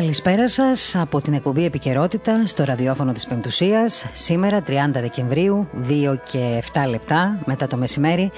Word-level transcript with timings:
Καλησπέρα 0.00 0.48
σας 0.48 0.96
από 0.96 1.20
την 1.20 1.34
εκπομπή 1.34 1.64
Επικαιρότητα 1.64 2.46
στο 2.46 2.64
ραδιόφωνο 2.64 3.12
της 3.12 3.26
Πεμπτουσίας. 3.26 4.06
Σήμερα 4.12 4.62
30 4.66 4.72
Δεκεμβρίου, 4.92 5.68
2 5.88 6.16
και 6.30 6.62
7 6.72 6.88
λεπτά 6.88 7.38
μετά 7.44 7.66
το 7.66 7.76
μεσημέρι. 7.76 8.30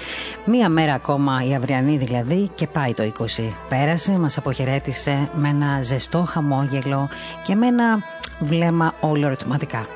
Μία 0.44 0.68
μέρα 0.68 0.94
ακόμα 0.94 1.44
η 1.48 1.54
αυριανή 1.54 1.96
δηλαδή 1.96 2.50
και 2.54 2.66
πάει 2.66 2.94
το 2.94 3.02
20. 3.02 3.42
Πέρασε, 3.68 4.12
μας 4.12 4.38
αποχαιρέτησε 4.38 5.28
με 5.34 5.48
ένα 5.48 5.82
ζεστό 5.82 6.24
χαμόγελο 6.28 7.08
και 7.46 7.54
με 7.54 7.66
ένα 7.66 7.98
βλέμμα 8.40 8.94
όλο 9.00 9.26
ερωτηματικά. 9.26 9.86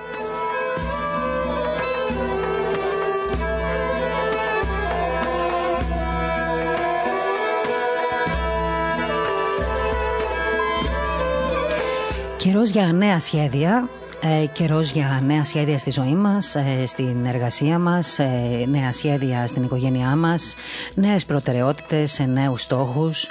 Καιρός 12.47 12.71
για 12.71 12.93
νέα 12.93 13.21
σχέδια 13.21 13.89
ε, 14.21 14.47
καιρός 14.47 14.91
για 14.91 15.23
νέα 15.27 15.45
σχέδια 15.45 15.79
στη 15.79 15.91
ζωή 15.91 16.15
μας, 16.15 16.55
ε, 16.55 16.87
στην 16.87 17.25
εργασία 17.25 17.79
μας, 17.79 18.19
ε, 18.19 18.65
νέα 18.69 18.93
σχέδια 18.93 19.47
στην 19.47 19.63
οικογένειά 19.63 20.17
μας, 20.17 20.55
νέες 20.95 21.25
προτεραιότητες, 21.25 22.27
νέους 22.27 22.63
στόχους. 22.63 23.27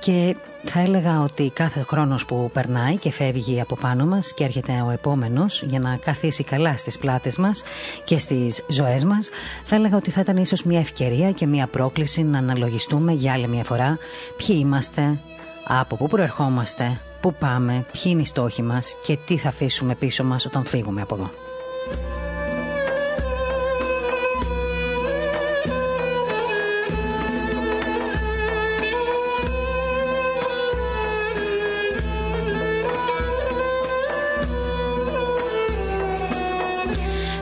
Και 0.00 0.36
θα 0.64 0.80
έλεγα 0.80 1.20
ότι 1.20 1.50
κάθε 1.54 1.80
χρόνος 1.80 2.24
που 2.26 2.50
περνάει 2.52 2.96
και 2.96 3.10
φεύγει 3.10 3.60
από 3.60 3.76
πάνω 3.76 4.06
μας 4.06 4.34
και 4.34 4.44
έρχεται 4.44 4.84
ο 4.86 4.90
επόμενος 4.90 5.62
για 5.62 5.78
να 5.78 5.96
καθίσει 5.96 6.44
καλά 6.44 6.76
στις 6.76 6.98
πλάτες 6.98 7.36
μας 7.36 7.62
και 8.04 8.18
στις 8.18 8.62
ζωές 8.68 9.04
μας 9.04 9.28
θα 9.64 9.76
έλεγα 9.76 9.96
ότι 9.96 10.10
θα 10.10 10.20
ήταν 10.20 10.36
ίσως 10.36 10.62
μια 10.62 10.80
ευκαιρία 10.80 11.30
και 11.30 11.46
μια 11.46 11.66
πρόκληση 11.66 12.22
να 12.22 12.38
αναλογιστούμε 12.38 13.12
για 13.12 13.32
άλλη 13.32 13.48
μια 13.48 13.64
φορά 13.64 13.98
ποιοι 14.36 14.56
είμαστε, 14.60 15.18
από 15.64 15.96
πού 15.96 16.08
προερχόμαστε, 16.08 17.00
πού 17.24 17.34
πάμε, 17.38 17.84
ποιοι 17.92 18.02
είναι 18.04 18.20
οι 18.20 18.24
στόχοι 18.24 18.62
μας 18.62 18.96
και 19.02 19.18
τι 19.26 19.36
θα 19.36 19.48
αφήσουμε 19.48 19.94
πίσω 19.94 20.24
μας 20.24 20.46
όταν 20.46 20.64
φύγουμε 20.64 21.02
από 21.02 21.14
εδώ. 21.14 21.30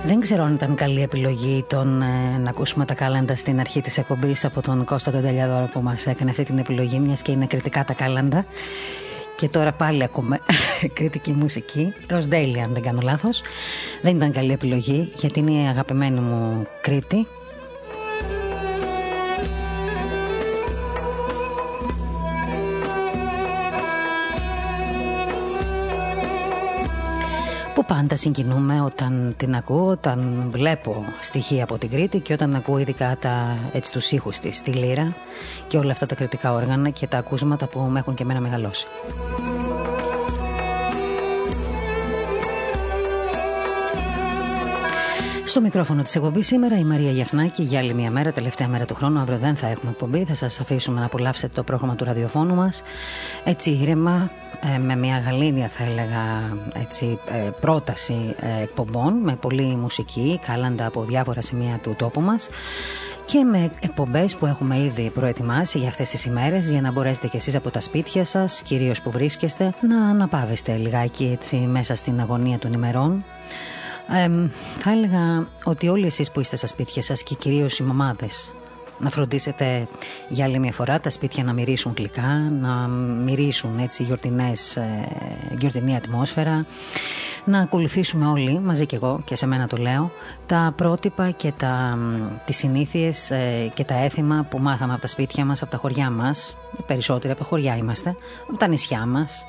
Δεν 0.04 0.20
ξέρω 0.20 0.42
αν 0.42 0.54
ήταν 0.54 0.74
καλή 0.74 1.02
επιλογή 1.02 1.64
τον, 1.68 2.02
ε, 2.02 2.38
να 2.38 2.50
ακούσουμε 2.50 2.84
τα 2.84 2.94
κάλαντα 2.94 3.36
στην 3.36 3.60
αρχή 3.60 3.80
της 3.80 3.98
εκπομπής 3.98 4.44
από 4.44 4.62
τον 4.62 4.84
Κώστα 4.84 5.10
τον 5.10 5.22
Τελιαδόρο 5.22 5.68
που 5.72 5.80
μας 5.80 6.06
έκανε 6.06 6.30
αυτή 6.30 6.44
την 6.44 6.58
επιλογή 6.58 6.98
μιας 6.98 7.22
και 7.22 7.32
είναι 7.32 7.46
κριτικά 7.46 7.84
τα 7.84 7.92
κάλαντα 7.92 8.44
και 9.42 9.48
τώρα 9.48 9.72
πάλι 9.72 10.02
ακούμε 10.02 10.40
κριτική 10.96 11.32
μουσική. 11.32 11.94
Ροσδέλη, 12.08 12.60
αν 12.60 12.72
δεν 12.72 12.82
κάνω 12.82 13.00
λάθος. 13.02 13.42
Δεν 14.02 14.16
ήταν 14.16 14.32
καλή 14.32 14.52
επιλογή 14.52 15.12
γιατί 15.16 15.38
είναι 15.38 15.62
η 15.62 15.66
αγαπημένη 15.66 16.20
μου 16.20 16.66
Κρήτη 16.80 17.26
που 27.82 27.94
πάντα 27.94 28.16
συγκινούμε 28.16 28.80
όταν 28.80 29.34
την 29.36 29.54
ακούω, 29.54 29.86
όταν 29.86 30.48
βλέπω 30.50 31.04
στοιχεία 31.20 31.62
από 31.62 31.78
την 31.78 31.90
Κρήτη 31.90 32.18
και 32.18 32.32
όταν 32.32 32.54
ακούω 32.54 32.78
ειδικά 32.78 33.16
τα, 33.20 33.56
έτσι, 33.72 33.92
τους 33.92 34.10
ήχους 34.10 34.38
της, 34.38 34.62
τη 34.62 34.70
λύρα 34.70 35.14
και 35.66 35.78
όλα 35.78 35.92
αυτά 35.92 36.06
τα 36.06 36.14
κριτικά 36.14 36.52
όργανα 36.52 36.90
και 36.90 37.06
τα 37.06 37.18
ακούσματα 37.18 37.66
που 37.66 37.80
με 37.80 37.98
έχουν 37.98 38.14
και 38.14 38.22
εμένα 38.22 38.40
μεγαλώσει. 38.40 38.86
Στο 45.44 45.60
μικρόφωνο 45.60 46.02
της 46.02 46.14
εκπομπής 46.14 46.46
σήμερα 46.46 46.78
η 46.78 46.84
Μαρία 46.84 47.10
Γιαχνάκη 47.10 47.62
για 47.62 47.78
άλλη 47.78 47.94
μια 47.94 48.10
μέρα, 48.10 48.32
τελευταία 48.32 48.68
μέρα 48.68 48.84
του 48.84 48.94
χρόνου. 48.94 49.18
Αύριο 49.18 49.38
δεν 49.38 49.56
θα 49.56 49.66
έχουμε 49.66 49.90
εκπομπή. 49.90 50.24
Θα 50.24 50.34
σας 50.34 50.60
αφήσουμε 50.60 51.00
να 51.00 51.06
απολαύσετε 51.06 51.52
το 51.54 51.62
πρόγραμμα 51.62 51.94
του 51.96 52.04
ραδιοφώνου 52.04 52.54
μας. 52.54 52.82
Έτσι 53.44 53.70
ήρεμα, 53.70 54.30
ε, 54.74 54.78
με 54.78 54.96
μια 54.96 55.18
γαλήνια 55.18 55.68
θα 55.68 55.84
έλεγα 55.84 56.56
έτσι, 56.82 57.18
ε, 57.46 57.50
πρόταση 57.60 58.34
ε, 58.40 58.62
εκπομπών, 58.62 59.14
με 59.22 59.36
πολλή 59.36 59.76
μουσική, 59.76 60.40
κάλαντα 60.46 60.86
από 60.86 61.02
διάφορα 61.04 61.42
σημεία 61.42 61.78
του 61.82 61.94
τόπου 61.98 62.20
μας 62.20 62.48
και 63.24 63.44
με 63.44 63.70
εκπομπές 63.80 64.36
που 64.36 64.46
έχουμε 64.46 64.78
ήδη 64.78 65.10
προετοιμάσει 65.14 65.78
για 65.78 65.88
αυτές 65.88 66.10
τις 66.10 66.24
ημέρες 66.24 66.70
για 66.70 66.80
να 66.80 66.92
μπορέσετε 66.92 67.26
κι 67.26 67.36
εσείς 67.36 67.54
από 67.54 67.70
τα 67.70 67.80
σπίτια 67.80 68.24
σας, 68.24 68.62
κυρίως 68.62 69.02
που 69.02 69.10
βρίσκεστε, 69.10 69.74
να 69.88 70.06
αναπαύεστε 70.06 70.76
λιγάκι 70.76 71.30
έτσι 71.32 71.56
μέσα 71.56 71.94
στην 71.94 72.20
αγωνία 72.20 72.58
των 72.58 72.72
ημερών 72.72 73.24
θα 74.78 74.90
έλεγα 74.90 75.46
ότι 75.64 75.88
όλοι 75.88 76.06
εσείς 76.06 76.30
που 76.30 76.40
είστε 76.40 76.56
στα 76.56 76.66
σπίτια 76.66 77.02
σας 77.02 77.22
και 77.22 77.34
κυρίως 77.34 77.78
οι 77.78 77.82
μαμάδες 77.82 78.52
να 79.02 79.10
φροντίσετε 79.10 79.88
για 80.28 80.44
άλλη 80.44 80.58
μια 80.58 80.72
φορά 80.72 81.00
τα 81.00 81.10
σπίτια 81.10 81.44
να 81.44 81.52
μυρίσουν 81.52 81.94
γλυκά, 81.96 82.50
να 82.60 82.88
μυρίσουν 83.24 83.78
έτσι 83.78 84.02
γιορτινές, 84.02 84.76
ε, 84.76 85.08
γιορτινή 85.58 85.96
ατμόσφαιρα, 85.96 86.66
να 87.44 87.58
ακολουθήσουμε 87.58 88.26
όλοι, 88.26 88.60
μαζί 88.60 88.86
και 88.86 88.96
εγώ 88.96 89.20
και 89.24 89.36
σε 89.36 89.46
μένα 89.46 89.66
το 89.66 89.76
λέω, 89.76 90.12
τα 90.46 90.72
πρότυπα 90.76 91.30
και 91.30 91.52
τα, 91.56 91.98
τις 92.46 92.56
συνήθειες 92.56 93.30
ε, 93.30 93.70
και 93.74 93.84
τα 93.84 93.94
έθιμα 93.94 94.46
που 94.50 94.58
μάθαμε 94.58 94.92
από 94.92 95.02
τα 95.02 95.08
σπίτια 95.08 95.44
μας, 95.44 95.62
από 95.62 95.70
τα 95.70 95.76
χωριά 95.76 96.10
μας, 96.10 96.56
περισσότεροι 96.86 97.32
από 97.32 97.42
τα 97.42 97.48
χωριά 97.48 97.76
είμαστε, 97.76 98.14
από 98.48 98.58
τα 98.58 98.66
νησιά 98.66 99.06
μας, 99.06 99.44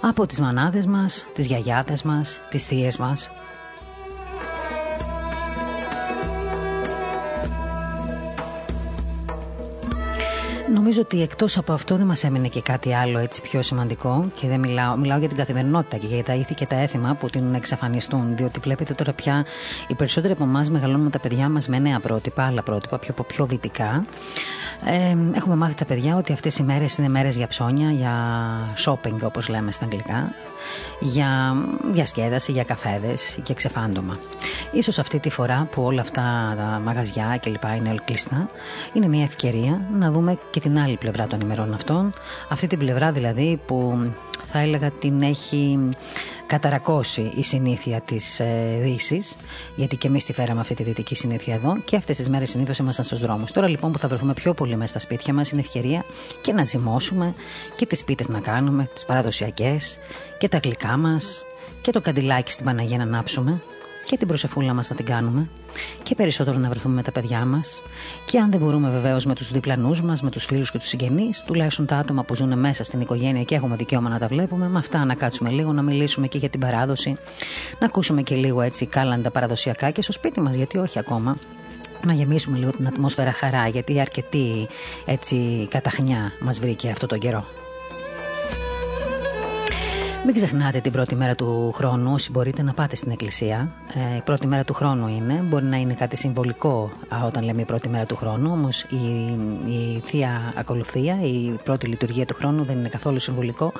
από 0.00 0.26
τις 0.26 0.40
μανάδες 0.40 0.86
μας, 0.86 1.26
τις 1.34 1.46
γιαγιάδες 1.46 2.02
μας, 2.02 2.40
τις 2.50 2.64
θείες 2.64 2.98
μας, 2.98 3.30
Νομίζω 10.74 11.00
ότι 11.00 11.22
εκτός 11.22 11.58
από 11.58 11.72
αυτό 11.72 11.96
δεν 11.96 12.06
μας 12.06 12.24
έμεινε 12.24 12.48
και 12.48 12.60
κάτι 12.60 12.94
άλλο 12.94 13.18
έτσι 13.18 13.42
πιο 13.42 13.62
σημαντικό 13.62 14.30
και 14.40 14.48
δεν 14.48 14.60
μιλάω, 14.60 14.96
μιλάω 14.96 15.18
για 15.18 15.28
την 15.28 15.36
καθημερινότητα 15.36 15.96
και 15.96 16.06
για 16.06 16.24
τα 16.24 16.34
ήθη 16.34 16.54
και 16.54 16.66
τα 16.66 16.76
έθιμα 16.76 17.16
που 17.20 17.30
την 17.30 17.54
εξαφανιστούν. 17.54 18.36
Διότι 18.36 18.60
βλέπετε 18.60 18.94
τώρα 18.94 19.12
πια 19.12 19.46
οι 19.88 19.94
περισσότεροι 19.94 20.32
από 20.32 20.44
εμάς 20.44 20.70
μεγαλώνουμε 20.70 21.10
τα 21.10 21.18
παιδιά 21.18 21.48
μας 21.48 21.68
με 21.68 21.78
νέα 21.78 22.00
πρότυπα, 22.00 22.46
άλλα 22.46 22.62
πρότυπα, 22.62 22.98
πιο, 22.98 23.14
πιο 23.26 23.46
δυτικά. 23.46 24.04
Ε, 24.84 25.36
έχουμε 25.36 25.54
μάθει 25.56 25.74
τα 25.74 25.84
παιδιά 25.84 26.16
ότι 26.16 26.32
αυτές 26.32 26.58
οι 26.58 26.62
μέρες 26.62 26.96
είναι 26.96 27.08
μέρες 27.08 27.36
για 27.36 27.46
ψώνια, 27.46 27.90
για 27.90 28.12
shopping 28.84 29.18
όπως 29.22 29.48
λέμε 29.48 29.72
στα 29.72 29.84
αγγλικά 29.84 30.32
για 31.00 31.56
διασκέδαση, 31.92 32.52
για 32.52 32.64
καφέδες 32.64 33.38
και 33.42 33.54
ξεφάντωμα. 33.54 34.18
Ίσως 34.72 34.98
αυτή 34.98 35.18
τη 35.18 35.30
φορά 35.30 35.68
που 35.70 35.82
όλα 35.82 36.00
αυτά 36.00 36.54
τα 36.56 36.80
μαγαζιά 36.84 37.38
και 37.40 37.50
λοιπά 37.50 37.74
είναι 37.74 37.94
κλειστά, 38.04 38.50
είναι 38.92 39.08
μια 39.08 39.22
ευκαιρία 39.22 39.80
να 39.98 40.10
δούμε 40.10 40.38
και 40.50 40.60
την 40.60 40.78
άλλη 40.78 40.96
πλευρά 40.96 41.26
των 41.26 41.40
ημερών 41.40 41.74
αυτών. 41.74 42.12
Αυτή 42.48 42.66
την 42.66 42.78
πλευρά 42.78 43.12
δηλαδή 43.12 43.60
που 43.66 44.10
θα 44.52 44.58
έλεγα 44.58 44.90
την 44.90 45.22
έχει 45.22 45.78
καταρακώσει 46.48 47.32
η 47.34 47.42
συνήθεια 47.42 48.00
της 48.00 48.40
ε, 48.40 48.78
Δύσης, 48.82 49.36
γιατί 49.76 49.96
και 49.96 50.06
εμείς 50.06 50.24
τη 50.24 50.32
φέραμε 50.32 50.60
αυτή 50.60 50.74
τη 50.74 50.82
δυτική 50.82 51.14
συνήθεια 51.14 51.54
εδώ 51.54 51.78
και 51.84 51.96
αυτές 51.96 52.16
τις 52.16 52.28
μέρες 52.28 52.50
συνήθως 52.50 52.78
ήμασταν 52.78 53.04
στους 53.04 53.20
δρόμους. 53.20 53.52
Τώρα 53.52 53.68
λοιπόν 53.68 53.92
που 53.92 53.98
θα 53.98 54.08
βρεθούμε 54.08 54.32
πιο 54.32 54.54
πολύ 54.54 54.76
μέσα 54.76 54.90
στα 54.90 54.98
σπίτια 54.98 55.34
μας, 55.34 55.50
είναι 55.50 55.60
ευκαιρία 55.60 56.04
και 56.40 56.52
να 56.52 56.64
ζυμώσουμε 56.64 57.34
και 57.76 57.86
τις 57.86 58.04
πίτες 58.04 58.28
να 58.28 58.40
κάνουμε, 58.40 58.88
τις 58.94 59.04
παραδοσιακές 59.04 59.98
και 60.38 60.48
τα 60.48 60.58
γλυκά 60.64 60.96
μας 60.96 61.44
και 61.80 61.90
το 61.90 62.00
καντιλάκι 62.00 62.52
στην 62.52 62.64
Παναγία 62.64 62.96
να 62.96 63.02
ανάψουμε 63.02 63.62
και 64.08 64.16
την 64.16 64.26
προσεφούλα 64.26 64.74
μας 64.74 64.90
να 64.90 64.96
την 64.96 65.04
κάνουμε 65.04 65.48
και 66.02 66.14
περισσότερο 66.14 66.58
να 66.58 66.68
βρεθούμε 66.68 66.94
με 66.94 67.02
τα 67.02 67.12
παιδιά 67.12 67.44
μας. 67.44 67.82
Και 68.26 68.38
αν 68.38 68.50
δεν 68.50 68.60
μπορούμε 68.60 68.90
βεβαίως 68.90 69.24
με 69.24 69.34
τους 69.34 69.50
διπλανούς 69.50 70.02
μας, 70.02 70.22
με 70.22 70.30
τους 70.30 70.44
φίλους 70.44 70.70
και 70.70 70.78
τους 70.78 70.88
συγγενείς, 70.88 71.42
τουλάχιστον 71.46 71.86
τα 71.86 71.96
άτομα 71.96 72.22
που 72.22 72.34
ζουν 72.34 72.58
μέσα 72.58 72.84
στην 72.84 73.00
οικογένεια 73.00 73.42
και 73.42 73.54
έχουμε 73.54 73.76
δικαίωμα 73.76 74.08
να 74.08 74.18
τα 74.18 74.26
βλέπουμε, 74.26 74.68
με 74.68 74.78
αυτά 74.78 75.04
να 75.04 75.14
κάτσουμε 75.14 75.50
λίγο, 75.50 75.72
να 75.72 75.82
μιλήσουμε 75.82 76.26
και 76.26 76.38
για 76.38 76.48
την 76.48 76.60
παράδοση, 76.60 77.16
να 77.78 77.86
ακούσουμε 77.86 78.22
και 78.22 78.34
λίγο 78.34 78.60
έτσι 78.60 78.86
κάλαντα 78.86 79.30
παραδοσιακά 79.30 79.90
και 79.90 80.02
στο 80.02 80.12
σπίτι 80.12 80.40
μας, 80.40 80.54
γιατί 80.54 80.78
όχι 80.78 80.98
ακόμα 80.98 81.36
να 82.06 82.12
γεμίσουμε 82.12 82.58
λίγο 82.58 82.70
την 82.70 82.86
ατμόσφαιρα 82.86 83.32
χαρά 83.32 83.68
γιατί 83.68 84.00
αρκετή 84.00 84.68
έτσι 85.06 85.66
καταχνιά 85.70 86.32
μας 86.40 86.60
βρήκε 86.60 86.90
αυτό 86.90 87.06
τον 87.06 87.18
καιρό. 87.18 87.44
Μην 90.24 90.34
ξεχνάτε 90.34 90.80
την 90.80 90.92
πρώτη 90.92 91.14
μέρα 91.14 91.34
του 91.34 91.72
χρόνου, 91.72 92.12
όσοι 92.12 92.30
μπορείτε 92.30 92.62
να 92.62 92.72
πάτε 92.72 92.96
στην 92.96 93.10
εκκλησία. 93.10 93.72
Ε, 94.12 94.16
η 94.16 94.20
πρώτη 94.20 94.46
μέρα 94.46 94.64
του 94.64 94.74
χρόνου 94.74 95.08
είναι, 95.08 95.34
μπορεί 95.34 95.64
να 95.64 95.76
είναι 95.76 95.94
κάτι 95.94 96.16
συμβολικό 96.16 96.90
α, 97.08 97.26
όταν 97.26 97.44
λέμε 97.44 97.60
η 97.60 97.64
πρώτη 97.64 97.88
μέρα 97.88 98.06
του 98.06 98.16
χρόνου, 98.16 98.50
όμως 98.52 98.82
η, 98.82 98.96
η 99.72 100.02
θεία 100.04 100.52
ακολουθία, 100.56 101.18
η 101.22 101.58
πρώτη 101.64 101.86
λειτουργία 101.86 102.26
του 102.26 102.34
χρόνου 102.34 102.64
δεν 102.64 102.78
είναι 102.78 102.88
καθόλου 102.88 103.20
συμβολικό. 103.20 103.72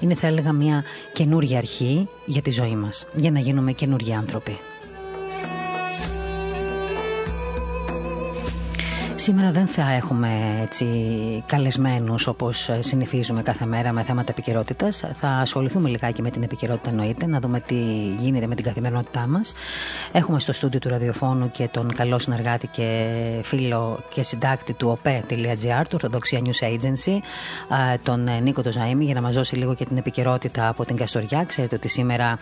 Είναι, 0.00 0.14
θα 0.14 0.26
έλεγα, 0.26 0.52
μια 0.52 0.84
καινούργια 1.12 1.58
αρχή 1.58 2.08
για 2.26 2.42
τη 2.42 2.50
ζωή 2.50 2.76
μας, 2.76 3.06
για 3.14 3.30
να 3.30 3.38
γίνουμε 3.38 3.72
καινούργιοι 3.72 4.14
άνθρωποι. 4.14 4.58
Σήμερα 9.16 9.50
δεν 9.50 9.66
θα 9.66 9.92
έχουμε 9.92 10.58
έτσι 10.62 10.86
καλεσμένους 11.46 12.26
όπως 12.26 12.70
συνηθίζουμε 12.78 13.42
κάθε 13.42 13.66
μέρα 13.66 13.92
με 13.92 14.02
θέματα 14.02 14.30
επικαιρότητας. 14.32 15.04
Θα 15.14 15.28
ασχοληθούμε 15.28 15.88
λιγάκι 15.88 16.22
με 16.22 16.30
την 16.30 16.42
επικαιρότητα 16.42 16.90
εννοείται, 16.90 17.26
να 17.26 17.40
δούμε 17.40 17.60
τι 17.60 17.74
γίνεται 18.20 18.46
με 18.46 18.54
την 18.54 18.64
καθημερινότητά 18.64 19.26
μας. 19.26 19.52
Έχουμε 20.12 20.40
στο 20.40 20.52
στούντιο 20.52 20.78
του 20.78 20.88
ραδιοφώνου 20.88 21.50
και 21.50 21.68
τον 21.68 21.94
καλό 21.94 22.18
συνεργάτη 22.18 22.66
και 22.66 23.10
φίλο 23.42 23.98
και 24.14 24.22
συντάκτη 24.22 24.72
του 24.72 24.88
ΟΠΕ.gr, 24.88 25.82
του 25.88 25.92
Ορθοδοξία 25.92 26.40
News 26.44 26.64
Agency, 26.66 27.18
τον 28.02 28.28
Νίκο 28.42 28.62
Τοζαήμι, 28.62 29.04
για 29.04 29.14
να 29.14 29.20
μας 29.20 29.34
δώσει 29.34 29.56
λίγο 29.56 29.74
και 29.74 29.84
την 29.84 29.96
επικαιρότητα 29.96 30.68
από 30.68 30.84
την 30.84 30.96
Καστοριά. 30.96 31.44
Ξέρετε 31.44 31.74
ότι 31.74 31.88
σήμερα 31.88 32.38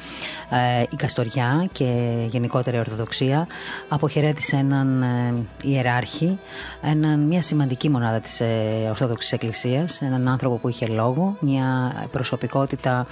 η 0.91 0.97
Καστοριά 0.97 1.69
και 1.73 2.13
γενικότερα 2.31 2.77
η 2.77 2.81
Ορθοδοξία 2.81 3.47
αποχαιρέτησε 3.89 4.57
έναν 4.57 5.03
ε, 5.03 5.35
ιεράρχη 5.63 6.39
έναν, 6.83 7.21
μια 7.21 7.43
σημαντική 7.43 7.89
μονάδα 7.89 8.21
της 8.21 8.41
ε, 8.41 8.87
Ορθόδοξης 8.89 9.33
Εκκλησίας, 9.33 10.03
έναν 10.03 10.29
άνθρωπο 10.29 10.57
που 10.57 10.69
είχε 10.69 10.87
λόγο, 10.87 11.37
μια 11.41 11.93
προσωπικότητα 12.13 13.07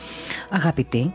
αγαπητή. 0.51 1.15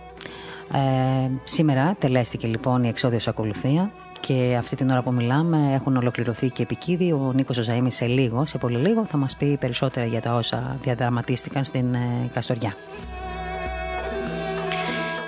Ε, 0.73 1.29
σήμερα 1.43 1.95
τελέστηκε 1.99 2.47
λοιπόν 2.47 2.83
η 2.83 2.87
εξόδιος 2.87 3.27
ακολουθία 3.27 3.91
και 4.19 4.55
αυτή 4.59 4.75
την 4.75 4.89
ώρα 4.89 5.01
που 5.01 5.13
μιλάμε 5.13 5.73
έχουν 5.73 5.97
ολοκληρωθεί 5.97 6.49
και 6.49 6.63
επικίδη. 6.63 7.11
Ο 7.11 7.31
Νίκος 7.35 7.55
Ζωζαήμι 7.55 7.91
σε 7.91 8.05
λίγο, 8.05 8.45
σε 8.45 8.57
πολύ 8.57 8.77
λίγο, 8.77 9.05
θα 9.05 9.17
μας 9.17 9.35
πει 9.35 9.57
περισσότερα 9.57 10.05
για 10.05 10.21
τα 10.21 10.35
όσα 10.35 10.77
διαδραματίστηκαν 10.81 11.63
στην 11.63 11.93
ε, 11.93 12.29
Καστοριά. 12.33 12.75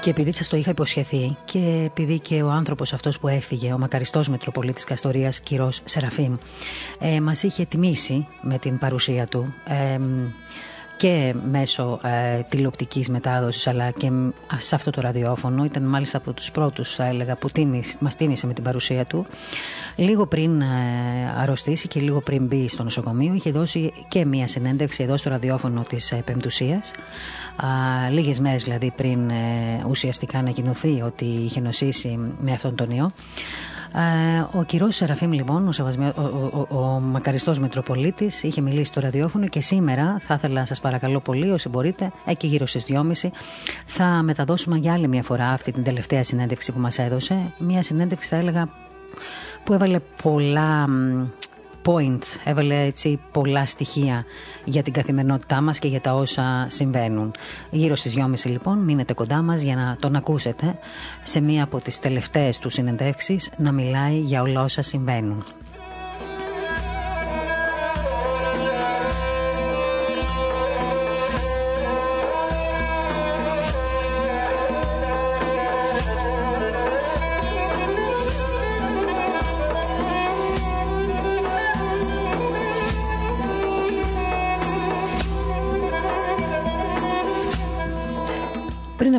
Και 0.07 0.13
επειδή 0.13 0.31
σας 0.31 0.47
το 0.49 0.57
είχα 0.57 0.69
υποσχεθεί 0.69 1.37
και 1.45 1.83
επειδή 1.85 2.19
και 2.19 2.41
ο 2.41 2.49
άνθρωπος 2.49 2.93
αυτός 2.93 3.19
που 3.19 3.27
έφυγε, 3.27 3.73
ο 3.73 3.77
μακαριστός 3.77 4.29
Μητροπολίτης 4.29 4.83
Καστορίας, 4.83 5.39
κύριο 5.39 5.71
Σεραφείμ, 5.83 6.35
ε, 6.99 7.21
μας 7.21 7.43
είχε 7.43 7.65
τιμήσει 7.65 8.27
με 8.41 8.57
την 8.57 8.77
παρουσία 8.77 9.25
του. 9.25 9.53
Ε, 9.65 9.99
και 10.97 11.33
μέσω 11.49 11.99
ε, 12.03 12.41
τηλεοπτικής 12.49 13.09
μετάδοσης 13.09 13.67
αλλά 13.67 13.91
και 13.91 14.11
σε 14.57 14.75
αυτό 14.75 14.91
το 14.91 15.01
ραδιόφωνο 15.01 15.65
ήταν 15.65 15.83
μάλιστα 15.83 16.17
από 16.17 16.33
τους 16.33 16.51
πρώτους 16.51 16.95
θα 16.95 17.05
έλεγα 17.05 17.35
που 17.35 17.49
τίμησε, 17.49 17.95
μας 17.99 18.15
τίμησε 18.15 18.47
με 18.47 18.53
την 18.53 18.63
παρουσία 18.63 19.05
του 19.05 19.25
λίγο 19.95 20.25
πριν 20.25 20.61
ε, 20.61 20.65
αρρωστήσει 21.37 21.87
και 21.87 21.99
λίγο 21.99 22.21
πριν 22.21 22.45
μπει 22.45 22.69
στο 22.69 22.83
νοσοκομείο 22.83 23.33
είχε 23.33 23.51
δώσει 23.51 23.93
και 24.07 24.25
μία 24.25 24.47
συνέντευξη 24.47 25.03
εδώ 25.03 25.17
στο 25.17 25.29
ραδιόφωνο 25.29 25.85
της 25.89 26.11
ε, 26.11 26.21
Πεμπτουσίας 26.25 26.91
λίγες 28.11 28.39
μέρες 28.39 28.63
δηλαδή 28.63 28.93
πριν 28.95 29.29
ε, 29.29 29.33
ουσιαστικά 29.89 30.37
ανακοινωθεί 30.39 31.01
ότι 31.05 31.25
είχε 31.25 31.59
νοσήσει 31.59 32.19
με 32.39 32.51
αυτόν 32.51 32.75
τον 32.75 32.89
ιό 32.91 33.11
ο 34.51 34.63
κύριο 34.63 34.91
Σεραφείμ, 34.91 35.31
λοιπόν, 35.31 35.67
ο, 35.67 35.73
ο, 36.15 36.65
ο, 36.69 36.77
ο 36.79 36.99
μακαριστός 36.99 37.59
Μητροπολίτης, 37.59 38.43
είχε 38.43 38.61
μιλήσει 38.61 38.83
στο 38.83 38.99
ραδιόφωνο 38.99 39.47
και 39.47 39.61
σήμερα 39.61 40.21
θα 40.25 40.33
ήθελα 40.33 40.59
να 40.59 40.65
σας 40.65 40.79
παρακαλώ 40.79 41.19
πολύ, 41.19 41.51
όσοι 41.51 41.69
μπορείτε, 41.69 42.11
εκεί 42.25 42.47
γύρω 42.47 42.65
στις 42.65 42.85
2.30, 42.89 43.29
θα 43.85 44.05
μεταδώσουμε 44.05 44.77
για 44.77 44.93
άλλη 44.93 45.07
μια 45.07 45.23
φορά 45.23 45.47
αυτή 45.49 45.71
την 45.71 45.83
τελευταία 45.83 46.23
συνέντευξη 46.23 46.71
που 46.71 46.79
μας 46.79 46.99
έδωσε. 46.99 47.51
Μια 47.57 47.83
συνέντευξη, 47.83 48.29
θα 48.29 48.35
έλεγα, 48.35 48.69
που 49.63 49.73
έβαλε 49.73 49.99
πολλά 50.23 50.87
points, 51.87 52.39
έβαλε 52.43 52.81
έτσι 52.85 53.19
πολλά 53.31 53.65
στοιχεία 53.65 54.25
για 54.63 54.83
την 54.83 54.93
καθημερινότητά 54.93 55.61
μας 55.61 55.79
και 55.79 55.87
για 55.87 56.01
τα 56.01 56.13
όσα 56.13 56.65
συμβαίνουν. 56.69 57.31
Γύρω 57.69 57.95
στις 57.95 58.13
2.30 58.17 58.49
λοιπόν 58.49 58.77
μείνετε 58.77 59.13
κοντά 59.13 59.41
μας 59.41 59.61
για 59.61 59.75
να 59.75 59.95
τον 59.99 60.15
ακούσετε 60.15 60.79
σε 61.23 61.41
μία 61.41 61.63
από 61.63 61.79
τις 61.79 61.99
τελευταίες 61.99 62.59
του 62.59 62.69
συνεντεύξεις 62.69 63.51
να 63.57 63.71
μιλάει 63.71 64.19
για 64.19 64.41
όλα 64.41 64.61
όσα 64.61 64.81
συμβαίνουν. 64.81 65.43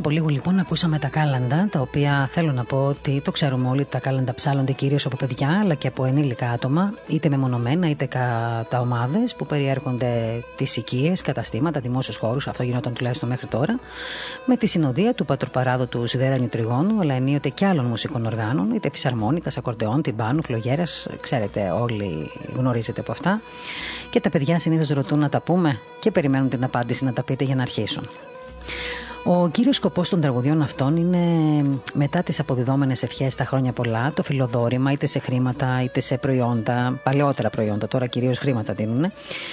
Από 0.09 0.17
λίγο 0.17 0.29
λοιπόν 0.29 0.59
ακούσαμε 0.59 0.99
τα 0.99 1.09
κάλαντα, 1.09 1.69
τα 1.71 1.81
οποία 1.81 2.29
θέλω 2.33 2.53
να 2.53 2.65
πω 2.65 2.87
ότι 2.87 3.21
το 3.25 3.31
ξέρουμε 3.31 3.69
όλοι 3.69 3.81
ότι 3.81 3.91
τα 3.91 3.99
κάλαντα 3.99 4.35
ψάλλονται 4.35 4.73
κυρίως 4.73 5.07
από 5.07 5.17
παιδιά 5.17 5.61
αλλά 5.63 5.75
και 5.75 5.87
από 5.89 6.05
ενήλικα 6.05 6.51
άτομα, 6.51 6.95
είτε 7.09 7.29
μεμονωμένα 7.29 7.91
είτε 7.91 8.05
κατά 8.05 8.81
ομάδες 8.81 9.35
που 9.35 9.47
περιέρχονται 9.47 10.43
τις 10.57 10.77
οικίες, 10.77 11.23
καταστήματα, 11.23 11.81
δημόσιους 11.81 12.17
χώρους, 12.17 12.49
αυτό 12.49 12.63
γινόταν 12.63 12.93
τουλάχιστον 12.93 13.29
μέχρι 13.29 13.47
τώρα, 13.47 13.79
με 14.47 14.57
τη 14.57 14.67
συνοδεία 14.67 15.15
του 15.15 15.25
πατροπαράδοτου 15.25 16.07
Σιδέρανιου 16.07 16.49
Τριγώνου, 16.49 17.01
αλλά 17.01 17.15
ενίοτε 17.15 17.49
και 17.49 17.67
άλλων 17.67 17.85
μουσικών 17.85 18.27
οργάνων, 18.27 18.75
είτε 18.75 18.91
φυσαρμόνικας, 18.93 19.59
ακορντεόν, 19.59 20.03
τυμπάνου, 20.03 20.43
φλογέρας, 20.43 21.07
ξέρετε, 21.21 21.71
όλοι 21.71 22.31
γνωρίζετε 22.57 23.01
από 23.01 23.13
αυτά. 23.13 23.41
Και 24.11 24.21
τα 24.21 24.31
παιδιά 24.31 24.59
συνήθως 24.59 24.89
ρωτούν 24.89 25.19
να 25.19 25.29
τα 25.29 25.41
πούμε 25.41 25.79
και 26.01 26.11
περιμένουν 26.11 26.49
την 26.49 26.65
απάντηση 26.65 27.05
να 27.05 27.13
τα 27.13 27.23
πείτε 27.23 27.45
για 27.45 27.55
να 27.55 27.63
αρχίσουν. 27.63 28.09
Ο 29.25 29.49
κύριος 29.49 29.77
σκοπός 29.77 30.09
των 30.09 30.21
τραγουδιών 30.21 30.63
αυτών 30.63 30.97
είναι 30.97 31.19
μετά 31.95 32.23
τις 32.23 32.41
αποδιδόμενες 32.41 33.03
ευχές 33.03 33.35
τα 33.35 33.45
χρόνια 33.45 33.73
πολλά, 33.73 34.13
το 34.15 34.23
φιλοδόρημα 34.23 34.93
είτε 34.93 35.07
σε 35.07 35.19
χρήματα 35.19 35.83
είτε 35.83 36.01
σε 36.01 36.17
προϊόντα, 36.17 37.01
παλαιότερα 37.03 37.51
προϊόντα, 37.51 37.89
τώρα 37.89 38.07
κυρίως 38.07 38.39
χρήματα 38.39 38.73
δίνουν. 38.73 39.13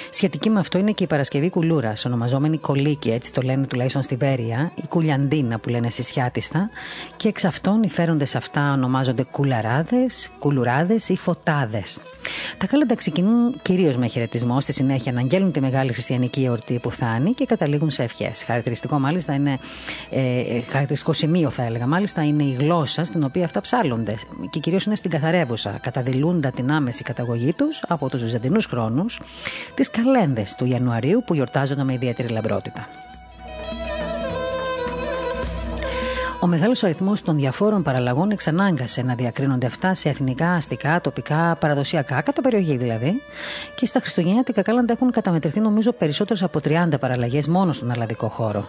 Σχετική 0.10 0.50
με 0.50 0.60
αυτό 0.60 0.78
είναι 0.78 0.92
και 0.92 1.04
η 1.04 1.08
Παρασκευή 1.08 1.50
Κουλούρας, 1.50 2.06
ονομαζόμενη 2.06 2.58
Κολίκη, 2.58 3.12
έτσι 3.12 3.32
το 3.32 3.42
λένε 3.42 3.66
τουλάχιστον 3.66 4.02
στη 4.02 4.16
Βέρεια, 4.16 4.72
η 4.76 4.88
Κουλιαντίνα 4.90 5.60
που 5.60 5.70
λένε 5.70 5.90
συσιάτιστα, 5.90 6.70
και 7.18 7.28
εξ 7.28 7.46
αυτών 7.46 7.84
οι 7.84 7.90
φέροντε 7.90 8.26
αυτά 8.36 8.74
ονομάζονται 8.74 9.24
Κουλαράδες, 9.24 10.30
Κουλουράδες 10.40 11.10
ή 11.10 11.18
Φωτάδες. 11.18 12.00
Τα 12.58 12.68
κάλαντα 12.68 12.96
ξεκινούν 12.96 13.56
κυρίως 13.62 13.98
με 13.98 14.08
χαιρετισμό, 14.08 14.62
στη 14.62 14.74
συνέχεια 14.74 15.12
να 15.12 15.20
αγγέλουν 15.20 15.52
τη 15.52 15.62
μεγάλη 15.62 15.94
χριστιανική 15.94 16.44
εορτή 16.44 16.80
που 16.80 16.90
φτάνει 16.90 17.34
και 17.34 17.46
καταλήγουν 17.46 17.92
σε 17.92 18.04
ευχές. 18.04 18.44
Χαρακτηριστικό 18.44 19.00
μάλιστα 19.00 19.34
είναι 19.34 19.55
ε, 20.10 20.40
ε, 20.40 20.62
χαρακτηριστικό 20.62 21.14
σημείο, 21.14 21.50
θα 21.50 21.64
έλεγα. 21.64 21.88
Μάλιστα, 21.88 22.24
είναι 22.24 22.44
η 22.44 22.56
γλώσσα 22.60 23.04
στην 23.04 23.24
οποία 23.24 23.46
αυτά 23.46 23.62
ψάλλονται 23.62 24.16
και 24.50 24.60
κυρίως 24.60 24.86
είναι 24.86 24.96
στην 24.96 25.10
καθαρεύουσα, 25.10 25.80
καταδηλούντα 25.82 26.52
την 26.52 26.72
άμεση 26.72 27.04
καταγωγή 27.04 27.54
τους 27.54 27.84
από 27.88 28.10
τους 28.10 28.22
βυζαντινούς 28.22 28.66
χρόνους, 28.66 29.20
τις 29.74 29.90
καλένδες 29.90 30.56
του 30.56 30.66
Ιανουαρίου 30.66 31.24
που 31.26 31.34
γιορτάζονται 31.34 31.84
με 31.84 31.94
ιδιαίτερη 31.94 32.28
λαμπρότητα. 32.28 32.88
Ο 36.46 36.48
μεγάλος 36.48 36.84
αριθμός 36.84 37.22
των 37.22 37.36
διαφόρων 37.36 37.84
παραλλαγών 37.84 38.32
εξανάγκασε 38.32 39.02
να 39.02 39.16
διακρίνονται 39.16 39.66
αυτά 39.66 39.94
σε 39.94 40.10
εθνικά, 40.10 40.52
αστικά, 40.52 41.02
τοπικά, 41.02 41.56
παραδοσιακά, 41.60 42.22
κατά 42.22 42.42
περιοχή 42.42 42.78
δηλαδή. 42.78 43.22
Και 43.76 43.86
στα 43.86 44.00
Χριστουγεννιάτικα 44.00 44.62
κάλαντα 44.62 44.94
έχουν 44.94 45.12
καταμετρηθεί 45.12 45.60
νομίζω 45.60 45.92
περισσότερες 45.92 46.44
από 46.44 46.60
30 46.64 46.88
παραλλαγές 47.00 47.48
μόνο 47.48 47.74
στον 47.74 47.92
αλλαδικό 47.92 48.28
χώρο. 48.28 48.68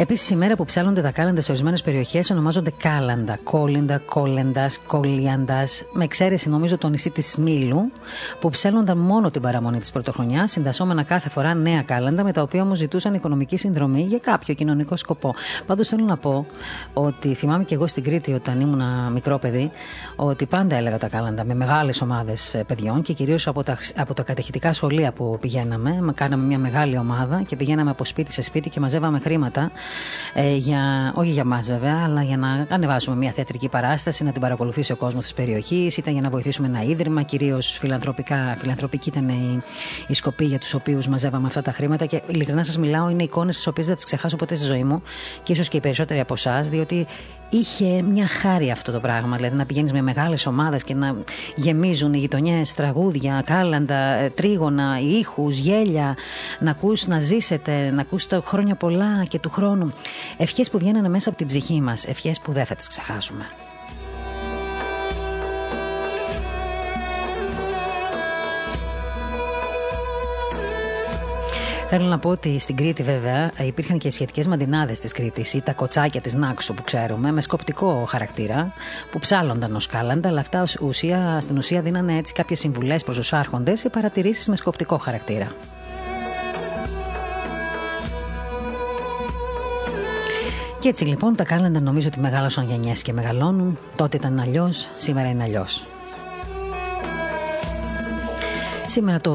Επίσης, 0.00 0.30
η 0.30 0.36
μέρα 0.36 0.56
που 0.56 0.64
ψάλλονται 0.64 1.00
τα 1.02 1.10
κάλαντα 1.10 1.40
σε 1.40 1.50
ορισμένες 1.50 1.82
περιοχές 1.82 2.30
ονομάζονται 2.30 2.72
κάλαντα. 2.78 3.38
Κόλιντα, 3.42 3.98
κόλεντας, 3.98 4.78
κολιάντα. 4.86 5.66
Με 5.92 6.04
εξαίρεση, 6.04 6.48
νομίζω, 6.48 6.78
το 6.78 6.88
νησί 6.88 7.10
της 7.10 7.36
Μήλου, 7.36 7.92
που 8.40 8.50
ψέλνονταν 8.50 8.98
μόνο 8.98 9.30
την 9.30 9.42
παραμονή 9.42 9.78
της 9.78 9.92
πρωτοχρονιάς, 9.92 10.50
συντασσόμενα 10.50 11.02
κάθε 11.02 11.28
φορά 11.28 11.54
νέα 11.54 11.82
κάλαντα, 11.82 12.24
με 12.24 12.32
τα 12.32 12.42
οποία 12.42 12.62
όμως 12.62 12.78
ζητούσαν 12.78 13.14
οικονομική 13.14 13.56
συνδρομή 13.56 14.00
για 14.00 14.18
κάποιο 14.18 14.54
κοινωνικό 14.54 14.96
σκοπό. 14.96 15.34
Πάντως, 15.66 15.88
θέλω 15.88 16.04
να 16.04 16.16
πω 16.16 16.46
ότι 16.92 17.34
θυμάμαι 17.34 17.64
και 17.64 17.74
εγώ 17.74 17.86
στην 17.86 18.02
Κρήτη, 18.02 18.32
όταν 18.32 18.60
ήμουν 18.60 19.12
μικρό 19.12 19.38
παιδί, 19.38 19.70
ότι 20.16 20.46
πάντα 20.46 20.76
έλεγα 20.76 20.98
τα 20.98 21.08
κάλαντα 21.08 21.44
με 21.44 21.54
μεγάλες 21.54 22.00
ομάδες 22.00 22.62
παιδιών 22.66 23.02
και 23.02 23.12
κυρίως 23.12 23.46
από 23.46 23.62
τα, 23.62 23.78
από 23.96 24.14
τα 24.14 24.22
κατεχητικά 24.22 24.72
σχολεία 24.72 25.12
που 25.12 25.38
πηγαίναμε. 25.40 26.12
Κάναμε 26.14 26.44
μια 26.46 26.58
μεγάλη 26.58 26.98
ομάδα 26.98 27.42
και 27.46 27.56
πηγαίναμε 27.56 27.90
από 27.90 28.04
σπίτι 28.04 28.32
σε 28.32 28.42
σπίτι 28.42 28.70
και 28.70 28.80
μαζεύαμε 28.80 29.18
χρήματα 29.18 29.70
ε, 30.32 30.54
για, 30.54 31.12
όχι 31.14 31.30
για 31.30 31.44
μας 31.44 31.66
βέβαια, 31.66 32.02
αλλά 32.04 32.22
για 32.22 32.36
να 32.36 32.66
ανεβάσουμε 32.68 33.16
μια 33.16 33.30
θεατρική 33.30 33.68
παράσταση, 33.68 34.24
να 34.24 34.32
την 34.32 34.40
παρακολουθήσει 34.40 34.92
ο 34.92 34.96
κόσμος 34.96 35.22
της 35.22 35.34
περιοχής, 35.34 35.96
ήταν 35.96 36.12
για 36.12 36.22
να 36.22 36.30
βοηθήσουμε 36.30 36.66
ένα 36.68 36.82
ίδρυμα. 36.82 37.22
Κυρίως 37.22 37.78
φιλανθρωπική 38.58 39.08
ήταν 39.08 39.28
η, 39.28 39.62
η 40.08 40.14
σκοπή 40.14 40.44
για 40.44 40.58
τους 40.58 40.74
οποίους 40.74 41.06
μαζεύαμε 41.06 41.46
αυτά 41.46 41.62
τα 41.62 41.72
χρήματα. 41.72 42.06
Και 42.06 42.22
ειλικρινά 42.26 42.64
σας 42.64 42.78
μιλάω, 42.78 43.08
είναι 43.08 43.22
εικόνες 43.22 43.56
τις 43.56 43.66
οποίες 43.66 43.86
δεν 43.86 43.96
τις 43.96 44.04
ξεχάσω 44.04 44.36
ποτέ 44.36 44.54
στη 44.54 44.66
ζωή 44.66 44.84
μου 44.84 45.02
και 45.42 45.52
ίσως 45.52 45.68
και 45.68 45.76
οι 45.76 45.80
περισσότεροι 45.80 46.20
από 46.20 46.34
εσάς, 46.34 46.68
διότι 46.68 47.06
είχε 47.50 48.02
μια 48.02 48.26
χάρη 48.26 48.70
αυτό 48.70 48.92
το 48.92 49.00
πράγμα. 49.00 49.36
Δηλαδή 49.36 49.56
να 49.56 49.66
πηγαίνεις 49.66 49.92
με 49.92 50.02
μεγάλες 50.02 50.46
ομάδες 50.46 50.84
και 50.84 50.94
να 50.94 51.16
γεμίζουν 51.56 52.12
οι 52.12 52.18
γειτονιές 52.18 52.74
τραγούδια, 52.74 53.42
κάλαντα, 53.46 54.30
τρίγωνα, 54.34 54.98
ήχους, 55.00 55.56
γέλια, 55.56 56.16
να 56.60 56.70
ακούς, 56.70 57.06
να 57.06 57.20
ζήσετε, 57.20 57.90
να 57.90 58.00
ακούς 58.00 58.26
τα 58.26 58.42
χρόνια 58.46 58.74
πολλά 58.74 59.24
και 59.28 59.38
του 59.38 59.50
χρόνου. 59.50 59.77
Ευχές 60.36 60.70
που 60.70 60.78
βγαίνουν 60.78 61.10
μέσα 61.10 61.28
από 61.28 61.38
την 61.38 61.46
ψυχή 61.46 61.80
μας, 61.80 62.04
ευχές 62.04 62.40
που 62.40 62.52
δεν 62.52 62.64
θα 62.64 62.74
τις 62.74 62.86
ξεχάσουμε. 62.86 63.46
Θέλω 71.90 72.06
να 72.06 72.18
πω 72.18 72.28
ότι 72.28 72.58
στην 72.58 72.76
Κρήτη, 72.76 73.02
βέβαια, 73.02 73.50
υπήρχαν 73.66 73.98
και 73.98 74.10
σχετικές 74.10 74.46
μαντινάδες 74.46 75.00
της 75.00 75.12
Κρήτης 75.12 75.52
ή 75.52 75.62
τα 75.62 75.72
κοτσάκια 75.72 76.20
της 76.20 76.34
Νάξου 76.34 76.74
που 76.74 76.82
ξέρουμε, 76.82 77.32
με 77.32 77.40
σκοπτικό 77.40 78.04
χαρακτήρα, 78.08 78.72
που 79.10 79.18
ψάλλονταν 79.18 79.74
ως 79.74 79.86
κάλαντα, 79.86 80.28
αλλά 80.28 80.40
αυτά 80.40 80.64
ουσία, 80.80 81.38
στην 81.40 81.56
ουσία 81.56 81.82
δίνανε 81.82 82.16
έτσι 82.16 82.32
κάποιες 82.32 82.58
συμβουλές 82.58 83.04
προς 83.04 83.16
τους 83.16 83.32
άρχοντες 83.32 83.84
ή 83.84 83.90
παρατηρήσεις 83.90 84.48
με 84.48 84.56
σκοπτικό 84.56 84.98
χαρακτήρα. 84.98 85.52
Και 90.80 90.88
έτσι 90.88 91.04
λοιπόν 91.04 91.36
τα 91.36 91.44
κάλαντα 91.44 91.80
νομίζω 91.80 92.08
ότι 92.08 92.20
μεγάλωσαν 92.20 92.64
γενιές 92.64 93.02
και 93.02 93.12
μεγαλώνουν. 93.12 93.78
Τότε 93.96 94.16
ήταν 94.16 94.38
αλλιώς, 94.38 94.90
σήμερα 94.96 95.28
είναι 95.28 95.42
αλλιώς. 95.42 95.86
Σήμερα 98.90 99.20
το 99.20 99.32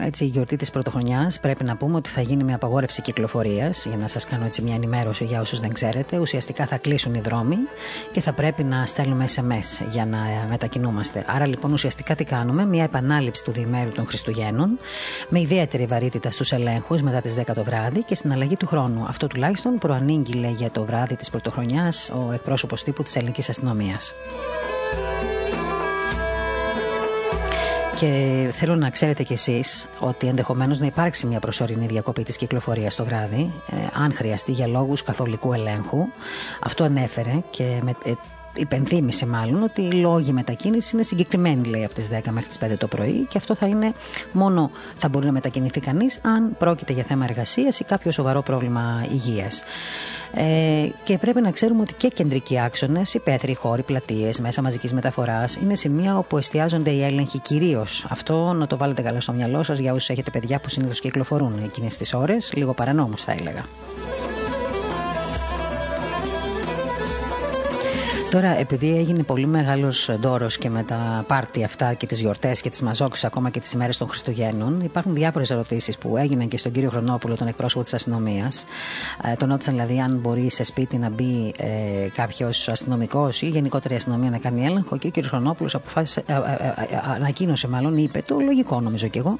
έτσι, 0.00 0.24
η 0.24 0.26
γιορτή 0.26 0.56
της 0.56 0.70
πρωτοχρονιάς 0.70 1.40
πρέπει 1.40 1.64
να 1.64 1.76
πούμε 1.76 1.96
ότι 1.96 2.08
θα 2.08 2.20
γίνει 2.20 2.44
με 2.44 2.54
απαγόρευση 2.54 3.02
κυκλοφορίας 3.02 3.86
για 3.86 3.96
να 3.96 4.08
σας 4.08 4.26
κάνω 4.26 4.44
έτσι 4.44 4.62
μια 4.62 4.74
ενημέρωση 4.74 5.24
για 5.24 5.40
όσους 5.40 5.60
δεν 5.60 5.72
ξέρετε. 5.72 6.18
Ουσιαστικά 6.18 6.66
θα 6.66 6.76
κλείσουν 6.76 7.14
οι 7.14 7.20
δρόμοι 7.20 7.56
και 8.12 8.20
θα 8.20 8.32
πρέπει 8.32 8.64
να 8.64 8.86
στέλνουμε 8.86 9.24
SMS 9.34 9.86
για 9.90 10.06
να 10.06 10.18
μετακινούμαστε. 10.48 11.24
Άρα 11.26 11.46
λοιπόν 11.46 11.72
ουσιαστικά 11.72 12.14
τι 12.14 12.24
κάνουμε, 12.24 12.66
μια 12.66 12.84
επανάληψη 12.84 13.44
του 13.44 13.52
διημέρου 13.52 13.90
των 13.90 14.06
Χριστουγέννων 14.06 14.78
με 15.28 15.40
ιδιαίτερη 15.40 15.86
βαρύτητα 15.86 16.30
στους 16.30 16.52
ελέγχους 16.52 17.02
μετά 17.02 17.20
τις 17.20 17.34
10 17.38 17.42
το 17.54 17.64
βράδυ 17.64 18.02
και 18.02 18.14
στην 18.14 18.32
αλλαγή 18.32 18.56
του 18.56 18.66
χρόνου. 18.66 19.04
Αυτό 19.08 19.26
τουλάχιστον 19.26 19.78
προανήγγειλε 19.78 20.48
για 20.48 20.70
το 20.70 20.84
βράδυ 20.84 21.16
της 21.16 21.30
πρωτοχρονιάς 21.30 22.10
ο 22.10 22.32
εκπρόσωπος 22.32 22.82
τύπου 22.82 23.02
της 23.02 23.16
ελληνικής 23.16 23.48
αστυνομίας. 23.48 24.14
Και 28.00 28.48
θέλω 28.52 28.76
να 28.76 28.90
ξέρετε 28.90 29.22
κι 29.22 29.32
εσείς 29.32 29.88
ότι 30.00 30.26
ενδεχομένως 30.26 30.78
να 30.78 30.86
υπάρξει 30.86 31.26
μια 31.26 31.40
προσωρινή 31.40 31.86
διακοπή 31.86 32.22
της 32.22 32.36
κυκλοφορίας 32.36 32.94
το 32.94 33.04
βράδυ, 33.04 33.52
ε, 33.70 33.76
αν 34.02 34.12
χρειαστεί 34.12 34.52
για 34.52 34.66
λόγους 34.66 35.02
καθολικού 35.02 35.52
ελέγχου. 35.52 36.06
Αυτό 36.60 36.84
ανέφερε 36.84 37.42
και 37.50 37.78
με, 37.82 37.94
ε, 38.04 38.12
υπενθύμησε 38.56 39.26
μάλλον 39.26 39.62
ότι 39.62 39.82
οι 39.82 39.92
λόγοι 39.92 40.32
μετακίνησης 40.32 40.92
είναι 40.92 41.02
συγκεκριμένοι, 41.02 41.68
λέει, 41.68 41.84
από 41.84 41.94
τις 41.94 42.08
10 42.08 42.30
μέχρι 42.30 42.48
τις 42.48 42.58
5 42.58 42.76
το 42.78 42.86
πρωί 42.86 43.26
και 43.28 43.38
αυτό 43.38 43.54
θα 43.54 43.66
είναι 43.66 43.92
μόνο 44.32 44.70
θα 44.96 45.08
μπορεί 45.08 45.26
να 45.26 45.32
μετακινηθεί 45.32 45.80
κανείς 45.80 46.18
αν 46.22 46.56
πρόκειται 46.58 46.92
για 46.92 47.02
θέμα 47.02 47.24
εργασίας 47.28 47.80
ή 47.80 47.84
κάποιο 47.84 48.10
σοβαρό 48.10 48.42
πρόβλημα 48.42 49.06
υγείας. 49.12 49.62
Ε, 50.34 50.88
και 51.04 51.18
πρέπει 51.18 51.40
να 51.40 51.50
ξέρουμε 51.50 51.80
ότι 51.80 51.94
και 51.94 52.08
κεντρικοί 52.08 52.60
άξονες, 52.60 53.14
υπαίθριοι 53.14 53.54
χώροι, 53.54 53.82
πλατείες, 53.82 54.40
μέσα 54.40 54.62
μαζικής 54.62 54.92
μεταφοράς 54.92 55.56
είναι 55.56 55.74
σημεία 55.74 56.18
όπου 56.18 56.38
εστιάζονται 56.38 56.90
οι 56.90 57.02
έλεγχοι 57.04 57.38
κυρίως. 57.38 58.06
Αυτό 58.08 58.52
να 58.52 58.66
το 58.66 58.76
βάλετε 58.76 59.02
καλά 59.02 59.20
στο 59.20 59.32
μυαλό 59.32 59.62
σας 59.62 59.78
για 59.78 59.92
όσους 59.92 60.08
έχετε 60.08 60.30
παιδιά 60.30 60.60
που 60.60 60.68
συνήθως 60.68 61.00
κυκλοφορούν 61.00 61.60
εκείνες 61.64 61.96
τις 61.96 62.14
ώρες, 62.14 62.52
λίγο 62.54 62.74
παρανόμου 62.74 63.18
θα 63.18 63.32
έλεγα. 63.32 63.64
Τώρα, 68.30 68.58
επειδή 68.58 68.96
έγινε 68.96 69.22
πολύ 69.22 69.46
μεγάλος 69.46 70.10
ντόρος 70.20 70.58
και 70.58 70.70
με 70.70 70.82
τα 70.82 71.24
πάρτι 71.28 71.64
αυτά 71.64 71.94
και 71.94 72.06
τις 72.06 72.20
γιορτές 72.20 72.60
και 72.60 72.70
τις 72.70 72.82
μαζόξεις, 72.82 73.24
ακόμα 73.24 73.50
και 73.50 73.60
τις 73.60 73.72
ημέρες 73.72 73.96
των 73.96 74.08
Χριστουγέννων, 74.08 74.80
υπάρχουν 74.80 75.14
διάφορες 75.14 75.50
ερωτήσεις 75.50 75.98
που 75.98 76.16
έγιναν 76.16 76.48
και 76.48 76.58
στον 76.58 76.72
κύριο 76.72 76.90
Χρονόπουλο, 76.90 77.36
τον 77.36 77.46
εκπρόσωπο 77.46 77.84
της 77.84 77.94
αστυνομίας. 77.94 78.64
Ε, 79.24 79.34
τον 79.34 79.48
ρώτησαν 79.48 79.74
δηλαδή 79.74 80.00
αν 80.00 80.16
μπορεί 80.16 80.50
σε 80.50 80.64
σπίτι 80.64 80.96
να 80.96 81.08
μπει 81.10 81.54
ε, 81.58 81.66
κάποιος 82.14 82.68
αστυνομικός 82.68 83.42
ή 83.42 83.46
γενικότερα 83.48 83.94
η 83.94 83.96
αστυνομία 83.96 84.30
να 84.30 84.38
κάνει 84.38 84.66
έλεγχο. 84.66 84.98
Και 84.98 85.06
ο 85.06 85.10
κύριος 85.10 85.30
Χρονόπουλος 85.32 85.74
αποφάσισε, 85.74 86.22
ε, 86.26 86.32
ε, 86.32 86.36
ε, 86.36 87.00
ανακοίνωσε, 87.14 87.68
μάλλον 87.68 87.96
είπε 87.96 88.22
το 88.26 88.40
λογικό 88.40 88.80
νομίζω 88.80 89.08
κι 89.08 89.18
εγώ, 89.18 89.38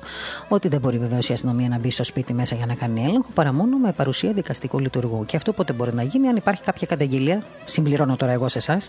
ότι 0.49 0.69
δεν 0.69 0.81
μπορεί 0.81 0.99
βεβαίως 0.99 1.29
η 1.29 1.33
αστυνομία 1.33 1.69
να 1.69 1.79
μπει 1.79 1.91
στο 1.91 2.05
σπίτι 2.05 2.35
μέσα 2.35 2.55
για 2.55 2.67
να 2.67 2.75
κάνει 2.75 3.01
έλεγχο 3.01 3.29
παρά 3.35 3.53
μόνο 3.53 3.77
με 3.77 3.93
παρουσία 3.93 4.33
δικαστικού 4.33 4.79
λειτουργού. 4.79 5.25
Και 5.27 5.37
αυτό 5.37 5.53
πότε 5.53 5.73
μπορεί 5.73 5.95
να 5.95 6.03
γίνει 6.03 6.29
αν 6.29 6.37
υπάρχει 6.37 6.63
κάποια 6.63 6.87
καταγγελία, 6.87 7.43
συμπληρώνω 7.65 8.17
τώρα 8.17 8.33
εγώ 8.33 8.49
σε 8.49 8.59
εσάς, 8.59 8.86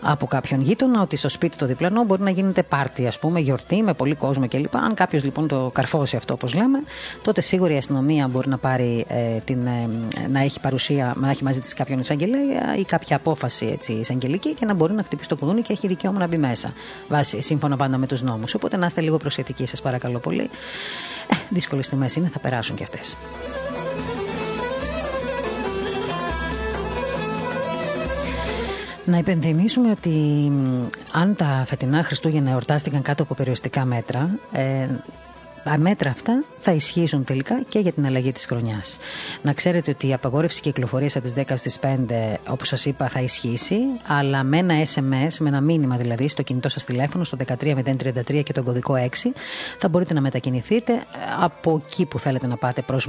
από 0.00 0.26
κάποιον 0.26 0.60
γείτονα 0.60 1.02
ότι 1.02 1.16
στο 1.16 1.28
σπίτι 1.28 1.56
το 1.56 1.66
διπλανό 1.66 2.04
μπορεί 2.04 2.22
να 2.22 2.30
γίνεται 2.30 2.62
πάρτι, 2.62 3.06
ας 3.06 3.18
πούμε, 3.18 3.40
γιορτή 3.40 3.82
με 3.82 3.94
πολύ 3.94 4.14
κόσμο 4.14 4.48
κλπ. 4.48 4.76
Αν 4.76 4.94
κάποιος 4.94 5.24
λοιπόν 5.24 5.48
το 5.48 5.70
καρφώσει 5.74 6.16
αυτό, 6.16 6.34
όπως 6.34 6.54
λέμε, 6.54 6.82
τότε 7.22 7.40
σίγουρα 7.40 7.72
η 7.74 7.76
αστυνομία 7.76 8.28
μπορεί 8.28 8.48
να 8.48 8.58
πάρει 8.58 9.04
ε, 9.08 9.38
την, 9.44 9.66
ε, 9.66 9.88
να 10.28 10.40
έχει 10.40 10.60
παρουσία, 10.60 11.14
να 11.20 11.30
έχει 11.30 11.44
μαζί 11.44 11.60
της 11.60 11.74
κάποιον 11.74 11.98
εισαγγελέα 11.98 12.76
ή 12.78 12.84
κάποια 12.84 13.16
απόφαση 13.16 13.66
έτσι, 13.72 13.92
εισαγγελική 13.92 14.54
και 14.54 14.64
να 14.66 14.74
μπορεί 14.74 14.92
να 14.92 15.02
χτυπήσει 15.02 15.28
το 15.28 15.36
κουδούνι 15.36 15.62
και 15.62 15.72
έχει 15.72 15.86
δικαίωμα 15.86 16.18
να 16.18 16.26
μπει 16.26 16.36
μέσα. 16.36 16.72
Βάσει, 17.08 17.40
σύμφωνα 17.40 17.76
πάντα 17.76 17.98
με 17.98 18.06
τους 18.06 18.22
νόμους. 18.22 18.54
Οπότε 18.54 18.76
να 18.76 18.86
είστε 18.86 19.00
λίγο 19.00 19.16
προσεκτικοί, 19.16 19.66
σας 19.66 19.82
παρακαλώ 19.82 20.18
πολύ. 20.18 20.50
Ε, 21.32 21.36
Δύσκολες 21.48 21.88
τιμέ 21.88 22.06
είναι, 22.16 22.28
θα 22.28 22.38
περάσουν 22.38 22.76
κι 22.76 22.82
αυτές. 22.82 23.16
Να 29.10 29.18
υπενθυμίσουμε 29.18 29.90
ότι 29.90 30.50
αν 31.12 31.36
τα 31.36 31.64
φετινά 31.66 32.02
Χριστούγεννα 32.02 32.50
εορτάστηκαν 32.50 33.02
κάτω 33.02 33.22
από 33.22 33.34
περιοριστικά 33.34 33.84
μέτρα, 33.84 34.38
ε, 34.52 34.86
τα 35.64 35.78
μέτρα 35.78 36.10
αυτά 36.10 36.44
θα 36.60 36.72
ισχύσουν 36.72 37.24
τελικά 37.24 37.62
και 37.68 37.78
για 37.78 37.92
την 37.92 38.06
αλλαγή 38.06 38.32
της 38.32 38.46
χρονιάς. 38.46 38.98
Να 39.42 39.52
ξέρετε 39.52 39.90
ότι 39.90 40.06
η 40.06 40.12
απαγόρευση 40.12 40.60
κυκλοφορίας 40.60 41.16
από 41.16 41.24
τις 41.24 41.34
10 41.34 41.56
στις 41.56 41.78
5, 41.78 41.86
όπως 42.48 42.68
σας 42.68 42.84
είπα, 42.84 43.08
θα 43.08 43.20
ισχύσει, 43.20 43.78
αλλά 44.06 44.42
με 44.42 44.58
ένα 44.58 44.74
SMS, 44.94 45.36
με 45.38 45.48
ένα 45.48 45.60
μήνυμα 45.60 45.96
δηλαδή 45.96 46.28
στο 46.28 46.42
κινητό 46.42 46.68
σας 46.68 46.84
τηλέφωνο, 46.84 47.24
στο 47.24 47.36
13033 47.36 48.42
και 48.42 48.52
τον 48.52 48.64
κωδικό 48.64 48.94
6, 48.94 49.32
θα 49.78 49.88
μπορείτε 49.88 50.14
να 50.14 50.20
μετακινηθείτε 50.20 51.02
από 51.40 51.82
εκεί 51.86 52.04
που 52.04 52.18
θέλετε 52.18 52.46
να 52.46 52.56
πάτε 52.56 52.82
προς 52.82 53.06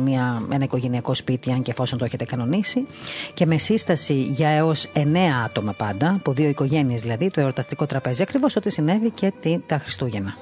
ένα 0.52 0.64
οικογενειακό 0.64 1.14
σπίτι, 1.14 1.52
αν 1.52 1.62
και 1.62 1.72
εφόσον 1.72 1.98
το 1.98 2.06
έχετε 2.06 2.26
κανονίσει, 2.26 2.88
και 3.34 3.46
με 3.46 3.58
σύσταση 3.58 4.14
για 4.14 4.50
έως 4.50 4.88
9 4.94 5.18
άτομα 5.46 5.74
πάντα, 5.74 6.10
από 6.10 6.32
δύο 6.32 6.50
οικογένειες 6.50 7.02
δηλαδή, 7.02 7.30
το 7.30 7.42
εορταστικό 7.42 7.86
τραπέζι, 7.86 8.22
ακριβώς 8.22 8.56
ό,τι 8.56 8.70
συνέβη 8.70 9.10
και 9.10 9.34
τα 9.66 9.78
Χριστούγεννα. 9.78 10.38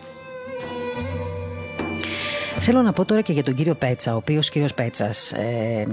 Θέλω 2.62 2.82
να 2.82 2.92
πω 2.92 3.06
τώρα 3.06 3.22
και 3.22 3.34
για 3.34 3.44
τον 3.44 3.56
κύριο 3.56 3.74
Πέτσα, 3.76 4.14
ο 4.14 4.16
οποίος 4.16 4.50
κύριος 4.50 4.74
Πέτσας 4.74 5.32
ε, 5.32 5.88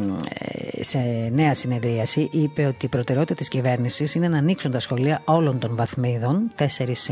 ε, 0.78 0.82
σε 0.82 0.98
νέα 1.32 1.54
συνεδρίαση 1.54 2.28
είπε 2.32 2.66
ότι 2.66 2.84
η 2.84 2.88
προτεραιότητα 2.88 3.34
της 3.34 3.48
κυβέρνησης 3.48 4.14
είναι 4.14 4.28
να 4.28 4.38
ανοίξουν 4.38 4.70
τα 4.70 4.80
σχολεία 4.80 5.22
όλων 5.24 5.58
των 5.58 5.76
βαθμίδων. 5.76 6.50
4 6.58 6.64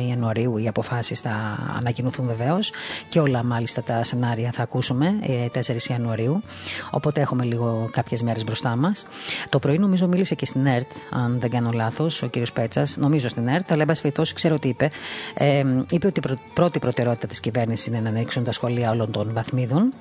Ιανουαρίου 0.08 0.58
οι 0.58 0.68
αποφάσεις 0.68 1.20
θα 1.20 1.58
ανακοινωθούν 1.76 2.26
βεβαίως 2.26 2.72
και 3.08 3.20
όλα 3.20 3.44
μάλιστα 3.44 3.82
τα 3.82 4.04
σενάρια 4.04 4.50
θα 4.52 4.62
ακούσουμε 4.62 5.14
4 5.52 5.68
ε, 5.68 5.76
Ιανουαρίου. 5.88 6.42
Οπότε 6.90 7.20
έχουμε 7.20 7.44
λίγο 7.44 7.88
κάποιες 7.92 8.22
μέρες 8.22 8.44
μπροστά 8.44 8.76
μας. 8.76 9.06
Το 9.48 9.58
πρωί 9.58 9.78
νομίζω 9.78 10.06
μίλησε 10.06 10.34
και 10.34 10.46
στην 10.46 10.66
ΕΡΤ, 10.66 10.90
αν 11.10 11.36
δεν 11.40 11.50
κάνω 11.50 11.70
λάθος, 11.70 12.22
ο 12.22 12.26
κύριος 12.26 12.52
Πέτσας, 12.52 12.96
νομίζω 12.96 13.28
στην 13.28 13.48
ΕΡΤ, 13.48 13.72
αλλά 13.72 13.80
εν 13.80 13.86
πάση 13.86 14.34
ξέρω 14.34 14.58
τι 14.58 14.68
είπε. 14.68 14.90
Ε, 15.34 15.64
είπε 15.90 16.06
ότι 16.06 16.20
η 16.24 16.36
πρώτη 16.54 16.78
προτεραιότητα 16.78 17.26
της 17.26 17.40
κυβέρνησης 17.40 17.86
είναι 17.86 18.00
να 18.00 18.08
ανοίξουν 18.08 18.44
τα 18.44 18.52
σχολεία 18.52 18.90
όλων 18.90 19.10
των 19.10 19.24
βαθμίδων 19.24 19.42
βαθμίδων 19.44 19.92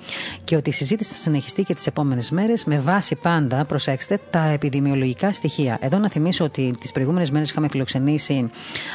και 0.43 0.55
ότι 0.55 0.69
η 0.69 0.73
συζήτηση 0.73 1.13
θα 1.13 1.19
συνεχιστεί 1.19 1.63
και 1.63 1.73
τις 1.73 1.87
επόμενες 1.87 2.31
μέρες 2.31 2.63
με 2.65 2.77
βάση 2.77 3.15
πάντα, 3.15 3.65
προσέξτε, 3.65 4.19
τα 4.29 4.45
επιδημιολογικά 4.45 5.31
στοιχεία. 5.31 5.77
Εδώ 5.81 5.97
να 5.97 6.09
θυμίσω 6.09 6.43
ότι 6.43 6.73
τις 6.79 6.91
προηγούμενες 6.91 7.31
μέρες 7.31 7.49
είχαμε 7.49 7.67
φιλοξενήσει 7.67 8.49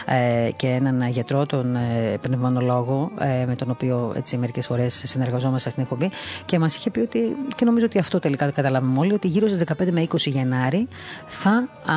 ε, 0.07 0.51
και 0.57 0.67
έναν 0.67 1.09
γιατρό, 1.09 1.47
τον 1.47 1.77
ε, 1.77 2.19
πνευμονολόγο, 2.21 3.11
ε, 3.19 3.45
με 3.47 3.55
τον 3.55 3.71
οποίο 3.71 4.13
έτσι 4.17 4.37
μερικές 4.37 4.67
φορές 4.67 5.03
συνεργαζόμαστε 5.05 5.71
στην 5.71 5.83
εκπομπή 5.83 6.11
και 6.45 6.59
μας 6.59 6.77
είχε 6.77 6.91
πει 6.91 7.01
ότι, 7.01 7.37
και 7.57 7.65
νομίζω 7.65 7.87
ότι 7.87 7.99
αυτό 7.99 8.19
τελικά 8.19 8.51
καταλάβαμε 8.51 8.99
όλοι, 8.99 9.13
ότι 9.13 9.29
γύρω 9.29 9.49
στις 9.49 9.63
15 9.79 9.91
με 9.91 10.07
20 10.11 10.17
Γενάρη 10.17 10.89
θα 11.27 11.51
α, 11.51 11.95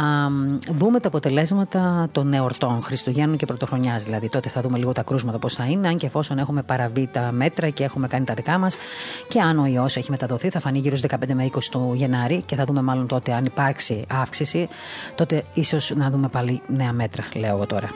δούμε 0.76 1.00
τα 1.00 1.08
αποτελέσματα 1.08 2.08
των 2.12 2.34
εορτών 2.34 2.82
Χριστουγέννων 2.82 3.38
και 3.38 3.46
Πρωτοχρονιάς. 3.46 4.04
Δηλαδή, 4.04 4.30
τότε 4.30 4.50
θα 4.50 4.62
δούμε 4.62 4.78
λίγο 4.78 4.92
τα 4.92 5.04
κρούσματα 5.04 5.40
πώς 5.40 5.54
θα 5.54 5.66
είναι, 5.66 5.88
αν 5.88 5.98
και 5.98 6.06
εφόσον 6.06 6.38
έχουμε 6.38 6.62
παραβεί 6.62 7.10
τα 7.12 7.32
μέτρα 7.32 7.70
και 7.70 7.84
έχουμε 7.84 8.08
κάνει 8.08 8.26
τα 8.26 8.34
δικά 8.42 8.58
μας. 8.58 8.78
Και 9.28 9.42
αν 9.42 9.60
ο 9.60 9.66
ιός 9.66 9.98
έχει 9.98 10.12
μεταδοθεί, 10.12 10.50
θα 10.50 10.60
φανεί 10.60 10.80
γύρω 10.80 10.96
στις 10.96 11.10
15 11.10 11.34
με 11.34 11.44
20 11.44 11.60
του 11.72 11.92
Γενάρη 11.96 12.42
και 12.46 12.56
θα 12.56 12.64
δούμε 12.64 12.82
μάλλον 12.82 13.08
τότε 13.08 13.34
αν 13.34 13.46
υπάρξει 13.46 14.06
αύξηση. 14.22 14.68
Τότε 15.16 15.44
ίσως 15.54 15.92
να 15.96 16.10
δούμε 16.10 16.28
πάλι 16.28 16.62
νέα 16.68 16.94
μέτρα, 16.94 17.28
λέω 17.36 17.56
εγώ 17.56 17.66
τώρα. 17.66 17.90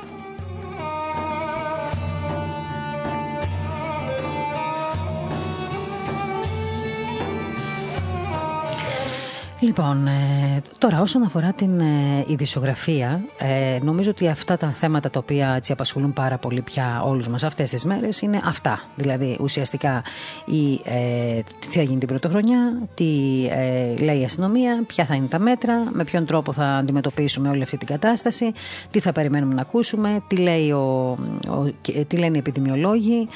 Λοιπόν, 9.66 10.08
ε, 10.08 10.62
τώρα 10.78 11.02
όσον 11.02 11.24
αφορά 11.24 11.54
την 11.54 11.80
ε, 11.80 12.24
ειδησιογραφία, 12.28 13.26
ε, 13.38 13.80
νομίζω 13.84 14.10
ότι 14.10 14.28
αυτά 14.28 14.58
τα 14.58 14.68
θέματα 14.68 15.10
τα 15.10 15.20
οποία 15.20 15.54
έτσι, 15.56 15.72
απασχολούν 15.72 16.14
πάρα 16.14 16.38
πολύ 16.38 16.62
πια 16.62 17.02
όλους 17.06 17.28
μας 17.28 17.44
αυτές 17.44 17.70
τις 17.70 17.86
μέρες 17.86 18.22
είναι 18.22 18.40
αυτά. 18.46 18.84
Δηλαδή 18.96 19.38
ουσιαστικά 19.42 20.04
η, 20.46 20.82
ε, 20.84 21.42
τι 21.60 21.68
θα 21.68 21.82
γίνει 21.82 21.98
την 21.98 22.08
πρωτοχρονιά, 22.08 22.82
τι 22.94 23.06
ε, 23.50 24.04
λέει 24.04 24.20
η 24.20 24.24
αστυνομία, 24.24 24.84
ποια 24.88 25.06
θα 25.06 25.16
είναι 25.16 25.28
τα 25.28 25.40
μέτρα, 25.40 25.84
με 25.92 26.04
ποιον 26.04 26.26
τρόπο 26.26 26.54
θα 26.54 26.66
αντιμετωπίσουμε 26.66 27.50
όλη 27.50 27.64
αυτή 27.64 27.78
την 27.78 27.88
κατάσταση, 27.88 28.52
τι 28.92 29.00
θα 29.00 29.12
περιμένουμε 29.12 29.54
να 29.54 29.62
ακούσουμε, 29.62 30.24
τι, 30.28 30.38
λέει 30.38 30.72
ο, 30.72 31.18
ο, 31.50 31.72
τι 32.08 32.18
λένε 32.18 32.36
οι 32.36 32.40
επιδημιολόγοι. 32.40 33.28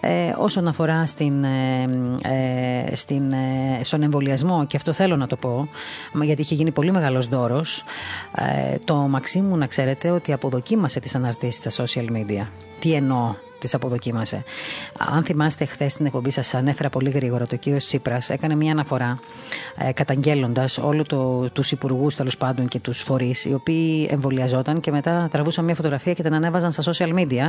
Ε, 0.00 0.32
όσον 0.38 0.68
αφορά 0.68 1.06
στην, 1.06 1.44
στην, 2.92 3.32
στον 3.82 4.02
εμβολιασμό, 4.02 4.66
και 4.66 4.76
αυτό 4.76 4.92
θέλω 4.92 5.16
να 5.16 5.26
το 5.26 5.36
πω, 5.36 5.68
γιατί 6.22 6.40
είχε 6.40 6.54
γίνει 6.54 6.70
πολύ 6.70 6.92
μεγάλος 6.92 7.26
δώρος, 7.26 7.84
ε, 8.36 8.76
το 8.84 8.94
Μαξίμου 8.94 9.56
να 9.56 9.66
ξέρετε 9.66 10.10
ότι 10.10 10.32
αποδοκίμασε 10.32 11.00
τις 11.00 11.14
αναρτήσεις 11.14 11.72
στα 11.72 11.84
social 11.84 12.06
media. 12.10 12.46
Τι 12.80 12.92
εννοώ; 12.92 13.34
Τις 13.58 13.74
αποδοκίμασε. 13.74 14.44
Αν 14.98 15.24
θυμάστε, 15.24 15.64
χθες 15.64 15.92
στην 15.92 16.06
εκπομπή 16.06 16.30
σας 16.30 16.54
ανέφερα 16.54 16.88
πολύ 16.88 17.10
γρήγορα 17.10 17.46
το 17.46 17.56
κύριος 17.56 17.84
Τσίπρας 17.84 18.30
έκανε 18.30 18.54
μια 18.54 18.72
αναφορά 18.72 19.18
ε, 19.76 19.92
καταγγέλλοντας 19.92 20.78
όλου 20.78 21.02
το, 21.02 21.50
τους 21.52 21.72
υπουργούς 21.72 22.16
τέλος 22.16 22.36
πάντων 22.36 22.68
και 22.68 22.78
τους 22.78 23.00
φορείς 23.00 23.44
οι 23.44 23.54
οποίοι 23.54 24.08
εμβολιαζόταν 24.10 24.80
και 24.80 24.90
μετά 24.90 25.28
τραβούσαν 25.32 25.64
μια 25.64 25.74
φωτογραφία 25.74 26.12
και 26.12 26.22
την 26.22 26.34
ανέβαζαν 26.34 26.72
στα 26.72 26.92
social 26.92 27.14
media. 27.14 27.48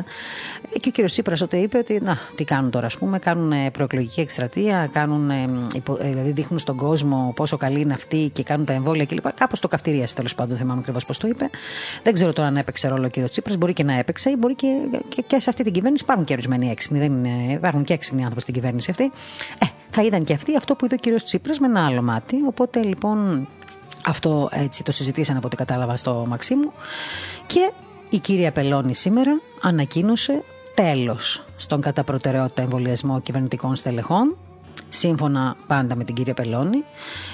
Και 0.80 0.88
ο 0.88 0.92
κύριος 0.92 1.12
Τσίπρας 1.12 1.40
τότε 1.40 1.58
είπε 1.58 1.78
ότι 1.78 2.00
να, 2.04 2.18
τι 2.36 2.44
κάνουν 2.44 2.72
τώρα, 2.72 2.86
ας 2.86 2.98
πούμε, 2.98 3.20
κάνουν 3.20 3.72
προεκλογική 3.72 4.22
εκστρατεία, 4.22 4.90
κάνουν, 4.92 5.30
ε, 5.30 5.48
δηλαδή 6.00 6.32
δείχνουν 6.32 6.60
στον 6.60 6.76
κόσμο 6.76 7.34
πόσο 7.36 7.58
καλή 7.58 7.80
είναι 7.80 7.94
αυτή 7.94 8.30
και 8.34 8.44
κάνουν 8.44 8.66
τα 8.66 8.74
εμβόλια 8.74 9.06
κλπ. 9.06 9.34
Κάπως 9.34 9.60
το 9.60 9.68
καυτηρίασε 9.68 10.16
τέλος 10.16 10.36
πάντων, 10.36 10.58
θυμάμαι 10.58 10.80
ακριβώς 10.80 11.06
πώς 11.06 11.18
το 11.18 11.28
είπε. 11.28 11.50
Δεν 12.04 12.14
ξέρω 12.14 12.34
τώρα 12.34 12.48
αν 12.48 12.58
έπαιξε 12.58 12.88
ρόλο 12.88 13.06
ο 13.06 13.10
κύριος 13.10 13.32
Τσίπρας, 13.32 13.58
μπορεί 13.58 13.74
και 13.74 13.84
να 13.84 13.94
έπαιξε, 13.94 14.38
μπορεί 14.38 14.56
και, 14.56 14.68
και, 15.10 15.24
και 15.28 15.40
σε 15.40 15.50
αυτή 15.50 15.64
την 15.64 15.74
κυβέρνηση 15.74 15.99
κυβέρνηση 16.00 16.04
υπάρχουν 16.04 16.26
και 16.26 16.34
ορισμένοι 16.34 16.70
έξυπνοι. 16.70 17.00
Δεν 17.00 17.12
είναι, 17.12 17.54
υπάρχουν 17.54 17.84
και 17.84 17.94
έξυπνοι 17.94 18.22
άνθρωποι 18.22 18.42
στην 18.42 18.54
κυβέρνηση 18.54 18.92
αυτή. 18.92 19.04
Ε, 19.60 19.66
θα 19.90 20.04
είδαν 20.04 20.24
και 20.24 20.34
αυτοί 20.34 20.56
αυτό 20.56 20.76
που 20.76 20.86
είδε 20.86 20.96
ο 20.96 20.98
κύριος 20.98 21.24
Τσίπρας 21.24 21.60
με 21.60 21.68
ένα 21.68 21.86
άλλο 21.86 22.02
μάτι. 22.02 22.36
Οπότε 22.48 22.82
λοιπόν 22.84 23.48
αυτό 24.06 24.50
έτσι 24.52 24.84
το 24.84 24.92
συζητήσαν 24.92 25.38
από 25.38 25.48
ό,τι 25.48 25.56
κατάλαβα 25.56 25.98
στο 25.98 26.26
Μαξίμου. 26.28 26.72
Και 27.48 27.72
η 28.10 28.18
κυρία 28.18 28.52
Πελώνη 28.52 28.96
σήμερα 28.96 29.42
ανακοίνωσε 29.62 30.44
τέλος 30.76 31.44
στον 31.58 31.82
κατά 31.82 32.04
προτεραιότητα 32.04 32.62
εμβολιασμό 32.62 33.20
κυβερνητικών 33.20 33.76
στελεχών 33.76 34.38
σύμφωνα 34.90 35.56
πάντα 35.68 35.96
με 35.96 36.04
την 36.04 36.16
κυρία 36.16 36.34
Πελώνη. 36.34 36.84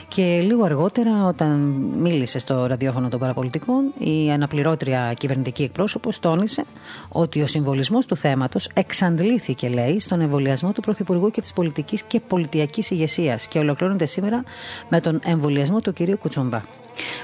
Και 0.07 0.41
λίγο 0.41 0.63
αργότερα, 0.63 1.25
όταν 1.25 1.57
μίλησε 1.97 2.39
στο 2.39 2.65
ραδιόφωνο 2.65 3.09
των 3.09 3.19
παραπολιτικών, 3.19 3.93
η 3.97 4.31
αναπληρώτρια 4.31 5.13
κυβερνητική 5.17 5.63
εκπρόσωπος 5.63 6.19
τόνισε 6.19 6.65
ότι 7.09 7.41
ο 7.41 7.47
συμβολισμός 7.47 8.05
του 8.05 8.15
θέματος 8.15 8.69
εξαντλήθηκε, 8.73 9.69
λέει, 9.69 9.99
στον 9.99 10.21
εμβολιασμό 10.21 10.71
του 10.71 10.81
Πρωθυπουργού 10.81 11.29
και 11.29 11.41
της 11.41 11.53
πολιτικής 11.53 12.03
και 12.03 12.19
πολιτιακής 12.19 12.91
ηγεσίας 12.91 13.47
και 13.47 13.59
ολοκληρώνεται 13.59 14.05
σήμερα 14.05 14.43
με 14.89 14.99
τον 15.01 15.19
εμβολιασμό 15.23 15.81
του 15.81 15.93
κυρίου 15.93 16.17
Κουτσούμπα. 16.17 16.61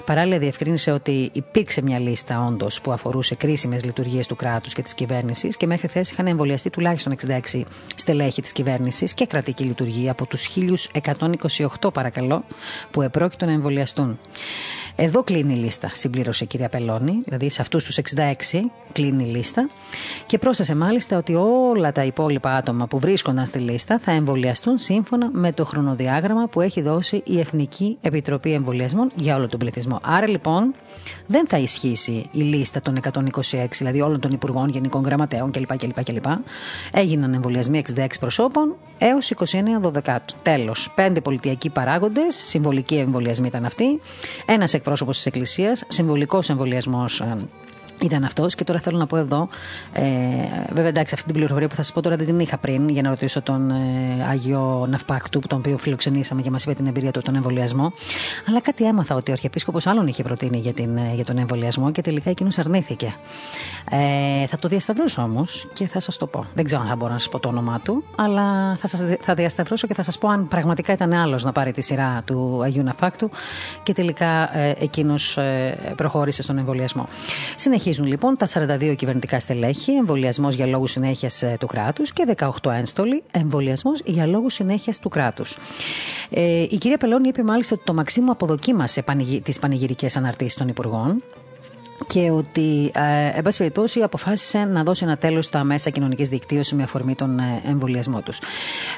Παράλληλα, 0.06 0.38
διευκρίνησε 0.38 0.92
ότι 0.92 1.30
υπήρξε 1.34 1.82
μια 1.82 2.00
λίστα 2.00 2.46
όντως 2.48 2.82
που 2.82 2.92
αφορούσε 2.92 3.36
κρίσιμες 3.36 3.84
λειτουργίες 3.84 4.28
του 4.28 4.36
κράτους 4.36 4.74
και 4.74 4.82
της 4.82 4.94
κυβέρνησης 4.94 5.58
και 5.58 5.68
μέχρι 5.68 5.88
χθε 5.88 6.00
είχαν 6.12 6.28
εμβολιαστεί 6.28 6.70
τουλάχιστον 6.70 7.16
66 7.54 7.62
στελέχη 7.96 8.42
της 8.42 8.52
κυβέρνησης 8.52 9.14
και 9.14 9.26
κρατική 9.26 9.64
λειτουργία 9.64 10.12
από 10.12 10.26
τους 10.26 10.50
1128 11.82 11.94
παρακαλώ 11.94 12.44
που 12.92 13.02
επρόκειτο 13.02 13.46
να 13.46 13.52
εμβολιαστούν. 13.52 14.20
Εδώ 14.96 15.24
κλείνει 15.24 15.54
η 15.54 15.56
λίστα, 15.56 15.90
συμπλήρωσε 15.94 16.44
η 16.44 16.48
κυρία 16.48 16.70
Πελώνη, 16.70 17.22
δηλαδή 17.26 17.50
σε 17.50 17.62
αυτούς 17.62 17.84
τους 17.84 17.98
66 18.16 18.34
κλείνει 18.92 19.24
η 19.24 19.28
λίστα. 19.28 19.70
Και 20.26 20.38
πρόσθεσε 20.38 20.76
μάλιστα 20.76 21.18
ότι 21.18 21.36
όλα 21.36 21.92
τα 21.92 22.04
υπόλοιπα 22.04 22.56
άτομα 22.56 22.88
που 22.88 23.00
βρίσκονταν 23.00 23.46
στη 23.46 23.60
λίστα 23.60 24.00
θα 24.00 24.12
εμβολιαστούν 24.12 24.78
σύμφωνα 24.78 25.30
με 25.32 25.52
το 25.52 25.66
χρονοδιάγραμμα 25.66 26.48
που 26.48 26.62
έχει 26.62 26.82
δώσει 26.82 27.22
η 27.26 27.40
Εθνική 27.40 27.98
Επιτροπή 28.02 28.54
Εμβολιασμών 28.54 29.12
για 29.16 29.36
όλο 29.36 29.48
τον 29.48 29.60
πληθυσμό. 29.62 30.00
Άρα 30.02 30.28
λοιπόν 30.28 30.74
δεν 31.28 31.48
θα 31.48 31.58
ισχύσει 31.58 32.30
η 32.32 32.40
λίστα 32.42 32.82
των 32.82 33.00
126, 33.14 33.66
δηλαδή 33.78 34.02
όλων 34.02 34.20
των 34.20 34.32
Υπουργών, 34.32 34.70
Γενικών 34.70 35.04
Γραμματέων 35.04 35.52
κλπ. 35.52 35.78
κλπ, 35.78 36.04
κλπ. 36.04 36.26
Έγιναν 36.92 37.34
εμβολιασμοί 37.34 37.84
66 37.96 38.06
προσώπων 38.20 38.76
έως 38.98 39.32
29 39.36 39.46
12. 40.06 40.16
Τέλος. 40.44 40.92
Πέντε 40.96 41.22
πολιτιακοί 41.22 41.70
παράγοντες, 41.70 42.36
συμβολικοί 42.36 42.96
εμβολιασμοί 42.96 43.48
ήταν 43.48 43.66
αυτοί. 43.66 44.00
Ένας 44.46 44.74
εκπρόσωπος 44.74 45.16
της 45.16 45.26
Εκκλησίας, 45.26 45.84
συμβολικός 45.88 46.50
εμβολιασμός 46.50 47.22
ε, 47.22 47.38
ήταν 48.02 48.24
αυτός 48.24 48.56
και 48.56 48.64
τώρα 48.64 48.80
θέλω 48.80 48.98
να 48.98 49.06
πω 49.06 49.18
εδώ. 49.18 49.50
Ε, 49.94 50.04
βέβαια, 50.74 50.90
εντάξει, 50.90 51.14
αυτή 51.14 51.26
την 51.26 51.36
πληροφορία 51.36 51.68
που 51.68 51.76
θα 51.76 51.82
σας 51.82 51.94
πω 51.94 52.02
τώρα 52.02 52.16
δεν 52.16 52.26
την 52.26 52.40
είχα 52.40 52.58
πριν 52.58 52.90
για 52.90 53.02
να 53.02 53.10
ρωτήσω 53.10 53.42
τον 53.42 53.72
ε, 53.72 53.76
Άγιο 54.30 54.86
Ναυπάκτου, 54.90 55.40
τον 55.40 55.58
οποίο 55.58 55.78
φιλοξενήσαμε 55.78 56.42
και 56.42 56.52
μας 56.52 56.64
είπε 56.64 56.74
την 56.74 56.88
εμπειρία 56.88 57.12
του 57.12 57.22
τον 57.22 57.36
εμβολιασμό. 57.36 57.94
Αλλά 58.48 58.62
κάτι 58.62 58.86
έμαθα 58.86 59.16
ότι 59.16 59.30
ο 59.30 59.34
Αρχιεπίσκοπος 59.34 59.88
άλλον 59.88 60.08
είχε 60.08 60.24
προτείνει 60.24 60.58
για, 60.58 60.74
την, 60.74 60.98
ε, 60.98 61.12
για 61.16 61.26
τον 61.26 61.38
εμβολιασμό 61.38 61.92
και 61.92 62.02
τελικά 62.02 62.30
εκείνος 62.30 62.58
αρνήθηκε. 62.58 63.16
Ε, 63.92 64.48
θα 64.48 64.58
το 64.58 64.68
διασταυρώσω 64.68 65.22
όμως 65.22 65.68
και 65.74 65.88
θα 65.88 66.00
σας 66.00 66.18
το 66.18 66.28
πω. 66.28 66.46
Δεν 66.54 66.66
ξέρω 66.66 66.82
αν 66.82 66.88
θα 66.88 66.96
μπορώ 66.96 67.12
να 67.12 67.18
σας 67.18 67.30
πω 67.30 67.40
το 67.40 67.48
όνομά 67.48 67.80
του, 67.84 68.04
αλλά 68.16 68.76
θα, 68.76 68.88
σας, 68.88 69.04
θα 69.22 69.34
διασταυρώσω 69.34 69.88
και 69.88 69.94
θα 69.94 70.04
σας 70.04 70.18
πω 70.18 70.28
αν 70.28 70.48
πραγματικά 70.48 70.94
ήταν 70.94 71.14
άλλος 71.14 71.44
να 71.44 71.52
πάρει 71.52 71.72
τη 71.72 71.82
σειρά 71.82 72.22
του 72.26 72.62
Αγίου 72.64 72.84
Ναυπάκτου 72.84 73.30
και 73.84 73.94
τελικά 73.94 74.58
ε, 74.58 74.76
εκείνος 74.80 75.38
ε, 75.38 75.78
προχώρησε 75.96 76.44
στον 76.44 76.58
εμβολιασμό. 76.58 77.08
Συνεχίζει 77.56 77.91
Συνεχίζουν 77.94 78.20
λοιπόν 78.20 78.38
τα 78.38 78.78
42 78.92 78.96
κυβερνητικά 78.98 79.40
στελέχη, 79.40 79.92
εμβολιασμός 79.92 80.56
για 80.56 80.66
λόγους 80.66 80.92
συνέχειας 80.92 81.42
ε, 81.42 81.56
του 81.60 81.68
κράτους 81.68 82.14
και 82.14 82.36
18 82.38 82.72
ένστολοι, 82.72 83.24
εμβολιασμός 83.32 84.02
για 84.06 84.26
λόγους 84.26 84.54
συνέχειας 84.54 85.00
του 85.00 85.10
κράτους. 85.10 85.58
Ε, 86.30 86.62
η 86.62 86.78
κυρία 86.78 86.98
Πελώνη 86.98 87.28
είπε 87.28 87.44
μάλιστα 87.44 87.76
ότι 87.76 87.84
το 87.86 87.94
Μαξίμου 87.94 88.32
αποδοκίμασε 88.32 89.04
τις 89.44 89.60
πανηγυρικές 89.60 90.18
αναρτήσεις 90.18 90.58
των 90.58 90.68
Υπουργών 90.68 91.24
και 92.08 92.32
ότι, 92.32 92.92
ε, 92.96 93.38
εν 93.38 93.44
πάση 93.44 93.58
περιπτώσει, 93.58 94.00
αποφάσισε 94.02 94.66
να 94.66 94.84
δώσει 94.84 95.04
ένα 95.04 95.18
τέλος 95.18 95.46
στα 95.46 95.64
μέσα 95.64 95.90
κοινωνικής 95.90 96.30
δικτύωσης 96.30 96.74
με 96.74 96.84
αφορμή 96.84 97.16
τον 97.16 97.40
ε, 97.40 97.62
εμβολιασμό 97.68 98.22
τους. 98.22 98.40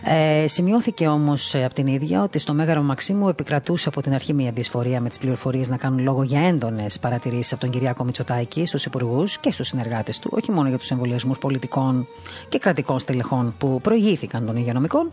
Ε, 0.03 0.47
σημειώθηκε 0.47 1.07
όμως 1.07 1.53
ε, 1.53 1.63
από 1.63 1.73
την 1.73 1.87
ίδια 1.87 2.23
ότι 2.23 2.39
στο 2.39 2.53
Μέγαρο 2.53 2.81
Μαξίμου 2.81 3.29
επικρατούσε 3.29 3.89
από 3.89 4.01
την 4.01 4.13
αρχή 4.13 4.33
μια 4.33 4.51
δυσφορία 4.51 5.01
με 5.01 5.09
τις 5.09 5.17
πληροφορίες 5.17 5.69
να 5.69 5.77
κάνουν 5.77 6.03
λόγο 6.03 6.23
για 6.23 6.47
έντονες 6.47 6.99
παρατηρήσεις 6.99 7.51
από 7.51 7.61
τον 7.61 7.69
Κυριάκο 7.69 8.03
Μητσοτάκη 8.03 8.65
στους 8.65 8.85
υπουργούς 8.85 9.37
και 9.37 9.51
στους 9.51 9.67
συνεργάτες 9.67 10.19
του, 10.19 10.29
όχι 10.33 10.51
μόνο 10.51 10.69
για 10.69 10.77
τους 10.77 10.91
εμβολιασμούς 10.91 11.37
πολιτικών 11.37 12.07
και 12.49 12.57
κρατικών 12.57 12.99
στελεχών 12.99 13.55
που 13.57 13.79
προηγήθηκαν 13.81 14.45
των 14.45 14.55
υγειονομικών, 14.55 15.09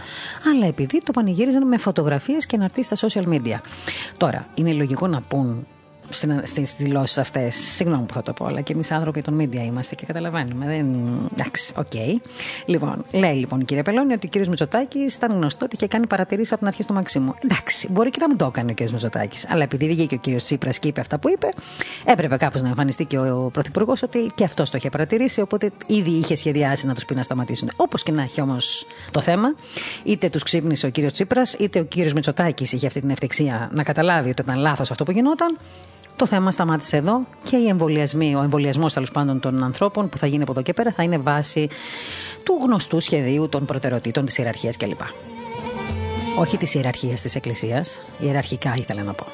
αλλά 0.53 0.67
επειδή 0.67 1.03
το 1.03 1.13
πανηγύριζαν 1.13 1.69
με 1.69 1.77
φωτογραφίες 1.77 2.47
και 2.47 2.57
να 2.57 2.69
στα 2.81 3.09
social 3.09 3.25
media. 3.25 3.59
Τώρα, 4.17 4.47
είναι 4.55 4.73
λογικό 4.73 5.07
να 5.07 5.21
πούν 5.21 5.67
στις 6.43 6.75
δηλώσεις 6.75 7.19
αυτές. 7.19 7.55
Συγγνώμη 7.55 8.05
που 8.05 8.15
θα 8.15 8.23
το 8.23 8.33
πω, 8.33 8.47
αλλά 8.47 8.61
και 8.61 8.73
εμείς 8.73 8.91
άνθρωποι 8.91 9.23
των 9.23 9.39
media 9.41 9.65
είμαστε 9.67 9.95
και 9.95 10.07
καταλαβαίνουμε. 10.07 10.67
Δεν... 10.67 10.87
Εντάξει, 11.33 11.73
OK. 11.77 11.87
Okay. 11.93 12.15
Λοιπόν, 12.65 13.05
λέει 13.13 13.35
λοιπόν 13.35 13.61
η 13.61 13.65
κυρία 13.65 13.83
Πελώνη 13.83 14.13
ότι 14.13 14.27
ο 14.27 14.29
κύριος 14.29 14.49
Μητσοτάκης 14.49 15.15
ήταν 15.15 15.33
γνωστό 15.33 15.65
ότι 15.65 15.77
είχε 15.77 15.87
κάνει 15.87 16.07
παρατηρήσεις 16.07 16.51
από 16.51 16.59
την 16.61 16.69
αρχή 16.69 16.83
στο 16.83 16.93
Μαξίμου. 16.93 17.35
Εντάξει, 17.45 17.89
μπορεί 17.91 18.11
και 18.11 18.19
να 18.21 18.29
μην 18.29 18.37
το 18.37 18.45
έκανε 18.45 18.71
ο 18.71 18.75
κύριος 18.75 18.93
Μητσοτάκης. 18.93 19.47
Αλλά 19.49 19.63
επειδή 19.63 19.89
βγήκε 19.89 20.15
ο 20.15 20.19
κύριος 20.19 20.43
Τσίπρας 20.43 20.79
και 20.79 20.89
είπε 20.89 21.01
αυτά 21.01 21.19
που 21.19 21.29
είπε, 21.29 21.49
έπρεπε 22.05 22.37
κάπως 22.37 22.63
να 22.63 22.69
εμφανιστεί 22.69 23.05
και 23.05 23.19
ο 23.19 23.51
Πρωθυπουργός 23.53 24.03
ότι 24.03 24.31
και 24.35 24.45
αυτός 24.45 24.71
το 24.71 24.77
είχε 24.77 24.89
παρατηρήσει. 24.89 25.41
Οπότε 25.41 25.71
ήδη 25.87 26.11
είχε 26.11 26.37
σχεδιάσει 26.37 26.87
να 26.87 26.95
τους 26.95 27.05
πει 27.05 27.15
να 27.15 27.23
σταματήσουν. 27.23 27.71
Όπως 27.77 28.03
και 28.03 28.13
να 28.13 28.23
έχει 28.23 28.41
όμως 28.41 28.87
το 29.11 29.21
θέμα, 29.21 29.55
είτε 30.05 30.29
τους 30.29 30.43
ξύπνησε 30.43 30.87
ο 30.87 30.91
κύριος 30.91 31.13
Τσίπρας, 31.13 31.55
είτε 31.55 31.79
ο 31.79 31.85
κύριος 31.85 32.13
Μητσοτάκης 32.13 32.73
είχε 32.73 32.87
αυτή 32.87 33.01
την 33.01 33.11
ευτεξία 33.11 33.71
να 33.75 33.83
καταλάβει 33.83 34.31
ότι 34.31 34.43
ήταν 34.43 34.59
λάθος 34.59 34.91
αυτό 34.91 35.05
που 35.05 35.11
γινόταν. 35.11 35.59
Το 36.17 36.27
θέμα 36.27 36.51
σταμάτησε 36.51 36.97
εδώ 36.97 37.21
και 37.45 37.57
οι 37.57 37.69
εμβολιασμοί, 37.69 38.35
ο 38.35 38.43
εμβολιασμός 38.43 38.93
τέλος 38.93 39.11
πάντων 39.11 39.41
των 39.41 39.63
ανθρώπων 39.63 40.09
που 40.09 40.19
θα 40.19 40.27
γίνει 40.27 40.43
από 40.43 40.53
εδώ 40.53 40.63
και 40.63 40.73
πέρα 40.73 40.93
θα 40.93 41.03
είναι 41.03 41.19
βάση 41.19 41.69
του 42.45 42.59
γνωστού 42.63 43.01
σχεδίου 43.01 43.49
των 43.49 43.65
προτεραιοτήτων 43.65 44.25
της 44.25 44.39
ιεραρχίας 44.39 44.77
κλπ. 44.77 45.01
Όχι 46.39 46.57
της 46.57 46.75
ιεραρχίας 46.75 47.23
της 47.23 47.35
Εκκλησίας, 47.35 48.01
ιεραρχικά 48.19 48.75
ήθελα 48.77 49.03
να 49.03 49.13
πω. 49.13 49.27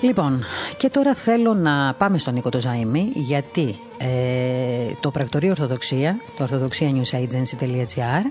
Λοιπόν, 0.00 0.44
και 0.76 0.88
τώρα 0.88 1.14
θέλω 1.14 1.54
να 1.54 1.94
πάμε 1.98 2.18
στον 2.18 2.34
Νίκο 2.34 2.50
το 2.50 2.60
Ζαΐμι, 2.64 3.04
γιατί 3.14 3.78
ε, 3.98 4.92
το 5.00 5.10
πρακτορείο 5.10 5.50
Ορθοδοξία, 5.50 6.16
το 6.36 6.48
orthodoxianewsagency.gr, 6.50 8.22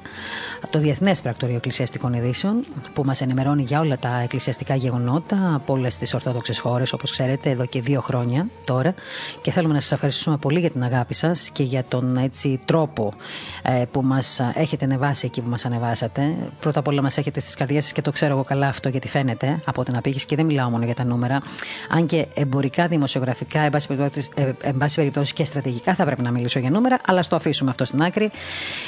το 0.69 0.79
Διεθνές 0.79 1.21
Πρακτορείο 1.21 1.55
Εκκλησιαστικών 1.55 2.13
Ειδήσεων, 2.13 2.65
που 2.93 3.03
μας 3.05 3.21
ενημερώνει 3.21 3.63
για 3.63 3.79
όλα 3.79 3.97
τα 3.97 4.19
εκκλησιαστικά 4.23 4.75
γεγονότα 4.75 5.53
από 5.55 5.73
όλες 5.73 5.97
τις 5.97 6.13
Ορθόδοξες 6.13 6.59
χώρες, 6.59 6.93
όπως 6.93 7.11
ξέρετε, 7.11 7.49
εδώ 7.49 7.65
και 7.65 7.81
δύο 7.81 8.01
χρόνια 8.01 8.47
τώρα. 8.65 8.93
Και 9.41 9.51
θέλουμε 9.51 9.73
να 9.73 9.79
σας 9.79 9.91
ευχαριστήσουμε 9.91 10.37
πολύ 10.37 10.59
για 10.59 10.69
την 10.69 10.83
αγάπη 10.83 11.13
σας 11.13 11.49
και 11.49 11.63
για 11.63 11.83
τον 11.87 12.17
έτσι, 12.17 12.59
τρόπο 12.65 13.13
ε, 13.61 13.83
που 13.91 14.01
μας 14.01 14.41
έχετε 14.53 14.85
ανεβάσει 14.85 15.25
εκεί 15.25 15.41
που 15.41 15.49
μας 15.49 15.65
ανεβάσατε. 15.65 16.35
Πρώτα 16.59 16.79
απ' 16.79 16.87
όλα 16.87 17.01
μας 17.01 17.17
έχετε 17.17 17.39
στις 17.39 17.55
καρδιές 17.55 17.83
σας 17.83 17.91
και 17.91 18.01
το 18.01 18.11
ξέρω 18.11 18.33
εγώ 18.33 18.43
καλά 18.43 18.67
αυτό 18.67 18.89
γιατί 18.89 19.07
φαίνεται 19.07 19.59
από 19.65 19.83
την 19.83 19.97
απήχηση 19.97 20.25
και 20.25 20.35
δεν 20.35 20.45
μιλάω 20.45 20.69
μόνο 20.69 20.85
για 20.85 20.95
τα 20.95 21.03
νούμερα. 21.03 21.41
Αν 21.89 22.05
και 22.05 22.27
εμπορικά, 22.33 22.87
δημοσιογραφικά, 22.87 23.59
εν 23.59 23.69
πάση 23.69 23.87
περιπτώσει, 23.87 24.29
ε, 24.35 24.51
περιπτώσει 24.95 25.33
και 25.33 25.43
στρατηγικά 25.43 25.56
θα 25.95 26.05
πρέπει 26.05 26.21
να 26.21 26.31
μιλήσω 26.31 26.59
για 26.59 26.69
νούμερα, 26.69 26.99
αλλά 27.05 27.21
στο 27.21 27.35
αφήσουμε 27.35 27.69
αυτό 27.69 27.85
στην 27.85 28.01
άκρη. 28.01 28.31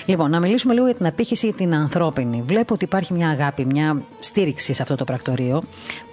Λοιπόν, 0.05 0.29
να 0.29 0.39
μιλήσουμε 0.39 0.73
λίγο 0.73 0.85
για 0.85 0.95
την 0.95 1.05
απήχηση 1.05 1.53
την 1.53 1.73
ανθρώπινη. 1.73 2.41
Βλέπω 2.45 2.73
ότι 2.73 2.83
υπάρχει 2.83 3.13
μια 3.13 3.29
αγάπη, 3.29 3.65
μια 3.65 4.01
στήριξη 4.19 4.73
σε 4.73 4.81
αυτό 4.81 4.95
το 4.95 5.03
πρακτορείο 5.03 5.63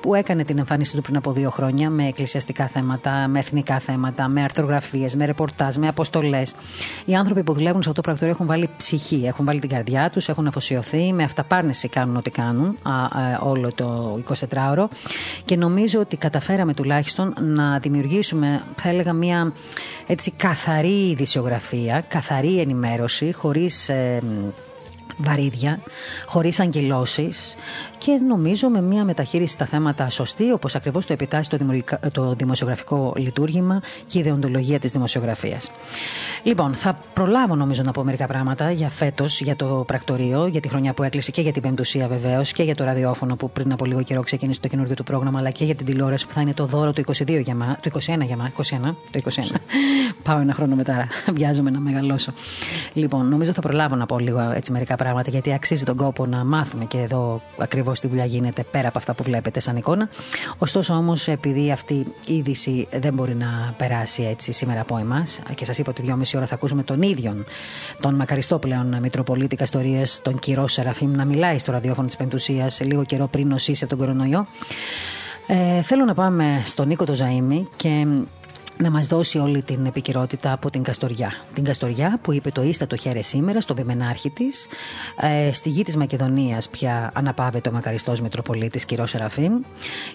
που 0.06 0.14
έκανε 0.14 0.44
την 0.44 0.58
εμφάνιση 0.58 0.96
του 0.96 1.02
πριν 1.02 1.16
από 1.16 1.32
δύο 1.32 1.50
χρόνια 1.50 1.90
με 1.90 2.06
εκκλησιαστικά 2.06 2.66
θέματα, 2.66 3.28
με 3.28 3.38
εθνικά 3.38 3.78
θέματα, 3.78 4.28
με 4.28 4.42
αρθρογραφίε, 4.42 5.08
με 5.16 5.24
ρεπορτάζ, 5.24 5.76
με 5.76 5.88
αποστολές. 5.88 6.54
Οι 7.04 7.14
άνθρωποι 7.14 7.42
που 7.42 7.52
δουλεύουν 7.52 7.82
σε 7.82 7.88
αυτό 7.88 8.00
το 8.00 8.08
πρακτορείο 8.08 8.34
έχουν 8.34 8.46
βάλει 8.46 8.68
ψυχή, 8.76 9.22
έχουν 9.26 9.44
βάλει 9.44 9.60
την 9.60 9.68
καρδιά 9.68 10.10
τους, 10.10 10.28
έχουν 10.28 10.46
αφοσιωθεί, 10.46 11.12
με 11.12 11.22
αυταπάρνηση 11.22 11.88
κάνουν 11.88 12.16
ό,τι 12.16 12.30
κάνουν 12.30 12.78
α, 12.82 12.92
α, 12.92 13.38
όλο 13.42 13.72
το 13.74 14.18
24ωρο 14.50 14.84
και 15.44 15.56
νομίζω 15.56 16.00
ότι 16.00 16.16
καταφέραμε 16.16 16.74
τουλάχιστον 16.74 17.34
να 17.40 17.78
δημιουργήσουμε, 17.78 18.62
θα 18.76 18.88
έλεγα, 18.88 19.12
μια 19.12 19.52
έτσι 20.06 20.30
καθαρή 20.30 21.08
ειδησιογραφία, 21.08 22.04
καθαρή 22.08 22.60
ενημέρωση, 22.60 23.32
χωρίς 23.32 23.88
ε, 23.88 24.18
βαρύδια, 25.16 25.80
χωρίς 26.26 26.60
αγγελώσεις 26.60 27.54
και 27.98 28.20
νομίζω 28.28 28.68
με 28.68 28.82
μια 28.82 29.04
μεταχείριση 29.04 29.52
στα 29.52 29.66
θέματα 29.66 30.10
σωστή, 30.10 30.52
όπως 30.52 30.74
ακριβώς 30.74 31.06
το 31.06 31.12
επιτάσσει 31.12 31.50
το, 31.50 31.58
το 32.12 32.34
δημοσιογραφικό 32.34 33.12
λειτουργήμα 33.16 33.82
και 34.06 34.18
η 34.18 34.20
ιδεοντολογία 34.20 34.78
της 34.78 34.92
δημοσιογραφίας. 34.92 35.70
Λοιπόν, 36.42 36.74
θα 36.74 36.98
προλάβω 37.12 37.54
νομίζω 37.54 37.82
να 37.82 37.92
πω 37.92 38.04
μερικά 38.04 38.26
πράγματα 38.26 38.70
για 38.70 38.90
φέτος, 38.90 39.40
για 39.40 39.56
το 39.56 39.84
πρακτορείο, 39.86 40.46
για 40.46 40.60
τη 40.60 40.68
χρονιά 40.68 40.92
που 40.92 41.02
έκλεισε 41.02 41.30
και 41.30 41.40
για 41.40 41.52
την 41.52 41.62
πεμπτουσία 41.62 42.08
βεβαίως 42.08 42.52
και 42.52 42.62
για 42.62 42.74
το 42.74 42.84
ραδιόφωνο 42.84 43.36
που 43.36 43.50
πριν 43.50 43.72
από 43.72 43.84
λίγο 43.84 44.02
καιρό 44.02 44.22
ξεκίνησε 44.22 44.60
το 44.60 44.68
καινούργιο 44.68 44.94
του 44.94 45.04
πρόγραμμα, 45.04 45.38
αλλά 45.38 45.50
και 45.50 45.64
για 45.64 45.74
την 45.74 45.86
τηλεόραση 45.86 46.26
που 46.26 46.32
θα 46.32 46.40
είναι 46.40 46.54
το 46.54 46.66
δώρο 46.66 46.92
του 46.92 47.02
22 47.06 47.42
για 47.42 47.54
μα, 47.54 47.76
του 47.82 47.90
21 47.92 47.98
για 48.20 48.36
μα, 48.36 48.52
21, 48.56 48.94
το 49.10 49.20
21. 49.24 49.54
Πάω 50.24 50.40
ένα 50.40 50.54
χρόνο 50.54 50.74
μετά, 50.74 51.08
βιάζομαι 51.34 51.70
να 51.70 51.78
μεγαλώσω. 51.78 52.32
Λοιπόν, 52.92 53.28
νομίζω 53.28 53.52
θα 53.52 53.60
προλάβω 53.60 53.94
να 53.94 54.06
πω 54.06 54.18
λίγο 54.18 54.50
έτσι 54.54 54.72
μερικά 54.72 54.96
πράγματα, 54.96 55.30
γιατί 55.30 55.52
αξίζει 55.52 55.84
τον 55.84 55.96
κόπο 55.96 56.26
να 56.26 56.44
μάθουμε 56.44 56.84
και 56.84 56.98
εδώ 56.98 57.42
ακριβώς 57.58 57.85
τι 57.92 58.06
δουλειά 58.06 58.24
γίνεται 58.24 58.64
πέρα 58.70 58.88
από 58.88 58.98
αυτά 58.98 59.14
που 59.14 59.22
βλέπετε 59.22 59.60
σαν 59.60 59.76
εικόνα. 59.76 60.08
Ωστόσο 60.58 60.94
όμως, 60.94 61.28
επειδή 61.28 61.70
αυτή 61.70 61.94
η 62.26 62.34
είδηση 62.36 62.88
δεν 63.00 63.14
μπορεί 63.14 63.34
να 63.34 63.74
περάσει 63.76 64.22
έτσι 64.22 64.52
σήμερα 64.52 64.80
από 64.80 64.98
εμάς, 64.98 65.40
και 65.54 65.64
σας 65.64 65.78
είπα 65.78 65.90
ότι 65.90 66.02
δυόμιση 66.02 66.36
ώρα 66.36 66.46
θα 66.46 66.54
ακούσουμε 66.54 66.82
τον 66.82 67.02
ίδιο, 67.02 67.44
τον 68.00 68.14
μακαριστό 68.14 68.58
πλέον 68.58 68.96
Μητροπολίτη 69.00 69.56
Καστορίας, 69.56 70.20
τον 70.22 70.38
κύριο 70.38 70.68
Σεραφείμ, 70.68 71.10
να 71.10 71.24
μιλάει 71.24 71.58
στο 71.58 71.72
ραδιόφωνο 71.72 72.06
της 72.06 72.16
Πεντουσίας 72.16 72.80
λίγο 72.80 73.04
καιρό 73.04 73.26
πριν 73.26 73.48
νοσήσει 73.48 73.86
τον 73.86 73.98
κορονοϊό. 73.98 74.46
Ε, 75.46 75.82
θέλω 75.82 76.04
να 76.04 76.14
πάμε 76.14 76.62
στον 76.64 76.88
Νίκο 76.88 77.04
το 77.04 77.12
Ζαΐμι 77.18 77.62
και 77.76 78.06
να 78.78 78.90
μας 78.90 79.06
δώσει 79.06 79.38
όλη 79.38 79.62
την 79.62 79.86
επικυρότητα 79.86 80.52
από 80.52 80.70
την 80.70 80.82
Καστοριά. 80.82 81.32
Την 81.54 81.64
Καστοριά 81.64 82.18
που 82.22 82.32
είπε 82.32 82.50
το 82.50 82.62
ίστατο 82.62 82.96
χέρι 82.96 83.22
σήμερα 83.22 83.60
στον 83.60 83.76
πιμενάρχη 83.76 84.30
της, 84.30 84.66
ε, 85.20 85.52
στη 85.52 85.68
γη 85.68 85.82
της 85.82 85.96
Μακεδονίας 85.96 86.68
πια 86.68 87.10
αναπάβεται 87.14 87.68
ο 87.68 87.72
μακαριστός 87.72 88.20
Μητροπολίτης 88.20 88.84
κ. 88.84 88.90
Σεραφείμ 89.04 89.52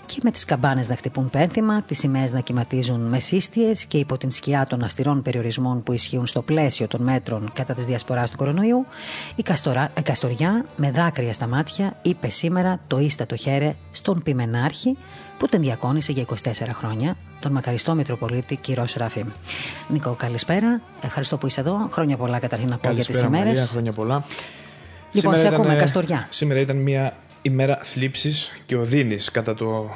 και 0.05 0.17
με 0.23 0.31
τις 0.31 0.45
καμπάνες 0.45 0.89
να 0.89 0.95
χτυπούν 0.95 1.29
πένθυμα, 1.29 1.81
τις 1.81 1.99
σημαίες 1.99 2.31
να 2.31 2.39
κυματίζουν 2.39 2.99
με 2.99 3.19
σύστιες 3.19 3.85
και 3.85 3.97
υπό 3.97 4.17
την 4.17 4.31
σκιά 4.31 4.65
των 4.69 4.83
αυστηρών 4.83 5.21
περιορισμών 5.21 5.83
που 5.83 5.93
ισχύουν 5.93 6.27
στο 6.27 6.41
πλαίσιο 6.41 6.87
των 6.87 7.01
μέτρων 7.01 7.51
κατά 7.53 7.73
της 7.73 7.85
διασποράς 7.85 8.31
του 8.31 8.37
κορονοϊού, 8.37 8.85
η, 9.35 9.43
Καστορά, 9.43 9.91
η 9.97 10.01
Καστοριά 10.01 10.65
με 10.75 10.91
δάκρυα 10.91 11.33
στα 11.33 11.47
μάτια 11.47 11.95
είπε 12.01 12.29
σήμερα 12.29 12.79
το 12.87 12.99
ίστατο 12.99 13.35
χέρι 13.35 13.75
στον 13.91 14.21
πιμενάρχη 14.23 14.97
που 15.41 15.49
τον 15.49 15.61
διακόνησε 15.61 16.11
για 16.11 16.25
24 16.25 16.51
χρόνια, 16.73 17.17
τον 17.39 17.51
μακαριστό 17.51 17.95
Μητροπολίτη 17.95 18.55
κύριο 18.55 18.85
Ραφή. 18.95 19.23
Νίκο, 19.87 20.15
καλησπέρα. 20.19 20.81
Ευχαριστώ 21.01 21.37
που 21.37 21.47
είσαι 21.47 21.59
εδώ. 21.59 21.87
Χρόνια 21.91 22.17
πολλά 22.17 22.39
καταρχήν 22.39 22.69
να 22.69 22.77
πω 22.77 22.91
για 22.91 23.05
τις 23.05 23.21
ημέρες. 23.21 23.69
Χρόνια 23.69 23.91
πολλά. 23.91 24.25
Λοιπόν, 25.11 25.37
σε 25.37 25.47
ακούμε, 25.47 25.75
Καστοριά. 25.75 26.27
Σήμερα 26.29 26.59
ήταν 26.59 26.77
μια 26.77 27.17
ημέρα 27.41 27.79
θλίψης 27.83 28.61
και 28.65 28.75
οδύνης 28.75 29.31
κατά 29.31 29.53
το 29.53 29.89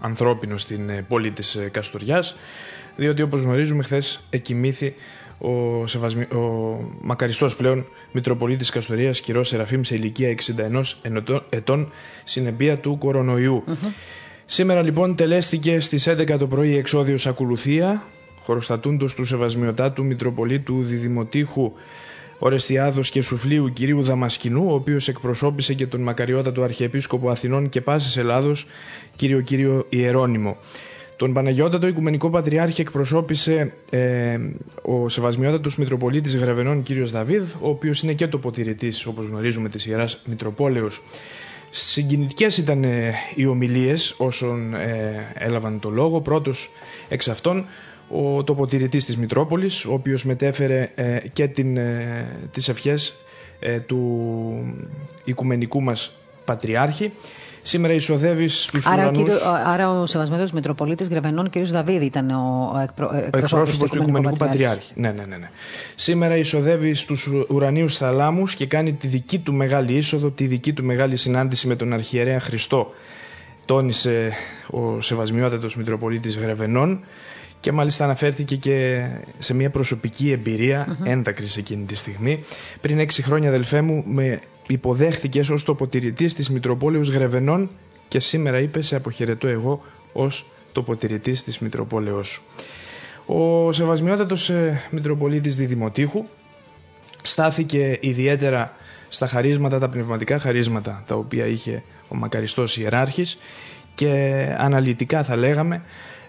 ανθρώπινο 0.00 0.58
στην 0.58 0.90
ε, 0.90 1.04
πόλη 1.08 1.30
της 1.30 1.54
ε, 1.54 1.68
Καστοριάς, 1.68 2.36
διότι 2.96 3.22
όπως 3.22 3.40
γνωρίζουμε, 3.40 3.82
χθες 3.82 4.20
εκοιμήθη 4.30 4.94
ο, 5.38 5.86
σεβασμι... 5.86 6.22
ο 6.22 6.78
μακαριστός 7.00 7.56
πλέον 7.56 7.86
Μητροπολίτης 8.12 8.70
Καστορίας 8.70 9.20
κυρός 9.20 9.48
Σεραφείμ 9.48 9.82
σε 9.82 9.94
ηλικία 9.94 10.34
61 11.02 11.42
ετών 11.50 11.92
συνεπία 12.24 12.78
του 12.78 12.98
κορονοϊού. 12.98 13.64
Σήμερα 14.54 14.82
λοιπόν 14.82 15.14
τελέστηκε 15.14 15.80
στις 15.80 16.08
11 16.08 16.38
το 16.38 16.46
πρωί 16.46 16.76
εξόδιος 16.76 17.26
ακολουθία, 17.26 18.02
χωροστατούντος 18.42 19.14
του 19.14 19.24
Σεβασμιωτάτου 19.24 20.04
Μητροπολίτου 20.04 20.82
Διδημοτήχου 20.82 21.72
Ορεστιάδος 22.38 23.10
και 23.10 23.22
Σουφλίου 23.22 23.72
κυρίου 23.72 24.02
Δαμασκηνού, 24.02 24.66
ο 24.70 24.74
οποίος 24.74 25.08
εκπροσώπησε 25.08 25.74
και 25.74 25.86
τον 25.86 26.00
μακαριότατο 26.00 26.62
Αρχιεπίσκοπο 26.62 27.30
Αθηνών 27.30 27.68
και 27.68 27.80
Πάσης 27.80 28.16
Ελλάδος, 28.16 28.66
κύριο 29.16 29.40
κύριο 29.40 29.86
Ιερώνυμο. 29.88 30.56
Τον 31.16 31.32
Παναγιώτατο 31.32 31.86
Οικουμενικό 31.86 32.30
Πατριάρχη 32.30 32.80
εκπροσώπησε 32.80 33.72
ε, 33.90 34.38
ο 34.82 35.08
Σεβασμιότατος 35.08 35.76
Μητροπολίτης 35.76 36.36
Γραβενών 36.36 36.82
κύριος 36.82 37.10
Δαβίδ, 37.10 37.42
ο 37.60 37.68
οποίος 37.68 38.02
είναι 38.02 38.12
και 38.12 38.26
τοποτηρητής, 38.26 39.06
όπως 39.06 39.24
γνωρίζουμε, 39.24 39.68
της 39.68 39.86
Ιεράς 39.86 40.22
Μητροπόλεως 40.26 41.02
Συγκινητικές 41.74 42.56
ήταν 42.56 42.84
ε, 42.84 43.14
οι 43.34 43.46
ομιλίες 43.46 44.14
όσων 44.18 44.74
ε, 44.74 45.26
έλαβαν 45.34 45.80
το 45.80 45.90
λόγο. 45.90 46.20
Πρώτος 46.20 46.70
εξ 47.08 47.28
αυτών 47.28 47.66
ο 48.08 48.44
τοποτηρητής 48.44 49.04
της 49.04 49.16
Μητρόπολης, 49.16 49.84
ο 49.84 49.92
οποίος 49.92 50.24
μετέφερε 50.24 50.90
ε, 50.94 51.18
και 51.32 51.48
την, 51.48 51.78
τις 52.50 52.68
ευχές 52.68 53.14
του 53.86 54.16
οικουμενικού 55.24 55.80
μας 55.82 56.16
Πατριάρχη 56.44 57.12
Σήμερα 57.62 57.92
εισοδεύεις 57.92 58.62
στου 58.62 58.80
ουρανούς. 58.92 59.42
Άρα 59.64 59.90
ο 59.90 60.06
Σεβασμένος 60.06 60.52
Μητροπολίτης 60.52 61.08
Γρεβενών, 61.08 61.50
κ. 61.50 61.58
Δαβίδη, 61.58 62.04
ήταν 62.04 62.30
ο, 62.30 62.80
εκπρο, 62.82 63.10
εκπρόσωπος 63.14 63.90
του 63.90 63.96
Οικουμενικού 63.96 64.36
Πατριάρχης. 64.36 64.92
Ναι, 64.94 65.10
ναι, 65.10 65.24
ναι, 65.24 65.36
ναι. 65.36 65.50
Σήμερα 65.94 66.36
εισοδεύεις 66.36 67.00
στου 67.00 67.16
ουρανίους 67.48 67.96
θαλάμους 67.96 68.54
και 68.54 68.66
κάνει 68.66 68.92
τη 68.92 69.06
δική 69.06 69.38
του 69.38 69.52
μεγάλη 69.52 69.96
είσοδο, 69.96 70.30
τη 70.30 70.46
δική 70.46 70.72
του 70.72 70.84
μεγάλη 70.84 71.16
συνάντηση 71.16 71.66
με 71.66 71.76
τον 71.76 71.92
Αρχιερέα 71.92 72.40
Χριστό. 72.40 72.92
Τόνισε 73.64 74.32
ο 74.70 75.00
Σεβασμιότατος 75.00 75.76
Μητροπολίτης 75.76 76.36
Γρεβενών 76.36 77.00
και 77.60 77.72
μάλιστα 77.72 78.04
αναφέρθηκε 78.04 78.56
και 78.56 79.06
σε 79.38 79.54
μια 79.54 79.70
προσωπική 79.70 80.30
εμπειρία 80.30 80.86
mm-hmm. 80.88 81.06
έντακρης 81.06 81.56
εκείνη 81.56 81.84
τη 81.84 81.94
στιγμή. 81.94 82.44
Πριν 82.80 82.98
έξι 82.98 83.22
χρόνια, 83.22 83.48
αδελφέ 83.48 83.80
μου, 83.80 84.04
με 84.06 84.40
υποδέχθηκες 84.66 85.48
ως 85.50 85.62
τοποτηρητής 85.64 86.34
της 86.34 86.50
Μητροπόλεως 86.50 87.08
Γρεβενών 87.08 87.70
και 88.08 88.20
σήμερα 88.20 88.58
είπε 88.58 88.82
σε 88.82 88.96
αποχαιρετώ 88.96 89.48
εγώ 89.48 89.82
ως 90.12 90.44
τοποτηρητής 90.72 91.42
της 91.42 91.58
Μητροπόλεως 91.58 92.28
σου. 92.28 92.42
Ο 93.26 93.72
Σεβασμιότατος 93.72 94.50
ε, 94.50 94.82
Μητροπολίτης 94.90 95.56
Διδημοτήχου 95.56 96.24
στάθηκε 97.22 97.98
ιδιαίτερα 98.00 98.72
στα 99.08 99.26
χαρίσματα, 99.26 99.78
τα 99.78 99.88
πνευματικά 99.88 100.38
χαρίσματα 100.38 101.02
τα 101.06 101.14
οποία 101.14 101.46
είχε 101.46 101.82
ο 102.08 102.14
μακαριστός 102.14 102.76
ιεράρχης 102.76 103.38
και 103.94 104.46
αναλυτικά 104.58 105.22
θα 105.22 105.36
λέγαμε 105.36 105.82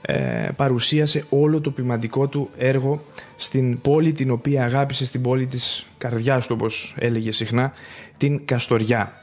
ε, 0.06 0.50
παρουσίασε 0.56 1.26
όλο 1.30 1.62
το 1.62 1.72
ποιμαντικό 1.72 2.28
του 2.28 2.50
έργο 2.58 3.04
στην 3.36 3.82
πόλη 3.82 4.14
την 4.14 4.32
οποία 4.32 4.64
αγάπησε 4.64 5.06
στην 5.06 5.22
πόλη 5.22 5.48
της 5.48 5.88
καρδιάς 5.98 6.48
του 6.48 6.56
όπως 6.58 6.96
έλεγε 6.98 7.32
συχνά 7.32 7.74
την 8.18 8.46
Καστοριά. 8.46 9.14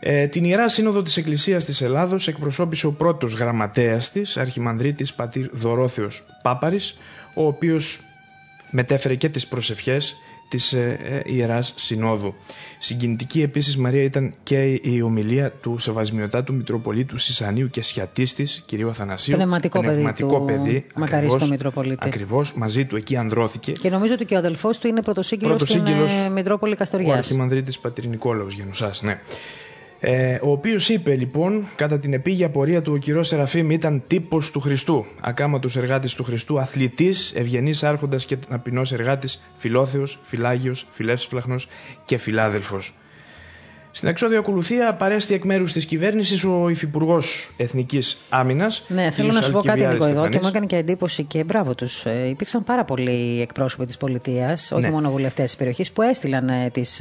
Ε, 0.00 0.26
την 0.26 0.44
Ιερά 0.44 0.68
Σύνοδο 0.68 1.02
της 1.02 1.16
Εκκλησίας 1.16 1.64
της 1.64 1.80
Ελλάδος 1.80 2.28
εκπροσώπησε 2.28 2.86
ο 2.86 2.92
πρώτος 2.92 3.34
γραμματέας 3.34 4.10
της, 4.10 4.36
αρχιμανδρίτης 4.36 5.14
πατήρ 5.14 5.48
Δωρόθεος 5.52 6.24
Πάπαρης, 6.42 6.98
ο 7.34 7.46
οποίος 7.46 8.00
μετέφερε 8.70 9.14
και 9.14 9.28
τις 9.28 9.46
προσευχές 9.46 10.16
της 10.48 10.72
ε, 10.72 10.98
ε, 11.02 11.34
Ιεράς 11.34 11.72
Συνόδου. 11.76 12.34
Συγκινητική 12.78 13.42
επίσης 13.42 13.76
Μαρία 13.76 14.02
ήταν 14.02 14.34
και 14.42 14.80
η 14.82 15.02
ομιλία 15.04 15.50
του 15.50 15.78
Σεβασμιωτάτου 15.78 16.54
Μητροπολίτου 16.54 17.18
Σισανίου 17.18 17.70
και 17.70 17.82
Σιατίστης 17.82 18.62
κυρίου 18.66 18.88
Αθανασίου. 18.88 19.34
Πνευματικό, 19.34 19.80
Πνευματικό 19.80 20.40
παιδί, 20.40 20.62
παιδί 20.62 20.86
μακαρίστο 20.94 21.46
Μητροπολίτη. 21.46 22.06
Ακριβώς, 22.06 22.54
μαζί 22.54 22.84
του 22.84 22.96
εκεί 22.96 23.16
ανδρώθηκε. 23.16 23.72
Και 23.72 23.90
νομίζω 23.90 24.14
ότι 24.14 24.24
και 24.24 24.34
ο 24.34 24.38
αδελφός 24.38 24.78
του 24.78 24.86
είναι 24.86 25.02
πρωτοσύγγυλος, 25.02 25.56
πρωτοσύγγυλος 25.56 26.12
στην 26.12 26.24
ε, 26.24 26.30
Μητρόπολη 26.30 26.74
Καστοριάς. 26.74 27.14
Ο 27.14 27.18
Αρχιμανδρίτης 27.18 27.78
Πατρι 27.78 28.08
Νικόλαος 28.08 28.54
Γενουσάς, 28.54 29.02
ναι. 29.02 29.20
Ε, 30.00 30.38
ο 30.42 30.50
οποίος 30.50 30.88
είπε 30.88 31.14
λοιπόν, 31.14 31.64
κατά 31.76 31.98
την 31.98 32.12
επίγεια 32.12 32.50
πορεία 32.50 32.82
του 32.82 32.92
ο 32.92 32.96
κυρός 32.96 33.28
Σεραφείμ 33.28 33.70
ήταν 33.70 34.02
τύπος 34.06 34.50
του 34.50 34.60
Χριστού. 34.60 35.06
Ακάματο 35.20 35.68
εργάτη 35.76 36.14
του 36.14 36.24
Χριστού, 36.24 36.60
αθλητής, 36.60 37.32
ευγενής 37.34 37.82
άρχοντας 37.82 38.26
και 38.26 38.36
ταπεινός 38.36 38.92
εργάτης, 38.92 39.52
φιλόθεος, 39.56 40.18
φυλάγιος, 40.22 40.86
φιλεύσπλαχνος 40.90 41.68
και 42.04 42.18
φιλάδελφος. 42.18 42.94
Στην 43.96 44.08
εξώδια 44.08 44.38
ακολουθία 44.38 44.94
παρέστη 44.94 45.34
εκ 45.34 45.44
μέρους 45.44 45.72
της 45.72 45.84
κυβέρνησης 45.86 46.44
ο 46.44 46.68
Υφυπουργός 46.68 47.50
Εθνικής 47.56 48.16
Άμυνας. 48.28 48.82
Ναι, 48.88 49.10
θέλω 49.10 49.32
να 49.32 49.42
σου 49.42 49.50
πω 49.52 49.60
κάτι 49.62 49.80
λίγο 49.80 50.06
εδώ 50.06 50.28
και 50.28 50.38
μου 50.42 50.48
έκανε 50.48 50.66
και 50.66 50.76
εντύπωση 50.76 51.22
και 51.22 51.44
μπράβο 51.44 51.74
τους. 51.74 52.04
Ε, 52.04 52.28
υπήρξαν 52.28 52.64
πάρα 52.64 52.84
πολλοί 52.84 53.40
εκπρόσωποι 53.40 53.86
της 53.86 53.96
πολιτείας, 53.96 54.72
όχι 54.72 54.82
ναι. 54.82 54.90
μόνο 54.90 55.10
βουλευτές 55.10 55.44
της 55.44 55.56
περιοχής, 55.56 55.92
που 55.92 56.02
έστειλαν 56.02 56.48
ε, 56.48 56.70
τις 56.72 57.00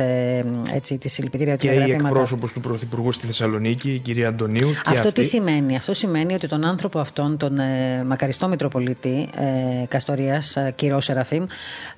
τις 0.99 1.13
συλληπιτήρια 1.13 1.55
Και 1.55 1.71
η 1.71 1.91
εκπρόσωπο 1.91 2.47
του 2.47 2.59
Πρωθυπουργού 2.59 3.11
στη 3.11 3.25
Θεσσαλονίκη, 3.25 3.93
η 3.93 3.99
κυρία 3.99 4.27
Αντωνίου. 4.27 4.71
Και 4.71 4.89
Αυτό 4.89 5.07
αυτή. 5.07 5.21
τι 5.21 5.27
σημαίνει; 5.27 5.75
Αυτό 5.75 5.93
σημαίνει 5.93 6.33
ότι 6.33 6.47
τον 6.47 6.63
άνθρωπο 6.63 6.99
αυτόν, 6.99 7.37
τον 7.37 7.59
ε, 7.59 8.03
μακαριστό 8.05 8.47
Μητροπολίτη 8.47 9.29
ε, 9.35 9.85
Καστορίας, 9.87 10.55
ε, 10.55 10.73
κύριο 10.75 11.01
Σεραφείμ, 11.01 11.45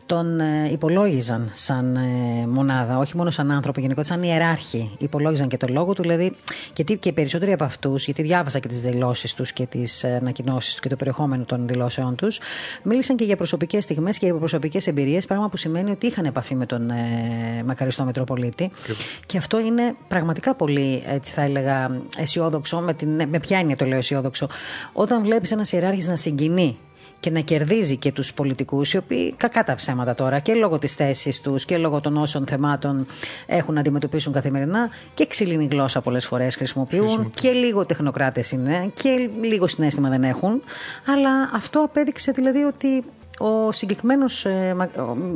τον 0.05 0.39
ε, 0.39 0.69
υπολόγιζαν 0.71 1.49
σαν 1.53 1.95
ε, 1.95 2.47
μονάδα, 2.47 2.97
όχι 2.97 3.17
μόνο 3.17 3.29
σαν 3.29 3.51
άνθρωπο 3.51 3.79
γενικότερα, 3.79 4.15
σαν 4.15 4.23
ιεράρχη. 4.23 4.86
Υπολόγιζαν 4.97 5.47
και 5.47 5.57
το 5.57 5.67
λόγο 5.69 5.93
του, 5.93 6.01
δηλαδή, 6.01 6.33
γιατί 6.75 6.97
και 6.97 7.09
οι 7.09 7.11
περισσότεροι 7.11 7.51
από 7.51 7.63
αυτούς, 7.63 8.05
γιατί 8.05 8.21
διάβασα 8.21 8.59
και 8.59 8.67
τις 8.67 8.81
δηλώσεις 8.81 9.33
τους 9.33 9.51
και 9.51 9.65
τις 9.65 10.03
ανακοινώσεις 10.03 10.75
του 10.75 10.81
και 10.81 10.89
το 10.89 10.95
περιεχόμενο 10.95 11.43
των 11.43 11.67
δηλώσεών 11.67 12.15
τους, 12.15 12.39
μίλησαν 12.83 13.15
και 13.15 13.23
για 13.23 13.35
προσωπικές 13.35 13.83
στιγμές 13.83 14.17
και 14.17 14.25
για 14.25 14.35
προσωπικές 14.35 14.87
εμπειρίες, 14.87 15.25
πράγμα 15.25 15.49
που 15.49 15.57
σημαίνει 15.57 15.91
ότι 15.91 16.07
είχαν 16.07 16.25
επαφή 16.25 16.55
με 16.55 16.65
τον 16.65 16.89
ε, 16.89 17.63
μακαριστό 17.65 18.03
Μητροπολίτη. 18.03 18.71
Και... 18.83 18.93
και 19.25 19.37
αυτό 19.37 19.59
είναι 19.59 19.95
πραγματικά 20.07 20.55
πολύ, 20.55 21.03
έτσι 21.07 21.31
θα 21.31 21.41
έλεγα, 21.41 22.01
αισιόδοξο. 22.17 22.79
Με, 22.79 22.93
την, 22.93 23.09
με 23.29 23.39
ποια 23.39 23.59
έννοια 23.59 23.75
το 23.75 23.85
λέω 23.85 23.97
αισιόδοξο. 23.97 24.47
Όταν 24.93 25.23
βλέπεις 25.23 25.51
ένα 25.51 25.65
ιεράρχη 25.71 26.07
να 26.07 26.15
συγκινεί 26.15 26.77
και 27.19 27.29
να 27.29 27.39
κερδίζει 27.39 27.97
και 27.97 28.11
τους 28.11 28.33
πολιτικούς 28.33 28.93
οι 28.93 28.97
οποίοι 28.97 29.33
κακά 29.37 29.63
τα 29.63 29.75
ψέματα 29.75 30.13
τώρα 30.15 30.39
και 30.39 30.53
λόγω 30.53 30.77
της 30.77 30.93
θέσης 30.95 31.41
τους 31.41 31.65
και 31.65 31.77
λόγω 31.77 32.01
των 32.01 32.17
όσων 32.17 32.47
θεμάτων 32.47 33.07
έχουν 33.45 33.73
να 33.73 33.79
αντιμετωπίσουν 33.79 34.33
καθημερινά 34.33 34.89
και 35.13 35.25
ξυλίνη 35.25 35.67
γλώσσα 35.71 36.01
πολλές 36.01 36.25
φορές 36.25 36.55
χρησιμοποιούν. 36.55 37.31
και 37.41 37.51
λίγο 37.51 37.85
τεχνοκράτες 37.85 38.51
είναι 38.51 38.91
και 38.93 39.29
λίγο 39.41 39.67
συνέστημα 39.67 40.09
δεν 40.09 40.23
έχουν. 40.23 40.61
Αλλά 41.05 41.49
αυτό 41.53 41.79
απέδειξε 41.79 42.31
δηλαδή 42.31 42.63
ότι 42.63 43.03
ο 43.37 43.71
συγκεκριμένος 43.71 44.45
ε, 44.45 44.75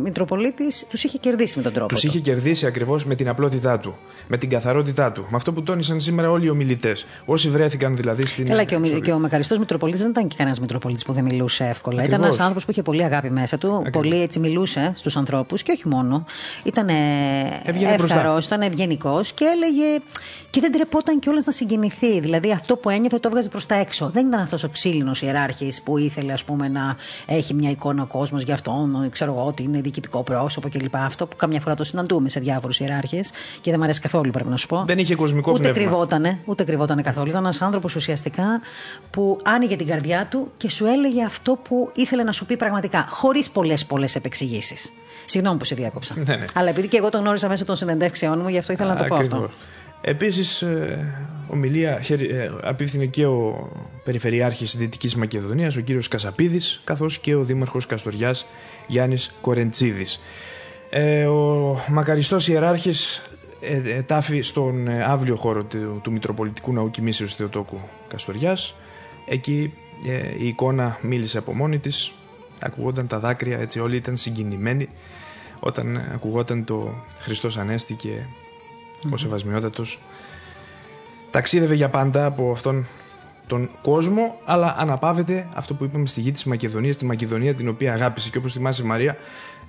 Μητροπολίτης 0.04 0.86
τους 0.90 1.04
είχε 1.04 1.18
κερδίσει 1.18 1.58
με 1.58 1.64
τον 1.64 1.74
τρόπο. 1.74 1.94
Τους 1.94 2.04
είχε 2.04 2.20
κερδίσει 2.20 2.66
ακριβώς 2.66 3.06
με 3.06 3.16
την 3.16 3.30
απλότητά 3.30 3.80
του, 3.80 3.96
με 4.28 4.38
την 4.38 4.50
καθαρότητά 4.50 5.12
του. 5.12 5.22
Με 5.30 5.36
αυτό 5.36 5.54
που 5.54 5.64
τόνισαν 5.64 6.00
σήμερα 6.00 6.30
όλοι 6.30 6.46
οι 6.46 6.50
ομιλητές. 6.50 7.06
Όσοι 7.26 7.50
βρέθηκαν 7.50 7.96
δηλαδή 7.96 8.28
στην. 8.28 8.46
Καλά, 8.46 8.64
και 8.64 8.76
ο, 8.76 9.00
και 9.00 9.12
ο 9.12 9.20
Μακαριστός 9.20 9.58
Μητροπολίτης 9.58 10.02
δεν 10.02 10.10
ήταν 10.10 10.28
και 10.28 10.36
κανένας 10.38 10.60
Μητροπολίτης 10.60 11.04
που 11.04 11.14
δεν 11.14 11.24
μιλούσε 11.24 11.64
εύκολα. 11.64 11.96
Ακριβώς. 11.98 12.18
Ήταν 12.18 12.24
ένας 12.24 12.40
άνθρωπος 12.40 12.66
που 12.66 12.72
είχε 12.72 12.82
πολύ 12.82 13.04
αγάπη 13.04 13.30
μέσα 13.30 13.58
του, 13.58 13.68
ακριβώς. 13.68 14.02
πολύ 14.02 14.22
έτσι 14.22 14.40
μιλούσε 14.40 14.92
στους 14.96 15.18
ανθρώπους 15.18 15.64
και 15.64 15.72
όχι 15.72 15.88
μόνο. 15.88 16.26
Ήταν 16.64 16.88
εύκαρο, 17.64 18.38
ήταν 18.44 18.62
ευγενικός 18.62 19.32
και 19.34 19.46
έλεγε. 19.46 20.04
και 20.50 20.60
δεν 20.60 20.72
τρεπόταν 20.72 21.20
κιόλας 21.20 21.46
να 21.46 21.52
συγκινηθεί. 21.52 22.20
Δηλαδή 22.20 22.52
αυτό 22.52 22.78
που 22.78 22.90
ένιωθε 22.90 23.20
το 23.20 23.28
έβγαζε 23.28 23.50
προς 23.50 23.66
τα 23.66 23.76
έξω. 23.76 24.10
Δεν 24.14 24.28
ήταν 24.28 24.42
αυτός 24.42 24.64
ο 24.64 24.70
ξύλινος 24.70 25.22
ιεράρχης 25.22 25.82
που 25.82 25.98
ήθελε 25.98 26.34
ας 26.34 26.44
πούμε, 26.44 26.68
να 26.68 26.96
έχει 27.26 27.54
μια 27.54 27.70
εικόνα 27.70 27.91
ο 28.00 28.06
κόσμος 28.06 28.44
για 28.44 28.54
αυτόν, 28.54 29.10
ξέρω 29.12 29.34
εγώ 29.34 29.46
ότι 29.46 29.64
είναι 29.64 29.82
διοικητικό 29.82 30.24
πρόσωπο 30.24 30.70
κλπ. 30.70 30.96
Αυτό 30.96 31.28
που 31.28 31.36
καμιά 31.36 31.60
φορά 31.60 31.76
το 31.76 31.84
συναντούμε 31.84 32.30
σε 32.30 32.40
διάφορους 32.40 32.80
ιεράρχες 32.80 33.32
και 33.62 33.70
δεν 33.70 33.76
μου 33.80 33.84
αρέσει 33.84 34.02
καθόλου, 34.02 34.32
πρέπει 34.32 34.50
να 34.50 34.58
σου 34.58 34.68
πω. 34.68 34.84
Δεν 34.88 34.98
είχε 34.98 35.16
κοσμικό 35.16 35.52
ούτε 35.52 35.62
πνεύμα. 35.62 35.82
Κρυβότανε, 35.82 36.40
ούτε 36.46 36.64
κρυβότανε 36.64 37.02
καθόλου. 37.02 37.28
Ήταν 37.28 37.44
ένας 37.44 37.62
άνθρωπος 37.62 37.96
ουσιαστικά 37.96 38.62
που 39.10 39.40
άνοιγε 39.44 39.76
την 39.76 39.88
καρδιά 39.88 40.28
του 40.30 40.52
και 40.58 40.70
σου 40.70 40.86
έλεγε 40.86 41.24
αυτό 41.24 41.58
που 41.64 41.92
ήθελε 41.96 42.24
να 42.24 42.32
σου 42.32 42.46
πει 42.46 42.58
πραγματικά, 42.58 43.08
χωρίς 43.10 43.50
πολλές 43.50 43.86
πολλές 43.86 44.16
επεξηγήσεις. 44.16 44.92
Συγγνώμη 45.26 45.58
που 45.58 45.66
σε 45.66 45.76
διάκοψα. 45.76 46.16
Ναι, 46.18 46.36
ναι. 46.36 46.46
Αλλά 46.54 46.70
επειδή 46.70 46.88
και 46.88 46.98
εγώ 46.98 47.10
τον 47.10 47.22
γνώρισα 47.22 47.48
μέσω 47.48 47.66
των 47.66 47.76
συνεντεύξεών 47.76 48.40
μου, 48.40 48.48
γι' 48.48 48.58
αυτό 48.58 48.74
ήθελα 48.74 48.94
να 48.94 49.00
το 49.00 49.04
πω 49.04 49.16
αυτό. 49.16 49.50
Επίσης, 50.02 50.62
ε, 50.62 51.14
ομιλία 51.48 52.02
ε, 52.10 52.52
απίφθινε 52.62 53.06
και 53.06 53.26
ο 53.26 53.70
Περιφερειάρχης 54.04 54.78
Δυτικής 54.78 55.16
Μακεδονίας, 55.16 55.76
ο 55.76 55.82
κύριος 55.82 56.08
Κασαπίδης, 56.08 56.82
καθώς 56.84 57.20
και 57.20 57.36
ο 57.36 57.44
Δήμαρχος 57.44 57.86
Καστοριάς 57.86 58.46
Γιάννης 58.88 59.34
Κορεντσίδης. 59.42 60.20
Ε, 60.90 61.26
ο 61.26 61.78
μακαριστός 61.90 62.48
ιεράρχης 62.48 63.22
ε, 63.62 64.02
τάφει 64.02 64.42
στον 64.42 64.88
αύριο 64.88 65.36
χώρο 65.36 65.64
του, 65.64 66.00
του 66.04 66.12
Μητροπολιτικού 66.12 66.74
Ναού 66.74 66.90
Κοιμήσεως 66.90 67.36
Θεοτόκου 67.36 67.80
Καστοριάς. 68.08 68.76
Εκεί 69.28 69.74
η 70.40 70.48
εικόνα 70.48 70.98
μίλησε 71.02 71.38
από 71.38 71.54
μόνη 71.54 71.80
της, 71.80 72.14
ακουγόταν 72.60 73.08
τα 73.08 73.20
δάκρυα, 73.20 73.60
έτσι 73.60 73.80
όλοι 73.80 73.96
ήταν 73.96 74.18
συγκινημένοι 74.18 74.90
όταν 75.60 76.02
ακουγόταν 76.14 76.64
το 76.64 76.94
Χριστός 77.20 77.58
Ανέστη 77.58 77.94
και 77.94 78.10
ο 79.10 79.18
Σεβασμιότατος 79.18 80.00
ταξίδευε 81.32 81.76
για 81.76 81.90
πάντα 81.90 82.26
από 82.26 82.52
αυτόν 82.52 82.86
τον 83.48 83.70
κόσμο, 83.82 84.40
αλλά 84.46 84.76
αναπαύεται 84.78 85.48
αυτό 85.56 85.74
που 85.74 85.84
είπαμε 85.84 86.08
στη 86.08 86.22
γη 86.22 86.32
της 86.32 86.44
Μακεδονίας, 86.44 86.98
τη 86.98 87.06
Μακεδονία 87.06 87.54
την 87.56 87.68
οποία 87.68 87.94
αγάπησε. 87.94 88.30
Και 88.30 88.38
όπως 88.38 88.54
θυμάσαι 88.54 88.84
Μαρία, 88.84 89.18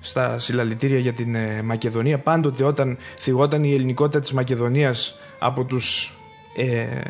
στα 0.01 0.39
συλλαλητήρια 0.39 0.99
για 0.99 1.13
την 1.13 1.35
ε, 1.35 1.61
Μακεδονία, 1.61 2.17
πάντοτε 2.17 2.63
όταν 2.63 2.97
θυγόταν 3.19 3.63
η 3.63 3.73
ελληνικότητα 3.73 4.19
της 4.19 4.31
Μακεδονίας 4.31 5.19
από 5.39 5.63
τους 5.63 6.13
ε, 6.57 6.79
ε, 6.79 7.01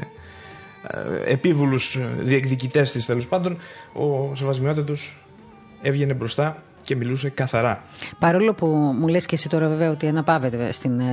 επίβουλους 1.25 1.97
διεκδικητές 2.19 2.91
της 2.91 3.05
τέλος 3.05 3.27
πάντων, 3.27 3.57
ο 3.93 4.35
Σεβασμιότατος 4.35 5.17
έβγαινε 5.81 6.13
μπροστά 6.13 6.63
και 6.85 6.95
μιλούσε 6.95 7.29
καθαρά. 7.29 7.83
Παρόλο 8.19 8.53
που 8.53 8.65
μου 8.99 9.07
λες 9.07 9.25
και 9.25 9.35
εσύ 9.35 9.49
τώρα 9.49 9.67
βέβαια 9.67 9.89
ότι 9.89 10.07
αναπαύεται 10.07 10.71
στην 10.71 10.99
ε, 10.99 11.03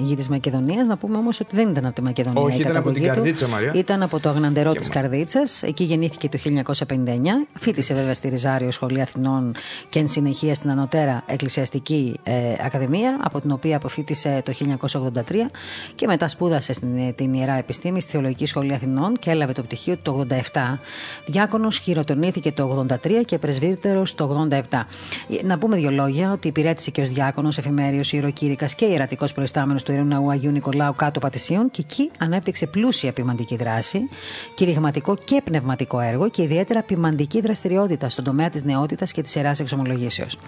γη 0.00 0.14
της 0.14 0.28
Μακεδονίας, 0.28 0.86
να 0.86 0.96
πούμε 0.96 1.16
όμως 1.16 1.40
ότι 1.40 1.56
δεν 1.56 1.68
ήταν 1.68 1.86
από 1.86 1.94
τη 1.94 2.02
Μακεδονία. 2.02 2.42
Όχι, 2.42 2.60
ήταν 2.60 2.76
από 2.76 2.90
την 2.90 3.02
Καρδίτσα, 3.02 3.48
Μαρία. 3.48 3.72
Ήταν 3.74 4.02
από 4.02 4.20
το 4.20 4.28
αγναντερό 4.28 4.72
της 4.72 4.88
Καρδίτσας. 4.88 5.62
Εκεί 5.62 5.84
γεννήθηκε 5.84 6.28
το 6.28 6.38
1959. 6.38 7.46
Φίτησε 7.58 7.94
βέβαια 7.94 8.14
στη 8.14 8.28
Ριζάριο 8.28 8.70
Σχολή 8.70 9.00
Αθηνών 9.00 9.54
και 9.88 9.98
εν 9.98 10.08
συνεχεία 10.08 10.54
στην 10.54 10.70
Ανωτέρα 10.70 11.22
Εκκλησιαστική 11.26 12.20
ε, 12.22 12.32
Ακαδημία, 12.64 13.16
από 13.22 13.40
την 13.40 13.50
οποία 13.50 13.76
αποφύτησε 13.76 14.42
το 14.44 14.52
1983 14.90 15.20
και 15.94 16.06
μετά 16.06 16.28
σπούδασε 16.28 16.72
στην, 16.72 16.96
ε, 16.96 17.12
την 17.12 17.32
Ιερά 17.32 17.54
Επιστήμη 17.54 18.00
στη 18.00 18.10
Θεολογική 18.10 18.46
Σχολή 18.46 18.74
Αθηνών 18.74 19.18
και 19.18 19.30
έλαβε 19.30 19.52
το 19.52 19.62
πτυχίο 19.62 19.96
το 20.02 20.26
87. 20.30 20.34
Διάκονος 21.26 21.78
χειροτονήθηκε 21.78 22.52
το 22.52 22.86
83 23.04 23.24
και 23.24 23.38
πρεσβύτερος 23.38 24.14
το 24.14 24.48
87. 24.50 24.60
Να 25.44 25.58
πούμε 25.58 25.76
δύο 25.76 25.90
λόγια 25.90 26.32
ότι 26.32 26.48
υπηρέτησε 26.48 26.90
και 26.90 27.00
ως 27.00 27.08
διάκονος, 27.08 27.58
εφημέριος, 27.58 28.12
ιεροκήρυκας 28.12 28.74
και 28.74 28.84
ιερατικός 28.84 29.32
προϊστάμενος 29.32 29.82
του 29.82 29.92
Ιερού 29.92 30.04
Ναού 30.04 30.30
Αγίου 30.30 30.50
Νικολάου 30.50 30.94
κάτω 30.94 31.20
Πατησίων 31.20 31.70
και 31.70 31.82
εκεί 31.84 32.10
ανέπτυξε 32.18 32.66
πλούσια 32.66 33.12
ποιμαντική 33.12 33.56
δράση, 33.56 34.08
κηρυγματικό 34.54 35.16
και 35.24 35.40
πνευματικό 35.44 36.00
έργο 36.00 36.28
και 36.28 36.42
ιδιαίτερα 36.42 36.82
ποιμαντική 36.82 37.40
δραστηριότητα 37.40 38.08
στον 38.08 38.24
τομέα 38.24 38.50
της 38.50 38.62
νεότητας 38.62 39.12
και 39.12 39.22
της 39.22 39.34
ιεράς 39.34 39.60
εξομολογήσεως. 39.60 40.38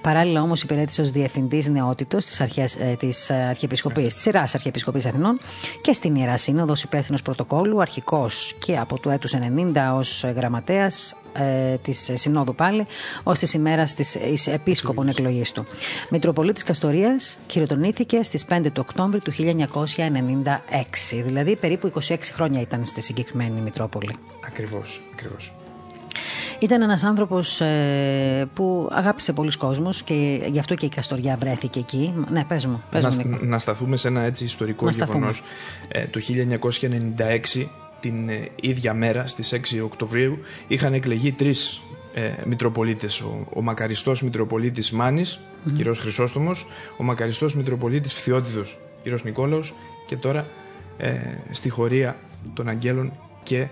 Παράλληλα 0.00 0.42
όμως 0.42 0.62
υπηρέτησε 0.62 1.00
ως 1.00 1.10
διευθυντής 1.10 1.68
νεότητος 1.68 2.24
της 2.24 3.30
ε, 3.30 3.34
ε, 3.34 3.48
Αρχιεπισκοπής, 3.48 4.14
της 4.14 4.26
Ιεράς 4.26 4.54
Αρχιεπισκοπής 4.54 5.06
Αθηνών 5.06 5.40
και 5.82 5.92
στην 5.92 6.14
Ιερά 6.14 6.36
Σύνοδο 6.36 6.74
υπεύθυνος 6.84 7.22
πρωτοκόλου, 7.22 7.80
αρχικός 7.80 8.54
και 8.58 8.76
από 8.76 8.98
του 8.98 9.08
έτους 9.08 9.34
90 9.34 9.94
ως 9.94 10.24
γραμματέας 10.36 11.16
ε, 11.32 11.76
της 11.76 12.10
Συνόδου 12.14 12.54
πάλι, 12.54 12.86
ως 13.22 13.38
της 13.38 13.54
ημέρας 13.54 13.94
της 13.94 14.09
επίσκοπων 14.46 15.08
εκλογής 15.08 15.52
του. 15.52 15.66
Μητροπολίτης 16.10 16.62
Καστορίας 16.62 17.38
χειροτονήθηκε 17.46 18.22
στις 18.22 18.44
5 18.48 18.60
του 18.72 18.84
Οκτώβρη 18.88 19.20
του 19.20 19.32
1996. 19.32 21.22
Δηλαδή 21.24 21.56
περίπου 21.56 21.92
26 22.08 22.16
χρόνια 22.32 22.60
ήταν 22.60 22.84
στη 22.84 23.00
συγκεκριμένη 23.00 23.60
Μητρόπολη. 23.60 24.14
Ακριβώς, 24.46 25.00
ακριβώς. 25.12 25.52
Ήταν 26.60 26.82
ένας 26.82 27.04
άνθρωπος 27.04 27.60
ε, 27.60 28.48
που 28.54 28.88
αγάπησε 28.92 29.32
πολλούς 29.32 29.56
κόσμους 29.56 30.02
και 30.02 30.40
γι' 30.50 30.58
αυτό 30.58 30.74
και 30.74 30.86
η 30.86 30.88
Καστοριά 30.88 31.36
βρέθηκε 31.40 31.78
εκεί. 31.78 32.14
Ναι, 32.30 32.44
πες 32.44 32.66
μου. 32.66 32.82
Πες 32.90 33.16
να, 33.16 33.28
μου, 33.28 33.38
να 33.40 33.58
σταθούμε 33.58 33.96
σε 33.96 34.08
ένα 34.08 34.20
έτσι 34.20 34.44
ιστορικό 34.44 34.88
γεγονός. 34.90 35.42
Ε, 35.88 36.04
το 36.04 36.20
1996 37.56 37.66
την 38.00 38.28
ε, 38.28 38.48
ίδια 38.60 38.94
μέρα 38.94 39.26
στις 39.26 39.54
6 39.54 39.58
Οκτωβρίου 39.84 40.38
είχαν 40.68 40.94
εκλεγεί 40.94 41.32
τρεις 41.32 41.80
ε, 42.14 42.32
Μητροπολίτες. 42.44 43.20
Ο, 43.20 43.46
ο 43.54 43.62
μακαριστός 43.62 44.22
Μητροπολίτης 44.22 44.90
Μάνης, 44.90 45.40
mm-hmm. 45.40 45.72
κύριος 45.76 45.98
Χρυσόστομος, 45.98 46.66
ο 46.96 47.02
μακαριστός 47.02 47.54
Μητροπολίτης 47.54 48.12
Φθιώτιδος, 48.12 48.78
κύριος 49.02 49.24
Νικόλαος 49.24 49.72
και 50.06 50.16
τώρα 50.16 50.46
ε, 50.98 51.18
στη 51.50 51.68
χωρία 51.68 52.16
των 52.54 52.68
Αγγέλων 52.68 53.12
και 53.42 53.66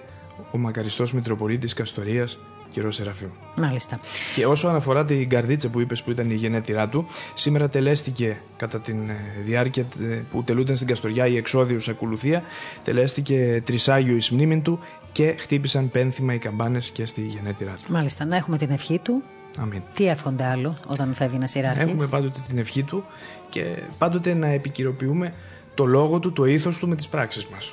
ο 0.50 0.58
μακαριστός 0.58 1.12
Μητροπολίτης 1.12 1.74
Καστορίας, 1.74 2.38
κύριος 2.70 2.94
Σεραφείου. 2.94 3.30
Μάλιστα. 3.56 4.00
Και 4.34 4.46
όσο 4.46 4.68
αναφορά 4.68 5.04
την 5.04 5.28
καρδίτσα 5.28 5.68
που 5.68 5.80
είπες 5.80 6.02
που 6.02 6.10
ήταν 6.10 6.30
η 6.30 6.34
γενέτειρά 6.34 6.88
του, 6.88 7.06
σήμερα 7.34 7.68
τελέστηκε 7.68 8.36
κατά 8.56 8.80
τη 8.80 8.92
ε, 8.92 9.42
διάρκεια 9.44 9.86
ε, 10.00 10.04
που 10.30 10.42
τελούνταν 10.42 10.76
στην 10.76 10.88
Καστοριά 10.88 11.26
η 11.26 11.36
εξόδιο 11.36 11.78
ακολουθία, 11.88 12.42
τελέστηκε 12.84 13.62
τρισάγιο 13.64 14.16
εις 14.16 14.30
μνήμη 14.30 14.60
του 14.60 14.80
και 15.12 15.34
χτύπησαν 15.38 15.90
πένθυμα 15.90 16.34
οι 16.34 16.38
καμπάνες 16.38 16.90
και 16.90 17.06
στη 17.06 17.20
γενέτειρά 17.20 17.74
του. 17.82 17.92
Μάλιστα. 17.92 18.24
Να 18.24 18.36
έχουμε 18.36 18.58
την 18.58 18.70
ευχή 18.70 18.98
του. 18.98 19.22
Αμήν. 19.58 19.82
Τι 19.94 20.08
εύχονται 20.08 20.44
άλλο 20.44 20.76
όταν 20.86 21.14
φεύγει 21.14 21.36
ένας 21.36 21.54
ιεράρχης; 21.54 21.82
Έχουμε 21.82 22.06
πάντοτε 22.06 22.40
την 22.48 22.58
ευχή 22.58 22.82
του 22.82 23.04
και 23.48 23.64
πάντοτε 23.98 24.34
να 24.34 24.46
επικυροποιούμε 24.46 25.32
το 25.74 25.84
λόγο 25.84 26.18
του, 26.18 26.32
το 26.32 26.44
ήθος 26.44 26.78
του 26.78 26.88
με 26.88 26.96
τις 26.96 27.08
πράξεις 27.08 27.46
μας. 27.46 27.72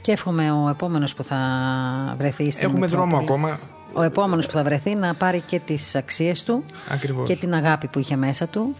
Και 0.00 0.12
εύχομαι 0.12 0.50
ο 0.50 0.68
επόμενος 0.68 1.14
που 1.14 1.24
θα 1.24 1.38
βρεθεί 2.18 2.50
στην 2.50 2.68
Έχουμε 2.68 2.86
δρόμο 2.86 3.18
ακόμα 3.18 3.58
ο 3.96 4.02
επόμενος 4.02 4.46
που 4.46 4.52
θα 4.52 4.62
βρεθεί 4.62 4.94
να 4.94 5.14
πάρει 5.14 5.40
και 5.40 5.58
τις 5.58 5.94
αξίες 5.94 6.42
του 6.42 6.64
Ακριβώς. 6.88 7.28
και 7.28 7.36
την 7.36 7.54
αγάπη 7.54 7.86
που 7.88 7.98
είχε 7.98 8.16
μέσα 8.16 8.46
του 8.46 8.76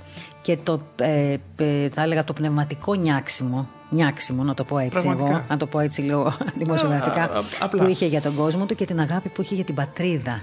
και 0.47 0.57
το, 0.63 0.81
ε, 0.97 1.37
ε, 1.57 1.89
θα 1.89 2.03
έλεγα 2.03 2.25
το 2.25 2.33
πνευματικό 2.33 2.95
νιάξιμο, 2.95 3.69
νιάξιμο 3.91 4.43
να 4.43 4.55
το 4.55 4.65
πω 4.65 4.79
έτσι 4.79 5.09
εγώ, 5.09 5.45
να 5.49 5.57
το 5.57 5.67
πω 5.67 5.79
έτσι 5.79 6.01
λίγο 6.01 6.37
δημοσιογραφικά, 6.63 7.31
που 7.71 7.87
είχε 7.89 8.07
για 8.07 8.21
τον 8.21 8.35
κόσμο 8.35 8.67
του 8.67 8.75
και 8.75 8.85
την 8.85 9.01
αγάπη 9.01 9.29
που 9.29 9.43
είχε 9.43 9.55
για 9.55 9.65
την 9.65 9.75
πατρίδα. 9.75 10.41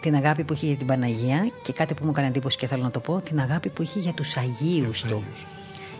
Την 0.00 0.14
αγάπη 0.14 0.44
που 0.44 0.52
είχε 0.52 0.66
για 0.66 0.76
την 0.76 0.86
Παναγία 0.86 1.50
και 1.62 1.72
κάτι 1.72 1.94
που 1.94 2.04
μου 2.04 2.10
έκανε 2.10 2.26
εντύπωση 2.26 2.58
και 2.58 2.66
θέλω 2.66 2.82
να 2.82 2.90
το 2.90 3.00
πω, 3.00 3.20
την 3.20 3.40
αγάπη 3.40 3.68
που 3.68 3.82
είχε 3.82 3.98
για 3.98 4.12
τους 4.12 4.36
Αγίους 4.36 5.02
τους 5.02 5.46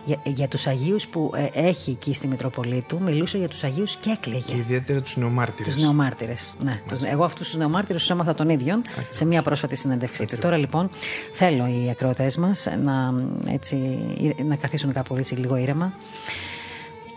για, 0.05 0.17
για 0.23 0.47
τους 0.47 0.67
Αγίους 0.67 1.07
που 1.07 1.31
ε, 1.35 1.67
έχει 1.67 1.91
εκεί 1.91 2.13
στη 2.13 2.27
Μητροπολή 2.27 2.83
του, 2.87 3.01
μιλούσε 3.01 3.37
για 3.37 3.47
τους 3.47 3.63
Αγίους 3.63 3.95
και 3.95 4.09
έκλαιγε. 4.09 4.51
Και 4.51 4.57
ιδιαίτερα 4.57 5.01
τους 5.01 5.17
νεομάρτυρες. 5.17 5.73
Τους 5.73 5.83
νεομάρτυρες, 5.83 6.55
ναι. 6.63 6.81
Εγώ 7.11 7.23
αυτούς 7.23 7.47
τους 7.47 7.57
νεομάρτυρες 7.57 8.01
τους 8.01 8.09
έμαθα 8.09 8.33
τον 8.33 8.49
ίδιο 8.49 8.81
σε 9.11 9.25
μια 9.25 9.41
πρόσφατη 9.41 9.75
συνέντευξή 9.75 10.25
του. 10.25 10.37
Τώρα 10.37 10.57
λοιπόν 10.57 10.89
θέλω 11.33 11.67
οι 11.67 11.89
ακροατές 11.89 12.37
μας 12.37 12.67
να, 12.83 13.13
έτσι, 13.51 13.99
να 14.47 14.55
καθίσουν 14.55 14.93
κάπου 14.93 15.15
έτσι 15.15 15.35
λίγο 15.35 15.55
ήρεμα 15.55 15.93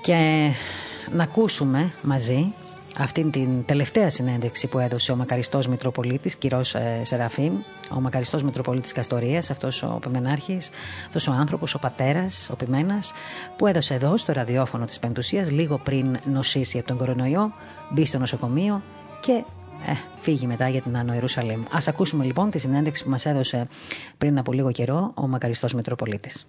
και 0.01 0.51
να 1.12 1.23
ακούσουμε 1.23 1.92
μαζί 2.03 2.53
αυτήν 2.99 3.31
την 3.31 3.65
τελευταία 3.65 4.11
συνέντευξη 4.11 4.67
που 4.67 4.79
έδωσε 4.79 5.13
ο 5.13 5.17
μακαριστός 5.17 5.67
Μητροπολίτης, 5.67 6.37
κύριο 6.37 6.59
ε, 6.59 7.05
Σεραφείμ, 7.05 7.55
ο 7.97 8.01
μακαριστός 8.01 8.43
Μητροπολίτης 8.43 8.93
Καστορίας, 8.93 9.51
αυτός 9.51 9.83
ο 9.83 9.99
Πεμενάρχη, 10.01 10.59
αυτός 11.07 11.29
ο 11.29 11.33
άνθρωπος, 11.33 11.75
ο 11.75 11.79
πατέρας, 11.79 12.51
ο 12.53 12.57
Πιμένα, 12.57 13.03
που 13.57 13.67
έδωσε 13.67 13.95
εδώ 13.95 14.17
στο 14.17 14.33
ραδιόφωνο 14.33 14.85
της 14.85 14.99
Πεντουσίας 14.99 15.51
λίγο 15.51 15.79
πριν 15.79 16.19
νοσήσει 16.25 16.79
από 16.79 16.87
τον 16.87 16.97
κορονοϊό, 16.97 17.53
μπει 17.91 18.07
στο 18.07 18.19
νοσοκομείο 18.19 18.83
και 19.21 19.45
ε, 19.87 19.93
φύγει 20.21 20.47
μετά 20.47 20.69
για 20.69 20.81
την 20.81 20.97
Άνω 20.97 21.15
Ιερουσαλήμ. 21.15 21.61
Α 21.61 21.79
ακούσουμε 21.87 22.25
λοιπόν 22.25 22.51
τη 22.51 22.59
συνέντευξη 22.59 23.05
που 23.05 23.11
μας 23.11 23.27
έδωσε 23.27 23.69
πριν 24.19 24.39
από 24.39 24.53
λίγο 24.53 24.73
καιρό 24.73 25.11
ο 25.15 25.27
μακαριστός 25.27 25.75
Μητροπολίτης 25.75 26.47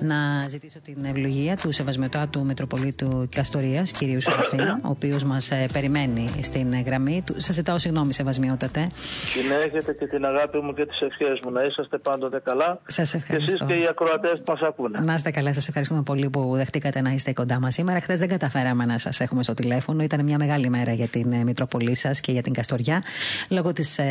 να 0.00 0.48
ζητήσω 0.48 0.80
την 0.80 1.04
ευλογία 1.04 1.56
του 1.56 1.72
Σεβασμιωτάτου 1.72 2.44
Μητροπολίτου 2.44 3.28
Καστορίας, 3.36 3.92
κυρίου 3.92 4.20
Σεραφείου, 4.20 4.80
ο 4.82 4.88
οποίος 4.88 5.22
μας 5.22 5.50
ε, 5.50 5.66
περιμένει 5.72 6.28
στην 6.42 6.82
γραμμή 6.86 7.22
του. 7.26 7.34
Σας 7.36 7.54
ζητάω 7.54 7.78
συγγνώμη, 7.78 8.12
Σεβασμιότατε. 8.12 8.88
Συνέχετε 9.24 9.92
και 9.92 10.06
την 10.06 10.24
αγάπη 10.24 10.58
μου 10.58 10.72
και 10.74 10.86
τις 10.86 11.00
ευχές 11.00 11.38
μου. 11.44 11.50
Να 11.50 11.62
είσαστε 11.62 11.98
πάντοτε 11.98 12.40
καλά. 12.44 12.80
Σας 12.86 13.14
ευχαριστώ. 13.14 13.56
Και 13.56 13.64
εσείς 13.64 13.76
και 13.76 13.82
οι 13.82 13.86
ακροατές 13.86 14.42
που 14.42 14.52
μας 14.52 14.60
ακούνε. 14.60 15.00
Να 15.00 15.14
είστε 15.14 15.30
καλά. 15.30 15.52
Σας 15.52 15.68
ευχαριστούμε 15.68 16.02
πολύ 16.02 16.30
που 16.30 16.52
δεχτήκατε 16.54 17.00
να 17.00 17.10
είστε 17.10 17.32
κοντά 17.32 17.60
μας 17.60 17.74
σήμερα. 17.74 18.00
Χθες 18.00 18.18
δεν 18.18 18.28
καταφέραμε 18.28 18.84
να 18.84 18.98
σας 18.98 19.20
έχουμε 19.20 19.42
στο 19.42 19.54
τηλέφωνο. 19.54 20.02
Ήταν 20.02 20.24
μια 20.24 20.36
μεγάλη 20.38 20.68
μέρα 20.68 20.92
για 20.92 21.06
την 21.06 21.32
ε, 21.32 21.44
Μητροπολή 21.44 21.94
σας 21.94 22.20
και 22.20 22.32
για 22.32 22.42
την 22.42 22.52
Καστοριά. 22.52 23.02
Λόγω 23.48 23.72
της 23.72 23.98
ε, 23.98 24.04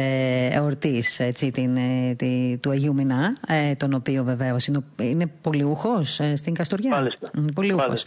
εορτής 0.52 1.22
του 2.60 2.70
Αγίου 2.70 2.94
Μινά, 2.94 3.38
τον 3.78 3.94
οποίο 3.94 4.24
βεβαίως 4.24 4.68
είναι, 4.68 4.80
είναι 5.02 5.32
πολύ 5.42 5.55
πολιούχος 5.56 6.20
ε, 6.20 6.36
στην 6.36 6.54
Καστοριά; 6.54 6.90
Μάλιστα. 6.90 7.32
Πολιούχος. 7.54 8.06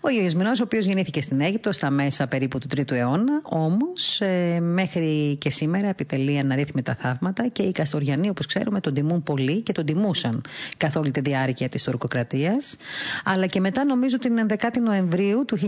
Ο 0.00 0.08
Ιωγεσμινό, 0.08 0.48
ο 0.48 0.62
οποίος 0.62 0.84
γεννήθηκε 0.84 1.22
στην 1.22 1.40
Αίγυπτο 1.40 1.72
στα 1.72 1.90
μέσα 1.90 2.26
περίπου 2.26 2.58
του 2.58 2.66
3ου 2.76 2.92
αιώνα, 2.92 3.40
όμως 3.44 4.20
ε, 4.20 4.60
μέχρι 4.60 5.36
και 5.40 5.50
σήμερα 5.50 5.88
επιτελεί 5.88 6.38
αναρρύθμιτα 6.38 6.94
θαύματα 6.94 7.48
και 7.48 7.62
οι 7.62 7.70
Καστοριανοί, 7.70 8.28
όπως 8.28 8.46
ξέρουμε, 8.46 8.80
τον 8.80 8.94
τιμούν 8.94 9.22
πολύ 9.22 9.60
και 9.60 9.72
τον 9.72 9.84
τιμούσαν 9.84 10.40
καθ' 10.76 10.96
όλη 10.96 11.10
τη 11.10 11.20
διάρκεια 11.20 11.68
της 11.68 11.84
τουρκοκρατίας. 11.84 12.76
Αλλά 13.24 13.46
και 13.46 13.60
μετά, 13.60 13.84
νομίζω, 13.84 14.18
την 14.18 14.46
11η 14.48 14.80
Νοεμβρίου 14.82 15.44
του 15.44 15.58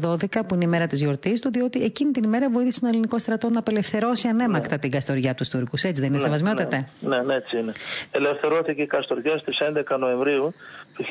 1912, 0.00 0.44
που 0.46 0.54
είναι 0.54 0.64
η 0.64 0.66
μέρα 0.66 0.86
της 0.86 1.00
γιορτής 1.00 1.40
του, 1.40 1.50
διότι 1.52 1.82
εκείνη 1.84 2.10
την 2.10 2.24
ημέρα 2.24 2.50
βοήθησε 2.50 2.80
τον 2.80 2.88
ελληνικό 2.88 3.18
στρατό 3.18 3.50
να 3.50 3.58
απελευθερώσει 3.58 4.28
ανέμακτα 4.28 4.74
ναι. 4.74 4.78
την 4.78 4.90
Καστοριά 4.90 5.34
τους 5.34 5.48
Τούρκους. 5.48 5.82
Έτσι 5.82 6.00
δεν 6.00 6.10
είναι, 6.10 6.18
ναι, 6.18 6.22
σεβασμιότατε. 6.22 6.88
Ναι, 7.00 7.18
ναι, 7.18 7.34
έτσι 7.34 7.58
είναι. 7.58 7.72
Ελευθερώθηκε 8.10 8.82
η 8.82 8.86
Καστοριά 8.86 9.38
στις 9.38 9.58
11 9.60 9.98
Νοεμβρίου 9.98 10.54
του 10.94 11.04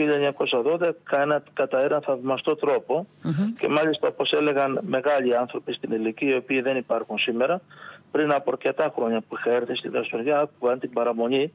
1912 0.80 0.90
κάνα, 1.04 1.44
κατά 1.54 1.84
έναν 1.84 2.02
θαυμαστό 2.02 2.58
και 3.60 3.68
μάλιστα 3.68 4.08
όπως 4.08 4.32
έλεγαν 4.32 4.80
μεγάλοι 4.82 5.36
άνθρωποι 5.36 5.74
στην 5.74 5.92
ηλικία 5.92 6.34
οι 6.34 6.38
οποίοι 6.38 6.62
δεν 6.62 6.78
υπάρχουν 6.78 7.18
σήμερα 7.18 7.62
πριν 8.12 8.32
από 8.32 8.52
αρκετά 8.52 8.94
χρόνια 8.96 9.22
που 9.22 9.36
είχα 9.38 9.52
έρθει 9.52 9.76
στην 9.76 9.92
Καστοριά 9.92 10.40
άκουγαν 10.40 10.80
την 10.80 10.90
παραμονή 10.90 11.54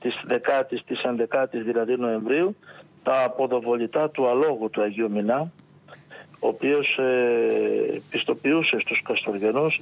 της 0.00 0.14
10ης, 0.28 0.78
της 0.86 1.00
11ης 1.04 1.62
δηλαδή 1.64 1.96
Νοεμβρίου 1.96 2.56
τα 3.02 3.24
αποδοβολητά 3.24 4.10
του 4.10 4.28
αλόγου 4.28 4.70
του 4.70 4.82
Αγίου 4.82 5.10
Μινά 5.10 5.50
ο 6.40 6.48
οποίος 6.48 6.98
ε, 6.98 8.00
πιστοποιούσε 8.10 8.78
στους 8.78 9.02
Καστοριανούς 9.02 9.80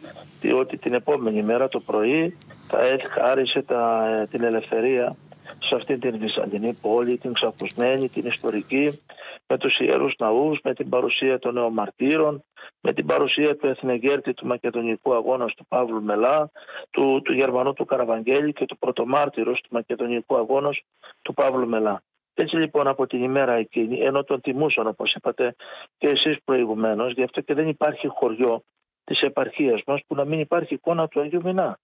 ότι 0.58 0.76
την 0.76 0.94
επόμενη 0.94 1.42
μέρα 1.42 1.68
το 1.68 1.80
πρωί 1.80 2.36
θα 2.68 2.78
χάρισε 3.10 3.62
τα, 3.62 4.08
ε, 4.20 4.26
την 4.26 4.44
ελευθερία 4.44 5.16
σε 5.60 5.74
αυτή 5.74 5.98
την 5.98 6.18
Βυζαντινή 6.18 6.78
πόλη, 6.82 7.18
την 7.18 7.32
ξαπουσμένη, 7.32 8.08
την 8.08 8.26
ιστορική, 8.26 8.98
με 9.46 9.58
τους 9.58 9.78
ιερούς 9.78 10.14
ναούς, 10.18 10.58
με 10.62 10.74
την 10.74 10.88
παρουσία 10.88 11.38
των 11.38 11.54
νεομαρτύρων, 11.54 12.44
με 12.80 12.92
την 12.92 13.06
παρουσία 13.06 13.56
του 13.56 13.66
εθνεγέρτη 13.66 14.34
του 14.34 14.46
Μακεδονικού 14.46 15.14
αγώνα 15.14 15.46
του 15.46 15.66
Παύλου 15.66 16.02
Μελά, 16.02 16.50
του, 16.90 17.22
του 17.24 17.32
Γερμανού 17.32 17.72
του 17.72 17.84
Καραβαγγέλη 17.84 18.52
και 18.52 18.64
του 18.64 18.78
πρωτομάρτυρος 18.78 19.60
του 19.60 19.68
Μακεδονικού 19.70 20.36
αγώνας 20.36 20.80
του 21.22 21.34
Παύλου 21.34 21.68
Μελά. 21.68 22.02
Έτσι 22.34 22.56
λοιπόν 22.56 22.86
από 22.86 23.06
την 23.06 23.22
ημέρα 23.22 23.52
εκείνη, 23.52 23.98
ενώ 23.98 24.24
τον 24.24 24.40
τιμούσαν 24.40 24.86
όπως 24.86 25.14
είπατε 25.14 25.54
και 25.98 26.08
εσείς 26.08 26.36
προηγουμένως, 26.44 27.12
γι' 27.12 27.22
αυτό 27.22 27.40
και 27.40 27.54
δεν 27.54 27.68
υπάρχει 27.68 28.08
χωριό 28.08 28.62
της 29.04 29.20
επαρχίας 29.20 29.82
μας 29.86 30.00
που 30.06 30.14
να 30.14 30.24
μην 30.24 30.40
υπάρχει 30.40 30.74
εικόνα 30.74 31.08
του 31.08 31.20
Αγίου 31.20 31.40
Μινά. 31.44 31.78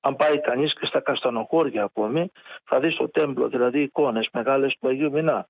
Αν 0.00 0.16
πάει 0.16 0.40
κανείς 0.40 0.74
και 0.74 0.86
στα 0.86 1.00
Καστανοχώρια 1.00 1.82
ακόμη, 1.82 2.32
θα 2.64 2.80
δεις 2.80 2.94
στο 2.94 3.08
τέμπλο 3.08 3.48
δηλαδή 3.48 3.82
εικόνες 3.82 4.28
μεγάλες 4.32 4.76
του 4.80 4.88
Αγίου 4.88 5.10
Μινά. 5.10 5.48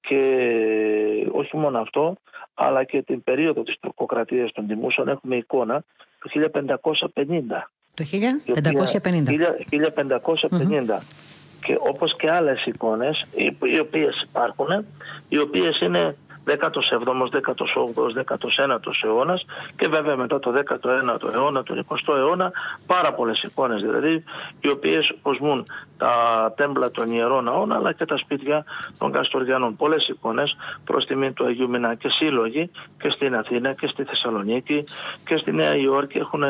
Και 0.00 0.20
όχι 1.32 1.56
μόνο 1.56 1.78
αυτό, 1.78 2.16
αλλά 2.54 2.84
και 2.84 3.02
την 3.02 3.22
περίοδο 3.22 3.62
της 3.62 3.78
τουρκοκρατίας 3.80 4.52
των 4.52 4.66
Τιμούσων 4.66 5.08
έχουμε 5.08 5.36
εικόνα 5.36 5.84
του 6.18 6.28
1550 6.28 7.70
Το 7.94 8.04
1550. 8.04 8.44
1550. 9.70 11.02
Και 11.64 11.76
όπως 11.78 12.16
και 12.16 12.30
άλλες 12.30 12.64
εικόνες 12.64 13.24
οι 13.72 13.78
οποίες 13.78 14.22
υπάρχουν, 14.22 14.86
οι 15.28 15.38
οποίες 15.38 15.80
είναι 15.80 16.16
17ος, 16.46 17.28
18ος, 17.30 18.12
19ος 18.14 19.04
αιώνας 19.04 19.44
και 19.76 19.88
βέβαια 19.88 20.16
μετά 20.16 20.38
το 20.38 20.52
19ο 20.52 21.32
αιώνα, 21.34 21.62
τον 21.62 21.86
20ο 21.88 22.16
αιώνα 22.16 22.52
πάρα 22.86 23.12
πολλές 23.12 23.42
εικόνες 23.42 23.80
δηλαδή 23.80 24.24
οι 24.60 24.68
οποίες 24.68 25.14
κοσμούν 25.22 25.66
τα 25.96 26.12
τέμπλα 26.56 26.90
των 26.90 27.12
ιερών 27.12 27.44
ναών 27.44 27.72
αλλά 27.72 27.92
και 27.92 28.04
τα 28.04 28.16
σπίτια 28.16 28.64
των 28.98 29.12
Καστοριανών. 29.12 29.76
Πολλές 29.76 30.08
εικόνες 30.08 30.56
προς 30.84 31.06
τιμή 31.06 31.32
του 31.32 31.44
Αγίου 31.44 31.68
Μινά 31.68 31.94
και 31.94 32.08
σύλλογοι 32.08 32.70
και 32.98 33.08
στην 33.08 33.36
Αθήνα 33.36 33.72
και 33.72 33.86
στη 33.86 34.04
Θεσσαλονίκη 34.04 34.84
και 35.26 35.36
στη 35.36 35.52
Νέα 35.52 35.76
Υόρκη 35.76 36.18
έχουν 36.18 36.42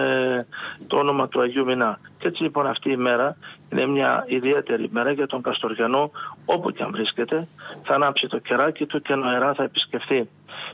το 0.87 0.97
όνομα 0.97 1.29
του 1.29 1.41
Αγίου 1.41 1.65
Μινά. 1.65 1.99
Και 2.19 2.29
έτσι 2.29 2.43
λοιπόν 2.43 2.67
αυτή 2.67 2.91
η 2.91 2.97
μέρα 2.97 3.37
είναι 3.73 3.87
μια 3.87 4.25
ιδιαίτερη 4.29 4.89
μέρα 4.93 5.11
για 5.11 5.27
τον 5.27 5.43
Καστοριανό 5.43 6.11
όπου 6.45 6.71
και 6.71 6.83
αν 6.83 6.91
βρίσκεται. 6.91 7.49
Θα 7.85 7.95
ανάψει 7.95 8.27
το 8.27 8.39
κεράκι 8.39 8.87
του 8.87 9.03
και 9.03 9.15
νοερά 9.15 9.55
θα 9.55 9.63
επισκεφθεί 9.63 10.29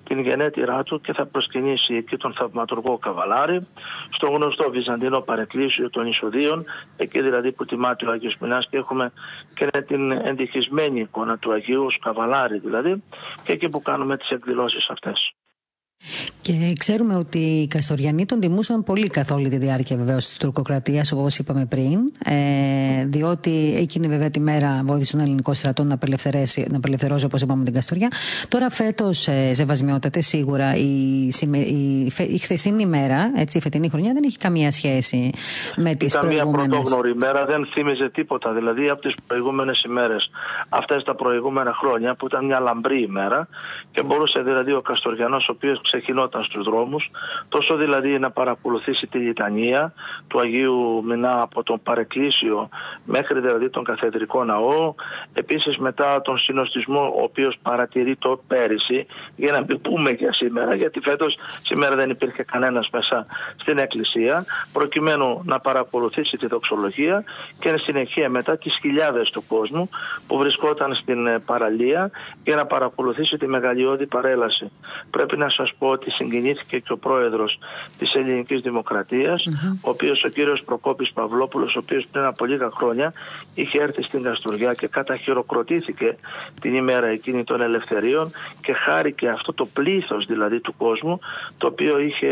την 0.04 0.20
γενέτειρά 0.20 0.82
του 0.82 1.00
και 1.00 1.12
θα 1.12 1.26
προσκυνήσει 1.26 1.94
εκεί 1.94 2.16
τον 2.16 2.32
θαυματουργό 2.32 2.98
Καβαλάρη 2.98 3.66
στο 4.10 4.30
γνωστό 4.30 4.70
Βυζαντινό 4.70 5.20
παρεκκλήσιο 5.20 5.90
των 5.90 6.06
Ισοδίων 6.06 6.64
εκεί 6.96 7.20
δηλαδή 7.20 7.52
που 7.52 7.64
τιμάται 7.64 8.06
ο 8.06 8.10
Άγιος 8.10 8.36
Μινάς 8.40 8.68
και 8.70 8.76
έχουμε 8.76 9.12
και 9.54 9.80
την 9.80 10.10
εντυχισμένη 10.10 11.00
εικόνα 11.00 11.38
του 11.38 11.52
Αγίου 11.52 11.84
ως 11.84 11.98
Καβαλάρη 12.02 12.58
δηλαδή 12.58 13.02
και 13.44 13.52
εκεί 13.52 13.68
που 13.68 13.82
κάνουμε 13.82 14.16
τις 14.16 14.28
εκδηλώσεις 14.28 14.88
αυτές. 14.90 15.34
Και 16.42 16.72
ξέρουμε 16.78 17.16
ότι 17.16 17.38
οι 17.38 17.66
Καστοριανοί 17.66 18.26
τον 18.26 18.40
τιμούσαν 18.40 18.84
πολύ 18.84 19.06
καθ' 19.06 19.30
όλη 19.30 19.48
τη 19.48 19.56
διάρκεια 19.56 19.96
βεβαίως 19.96 20.26
της 20.26 20.36
τουρκοκρατίας, 20.36 21.12
όπως 21.12 21.38
είπαμε 21.38 21.66
πριν. 21.66 21.98
Ε, 22.24 23.04
διότι 23.06 23.74
εκείνη 23.78 24.08
βέβαια 24.08 24.30
τη 24.30 24.40
μέρα 24.40 24.80
βοήθησε 24.84 25.16
τον 25.16 25.20
ελληνικό 25.26 25.54
στρατό 25.54 25.84
να, 25.84 25.94
απελευθερώσει, 25.94 26.66
να 26.70 26.76
απελευθερώσει, 26.76 27.24
όπως 27.24 27.42
είπαμε, 27.42 27.64
την 27.64 27.74
Καστοριά. 27.74 28.08
Τώρα 28.48 28.70
φέτος, 28.70 29.28
ε, 29.28 29.54
ζεβασμιότατε, 29.54 30.20
σίγουρα 30.20 30.74
η, 30.74 31.26
η, 31.26 32.12
η, 32.28 32.38
χθεσινή 32.38 32.86
μέρα, 32.86 33.32
έτσι, 33.36 33.58
η 33.58 33.60
φετινή 33.60 33.88
χρονιά, 33.88 34.12
δεν 34.12 34.22
έχει 34.24 34.38
καμία 34.38 34.70
σχέση 34.70 35.30
με 35.76 35.94
τις 35.94 36.18
προηγούμενες. 36.18 36.54
Ήταν 36.54 36.68
μια 36.68 36.78
πρωτόγνωρη 36.78 37.14
μέρα, 37.14 37.44
δεν 37.44 37.66
θύμιζε 37.72 38.08
τίποτα. 38.08 38.52
Δηλαδή 38.52 38.88
από 38.88 39.00
τις 39.00 39.14
προηγούμενες 39.26 39.82
ημέρες, 39.82 40.30
αυτές 40.68 41.02
τα 41.04 41.14
προηγούμενα 41.14 41.72
χρόνια 41.74 42.14
που 42.14 42.26
ήταν 42.26 42.44
μια 42.44 42.60
λαμπρή 42.60 43.02
ημέρα 43.02 43.48
και 43.90 44.02
μπορούσε 44.02 44.40
δηλαδή 44.40 44.72
ο 44.72 44.80
Καστοριανός, 44.80 45.48
ο 45.48 45.52
οποίος 45.52 45.80
ξεκινόταν 45.90 46.44
στους 46.44 46.64
δρόμους, 46.64 47.10
τόσο 47.48 47.76
δηλαδή 47.76 48.18
να 48.18 48.30
παρακολουθήσει 48.30 49.06
τη 49.06 49.18
λιτανία 49.18 49.92
του 50.28 50.40
Αγίου 50.40 51.02
Μινά 51.04 51.42
από 51.42 51.62
τον 51.62 51.82
Παρεκκλήσιο 51.82 52.68
μέχρι 53.04 53.40
δηλαδή 53.40 53.70
τον 53.70 53.84
Καθεδρικό 53.84 54.44
Ναό, 54.44 54.94
επίσης 55.32 55.76
μετά 55.78 56.20
τον 56.22 56.38
συνοστισμό 56.38 57.12
ο 57.18 57.22
οποίος 57.22 57.58
παρατηρεί 57.62 58.16
το 58.16 58.40
πέρυσι, 58.46 59.06
για 59.36 59.52
να 59.52 59.64
μην 59.68 59.80
πούμε 59.80 60.10
για 60.10 60.32
σήμερα, 60.32 60.74
γιατί 60.74 61.00
φέτος 61.00 61.38
σήμερα 61.62 61.96
δεν 61.96 62.10
υπήρχε 62.10 62.42
κανένας 62.42 62.88
μέσα 62.92 63.26
στην 63.56 63.78
Εκκλησία, 63.78 64.44
προκειμένου 64.72 65.42
να 65.44 65.60
παρακολουθήσει 65.60 66.36
τη 66.36 66.46
δοξολογία 66.46 67.24
και 67.60 67.68
εν 67.68 67.78
συνεχεία 67.78 68.28
μετά 68.28 68.56
τις 68.56 68.78
χιλιάδες 68.80 69.30
του 69.30 69.44
κόσμου 69.48 69.90
που 70.26 70.38
βρισκόταν 70.38 70.94
στην 70.94 71.26
ε, 71.26 71.38
παραλία 71.38 72.10
για 72.44 72.56
να 72.56 72.66
παρακολουθήσει 72.66 73.36
τη 73.36 73.46
μεγαλειώδη 73.46 74.06
παρέλαση. 74.06 74.70
Πρέπει 75.10 75.36
να 75.36 75.48
σας 75.48 75.72
πω 75.80 75.86
ότι 75.86 76.10
συγκινήθηκε 76.10 76.78
και 76.78 76.92
ο 76.92 76.96
πρόεδρος 76.96 77.58
της 77.98 78.14
Ελληνικής 78.14 78.60
Δημοκρατίας, 78.60 79.46
ο 79.80 79.90
οποίος 79.90 80.24
ο 80.24 80.28
κύριος 80.28 80.62
Προκόπης 80.62 81.12
Παυλόπουλος, 81.12 81.76
ο 81.76 81.78
οποίος 81.78 82.06
πριν 82.12 82.24
από 82.24 82.44
λίγα 82.44 82.70
χρόνια 82.70 83.12
είχε 83.54 83.82
έρθει 83.82 84.02
στην 84.02 84.22
Καστοριά 84.22 84.74
και 84.74 84.86
καταχειροκροτήθηκε 84.86 86.16
την 86.60 86.74
ημέρα 86.74 87.06
εκείνη 87.06 87.44
των 87.44 87.60
ελευθερίων 87.60 88.30
και 88.62 88.72
χάρηκε 88.72 89.28
αυτό 89.28 89.52
το 89.52 89.66
πλήθος 89.66 90.26
δηλαδή 90.26 90.60
του 90.60 90.74
κόσμου 90.76 91.18
το 91.58 91.66
οποίο 91.66 91.98
είχε 91.98 92.28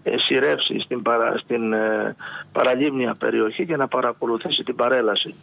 σειρεύσει 0.03 0.79
στην, 0.79 1.01
παρα, 1.01 1.37
στην 1.37 1.73
ε, 1.73 2.15
παραλίμνια 2.51 3.15
περιοχή 3.19 3.63
για 3.63 3.77
να 3.77 3.87
παρακολουθήσει 3.87 4.63
την 4.63 4.75
παρέλαση 4.75 5.35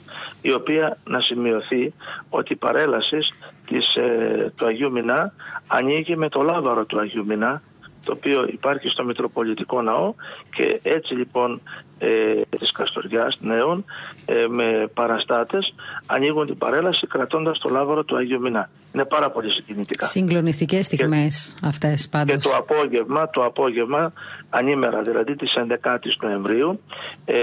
η 0.42 0.52
οποία 0.52 0.96
να 1.04 1.20
σημειωθεί 1.20 1.92
ότι 2.28 2.52
η 2.52 2.56
παρέλαση 2.56 3.18
της, 3.66 3.94
ε, 3.94 4.52
του 4.56 4.66
Αγίου 4.66 4.90
Μινά 4.90 5.32
ανοίγει 5.66 6.16
με 6.16 6.28
το 6.28 6.42
λάβαρο 6.42 6.84
του 6.84 7.00
Αγίου 7.00 7.24
Μινά 7.26 7.62
το 8.04 8.12
οποίο 8.12 8.46
υπάρχει 8.52 8.88
στο 8.88 9.04
Μητροπολιτικό 9.04 9.82
Ναό 9.82 10.14
και 10.56 10.80
έτσι 10.82 11.14
λοιπόν 11.14 11.60
ε, 11.98 12.40
της 12.58 12.72
Καστοριάς 12.72 13.38
νέων 13.40 13.84
ε, 14.26 14.46
με 14.48 14.90
παραστάτες 14.94 15.74
ανοίγουν 16.06 16.46
την 16.46 16.58
παρέλαση 16.58 17.06
κρατώντας 17.06 17.58
το 17.58 17.68
λάβαρο 17.68 18.04
του 18.04 18.16
Αγίου 18.16 18.40
Μινά. 18.40 18.70
Είναι 18.94 19.04
πάρα 19.04 19.30
πολύ 19.30 19.50
συγκινητικά. 19.50 20.06
Συγκλονιστικές 20.06 20.84
στιγμές 20.84 21.54
και, 21.60 21.66
αυτές 21.66 22.08
πάντως. 22.08 22.34
Και 22.34 22.48
το 22.48 22.56
απόγευμα, 22.56 23.30
το 23.30 23.44
απόγευμα 23.44 24.12
ανήμερα 24.50 25.02
δηλαδή 25.02 25.36
της 25.36 25.52
11ης 25.56 26.16
Νοεμβρίου 26.20 26.80
ε, 27.24 27.36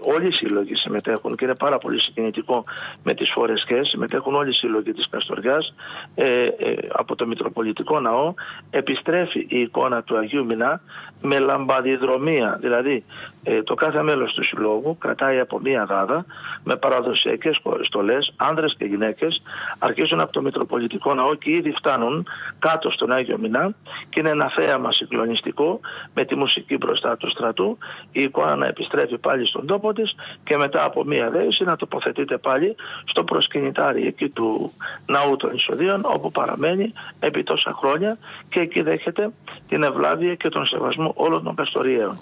όλοι 0.00 0.26
οι 0.26 0.32
σύλλογοι 0.32 0.74
συμμετέχουν 0.74 1.36
και 1.36 1.44
είναι 1.44 1.54
πάρα 1.54 1.78
πολύ 1.78 2.02
συγκινητικό 2.02 2.64
με 3.02 3.14
τις 3.14 3.30
φορεσχές 3.34 3.88
συμμετέχουν 3.88 4.34
όλοι 4.34 4.50
οι 4.50 4.54
σύλλογοι 4.54 4.92
της 4.92 5.08
Καστοριάς 5.08 5.74
ε, 6.14 6.42
ε, 6.42 6.74
από 6.92 7.14
το 7.14 7.26
Μητροπολιτικό 7.26 8.00
Ναό 8.00 8.34
επιστρέφει 8.70 9.46
η 9.48 9.60
εικόνα 9.60 10.02
του 10.02 10.16
Αγίου 10.16 10.44
Μινά 10.44 10.80
με 11.22 11.38
λαμπαδιδρομία 11.38 12.58
δηλαδή 12.60 13.04
ε, 13.39 13.39
το 13.64 13.74
κάθε 13.74 14.02
μέλος 14.02 14.32
του 14.32 14.44
συλλόγου 14.44 14.98
κρατάει 14.98 15.38
από 15.38 15.58
μία 15.60 15.86
γάδα 15.88 16.24
με 16.64 16.76
παραδοσιακές 16.76 17.60
στολές, 17.82 18.32
άνδρες 18.36 18.74
και 18.78 18.84
γυναίκες 18.84 19.42
αρχίζουν 19.78 20.20
από 20.20 20.32
το 20.32 20.42
Μητροπολιτικό 20.42 21.14
Ναό 21.14 21.34
και 21.34 21.50
ήδη 21.50 21.72
φτάνουν 21.72 22.26
κάτω 22.58 22.90
στον 22.90 23.12
Άγιο 23.12 23.38
Μινά 23.38 23.74
και 24.08 24.20
είναι 24.20 24.30
ένα 24.30 24.52
θέαμα 24.56 24.92
συγκλονιστικό 24.92 25.80
με 26.14 26.24
τη 26.24 26.34
μουσική 26.34 26.76
μπροστά 26.76 27.16
του 27.16 27.30
στρατού 27.30 27.78
η 28.12 28.22
εικόνα 28.22 28.56
να 28.56 28.66
επιστρέφει 28.66 29.18
πάλι 29.18 29.46
στον 29.46 29.66
τόπο 29.66 29.92
της 29.92 30.14
και 30.44 30.56
μετά 30.56 30.84
από 30.84 31.04
μία 31.04 31.30
δέηση 31.30 31.64
να 31.64 31.76
τοποθετείται 31.76 32.38
πάλι 32.38 32.74
στο 33.04 33.24
προσκυνητάρι 33.24 34.06
εκεί 34.06 34.28
του 34.28 34.72
ναού 35.06 35.36
των 35.36 35.54
Ισοδίων 35.54 36.00
όπου 36.04 36.30
παραμένει 36.30 36.92
επί 37.20 37.42
τόσα 37.42 37.72
χρόνια 37.72 38.18
και 38.48 38.60
εκεί 38.60 38.82
δέχεται 38.82 39.30
την 39.68 39.82
ευλάβεια 39.82 40.34
και 40.34 40.48
τον 40.48 40.66
σεβασμό 40.66 41.12
όλων 41.16 41.42
των 41.42 41.54
Καστοριαίων. 41.54 42.18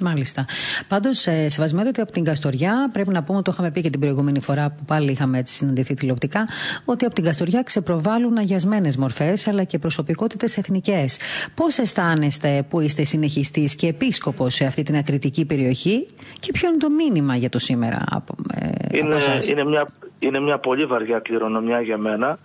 Μάλιστα. 0.00 0.44
Πάντως, 0.88 1.26
ε, 1.26 1.48
σεβασμένο 1.48 1.88
ότι 1.88 2.00
από 2.00 2.12
την 2.12 2.24
Καστοριά, 2.24 2.90
πρέπει 2.92 3.10
να 3.10 3.22
πούμε, 3.22 3.42
το 3.42 3.50
είχαμε 3.54 3.70
πει 3.70 3.80
και 3.80 3.90
την 3.90 4.00
προηγούμενη 4.00 4.42
φορά 4.42 4.70
που 4.70 4.84
πάλι 4.84 5.10
είχαμε 5.10 5.38
έτσι 5.38 5.54
συναντηθεί 5.54 5.94
τηλεοπτικά, 5.94 6.44
ότι 6.84 7.04
από 7.04 7.14
την 7.14 7.24
Καστοριά 7.24 7.62
ξεπροβάλλουν 7.62 8.36
αγιασμένες 8.36 8.96
μορφές 8.96 9.48
αλλά 9.48 9.64
και 9.64 9.78
προσωπικότητες 9.78 10.56
εθνικές. 10.56 11.18
Πώς 11.54 11.78
αισθάνεστε 11.78 12.64
που 12.68 12.80
είστε 12.80 13.04
συνεχιστής 13.04 13.74
και 13.74 13.86
επίσκοπος 13.86 14.54
σε 14.54 14.64
αυτή 14.64 14.82
την 14.82 14.96
ακριτική 14.96 15.44
περιοχή 15.44 16.06
και 16.40 16.52
ποιο 16.52 16.68
είναι 16.68 16.78
το 16.78 16.90
μήνυμα 16.90 17.36
για 17.36 17.48
το 17.48 17.58
σήμερα 17.58 18.04
από, 18.10 18.34
ε, 18.54 18.98
είναι, 18.98 19.16
είναι, 19.50 19.64
μια, 19.64 19.88
είναι 20.18 20.40
μια 20.40 20.58
πολύ 20.58 20.84
βαριά 20.84 21.18
κληρονομιά 21.18 21.80
για 21.80 21.98
μένα 21.98 22.38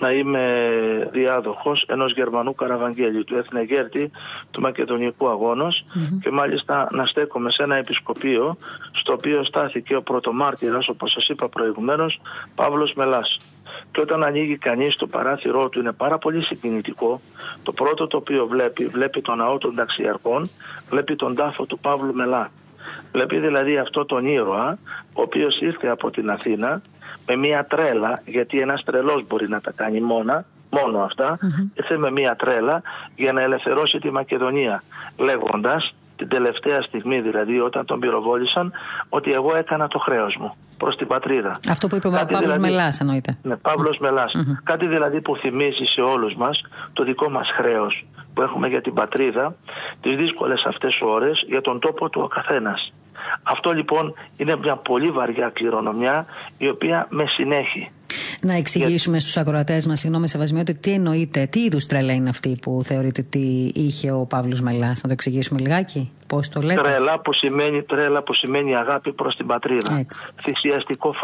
να 0.00 0.12
είμαι 0.12 0.44
διάδοχος 1.12 1.84
ενός 1.88 2.12
Γερμανού 2.12 2.54
καραβαγγέλιου 2.54 3.24
του 3.24 3.36
Εθνεγέρτη 3.36 4.10
του 4.50 4.60
Μακεδονικού 4.60 5.26
και 6.20 6.30
μάλιστα 6.30 6.88
να 6.90 7.04
στέκομαι 7.06 7.50
σε 7.50 7.62
ένα 7.62 7.76
επισκοπείο 7.76 8.56
στο 9.00 9.12
οποίο 9.12 9.44
στάθηκε 9.44 9.96
ο 9.96 10.02
πρωτομάρτυρας 10.02 10.88
όπως 10.88 11.12
σας 11.12 11.28
είπα 11.28 11.48
προηγουμένως 11.48 12.20
Παύλος 12.54 12.92
Μελάς. 12.94 13.36
Και 13.90 14.00
όταν 14.00 14.24
ανοίγει 14.24 14.56
κανείς 14.56 14.96
το 14.96 15.06
παράθυρό 15.06 15.68
του 15.68 15.78
είναι 15.78 15.92
πάρα 15.92 16.18
πολύ 16.18 16.42
συγκινητικό. 16.44 17.20
Το 17.62 17.72
πρώτο 17.72 18.06
το 18.06 18.16
οποίο 18.16 18.46
βλέπει, 18.46 18.86
βλέπει 18.86 19.20
τον 19.20 19.36
ναό 19.36 19.58
των 19.58 19.74
ταξιαρχών, 19.74 20.48
βλέπει 20.90 21.16
τον 21.16 21.34
τάφο 21.34 21.64
του 21.66 21.78
Παύλου 21.78 22.14
Μελά. 22.14 22.50
Βλέπει 23.12 23.38
δηλαδή 23.38 23.76
αυτό 23.76 24.04
τον 24.04 24.26
ήρωα, 24.26 24.78
ο 25.12 25.22
οποίος 25.22 25.60
ήρθε 25.60 25.88
από 25.88 26.10
την 26.10 26.30
Αθήνα 26.30 26.80
με 27.26 27.36
μια 27.36 27.66
τρέλα, 27.66 28.22
γιατί 28.24 28.58
ένας 28.58 28.82
τρελός 28.84 29.26
μπορεί 29.26 29.48
να 29.48 29.60
τα 29.60 29.72
κάνει 29.76 30.00
μόνα, 30.00 30.44
μόνο 30.70 30.98
αυτά, 30.98 31.38
ήρθε 31.74 31.96
με 31.96 32.10
μια 32.10 32.36
τρέλα 32.36 32.82
για 33.16 33.32
να 33.32 33.42
ελευθερώσει 33.42 33.98
τη 33.98 34.10
Μακεδονία, 34.10 34.82
λέγοντας 35.18 35.94
την 36.20 36.28
τελευταία 36.28 36.82
στιγμή 36.82 37.20
δηλαδή 37.20 37.60
όταν 37.60 37.84
τον 37.84 38.00
πυροβόλησαν 38.00 38.72
ότι 39.08 39.32
εγώ 39.32 39.56
έκανα 39.56 39.88
το 39.88 39.98
χρέος 39.98 40.36
μου 40.40 40.54
προς 40.76 40.96
την 40.96 41.06
πατρίδα. 41.06 41.58
Αυτό 41.70 41.86
που 41.86 41.96
είπε 41.96 42.08
ο 42.08 42.10
Παύλος 42.10 42.40
δηλαδή, 42.40 42.60
Μελάς 42.60 43.00
εννοείται. 43.00 43.38
Ναι, 43.42 43.56
Παύλος 43.56 44.00
Κάτι 44.62 44.86
δηλαδή 44.88 45.20
που 45.20 45.36
θυμίζει 45.36 45.84
σε 45.84 46.00
όλους 46.00 46.34
μας 46.34 46.60
το 46.92 47.04
δικό 47.04 47.30
μας 47.30 47.48
χρέος 47.56 48.04
που 48.34 48.42
έχουμε 48.42 48.68
για 48.68 48.80
την 48.80 48.94
πατρίδα 48.94 49.54
τις 50.00 50.16
δύσκολες 50.16 50.62
αυτές 50.66 51.00
ώρες 51.02 51.44
για 51.46 51.60
τον 51.60 51.80
τόπο 51.80 52.08
του 52.08 52.20
ο 52.24 52.28
καθένας. 52.28 52.92
Αυτό 53.42 53.72
λοιπόν 53.72 54.14
είναι 54.36 54.56
μια 54.56 54.76
πολύ 54.76 55.10
βαριά 55.10 55.48
κληρονομιά 55.48 56.26
η 56.58 56.68
οποία 56.68 57.06
με 57.10 57.24
συνέχει. 57.26 57.90
Να 58.42 58.54
εξηγήσουμε 58.54 59.16
Για... 59.16 59.26
στους 59.26 59.36
ακροατές 59.36 59.86
μας, 59.86 59.98
συγγνώμη 59.98 60.28
Σεβασμιώτη, 60.28 60.74
τι 60.74 60.92
εννοείται, 60.92 61.46
τι 61.46 61.60
είδους 61.60 61.86
τρέλα 61.86 62.12
είναι 62.12 62.28
αυτή 62.28 62.58
που 62.62 62.80
θεωρείτε 62.84 63.22
ότι 63.26 63.72
είχε 63.74 64.10
ο 64.10 64.26
Παύλος 64.26 64.60
Μελάς. 64.60 65.02
Να 65.02 65.08
το 65.08 65.12
εξηγήσουμε 65.12 65.60
λιγάκι. 65.60 66.10
Πώς 66.26 66.48
το 66.48 66.60
λέτε. 66.60 66.80
Τρέλα 66.80 67.20
που 67.20 67.32
σημαίνει, 67.32 67.82
τρέλα 67.82 68.22
που 68.22 68.34
σημαίνει 68.34 68.76
αγάπη 68.76 69.12
προς 69.12 69.36
την 69.36 69.46
πατρίδα. 69.46 69.98
Έτσι. 69.98 70.26
Θυσιαστικό 70.42 71.14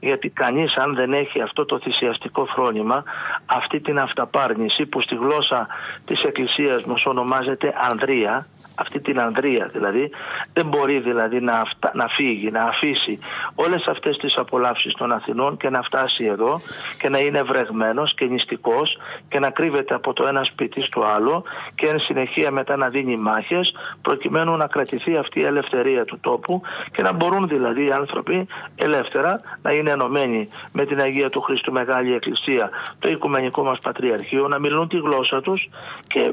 Γιατί 0.00 0.28
κανείς, 0.28 0.76
αν 0.76 0.94
δεν 0.94 1.12
έχει 1.12 1.40
αυτό 1.40 1.64
το 1.64 1.78
θυσιαστικό 1.78 2.46
φρόνημα, 2.46 3.04
αυτή 3.46 3.80
την 3.80 3.98
αυταπάρνηση 3.98 4.86
που 4.86 5.00
στη 5.00 5.14
γλώσσα 5.14 5.66
της 6.04 6.22
Εκκλησίας 6.22 6.84
μας 6.84 7.04
ονομάζεται 7.04 7.74
Ανδρεία, 7.90 8.46
αυτή 8.78 9.00
την 9.00 9.20
Ανδρεία 9.20 9.68
δηλαδή, 9.72 10.10
δεν 10.52 10.66
μπορεί 10.66 10.98
δηλαδή 11.00 11.40
να, 11.40 11.62
να 11.92 12.06
φύγει, 12.08 12.50
να 12.50 12.62
αφήσει 12.62 13.18
όλες 13.54 13.86
αυτές 13.86 14.16
τις 14.16 14.36
απολαύσεις 14.36 14.92
των 14.92 15.12
Αθηνών 15.12 15.56
και 15.56 15.70
να 15.70 15.82
φτάσει 15.82 16.24
εδώ 16.24 16.60
και 16.98 17.08
να 17.08 17.18
είναι 17.18 17.42
βρεγμένος 17.42 18.14
και 18.14 18.24
νηστικός 18.24 18.98
και 19.28 19.38
να 19.38 19.50
κρύβεται 19.50 19.94
από 19.94 20.12
το 20.12 20.24
ένα 20.28 20.44
σπίτι 20.44 20.82
στο 20.82 21.02
άλλο 21.02 21.44
και 21.74 21.86
εν 21.86 21.98
συνεχεία 21.98 22.50
μετά 22.50 22.76
να 22.76 22.88
δίνει 22.88 23.16
μάχες 23.16 23.74
προκειμένου 24.02 24.56
να 24.56 24.66
κρατηθεί 24.66 25.16
αυτή 25.16 25.40
η 25.40 25.44
ελευθερία 25.44 26.04
του 26.04 26.18
τόπου 26.20 26.62
και 26.92 27.02
να 27.02 27.12
μπορούν 27.12 27.48
δηλαδή 27.48 27.86
οι 27.86 27.90
άνθρωποι 27.90 28.46
ελεύθερα 28.76 29.40
να 29.62 29.72
είναι 29.72 29.90
ενωμένοι 29.90 30.48
με 30.72 30.84
την 30.86 31.00
Αγία 31.00 31.30
του 31.30 31.40
Χριστού 31.40 31.72
Μεγάλη 31.72 32.14
Εκκλησία, 32.14 32.70
το 32.98 33.08
Οικουμενικό 33.08 33.62
μας 33.62 33.78
Πατριαρχείο, 33.78 34.48
να 34.48 34.58
μιλούν 34.58 34.88
τη 34.88 34.96
γλώσσα 34.96 35.40
τους 35.40 35.68
και 36.06 36.32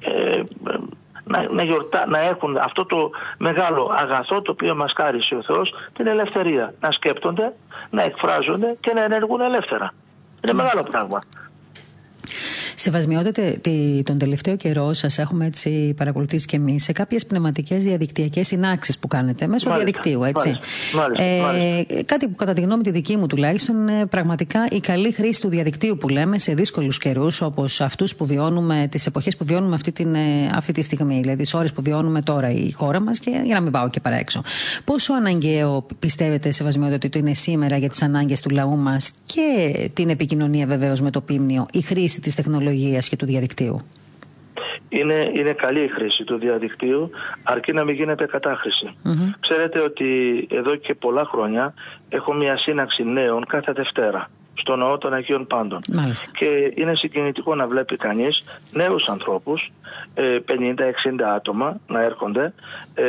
ε, 0.00 0.42
να, 1.24 1.48
να, 1.52 1.62
γιορτά, 1.62 2.06
να 2.06 2.18
έχουν 2.18 2.56
αυτό 2.56 2.86
το 2.86 3.10
μεγάλο 3.38 3.94
αγαθό 3.98 4.42
το 4.42 4.50
οποίο 4.50 4.74
μας 4.74 4.92
χάρισε 4.96 5.34
ο 5.34 5.42
Θεός, 5.42 5.74
την 5.92 6.06
ελευθερία. 6.06 6.74
Να 6.80 6.90
σκέπτονται, 6.90 7.52
να 7.90 8.02
εκφράζονται 8.02 8.76
και 8.80 8.92
να 8.92 9.02
ενεργούν 9.02 9.40
ελεύθερα. 9.40 9.94
Είναι 10.44 10.62
μεγάλο 10.62 10.82
πράγμα. 10.82 11.18
Σεβασμιότατε, 12.84 13.60
τον 14.02 14.18
τελευταίο 14.18 14.56
καιρό 14.56 14.92
σας 14.92 15.18
έχουμε 15.18 15.46
έτσι 15.46 15.94
παρακολουθήσει 15.96 16.46
και 16.46 16.56
εμείς 16.56 16.84
σε 16.84 16.92
κάποιες 16.92 17.26
πνευματικές 17.26 17.84
διαδικτυακές 17.84 18.46
συνάξεις 18.46 18.98
που 18.98 19.08
κάνετε 19.08 19.46
μέσω 19.46 19.68
μάλιστα, 19.68 19.92
διαδικτύου, 19.92 20.24
έτσι. 20.24 20.58
Μάλιστα, 20.94 21.24
ε, 21.24 21.40
μάλιστα. 21.40 22.02
Κάτι 22.04 22.28
που 22.28 22.34
κατά 22.34 22.52
τη 22.52 22.60
γνώμη 22.60 22.82
τη 22.82 22.90
δική 22.90 23.16
μου 23.16 23.26
τουλάχιστον 23.26 23.76
είναι 23.76 24.06
πραγματικά 24.06 24.66
η 24.70 24.80
καλή 24.80 25.12
χρήση 25.12 25.40
του 25.40 25.48
διαδικτύου 25.48 25.96
που 25.96 26.08
λέμε 26.08 26.38
σε 26.38 26.54
δύσκολους 26.54 26.98
καιρούς 26.98 27.40
όπως 27.40 27.80
αυτούς 27.80 28.14
που 28.14 28.26
βιώνουμε, 28.26 28.86
τις 28.90 29.06
εποχές 29.06 29.36
που 29.36 29.44
βιώνουμε 29.44 29.74
αυτή, 29.74 29.92
την, 29.92 30.14
ε, 30.14 30.18
αυτή 30.54 30.72
τη 30.72 30.82
στιγμή, 30.82 31.20
δηλαδή 31.20 31.42
τις 31.42 31.54
ώρες 31.54 31.72
που 31.72 31.82
βιώνουμε 31.82 32.20
τώρα 32.20 32.50
η 32.50 32.70
χώρα 32.70 33.00
μας 33.00 33.18
και 33.18 33.30
για 33.44 33.54
να 33.54 33.60
μην 33.60 33.72
πάω 33.72 33.88
και 33.88 34.00
παρά 34.00 34.16
έξω. 34.16 34.42
Πόσο 34.84 35.12
αναγκαίο 35.12 35.86
πιστεύετε, 35.98 36.50
Σεβασμιότατε, 36.50 37.06
ότι 37.06 37.18
είναι 37.18 37.34
σήμερα 37.34 37.76
για 37.76 37.88
τις 37.88 38.02
ανάγκες 38.02 38.40
του 38.40 38.50
λαού 38.50 38.76
μας 38.76 39.12
και 39.26 39.78
την 39.92 40.08
επικοινωνία 40.08 40.66
βεβαίως 40.66 41.00
με 41.00 41.10
το 41.10 41.20
πίμνιο 41.20 41.66
η 41.72 41.80
χρήση 41.80 42.20
της 42.20 42.34
τεχνολογίας 42.34 42.72
και 43.08 43.16
του 43.16 43.26
διαδικτύου. 43.26 43.80
Είναι, 44.88 45.30
είναι 45.34 45.52
καλή 45.52 45.80
η 45.80 45.88
χρήση 45.88 46.24
του 46.24 46.38
διαδικτύου, 46.38 47.10
αρκεί 47.42 47.72
να 47.72 47.84
μην 47.84 47.94
γίνεται 47.94 48.26
Ξέρετε 49.40 49.80
ότι 49.80 50.06
εδώ 50.50 50.74
και 50.76 50.94
πολλά 50.94 51.24
χρόνια 51.24 51.74
έχω 52.08 52.32
μια 52.32 52.56
σύναξη 52.56 53.02
νέων 53.02 53.46
κάθε 53.46 53.72
Δευτέρα 53.72 54.30
στο 54.54 54.76
ναό 54.76 54.98
των 54.98 55.14
Αγίων 55.14 55.46
Πάντων. 55.46 55.80
Και 56.32 56.72
είναι 56.74 56.94
συγκινητικό 56.94 57.54
να 57.54 57.66
βλέπει 57.66 57.96
κανείς 57.96 58.44
νέους 58.72 59.08
ανθρώπους, 59.08 59.72
50-60 60.14 61.20
ε, 61.20 61.24
άτομα 61.34 61.80
να 61.86 62.02
έρχονται, 62.02 62.52
ε, 62.94 63.04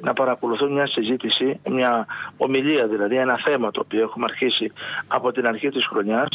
να 0.00 0.12
παρακολουθούν 0.12 0.72
μια 0.72 0.86
συζήτηση, 0.86 1.60
μια 1.70 2.06
ομιλία 2.36 2.86
δηλαδή, 2.86 3.16
ένα 3.16 3.40
θέμα 3.44 3.70
το 3.70 3.80
οποίο 3.84 4.02
έχουμε 4.02 4.26
αρχίσει 4.30 4.72
από 5.06 5.32
την 5.32 5.46
αρχή 5.46 5.68
της 5.68 5.86
χρονιάς, 5.86 6.28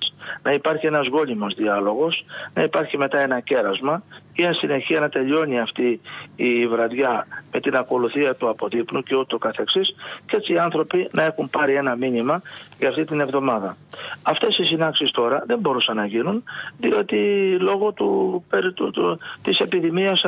να 0.44 0.52
υπάρχει 0.52 0.86
ένας 0.86 1.08
γόνιμος 1.08 1.54
διάλογος, 1.54 2.26
να 2.54 2.64
υπάρχει 2.64 2.98
μετά 2.98 3.20
ένα 3.20 3.40
κέρασμα 3.40 4.04
και 4.40 4.46
εν 4.46 4.54
συνεχεία 4.54 5.00
να 5.00 5.10
τελειώνει 5.10 5.60
αυτή 5.60 6.02
η 6.36 6.68
βραδιά 6.68 7.28
με 7.52 7.60
την 7.60 7.76
ακολουθία 7.76 8.36
του 8.36 8.50
αποδείπνου 8.50 9.04
και 9.04 9.16
ούτω 9.16 9.38
καθεξής 9.38 9.96
και 10.26 10.36
έτσι 10.36 10.54
οι 10.54 10.58
άνθρωποι 10.58 11.08
να 11.14 11.24
έχουν 11.24 11.50
πάρει 11.50 11.74
ένα 11.74 11.96
μήνυμα 11.96 12.42
για 12.78 12.90
αυτή 12.90 13.06
την 13.06 13.20
εβδομάδα. 13.20 13.78
Αυτές 14.24 14.58
οι 14.58 14.64
συνάξεις 14.64 15.12
τώρα 15.12 15.44
δεν 15.48 15.60
μπορούσαν 15.60 15.96
να 15.96 16.06
γίνουν 16.06 16.44
διότι 16.80 17.18
λόγω 17.60 17.92
του, 17.92 18.44
του, 18.76 18.92
του, 18.92 19.20
της 19.42 19.58
επιδημίας 19.58 20.26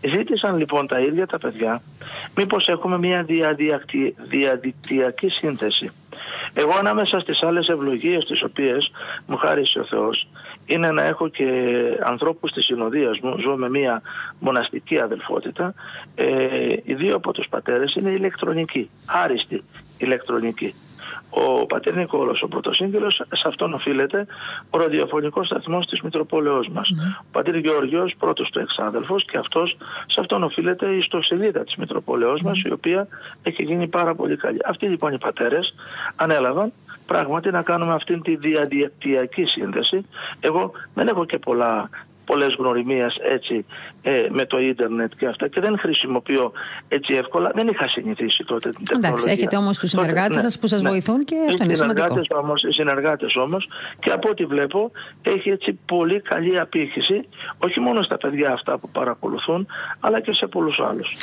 Ζήτησαν 0.00 0.56
λοιπόν 0.56 0.86
τα 0.86 1.00
ίδια 1.00 1.26
τα 1.26 1.38
παιδιά 1.38 1.82
μήπως 2.36 2.66
έχουμε 2.66 2.98
μια 2.98 3.26
διαδικτυακή 4.28 5.28
σύνθεση. 5.28 5.90
Εγώ 6.54 6.72
ανάμεσα 6.78 7.20
στις 7.20 7.42
άλλες 7.42 7.68
ευλογίες 7.68 8.24
τις 8.24 8.42
οποίες 8.42 8.90
μου 9.26 9.36
χάρισε 9.36 9.78
ο 9.78 9.84
Θεός 9.84 10.26
είναι 10.66 10.90
να 10.90 11.02
έχω 11.02 11.28
και 11.28 11.46
ανθρώπους 12.04 12.52
της 12.52 12.64
συνοδείας 12.64 13.18
μου, 13.22 13.38
ζω 13.38 13.56
με 13.56 13.68
μια 13.68 14.02
μοναστική 14.38 14.98
αδελφότητα. 15.00 15.74
Ε, 16.14 16.24
οι 16.84 16.94
δύο 16.94 17.16
από 17.16 17.32
τους 17.32 17.46
πατέρες 17.50 17.94
είναι 17.94 18.10
ηλεκτρονικοί, 18.10 18.90
άριστοι 19.06 19.62
ηλεκτρονικοί. 19.98 20.74
Ο 21.34 21.66
πατέρ 21.66 21.96
Νικόλος, 21.96 22.42
ο 22.42 22.48
πρωτοσύγγελος, 22.48 23.14
σε 23.14 23.48
αυτόν 23.48 23.72
οφείλεται 23.72 24.26
ο 24.70 24.78
ραδιοφωνικός 24.78 25.46
σταθμός 25.46 25.86
της 25.86 26.00
Μητροπόλεως 26.00 26.68
μας. 26.68 26.88
Mm. 26.92 27.20
Ο 27.20 27.26
πατήρ 27.32 27.56
Γεωργιός, 27.56 28.14
πρώτος 28.18 28.50
του 28.50 28.58
εξάδελφος 28.58 29.24
και 29.24 29.38
αυτός, 29.38 29.76
σε 30.06 30.20
αυτόν 30.20 30.42
οφείλεται 30.42 30.86
η 30.86 30.98
ιστοσελίδα 30.98 31.64
της 31.64 31.76
Μητροπόλεως 31.76 32.40
μας, 32.40 32.62
η 32.62 32.72
οποία 32.72 33.08
έχει 33.42 33.62
γίνει 33.62 33.86
πάρα 33.86 34.14
πολύ 34.14 34.36
καλή. 34.36 34.58
Αυτοί 34.64 34.86
λοιπόν 34.86 35.12
οι 35.12 35.18
πατέρες 35.18 35.74
ανέλαβαν 36.16 36.72
πράγματι 37.06 37.50
να 37.50 37.62
κάνουμε 37.62 37.94
αυτήν 37.94 38.22
τη 38.22 38.36
διαδικτυακή 38.36 39.44
σύνδεση. 39.44 40.06
Εγώ 40.40 40.72
δεν 40.94 41.08
έχω 41.08 41.24
και 41.24 41.38
πολλά 41.38 41.90
πολλές 42.24 42.54
γνωριμίες 42.58 43.16
έτσι 43.22 43.64
ε, 44.02 44.26
με 44.30 44.44
το 44.44 44.58
ίντερνετ 44.58 45.12
και 45.18 45.26
αυτά 45.26 45.48
και 45.48 45.60
δεν 45.60 45.78
χρησιμοποιώ 45.78 46.52
έτσι 46.88 47.14
εύκολα. 47.14 47.50
Δεν 47.54 47.68
είχα 47.68 47.88
συνηθίσει 47.88 48.44
τότε 48.44 48.70
την 48.70 48.84
τεχνολογία. 48.84 49.08
Εντάξει, 49.08 49.30
έχετε 49.30 49.56
όμως 49.56 49.78
τους 49.78 49.90
συνεργάτες 49.90 50.42
σας 50.42 50.58
που 50.58 50.66
σας 50.66 50.82
ναι. 50.82 50.88
βοηθούν 50.88 51.24
και 51.24 51.34
αυτό 51.48 51.64
είναι 51.64 51.74
σημαντικό. 51.74 52.20
Όμως, 52.36 52.62
οι 52.62 52.72
συνεργάτες 52.72 53.36
όμως 53.36 53.68
και 53.98 54.10
από 54.10 54.28
ό,τι 54.28 54.44
βλέπω 54.44 54.90
έχει 55.22 55.50
έτσι 55.50 55.78
πολύ 55.86 56.20
καλή 56.20 56.60
απήχηση 56.60 57.28
όχι 57.58 57.80
μόνο 57.80 58.02
στα 58.02 58.16
παιδιά 58.16 58.52
αυτά 58.52 58.78
που 58.78 58.88
παρακολουθούν 58.88 59.66
αλλά 60.00 60.20
και 60.20 60.32
σε 60.32 60.46
πολλούς 60.46 60.80
άλλους. 60.80 61.14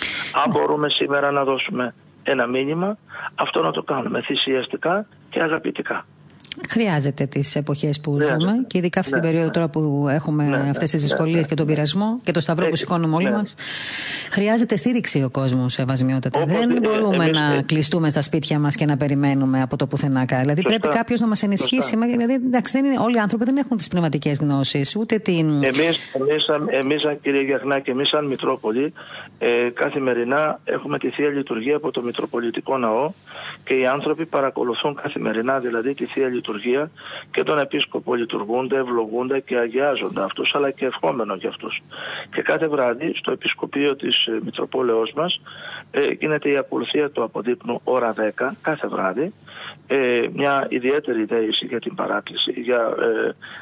Αν 0.45 0.51
μπορούμε 0.51 0.89
σήμερα 0.89 1.31
να 1.31 1.43
δώσουμε 1.43 1.93
ένα 2.23 2.47
μήνυμα, 2.47 2.97
αυτό 3.35 3.61
να 3.61 3.71
το 3.71 3.83
κάνουμε 3.83 4.21
θυσιαστικά 4.21 5.05
και 5.29 5.41
αγαπητικά. 5.41 6.05
Χρειάζεται 6.69 7.25
τις 7.25 7.55
εποχές 7.55 7.99
που 7.99 8.11
ζούμε 8.21 8.51
και 8.67 8.77
ειδικά 8.77 8.99
αυτή 8.99 9.11
την 9.11 9.21
ναι, 9.21 9.27
περίοδο 9.27 9.45
ναι. 9.47 9.53
τώρα 9.53 9.67
που 9.69 10.07
έχουμε 10.09 10.43
ναι, 10.43 10.69
αυτές 10.69 10.91
τις 10.91 11.01
δυσκολίες 11.01 11.45
και 11.45 11.55
τον 11.55 11.65
πειρασμό 11.65 12.19
και 12.23 12.31
το 12.31 12.39
σταυρό 12.39 12.67
που 12.69 12.75
σηκώνουμε 12.75 13.15
όλοι 13.15 13.31
μας. 13.31 13.55
Χρειάζεται 14.31 14.75
στήριξη 14.75 15.23
ο 15.23 15.29
κόσμος, 15.29 15.77
Ευασμιότατα. 15.77 16.45
Δεν 16.45 16.79
μπορούμε 16.81 17.31
να 17.31 17.61
κλειστούμε 17.65 18.09
στα 18.09 18.21
σπίτια 18.21 18.59
μας 18.59 18.75
και 18.75 18.85
να 18.85 18.97
περιμένουμε 18.97 19.61
από 19.61 19.75
το 19.75 19.87
πουθενά. 19.87 20.25
Δηλαδή 20.41 20.61
πρέπει 20.61 20.87
κάποιος 20.87 21.19
να 21.19 21.27
μας 21.27 21.43
ενισχύσει. 21.43 21.97
Δηλαδή, 21.97 22.33
εντάξει, 22.33 22.73
δεν 22.73 22.85
είναι, 22.85 22.99
όλοι 22.99 23.15
οι 23.15 23.19
άνθρωποι 23.19 23.45
δεν 23.45 23.57
έχουν 23.57 23.77
τις 23.77 23.87
πνευματικές 23.87 24.37
γνώσεις, 24.37 24.95
ούτε 24.95 25.17
την. 25.17 25.63
Εμείς, 25.63 27.01
σαν 27.01 27.19
κύριε 27.21 27.41
Γιαχνά 27.41 27.79
και 27.79 27.91
εμείς, 27.91 28.09
σαν 28.09 28.25
Μητρόπολη, 28.25 28.93
ε, 29.39 29.69
καθημερινά 29.73 30.59
έχουμε 30.63 30.97
τη 30.97 31.09
θεία 31.09 31.29
λειτουργία 31.29 31.75
από 31.75 31.91
το 31.91 32.01
Μητροπολιτικό 32.01 32.77
Ναό 32.77 33.11
και 33.63 33.73
οι 33.73 33.85
άνθρωποι 33.85 34.25
παρακολουθούν 34.25 34.95
καθημερινά 34.95 35.59
δηλαδή 35.59 35.93
τη 35.93 36.05
θεία 36.05 36.27
λειτουργία 36.27 36.50
και 37.31 37.43
τον 37.43 37.59
επίσκοπο 37.59 38.13
λειτουργούνται, 38.13 38.77
ευλογούνται 38.77 39.39
και 39.39 39.57
αγιάζονται 39.57 40.23
αυτού, 40.23 40.43
αλλά 40.53 40.71
και 40.71 40.85
ευχόμενο 40.85 41.35
για 41.35 41.49
αυτού. 41.49 41.67
Και 42.33 42.41
κάθε 42.41 42.67
βράδυ 42.67 43.13
στο 43.15 43.31
επισκοπείο 43.31 43.95
της 43.95 44.25
ε, 44.25 44.39
Μητροπόλεω 44.43 45.03
μας 45.15 45.41
ε, 45.91 46.07
γίνεται 46.19 46.49
η 46.49 46.57
ακολουθία 46.57 47.09
του 47.09 47.23
αποδείπνου 47.23 47.81
ώρα 47.83 48.13
10 48.37 48.49
κάθε 48.61 48.87
βράδυ 48.87 49.33
ε, 49.93 50.27
μια 50.33 50.65
ιδιαίτερη 50.69 51.25
δέηση 51.25 51.65
για 51.65 51.79
την 51.79 51.95
παράκληση, 51.95 52.51
για, 52.51 52.93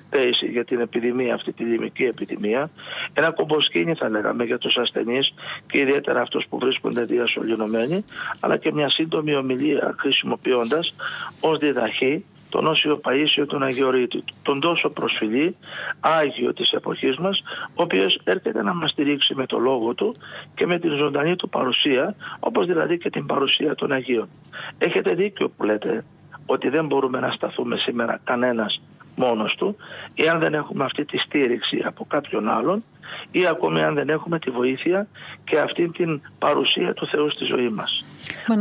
ε, 0.09 0.29
για 0.51 0.65
την 0.65 0.79
επιδημία, 0.79 1.33
αυτή 1.33 1.51
τη 1.51 1.63
λιμική 1.63 2.03
επιδημία. 2.03 2.69
Ένα 3.13 3.31
κομποσκίνη 3.31 3.93
θα 3.93 4.09
λέγαμε 4.09 4.43
για 4.43 4.57
τους 4.57 4.77
ασθενείς 4.77 5.33
και 5.67 5.79
ιδιαίτερα 5.79 6.21
αυτούς 6.21 6.45
που 6.49 6.57
βρίσκονται 6.57 7.03
διασωληνωμένοι, 7.03 8.05
αλλά 8.39 8.57
και 8.57 8.71
μια 8.73 8.89
σύντομη 8.89 9.35
ομιλία 9.35 9.95
χρησιμοποιώντας 9.99 10.95
ως 11.41 11.57
διδαχή 11.59 12.25
τον 12.49 12.67
Όσιο 12.67 13.01
Παΐσιο 13.03 13.45
τον 13.47 13.63
Αγιορείτη, 13.63 14.23
τον 14.41 14.59
τόσο 14.59 14.89
προσφυλή 14.89 15.55
Άγιο 15.99 16.53
της 16.53 16.71
εποχής 16.71 17.17
μας, 17.17 17.43
ο 17.67 17.81
οποίος 17.81 18.21
έρχεται 18.23 18.63
να 18.63 18.73
μας 18.73 18.91
στηρίξει 18.91 19.35
με 19.35 19.45
το 19.45 19.57
λόγο 19.57 19.93
του 19.93 20.15
και 20.55 20.65
με 20.65 20.79
την 20.79 20.91
ζωντανή 20.95 21.35
του 21.35 21.49
παρουσία, 21.49 22.15
όπως 22.39 22.65
δηλαδή 22.65 22.97
και 22.97 23.09
την 23.09 23.25
παρουσία 23.25 23.75
των 23.75 23.91
Αγίων. 23.91 24.29
Έχετε 24.77 25.31
που 25.55 25.63
λέτε 25.63 26.05
ότι 26.45 26.69
δεν 26.69 26.85
μπορούμε 26.85 27.19
να 27.19 27.31
σταθούμε 27.31 27.77
σήμερα 27.77 28.19
κανένας 28.23 28.81
μόνος 29.15 29.55
του 29.55 29.75
ή 30.13 30.27
αν 30.27 30.39
δεν 30.39 30.53
έχουμε 30.53 30.83
αυτή 30.83 31.05
τη 31.05 31.17
στήριξη 31.17 31.81
από 31.85 32.05
κάποιον 32.05 32.49
άλλον 32.49 32.83
ή 33.31 33.47
ακόμη 33.47 33.83
αν 33.83 33.93
δεν 33.93 34.09
έχουμε 34.09 34.39
τη 34.39 34.49
βοήθεια 34.49 35.07
και 35.43 35.59
αυτή 35.59 35.89
την 35.89 36.21
παρουσία 36.39 36.93
του 36.93 37.07
Θεού 37.07 37.31
στη 37.31 37.45
ζωή 37.45 37.69
μας. 37.69 38.05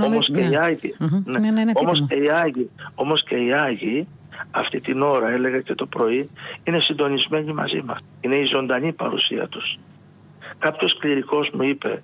Όμως 0.05 0.27
και 0.27 0.41
οι 0.41 0.57
Άγιοι, 0.57 0.95
ναι. 0.99 1.07
ναι. 1.25 1.39
ναι, 1.39 1.51
ναι, 1.51 1.65
ναι 1.65 1.73
όμως 1.75 2.07
και 2.09 2.15
οι 2.15 2.29
Άγιοι, 2.31 2.71
όμως 2.95 3.25
και 3.25 3.37
οι 3.37 3.53
Άγιοι 3.53 4.09
αυτή 4.51 4.81
την 4.81 5.03
ώρα, 5.03 5.31
έλεγα 5.31 5.61
και 5.61 5.75
το 5.75 5.87
πρωί, 5.87 6.31
είναι 6.65 6.81
συντονισμένοι 6.81 7.53
μαζί 7.53 7.83
μας. 7.85 7.99
Είναι 8.21 8.37
η 8.37 8.45
ζωντανή 8.45 8.93
παρουσία 8.93 9.49
τους. 9.49 9.79
Κάποιος 10.59 10.99
κληρικός 10.99 11.51
μου 11.51 11.63
είπε 11.63 12.03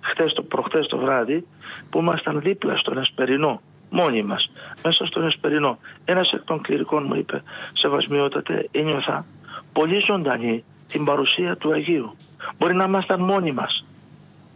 χτες 0.00 0.32
το, 0.32 0.42
προχτές 0.42 0.86
το 0.86 0.98
βράδυ 0.98 1.46
που 1.90 1.98
ήμασταν 1.98 2.40
δίπλα 2.40 2.76
στον 2.76 2.98
Εσπερινό 2.98 3.60
μόνοι 3.90 4.22
μας, 4.22 4.50
μέσα 4.84 5.06
στον 5.06 5.26
Εσπερινό. 5.26 5.78
Ένας 6.04 6.32
εκ 6.32 6.44
των 6.44 6.60
κληρικών 6.60 7.04
μου 7.06 7.14
είπε, 7.14 7.42
Σεβασμιότατε, 7.72 8.68
ένιωθα 8.70 9.24
πολύ 9.72 9.98
ζωντανή 10.06 10.64
την 10.88 11.04
παρουσία 11.04 11.56
του 11.56 11.72
Αγίου. 11.72 12.16
Μπορεί 12.58 12.74
να 12.74 12.84
ήμασταν 12.84 13.20
μόνοι 13.20 13.52
μας. 13.52 13.84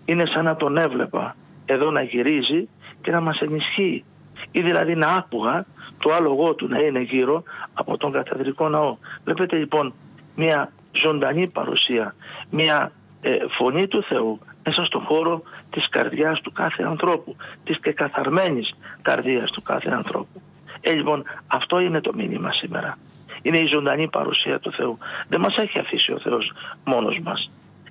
Είναι 0.04 0.26
σαν 0.26 0.44
να 0.44 0.56
τον 0.56 0.76
έβλεπα 0.76 1.36
εδώ 1.68 1.90
να 1.90 2.02
γυρίζει 2.02 2.68
και 3.00 3.10
να 3.10 3.20
μας 3.20 3.40
ενισχύει. 3.40 4.04
Ή 4.50 4.60
δηλαδή 4.60 4.94
να 4.94 5.08
άκουγα 5.08 5.64
το 5.98 6.12
άλογο 6.12 6.54
του 6.54 6.68
να 6.68 6.78
είναι 6.78 7.00
γύρω 7.00 7.42
από 7.72 7.96
τον 7.96 8.12
καθεδρικό 8.12 8.68
ναό. 8.68 8.96
Βλέπετε 9.24 9.56
λοιπόν 9.56 9.92
μια 10.36 10.72
ζωντανή 10.92 11.46
παρουσία, 11.46 12.14
μια 12.50 12.92
ε, 13.22 13.36
φωνή 13.58 13.86
του 13.86 14.02
Θεού 14.02 14.38
μέσα 14.64 14.84
στον 14.84 15.00
χώρο 15.00 15.42
της 15.70 15.88
καρδιάς 15.88 16.40
του 16.40 16.52
κάθε 16.52 16.82
ανθρώπου, 16.82 17.36
της 17.64 17.80
και 17.80 17.92
καθαρμένης 17.92 18.74
καρδίας 19.02 19.50
του 19.50 19.62
κάθε 19.62 19.90
ανθρώπου. 19.90 20.42
Ε, 20.80 20.92
λοιπόν, 20.92 21.22
αυτό 21.46 21.78
είναι 21.80 22.00
το 22.00 22.12
μήνυμα 22.14 22.52
σήμερα. 22.52 22.98
Είναι 23.42 23.58
η 23.58 23.66
ζωντανή 23.66 24.08
παρουσία 24.08 24.58
του 24.58 24.72
Θεού. 24.72 24.98
Δεν 25.28 25.40
μας 25.40 25.56
έχει 25.56 25.78
αφήσει 25.78 26.12
ο 26.12 26.18
Θεός 26.18 26.52
μόνος 26.84 27.18
μας. 27.24 27.50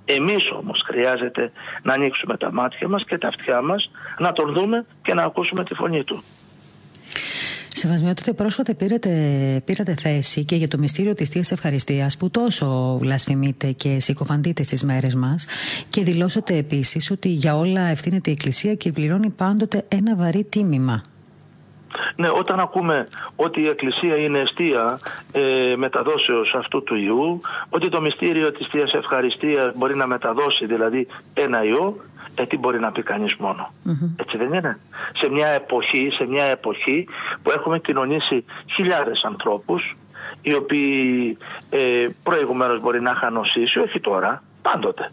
Εμείς 0.09 0.51
όμως 0.59 0.81
χρειάζεται 0.85 1.51
να 1.83 1.93
ανοίξουμε 1.93 2.37
τα 2.37 2.51
μάτια 2.51 2.87
μας 2.87 3.03
και 3.03 3.17
τα 3.17 3.27
αυτιά 3.27 3.61
μας, 3.61 3.91
να 4.19 4.31
τον 4.31 4.53
δούμε 4.53 4.85
και 5.01 5.13
να 5.13 5.23
ακούσουμε 5.23 5.63
τη 5.63 5.73
φωνή 5.73 6.03
Του. 6.03 6.23
Σεβασμιότατε, 7.67 8.33
πρόσφατα 8.33 8.75
πήρατε, 8.75 9.09
πήρατε 9.65 9.95
θέση 9.95 10.45
και 10.45 10.55
για 10.55 10.67
το 10.67 10.77
μυστήριο 10.77 11.13
της 11.13 11.29
Θείας 11.29 11.51
Ευχαριστίας 11.51 12.17
που 12.17 12.29
τόσο 12.29 12.97
βλασφημείτε 12.99 13.71
και 13.71 13.99
συκοφαντείτε 13.99 14.63
στις 14.63 14.83
μέρες 14.83 15.15
μας 15.15 15.45
και 15.89 16.03
δηλώσατε 16.03 16.57
επίσης 16.57 17.11
ότι 17.11 17.29
για 17.29 17.57
όλα 17.57 17.81
ευθύνεται 17.81 18.29
η 18.29 18.33
Εκκλησία 18.33 18.73
και 18.73 18.91
πληρώνει 18.91 19.29
πάντοτε 19.29 19.83
ένα 19.87 20.15
βαρύ 20.15 20.43
τίμημα. 20.43 21.03
Ναι, 22.15 22.29
όταν 22.29 22.59
ακούμε 22.59 23.07
ότι 23.35 23.61
η 23.61 23.67
Εκκλησία 23.67 24.15
είναι 24.15 24.39
αιστεία 24.39 24.99
ε, 25.31 25.75
μεταδόσεως 25.75 26.53
αυτού 26.57 26.83
του 26.83 26.95
Ιού, 26.95 27.41
ότι 27.69 27.89
το 27.89 28.01
μυστήριο 28.01 28.51
της 28.51 28.67
Θείας 28.67 28.93
Ευχαριστίας 28.93 29.71
μπορεί 29.75 29.95
να 29.95 30.07
μεταδώσει 30.07 30.65
δηλαδή 30.65 31.07
ένα 31.33 31.63
Ιό, 31.63 31.95
ε, 32.35 32.45
τι 32.45 32.57
μπορεί 32.57 32.79
να 32.79 32.91
πει 32.91 33.03
κανείς 33.03 33.35
Έτσι 34.15 34.37
δεν 34.37 34.53
είναι. 34.53 34.79
Σε 35.13 35.31
μια 35.31 35.47
εποχή, 35.47 36.09
σε 36.11 36.25
μια 36.25 36.43
εποχή 36.43 37.07
που 37.43 37.51
έχουμε 37.51 37.79
κοινωνήσει 37.79 38.45
χιλιάδες 38.75 39.23
ανθρώπους 39.23 39.93
οι 40.41 40.53
οποίοι 40.53 41.37
ε, 41.69 42.07
προηγουμένως 42.23 42.81
μπορεί 42.81 43.01
να 43.01 43.11
είχαν 43.11 43.33
νοσήσει, 43.33 43.79
όχι 43.79 43.99
τώρα, 43.99 44.43
πάντοτε. 44.61 45.11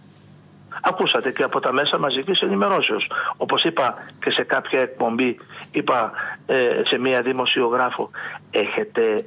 Ακούσατε 0.83 1.33
και 1.33 1.43
από 1.43 1.61
τα 1.61 1.73
μέσα 1.73 1.99
μαζικής 1.99 2.41
ενημερώσεως. 2.41 3.11
Όπως 3.37 3.63
είπα 3.63 3.95
και 4.21 4.31
σε 4.31 4.43
κάποια 4.43 4.81
εκπομπή, 4.81 5.37
είπα 5.71 6.13
ε, 6.47 6.81
σε 6.85 6.99
μία 6.99 7.23
δημοσιογράφο, 7.23 8.11
έχετε 8.51 9.27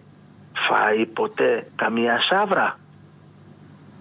φάει 0.68 1.06
ποτέ 1.06 1.68
καμία 1.76 2.20
σάβρα 2.30 2.78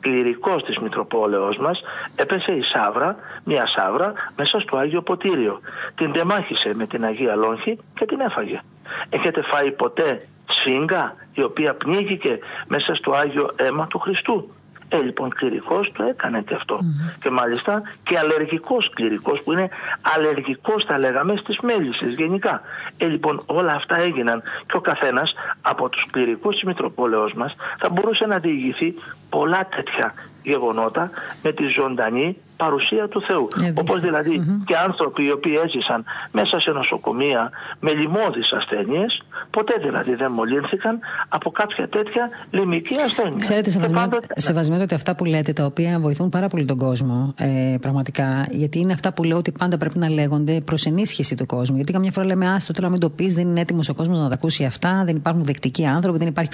κληρικός 0.07 0.63
της 0.63 0.79
Μητροπόλεως 0.79 1.57
μας 1.57 1.81
έπεσε 2.17 2.53
η 2.53 2.63
Σάβρα, 2.63 3.17
μια 3.45 3.65
Σάβρα 3.77 4.13
μέσα 4.37 4.61
στο 4.61 4.77
Άγιο 4.77 5.03
Ποτήριο. 5.03 5.61
Την 5.95 6.13
τεμάχησε 6.13 6.71
με 6.75 6.87
την 6.87 7.05
Αγία 7.05 7.35
Λόγχη 7.35 7.79
και 7.95 8.07
την 8.07 8.21
έφαγε. 8.21 8.61
Έχετε 9.09 9.43
φάει 9.43 9.71
ποτέ 9.71 10.21
σφίγγα 10.49 11.15
η 11.33 11.43
οποία 11.43 11.75
πνίγηκε 11.75 12.39
μέσα 12.69 12.95
στο 12.95 13.11
Άγιο 13.11 13.51
αίμα 13.57 13.87
του 13.87 13.99
Χριστού; 13.99 14.51
Ε, 14.89 15.03
λοιπόν, 15.03 15.31
κληρικός 15.31 15.93
το 15.93 16.03
έκανε 16.03 16.43
και 16.43 16.55
αυτό. 16.55 16.79
Και 17.21 17.31
μάλιστα 17.31 17.83
και 18.03 18.19
αλλεργικός 18.19 18.91
κληρικός 18.95 19.43
που 19.43 19.53
είναι 19.53 19.69
αλλεργικός, 20.17 20.85
θα 20.85 20.99
λέγαμε, 20.99 21.37
στις 21.37 21.59
μέλισσες 21.59 22.15
γενικά. 22.15 22.61
Ε, 22.97 23.07
λοιπόν, 23.07 23.43
όλα 23.47 23.73
αυτά 23.73 24.01
έγιναν 24.01 24.43
και 24.67 24.77
ο 24.77 24.81
καθένας 24.81 25.35
από 25.61 25.89
τους 25.89 26.07
κληρικούς 26.11 26.55
της 26.55 26.65
Μητροπόλεως 26.65 27.33
μας 27.33 27.57
θα 27.79 27.89
μπορούσε 27.89 28.27
να 28.27 28.39
διηγηθεί 28.39 28.95
πολλά 29.31 29.69
τέτοια 29.77 30.15
γεγονότα 30.43 31.11
με 31.43 31.53
τη 31.53 31.67
ζωντανή 31.67 32.37
παρουσία 32.57 33.09
του 33.09 33.23
Θεού. 33.23 33.49
Ε, 33.65 33.73
Όπως 33.75 34.01
δηλαδή 34.01 34.63
και 34.65 34.77
άνθρωποι 34.77 35.25
οι 35.25 35.31
οποίοι 35.31 35.59
έζησαν 35.65 36.05
μέσα 36.33 36.61
σε 36.61 36.71
νοσοκομεία 36.71 37.51
με 37.81 37.93
λοιμώδεις 37.93 38.53
ασθένειες, 38.53 39.23
ποτέ 39.51 39.75
δηλαδή 39.83 40.15
δεν 40.15 40.31
μολύνθηκαν 40.31 40.99
από 41.29 41.51
κάποια 41.51 41.89
τέτοια 41.89 42.29
λιμική 42.51 42.95
ασθένεια. 43.05 43.39
Ξέρετε, 43.39 43.71
σεβασμένο, 44.37 44.83
ότι 44.83 44.95
αυτά 44.95 45.15
που 45.17 45.25
λέτε, 45.25 45.53
τα 45.53 45.65
οποία 45.65 45.99
βοηθούν 45.99 46.29
πάρα 46.29 46.49
πολύ 46.49 46.65
τον 46.65 46.79
κόσμο, 46.79 47.35
ε, 47.39 47.77
πραγματικά, 47.81 48.47
γιατί 48.51 48.79
είναι 48.79 48.93
αυτά 48.93 49.13
που 49.13 49.23
λέω 49.23 49.37
ότι 49.37 49.53
πάντα 49.53 49.77
πρέπει 49.79 49.99
να 49.99 50.11
λέγονται 50.11 50.61
προς 50.61 50.87
ενίσχυση 50.87 51.35
του 51.37 51.47
κόσμου. 51.47 51.77
Γιατί 51.77 51.93
καμιά 51.93 52.13
φορά 52.13 52.27
λέμε, 52.27 52.49
άστο 52.49 52.73
τώρα 52.73 52.89
μην 52.89 53.01
το 53.01 53.11
πεις, 53.11 53.35
δεν 53.35 53.49
είναι 53.49 53.61
έτοιμος 53.61 53.89
ο 53.89 53.95
κόσμος 53.95 54.19
να 54.19 54.29
τα 54.29 54.35
ακούσει 54.35 54.65
αυτά, 54.65 55.03
δεν 55.07 55.17
υπάρχουν 55.17 55.45
δεκτικοί 55.45 55.87
άνθρωποι, 55.87 56.19
δεν 56.19 56.29
υπάρχει 56.29 56.51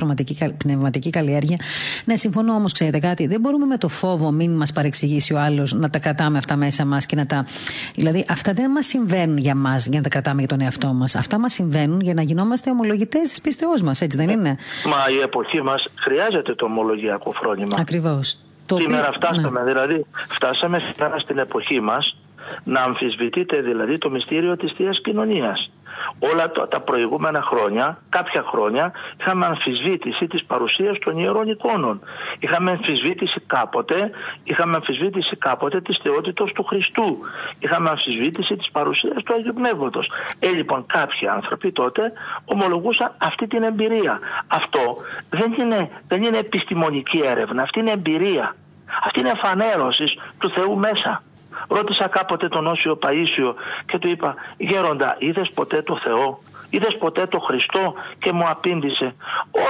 πνευματική 0.57 1.11
καλλιέργεια. 1.11 1.57
Ναι, 2.05 2.17
συμφωνώ 2.17 2.53
όμως, 2.53 2.73
ξέρετε 2.73 2.99
κάτι, 2.99 3.27
δεν 3.27 3.41
μπορούμε 3.41 3.67
με 3.67 3.77
το 3.77 3.89
φόβο, 3.89 4.31
μην 4.31 4.57
μας 4.57 4.73
παρεξηγήσει 4.73 5.35
ο 5.35 5.39
άλλος, 5.39 5.73
να 5.73 5.91
τα 5.93 5.99
κρατάμε 5.99 6.39
αυτά 6.39 6.57
μέσα 6.57 6.85
μας 6.85 7.07
και 7.07 7.17
να 7.17 7.27
τα. 7.27 7.47
Δηλαδή, 7.95 8.25
αυτά 8.29 8.53
δεν 8.53 8.71
μας 8.71 8.87
συμβαίνουν 8.87 9.37
για 9.37 9.55
μας 9.55 9.87
για 9.87 9.97
να 9.97 10.03
τα 10.03 10.09
κρατάμε 10.09 10.39
για 10.39 10.49
τον 10.49 10.61
εαυτό 10.61 10.93
μας. 10.93 11.15
Αυτά 11.15 11.39
μας 11.39 11.53
συμβαίνουν 11.53 12.01
για 12.01 12.15
να 12.15 12.23
γινόμαστε 12.23 12.71
ομολογητές 12.71 13.29
της 13.29 13.41
πίστεώς 13.41 13.83
μας, 13.83 14.01
έτσι 14.01 14.17
δεν 14.17 14.29
είναι; 14.29 14.57
Μα 14.87 15.15
η 15.19 15.21
εποχή 15.23 15.63
μας 15.63 15.85
χρειάζεται 15.95 16.55
το 16.55 16.65
ομολογιακό 16.65 17.33
φρόνημα. 17.33 17.77
Ακριβώς. 17.79 18.37
Σήμερα 18.81 19.13
φτάσαμε, 19.13 19.61
ναι. 19.61 19.67
δηλαδή, 19.67 20.07
φτάσαμε 20.29 20.79
στην 21.23 21.39
εποχή 21.39 21.81
μας 21.81 22.17
να 22.65 22.81
αμφισβητείτε 22.81 23.61
δηλαδή 23.61 23.99
το 23.99 24.11
μυστήριο 24.11 24.57
της 24.57 24.73
Θείας 24.77 25.01
Κοινωνίας 25.03 25.71
όλα 26.19 26.51
τα 26.69 26.81
προηγούμενα 26.81 27.43
χρόνια, 27.43 27.99
κάποια 28.09 28.43
χρόνια, 28.43 28.93
είχαμε 29.21 29.47
αμφισβήτηση 29.47 30.27
της 30.27 30.45
παρουσίας 30.45 30.99
των 30.99 31.19
ιερών 31.19 31.49
εικόνων. 31.49 32.01
Είχαμε 32.39 32.71
αμφισβήτηση 32.71 33.41
κάποτε, 33.47 34.11
είχαμε 34.45 34.77
αμφισβήτηση 34.77 35.37
κάποτε 35.37 35.81
της 35.81 35.99
θεότητος 36.03 36.53
του 36.53 36.65
Χριστού. 36.65 37.19
Είχαμε 37.59 37.91
αμφισβήτηση 37.91 38.57
της 38.57 38.71
παρουσίας 38.71 39.23
του 39.23 39.35
Αγίου 39.35 39.55
Πνεύματος. 39.55 40.11
Ε, 40.39 40.49
λοιπόν, 40.49 40.87
κάποιοι 40.87 41.29
άνθρωποι 41.29 41.73
τότε 41.73 42.13
ομολογούσαν 42.45 43.15
αυτή 43.19 43.47
την 43.47 43.63
εμπειρία. 43.63 44.19
Αυτό 44.47 44.97
δεν 45.31 45.55
είναι, 45.59 45.91
δεν 46.09 46.23
είναι 46.23 46.39
επιστημονική 46.39 47.21
έρευνα, 47.25 47.63
αυτή 47.63 47.79
είναι 47.79 47.91
εμπειρία. 47.91 48.57
Αυτή 49.05 49.21
είναι 49.21 49.33
φανέρωση 49.43 50.05
του 50.39 50.51
Θεού 50.51 50.77
μέσα. 50.77 51.23
Ρώτησα 51.69 52.09
κάποτε 52.09 52.49
τον 52.49 52.67
Όσιο 52.67 52.99
Παΐσιο 53.03 53.55
και 53.87 53.99
του 53.99 54.09
είπα 54.09 54.35
«Γέροντα, 54.57 55.17
είδες 55.19 55.51
ποτέ 55.55 55.83
το 55.83 55.99
Θεό» 56.03 56.39
είδες 56.73 56.97
ποτέ 56.99 57.27
το 57.27 57.39
Χριστό 57.39 57.95
και 58.19 58.33
μου 58.33 58.49
απήντησε 58.49 59.15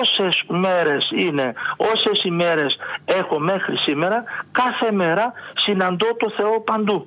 όσες 0.01 0.45
μέρες 0.49 1.11
είναι, 1.17 1.55
όσες 1.77 2.25
ημέρες 2.25 2.77
έχω 3.05 3.39
μέχρι 3.39 3.77
σήμερα, 3.77 4.25
κάθε 4.53 4.93
μέρα 4.93 5.33
συναντώ 5.55 6.07
το 6.17 6.31
Θεό 6.37 6.61
παντού 6.61 7.07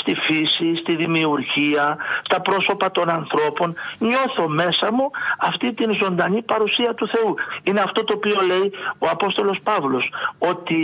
στη 0.00 0.14
φύση, 0.26 0.76
στη 0.82 0.96
δημιουργία, 0.96 1.96
στα 2.22 2.40
πρόσωπα 2.40 2.90
των 2.90 3.08
ανθρώπων. 3.08 3.74
Νιώθω 3.98 4.48
μέσα 4.48 4.92
μου 4.92 5.10
αυτή 5.38 5.72
την 5.72 5.94
ζωντανή 6.02 6.42
παρουσία 6.42 6.94
του 6.94 7.08
Θεού. 7.08 7.34
Είναι 7.62 7.80
αυτό 7.80 8.04
το 8.04 8.12
οποίο 8.16 8.36
λέει 8.46 8.72
ο 8.98 9.06
Απόστολος 9.10 9.58
Παύλος, 9.62 10.12
ότι 10.38 10.80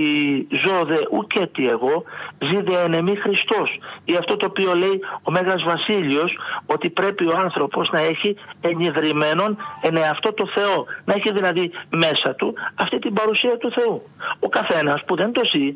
ζω 0.64 0.84
δε 0.84 0.98
ουκέτι 1.10 1.68
εγώ, 1.68 2.04
ζει 2.38 2.60
δε 2.62 2.82
ενεμή 2.82 3.16
Χριστός. 3.16 3.78
Ή 4.04 4.14
αυτό 4.16 4.36
το 4.36 4.46
οποίο 4.46 4.74
λέει 4.74 5.00
ο 5.22 5.30
Μέγας 5.30 5.62
Βασίλειος, 5.62 6.38
ότι 6.66 6.90
πρέπει 6.90 7.26
ο 7.26 7.36
άνθρωπος 7.44 7.90
να 7.90 8.00
έχει 8.00 8.36
ενιδρυμένον 8.60 9.56
εν 9.80 9.96
αυτό 10.10 10.32
το 10.32 10.46
Θεό. 10.54 10.86
Να 11.04 11.14
έχει 11.14 11.32
δηλαδή 11.32 11.70
μέσα 11.90 12.34
του 12.34 12.54
αυτή 12.74 12.98
την 12.98 13.12
παρουσία 13.12 13.56
του 13.56 13.72
Θεού. 13.72 14.02
Ο 14.38 14.48
καθένας 14.48 15.04
που 15.06 15.16
δεν 15.16 15.32
το 15.32 15.42
ζει 15.44 15.74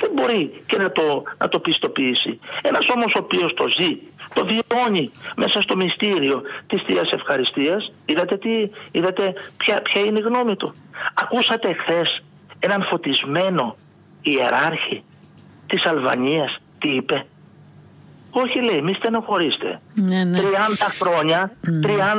δεν 0.00 0.10
μπορεί 0.14 0.62
και 0.66 0.76
να 0.76 0.92
το, 0.92 1.22
να 1.38 1.48
το 1.48 1.58
πιστοποιήσει. 1.60 2.38
Ένας 2.62 2.86
όμως 2.94 3.12
ο 3.16 3.18
οποίος 3.18 3.54
το 3.54 3.64
ζει, 3.78 3.98
το 4.34 4.46
βιώνει 4.46 5.10
μέσα 5.36 5.60
στο 5.60 5.76
μυστήριο 5.76 6.42
της 6.66 6.82
Θείας 6.86 7.10
Ευχαριστίας, 7.10 7.92
είδατε, 8.06 8.36
τι, 8.36 8.70
είδατε 8.90 9.32
ποια, 9.56 9.82
ποια 9.82 10.00
είναι 10.00 10.18
η 10.18 10.22
γνώμη 10.22 10.56
του. 10.56 10.74
Ακούσατε 11.14 11.72
χθες 11.72 12.22
έναν 12.58 12.82
φωτισμένο 12.82 13.76
ιεράρχη 14.22 15.02
της 15.66 15.84
Αλβανίας 15.84 16.60
τι 16.78 16.88
είπε. 16.88 17.26
Όχι 18.30 18.62
λέει, 18.62 18.82
μη 18.82 18.94
στενοχωρήστε. 18.94 19.80
Ναι, 20.02 20.24
ναι. 20.24 20.38
30 20.38 20.42
χρόνια, 21.02 21.52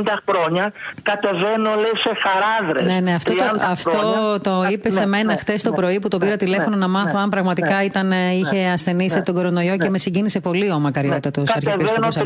30 0.04 0.14
χρόνια 0.30 0.74
κατεβαίνω 1.02 1.70
λέει 1.76 1.96
σε 2.04 2.12
χαράδρες. 2.24 2.92
Ναι, 2.92 3.00
ναι, 3.00 3.14
αυτό, 3.14 3.34
το, 3.34 3.44
αυτό 3.62 4.40
το 4.42 4.68
είπες 4.72 4.94
σε 4.94 5.06
μένα 5.06 5.24
ναι, 5.24 5.38
χθες 5.38 5.64
το 5.64 5.72
πρωί 5.72 6.00
που 6.00 6.08
τον 6.08 6.20
πήρα 6.20 6.38
τηλέφωνο 6.38 6.76
να 6.76 6.88
μάθω 6.88 7.18
αν 7.18 7.30
πραγματικά 7.30 7.84
ήταν, 7.84 8.12
είχε 8.12 8.68
ασθενήσει 8.68 9.22
τον 9.22 9.36
κορονοϊό 9.36 9.78
και 9.78 9.90
με 9.90 9.98
συγκίνησε 9.98 10.40
πολύ 10.40 10.72
ο 10.72 10.80
μακαριότατο 10.80 11.44
Κατεβαίνω 11.44 12.08
30 12.08 12.22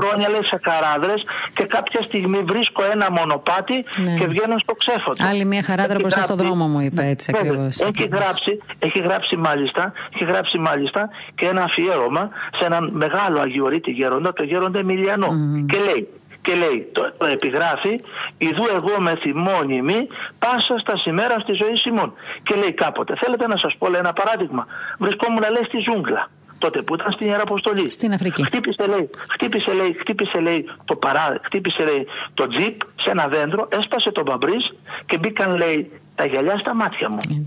χρόνια 0.00 0.28
λέει 0.28 0.44
σε 0.44 0.60
χαράδρες 0.62 1.24
και 1.54 1.64
κάποια 1.64 2.02
στιγμή 2.02 2.38
βρίσκω 2.38 2.82
ένα 2.92 3.06
μονοπάτι 3.10 3.84
και 4.18 4.26
βγαίνω 4.26 4.58
στο 4.58 4.74
ξέφωτο. 4.74 5.24
Άλλη 5.26 5.44
μια 5.44 5.62
χαράδρα 5.62 5.98
μπροστά 5.98 6.22
στο 6.22 6.34
δρόμο 6.34 6.66
μου 6.66 6.80
είπε 6.80 7.06
έτσι 7.06 7.32
ακριβώς. 7.34 7.80
Έχει 7.80 8.08
γράψει, 8.12 8.62
έχει 8.78 8.98
γράψει 8.98 9.36
μάλιστα, 9.36 9.92
έχει 10.14 10.24
γράψει 10.24 10.58
μάλιστα 10.58 11.08
και 11.34 11.46
ένα 11.46 11.62
αφιέρωμα 11.62 12.28
σε 12.58 12.64
έναν 12.66 12.90
μεγάλο 12.92 13.40
Αγιορείτης 13.40 13.94
γέροντα, 13.94 14.32
το 14.32 14.42
γέροντα 14.42 14.78
Εμιλιανό. 14.90 15.28
Και 15.68 15.78
λέει, 15.78 16.08
και 16.42 16.54
λέει, 16.54 16.88
το, 16.92 17.12
το 17.18 17.26
επιγράφει, 17.26 18.00
Ιδού 18.38 18.64
εγώ 18.74 19.00
με 19.00 19.16
θυμώνυμη, 19.16 20.08
πάσα 20.38 20.78
στα 20.78 20.96
σημέρα 20.96 21.38
στη 21.38 21.52
ζωή 21.52 21.76
Σιμών. 21.76 22.12
Και 22.42 22.54
λέει 22.54 22.72
κάποτε, 22.72 23.14
θέλετε 23.20 23.46
να 23.46 23.56
σας 23.56 23.76
πω 23.78 23.88
λέει, 23.88 24.00
ένα 24.00 24.12
παράδειγμα. 24.12 24.66
Βρισκόμουν 24.98 25.40
λέει 25.40 25.64
στη 25.64 25.78
ζούγκλα 25.90 26.30
τότε 26.60 26.82
που 26.82 26.94
ήταν 26.94 27.12
στην 27.12 27.26
Ιεραποστολή. 27.28 27.90
Στην 27.90 28.12
Αφρική. 28.12 28.44
Χτύπησε 28.44 28.86
λέει, 28.86 29.10
χτύπησε 29.28 29.72
λέει, 29.72 29.96
χτύπησε 30.00 30.40
λέει 30.40 30.68
το, 30.84 30.96
παρά, 30.96 31.40
χτύπησε, 31.42 31.84
λέει, 31.84 32.06
το 32.34 32.46
τζιπ 32.46 32.80
σε 33.02 33.10
ένα 33.10 33.26
δέντρο, 33.28 33.68
έσπασε 33.78 34.10
το 34.10 34.22
μπαμπρίζ 34.22 34.64
και 35.06 35.18
μπήκαν 35.18 35.56
λέει 35.56 35.90
τα 36.14 36.24
γυαλιά 36.24 36.58
στα 36.58 36.74
μάτια 36.74 37.08
μου. 37.08 37.46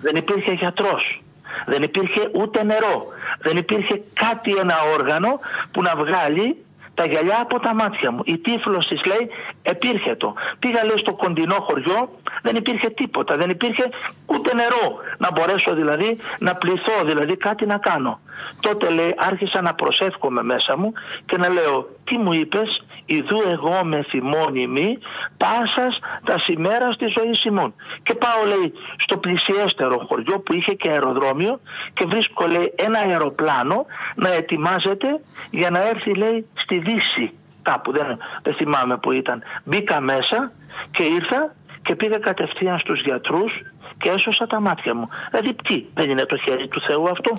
Δεν 0.00 0.16
υπήρχε 0.16 0.52
γιατρός. 0.52 1.22
Δεν 1.66 1.82
υπήρχε 1.82 2.28
ούτε 2.32 2.64
νερό. 2.64 3.06
Δεν 3.42 3.56
υπήρχε 3.56 4.02
κάτι 4.14 4.54
ένα 4.56 4.74
όργανο 4.98 5.40
που 5.72 5.82
να 5.82 5.94
βγάλει 5.96 6.63
τα 6.94 7.06
γυαλιά 7.06 7.38
από 7.40 7.60
τα 7.60 7.74
μάτια 7.74 8.10
μου. 8.10 8.20
Η 8.24 8.38
τύφλος 8.38 8.86
της 8.86 9.00
λέει 9.04 9.28
επήρχε 9.62 10.14
το. 10.16 10.34
Πήγα 10.58 10.84
λέει 10.84 10.98
στο 10.98 11.14
κοντινό 11.14 11.54
χωριό, 11.60 12.18
δεν 12.42 12.54
υπήρχε 12.56 12.88
τίποτα, 12.88 13.36
δεν 13.36 13.50
υπήρχε 13.50 13.88
ούτε 14.26 14.54
νερό. 14.54 14.96
Να 15.18 15.28
μπορέσω 15.32 15.74
δηλαδή 15.74 16.18
να 16.38 16.54
πληθώ, 16.54 17.04
δηλαδή 17.04 17.36
κάτι 17.36 17.66
να 17.66 17.78
κάνω. 17.78 18.20
Τότε 18.60 18.90
λέει 18.90 19.14
άρχισα 19.16 19.60
να 19.60 19.74
προσεύχομαι 19.74 20.42
μέσα 20.42 20.78
μου 20.78 20.92
και 21.26 21.36
να 21.36 21.48
λέω 21.48 21.88
τι 22.04 22.18
μου 22.18 22.32
είπες; 22.32 22.84
Ιδού 23.06 23.42
εγώ 23.52 23.84
με 23.84 24.02
θυμώνυμη 24.08 24.98
πάσας 25.36 25.98
τα 26.24 26.38
σημέρα 26.38 26.92
στη 26.92 27.06
ζωή 27.16 27.34
Σιμών. 27.34 27.74
Και 28.02 28.14
πάω 28.14 28.44
λέει 28.46 28.72
στο 28.96 29.18
πλησιέστερο 29.18 30.06
χωριό 30.08 30.40
που 30.40 30.52
είχε 30.52 30.72
και 30.72 30.90
αεροδρόμιο 30.90 31.60
και 31.94 32.04
βρίσκω 32.08 32.46
λέει 32.46 32.74
ένα 32.76 32.98
αεροπλάνο 32.98 33.86
να 34.14 34.32
ετοιμάζεται 34.32 35.20
για 35.50 35.70
να 35.70 35.88
έρθει 35.88 36.14
λέει 36.14 36.46
στη 36.54 36.78
Δύση 36.84 37.32
κάπου 37.62 37.92
δεν, 37.92 38.06
δεν 38.42 38.54
θυμάμαι 38.54 38.96
που 38.96 39.12
ήταν. 39.12 39.42
Μπήκα 39.64 40.00
μέσα 40.00 40.52
και 40.90 41.02
ήρθα 41.02 41.54
και 41.82 41.94
πήγα 41.94 42.18
κατευθείαν 42.18 42.78
στους 42.78 43.00
γιατρούς 43.00 43.52
και 43.98 44.08
έσωσα 44.08 44.46
τα 44.46 44.60
μάτια 44.60 44.94
μου. 44.94 45.08
Δηλαδή 45.30 45.56
τι, 45.66 45.84
δεν 45.94 46.10
είναι 46.10 46.24
το 46.24 46.36
χέρι 46.36 46.68
του 46.68 46.80
Θεού 46.86 47.08
αυτό; 47.08 47.32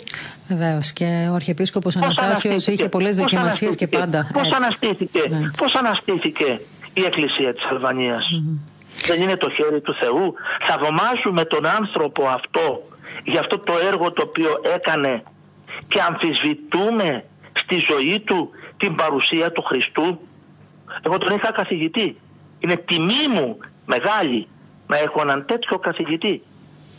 Βεβαίως. 0.47 0.93
Και 0.93 1.27
ο 1.31 1.33
Αρχιεπίσκοπος 1.33 1.95
Αναστάσιος 1.95 2.67
είχε 2.67 2.89
πολλές 2.89 3.15
δοκιμασίες 3.15 3.75
και 3.75 3.87
πάντα. 3.87 4.27
Πώς 4.33 4.51
αναστήθηκε, 4.51 5.21
πώς 5.57 5.73
αναστήθηκε 5.73 6.59
η 6.93 7.01
Εκκλησία 7.05 7.53
της 7.53 7.63
αλβανια 7.69 8.21
Δεν 9.05 9.21
είναι 9.21 9.35
το 9.35 9.49
χέρι 9.49 9.81
του 9.81 9.95
Θεού; 10.01 10.33
Θαυμάζουμε 10.67 11.43
τον 11.45 11.65
άνθρωπο 11.65 12.27
αυτό 12.27 12.81
για 13.23 13.39
αυτό 13.39 13.59
το 13.59 13.73
έργο 13.91 14.11
το 14.11 14.21
οποίο 14.25 14.61
έκανε 14.75 15.23
και 15.87 16.01
αμφισβητούμε 16.01 17.23
στη 17.53 17.77
ζωή 17.89 18.19
του 18.19 18.49
την 18.78 18.95
παρουσία 18.95 19.51
του 19.51 19.61
Χριστού. 19.61 20.19
Εγώ 21.01 21.17
τον 21.17 21.36
είχα 21.36 21.51
καθηγητή. 21.51 22.17
Είναι 22.59 22.76
τιμή 22.76 23.28
μου 23.34 23.57
μεγάλη 23.86 24.47
να 24.88 24.97
έχω 24.97 25.21
έναν 25.21 25.45
τέτοιο 25.45 25.80
καθηγητή. 25.80 26.41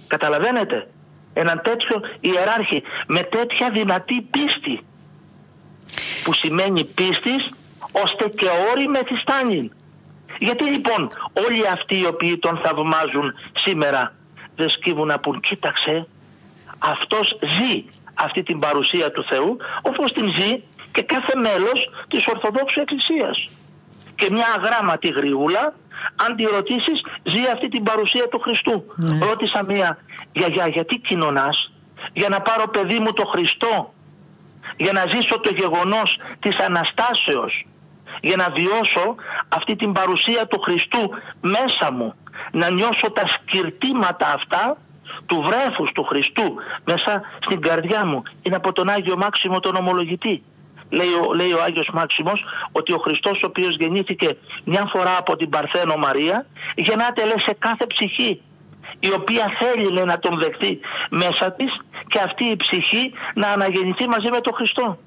Καταλαβαίνετε; 0.06 0.88
Έναν 1.32 1.60
τέτοιο 1.64 2.00
ιεράρχη 2.20 2.82
με 3.06 3.20
τέτοια 3.20 3.70
δυνατή 3.70 4.20
πίστη. 4.20 4.84
Που 6.24 6.32
σημαίνει 6.32 6.84
πίστης 6.84 7.50
ώστε 8.04 8.28
και 8.28 8.46
όροι 8.72 8.88
μεθυστάνει. 8.88 9.70
Γιατί 10.38 10.64
λοιπόν 10.64 11.08
όλοι 11.46 11.68
αυτοί 11.68 11.98
οι 11.98 12.06
οποίοι 12.06 12.38
τον 12.38 12.60
θαυμάζουν 12.64 13.34
σήμερα 13.52 14.14
δεν 14.56 14.70
σκύβουν 14.70 15.06
να 15.06 15.18
πούν 15.18 15.40
κοίταξε 15.40 16.06
αυτός 16.78 17.38
ζει 17.58 17.84
αυτή 18.14 18.42
την 18.42 18.58
παρουσία 18.58 19.10
του 19.10 19.24
Θεού 19.28 19.56
όπως 19.82 20.12
την 20.12 20.32
ζει 20.38 20.62
και 20.96 21.02
κάθε 21.02 21.34
μέλος 21.46 21.78
της 22.08 22.26
Ορθοδόξου 22.26 22.80
Εκκλησίας. 22.80 23.36
Και 24.14 24.28
μια 24.30 24.46
αγράμματη 24.56 25.08
γριούλα 25.08 25.74
αν 26.24 26.36
τη 26.36 26.44
ρωτήσεις, 26.44 26.98
ζει 27.32 27.42
αυτή 27.54 27.68
την 27.68 27.82
παρουσία 27.82 28.28
του 28.28 28.40
Χριστού. 28.44 28.84
Ναι. 28.96 29.26
Ρώτησα 29.26 29.64
μία 29.64 29.98
γιαγιά, 30.32 30.68
γιατί 30.68 30.98
κοινωνάς, 30.98 31.72
για 32.12 32.28
να 32.28 32.40
πάρω 32.40 32.68
παιδί 32.68 32.98
μου 32.98 33.12
το 33.12 33.24
Χριστό, 33.32 33.92
για 34.76 34.92
να 34.92 35.02
ζήσω 35.12 35.40
το 35.40 35.50
γεγονός 35.60 36.18
της 36.40 36.56
Αναστάσεως, 36.66 37.66
για 38.20 38.36
να 38.36 38.46
βιώσω 38.58 39.14
αυτή 39.48 39.76
την 39.76 39.92
παρουσία 39.92 40.46
του 40.46 40.60
Χριστού 40.60 41.02
μέσα 41.40 41.92
μου, 41.92 42.14
να 42.52 42.70
νιώσω 42.70 43.08
τα 43.12 43.24
σκυρτήματα 43.34 44.26
αυτά 44.38 44.76
του 45.26 45.44
βρέφους 45.46 45.92
του 45.94 46.04
Χριστού 46.04 46.54
μέσα 46.84 47.22
στην 47.44 47.60
καρδιά 47.60 48.06
μου; 48.06 48.22
Είναι 48.42 48.56
από 48.56 48.72
τον 48.72 48.88
Άγιο 48.88 49.16
Μάξιμο 49.16 49.60
τον 49.60 49.74
ομολογητή 49.76 50.42
λέει 50.90 51.12
ο, 51.28 51.34
λέει 51.34 51.52
ο 51.52 51.62
Άγιος 51.62 51.88
Μάξιμος 51.92 52.44
ότι 52.72 52.92
ο 52.92 52.98
Χριστός 52.98 53.42
ο 53.42 53.46
οποίος 53.46 53.76
γεννήθηκε 53.76 54.36
μια 54.64 54.90
φορά 54.92 55.16
από 55.18 55.36
την 55.36 55.48
Παρθένο 55.48 55.96
Μαρία 55.96 56.46
γεννάται 56.74 57.24
λέει 57.24 57.40
σε 57.46 57.56
κάθε 57.58 57.86
ψυχή 57.86 58.40
η 59.00 59.12
οποία 59.12 59.44
θέλει 59.60 60.04
να 60.04 60.18
τον 60.18 60.40
δεχθεί 60.40 60.80
μέσα 61.10 61.52
της 61.52 61.70
και 62.06 62.18
αυτή 62.18 62.44
η 62.44 62.56
ψυχή 62.56 63.12
να 63.34 63.48
αναγεννηθεί 63.48 64.08
μαζί 64.08 64.30
με 64.30 64.40
τον 64.40 64.54
Χριστό. 64.54 64.98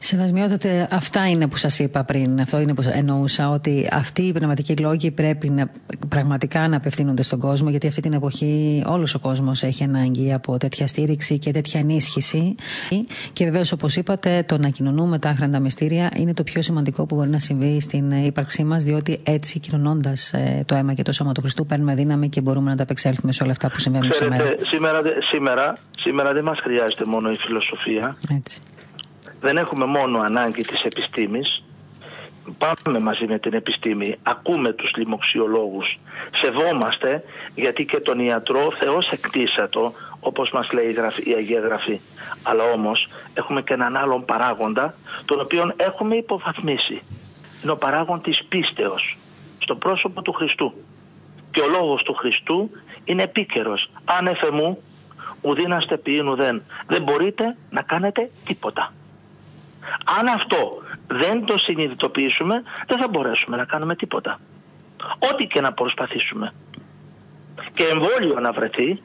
Σεβασμιότατε, 0.00 0.88
αυτά 0.90 1.28
είναι 1.28 1.48
που 1.48 1.56
σας 1.56 1.78
είπα 1.78 2.04
πριν, 2.04 2.40
αυτό 2.40 2.60
είναι 2.60 2.74
που 2.74 2.82
εννοούσα, 2.92 3.50
ότι 3.50 3.88
αυτοί 3.92 4.22
οι 4.22 4.32
πνευματικοί 4.32 4.76
λόγοι 4.76 5.10
πρέπει 5.10 5.48
να, 5.48 5.70
πραγματικά 6.08 6.68
να 6.68 6.76
απευθύνονται 6.76 7.22
στον 7.22 7.38
κόσμο, 7.38 7.70
γιατί 7.70 7.86
αυτή 7.86 8.00
την 8.00 8.12
εποχή 8.12 8.82
όλος 8.86 9.14
ο 9.14 9.18
κόσμος 9.18 9.62
έχει 9.62 9.84
ανάγκη 9.84 10.32
από 10.32 10.56
τέτοια 10.56 10.86
στήριξη 10.86 11.38
και 11.38 11.50
τέτοια 11.50 11.80
ενίσχυση. 11.80 12.54
Και 13.32 13.44
βεβαίως, 13.44 13.72
όπως 13.72 13.96
είπατε, 13.96 14.44
το 14.48 14.58
να 14.58 14.68
κοινωνούμε 14.68 15.18
τα 15.18 15.28
άχραντα 15.28 15.60
μυστήρια 15.60 16.10
είναι 16.16 16.34
το 16.34 16.42
πιο 16.42 16.62
σημαντικό 16.62 17.06
που 17.06 17.14
μπορεί 17.14 17.28
να 17.28 17.38
συμβεί 17.38 17.80
στην 17.80 18.10
ύπαρξή 18.10 18.64
μας, 18.64 18.84
διότι 18.84 19.20
έτσι 19.22 19.58
κοινωνώντας 19.58 20.32
ε, 20.32 20.62
το 20.66 20.74
αίμα 20.74 20.94
και 20.94 21.02
το 21.02 21.12
σώμα 21.12 21.32
του 21.32 21.40
Χριστού 21.40 21.66
παίρνουμε 21.66 21.94
δύναμη 21.94 22.28
και 22.28 22.40
μπορούμε 22.40 22.70
να 22.70 22.76
τα 22.76 22.82
απεξέλθουμε 22.82 23.32
σε 23.32 23.42
όλα 23.42 23.52
αυτά 23.52 23.70
που 23.70 23.78
συμβαίνουν 23.78 24.12
σήμερα. 24.12 24.44
Σήμερα, 24.62 25.02
σήμερα, 25.30 25.76
σήμερα 25.98 26.32
δεν 26.32 26.44
μας 26.44 26.58
χρειάζεται 26.62 27.04
μόνο 27.04 27.30
η 27.30 27.36
φιλοσοφία. 27.36 28.16
Έτσι 28.36 28.60
δεν 29.40 29.56
έχουμε 29.56 29.84
μόνο 29.84 30.18
ανάγκη 30.20 30.62
της 30.62 30.80
επιστήμης, 30.80 31.62
πάμε 32.58 32.98
μαζί 32.98 33.26
με 33.26 33.38
την 33.38 33.54
επιστήμη, 33.54 34.16
ακούμε 34.22 34.72
τους 34.72 34.90
λοιμοξιολόγους, 34.96 35.98
σεβόμαστε 36.42 37.24
γιατί 37.54 37.84
και 37.84 38.00
τον 38.00 38.18
ιατρό 38.18 38.72
Θεός 38.78 39.10
εκτίσατο 39.10 39.92
όπως 40.20 40.50
μας 40.50 40.72
λέει 40.72 40.96
η, 41.24 41.32
Αγία 41.32 41.60
Γραφή. 41.60 42.00
Αλλά 42.42 42.64
όμως 42.64 43.08
έχουμε 43.34 43.62
και 43.62 43.74
έναν 43.74 43.96
άλλον 43.96 44.24
παράγοντα 44.24 44.94
τον 45.24 45.40
οποίο 45.40 45.72
έχουμε 45.76 46.16
υποβαθμίσει. 46.16 47.02
Είναι 47.62 47.72
ο 47.72 47.76
παράγον 47.76 48.20
της 48.20 48.44
πίστεως 48.48 49.16
στο 49.58 49.74
πρόσωπο 49.74 50.22
του 50.22 50.32
Χριστού. 50.32 50.72
Και 51.50 51.60
ο 51.60 51.68
λόγος 51.68 52.02
του 52.02 52.14
Χριστού 52.14 52.70
είναι 53.04 53.22
επίκαιρος. 53.22 53.90
Αν 54.04 54.26
εφεμού 54.26 54.82
ουδίναστε 55.40 55.96
ποιήν 55.96 56.28
ουδέν. 56.28 56.62
Δεν 56.86 57.02
μπορείτε 57.02 57.56
να 57.70 57.82
κάνετε 57.82 58.30
τίποτα. 58.44 58.92
Αν 60.18 60.26
αυτό 60.26 60.82
δεν 61.06 61.44
το 61.44 61.58
συνειδητοποιήσουμε, 61.58 62.62
δεν 62.86 62.98
θα 62.98 63.08
μπορέσουμε 63.08 63.56
να 63.56 63.64
κάνουμε 63.64 63.96
τίποτα. 63.96 64.40
Ό,τι 65.32 65.46
και 65.46 65.60
να 65.60 65.72
προσπαθήσουμε. 65.72 66.52
Και 67.74 67.84
εμβόλιο 67.84 68.40
να 68.40 68.52
βρεθεί, 68.52 69.02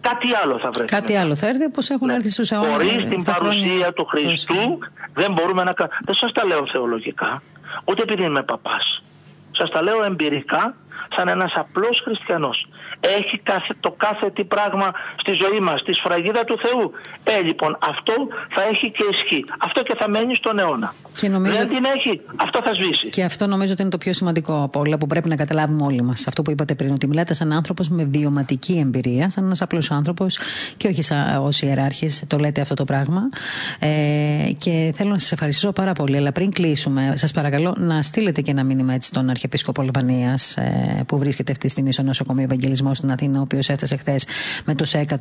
κάτι 0.00 0.28
άλλο 0.42 0.58
θα 0.58 0.70
βρεθεί. 0.70 0.88
Κάτι 0.88 1.16
άλλο 1.16 1.36
θα 1.36 1.46
έρθει 1.46 1.64
όπως 1.64 1.90
έχουν 1.90 2.06
ναι. 2.06 2.14
έρθει 2.14 2.30
στους 2.30 2.50
αιώνε. 2.50 2.68
Χωρί 2.68 3.06
την 3.08 3.24
παρουσία 3.24 3.92
του 3.92 4.04
Χριστού 4.04 4.78
δεν 5.14 5.32
μπορούμε 5.32 5.64
να 5.64 5.72
κάνουμε. 5.72 5.96
Δεν 6.04 6.14
σας 6.14 6.32
τα 6.32 6.44
λέω 6.44 6.66
θεολογικά, 6.72 7.42
ούτε 7.84 8.02
επειδή 8.02 8.22
είμαι 8.22 8.42
παπάς. 8.42 9.02
Σας 9.50 9.70
τα 9.70 9.82
λέω 9.82 10.04
εμπειρικά 10.04 10.74
σαν 11.16 11.28
ένας 11.28 11.52
απλός 11.54 12.00
χριστιανός 12.04 12.66
έχει 13.00 13.38
κάθε, 13.42 13.76
το 13.80 13.94
κάθε 13.96 14.30
τι 14.30 14.44
πράγμα 14.44 14.92
στη 15.16 15.32
ζωή 15.42 15.60
μας, 15.60 15.82
τη 15.82 15.92
σφραγίδα 15.94 16.44
του 16.44 16.56
Θεού. 16.64 16.92
Ε, 17.24 17.42
λοιπόν, 17.42 17.78
αυτό 17.80 18.12
θα 18.54 18.62
έχει 18.62 18.90
και 18.90 19.04
ισχύ. 19.12 19.44
Αυτό 19.58 19.82
και 19.82 19.94
θα 19.98 20.08
μένει 20.08 20.34
στον 20.34 20.58
αιώνα. 20.58 20.94
Και 21.20 21.28
νομίζω... 21.28 21.56
Δεν 21.56 21.68
την 21.68 21.84
έχει, 21.96 22.20
αυτό 22.36 22.60
θα 22.64 22.74
σβήσει. 22.74 23.08
Και 23.08 23.24
αυτό 23.24 23.46
νομίζω 23.46 23.72
ότι 23.72 23.82
είναι 23.82 23.90
το 23.90 23.98
πιο 23.98 24.12
σημαντικό 24.12 24.62
από 24.62 24.80
όλα 24.80 24.98
που 24.98 25.06
πρέπει 25.06 25.28
να 25.28 25.36
καταλάβουμε 25.36 25.82
όλοι 25.84 26.02
μας. 26.02 26.26
Αυτό 26.26 26.42
που 26.42 26.50
είπατε 26.50 26.74
πριν, 26.74 26.92
ότι 26.92 27.06
μιλάτε 27.06 27.34
σαν 27.34 27.52
άνθρωπος 27.52 27.88
με 27.88 28.04
βιωματική 28.04 28.78
εμπειρία, 28.78 29.30
σαν 29.30 29.44
ένας 29.44 29.62
απλός 29.62 29.90
άνθρωπος 29.90 30.38
και 30.76 30.88
όχι 30.88 31.02
σαν 31.02 31.44
ως 31.44 31.62
ιεράρχης, 31.62 32.24
το 32.26 32.38
λέτε 32.38 32.60
αυτό 32.60 32.74
το 32.74 32.84
πράγμα. 32.84 33.20
Ε, 33.78 34.50
και 34.58 34.92
θέλω 34.96 35.10
να 35.10 35.18
σας 35.18 35.32
ευχαριστήσω 35.32 35.72
πάρα 35.72 35.92
πολύ. 35.92 36.16
Αλλά 36.16 36.32
πριν 36.32 36.50
κλείσουμε, 36.50 37.12
σας 37.14 37.32
παρακαλώ 37.32 37.74
να 37.78 38.02
στείλετε 38.02 38.40
και 38.40 38.50
ένα 38.50 38.64
μήνυμα 38.64 38.94
έτσι 38.94 39.08
στον 39.08 39.30
Αρχιεπίσκοπο 39.30 39.82
Λεβανία 39.82 40.38
ε, 40.54 41.02
που 41.06 41.18
βρίσκεται 41.18 41.52
αυτή 41.52 41.64
τη 41.64 41.70
στιγμή 41.70 41.92
στο 41.92 42.02
νοσοκομείο 42.02 42.46
Ευαγγελισμό 42.86 42.94
στην 42.94 43.10
Αθήνα, 43.10 43.38
ο 43.38 43.42
οποίος 43.42 43.68
έφτασε 43.68 43.96
χθες 43.96 44.26
με 44.64 44.74
το 44.74 44.84
ΣΕΚΑ 44.84 45.16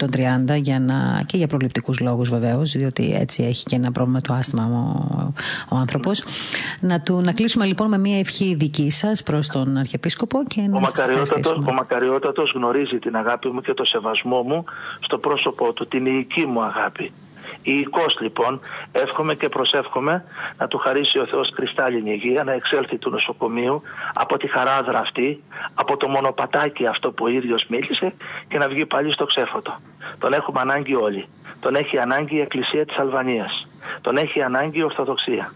130 0.48 0.62
για 0.62 0.80
να, 0.80 1.24
και 1.26 1.38
για 1.38 1.48
προληπτικούς 1.48 2.00
λόγους 2.00 2.30
βεβαίως, 2.30 2.72
διότι 2.72 3.16
έτσι 3.20 3.44
έχει 3.44 3.64
και 3.64 3.76
ένα 3.76 3.92
πρόβλημα 3.92 4.22
το 4.22 4.34
άσθημα 4.34 4.66
ο, 4.66 5.34
ο 5.70 5.76
άνθρωπος. 5.76 6.24
Να, 6.80 7.04
να 7.22 7.34
κλείσουμε 7.34 7.66
λοιπόν 7.66 7.90
με 7.90 7.98
μια 7.98 8.20
ευχή 8.20 8.56
δική 8.56 8.92
σας 8.92 9.24
προς 9.24 9.48
τον 9.48 9.78
Αρχιεπίσκοπο 9.78 10.44
και 10.48 10.62
να 10.62 10.78
ο 11.68 11.74
μακαριότατο 11.74 12.44
γνωρίζει 12.54 13.00
την 13.00 13.16
αγάπη 13.16 13.50
μου 13.50 13.62
και 13.62 13.74
το 13.74 13.86
σεβασμό 13.86 14.42
μου 14.42 14.64
στο 15.00 15.18
πρόσωπό 15.18 15.74
του, 15.74 15.88
την 15.88 16.06
ιική 16.06 16.46
μου 16.46 16.62
αγάπη. 16.62 17.12
Ιικός 17.68 18.18
λοιπόν, 18.20 18.60
εύχομαι 18.92 19.36
και 19.36 19.50
προσεύχομαι 19.50 20.26
να 20.58 20.68
του 20.68 20.78
χαρίσει 20.78 21.20
ο 21.20 21.26
Θεός 21.26 21.54
κρυστάλλινη 21.56 22.12
υγεία, 22.12 22.44
να 22.44 22.52
εξέλθει 22.54 22.98
του 22.98 23.10
νοσοκομείου 23.10 23.82
από 24.14 24.38
τη 24.38 24.48
χαράδρα 24.48 25.00
αυτή, 25.00 25.44
από 25.74 25.98
το 25.98 26.08
μονοπατάκι 26.08 26.86
αυτό 26.86 27.12
που 27.12 27.26
ο 27.26 27.28
ίδιος 27.28 27.66
μίλησε 27.68 28.14
και 28.48 28.58
να 28.58 28.68
βγει 28.68 28.86
πάλι 28.86 29.14
στο 29.14 29.26
ξέφωτο. 29.26 29.80
Τον 30.18 30.34
έχουμε 30.34 30.60
ανάγκη 30.62 30.96
όλοι. 30.96 31.28
Τον 31.60 31.76
έχει 31.76 31.98
ανάγκη 31.98 32.36
η 32.36 32.42
Εκκλησία 32.42 32.86
της 32.86 32.98
Αλβανίας. 32.98 33.68
Τον 34.02 34.18
έχει 34.18 34.42
ανάγκη 34.42 34.80
η 34.80 34.84
Ορθοδοξία. 34.84 35.54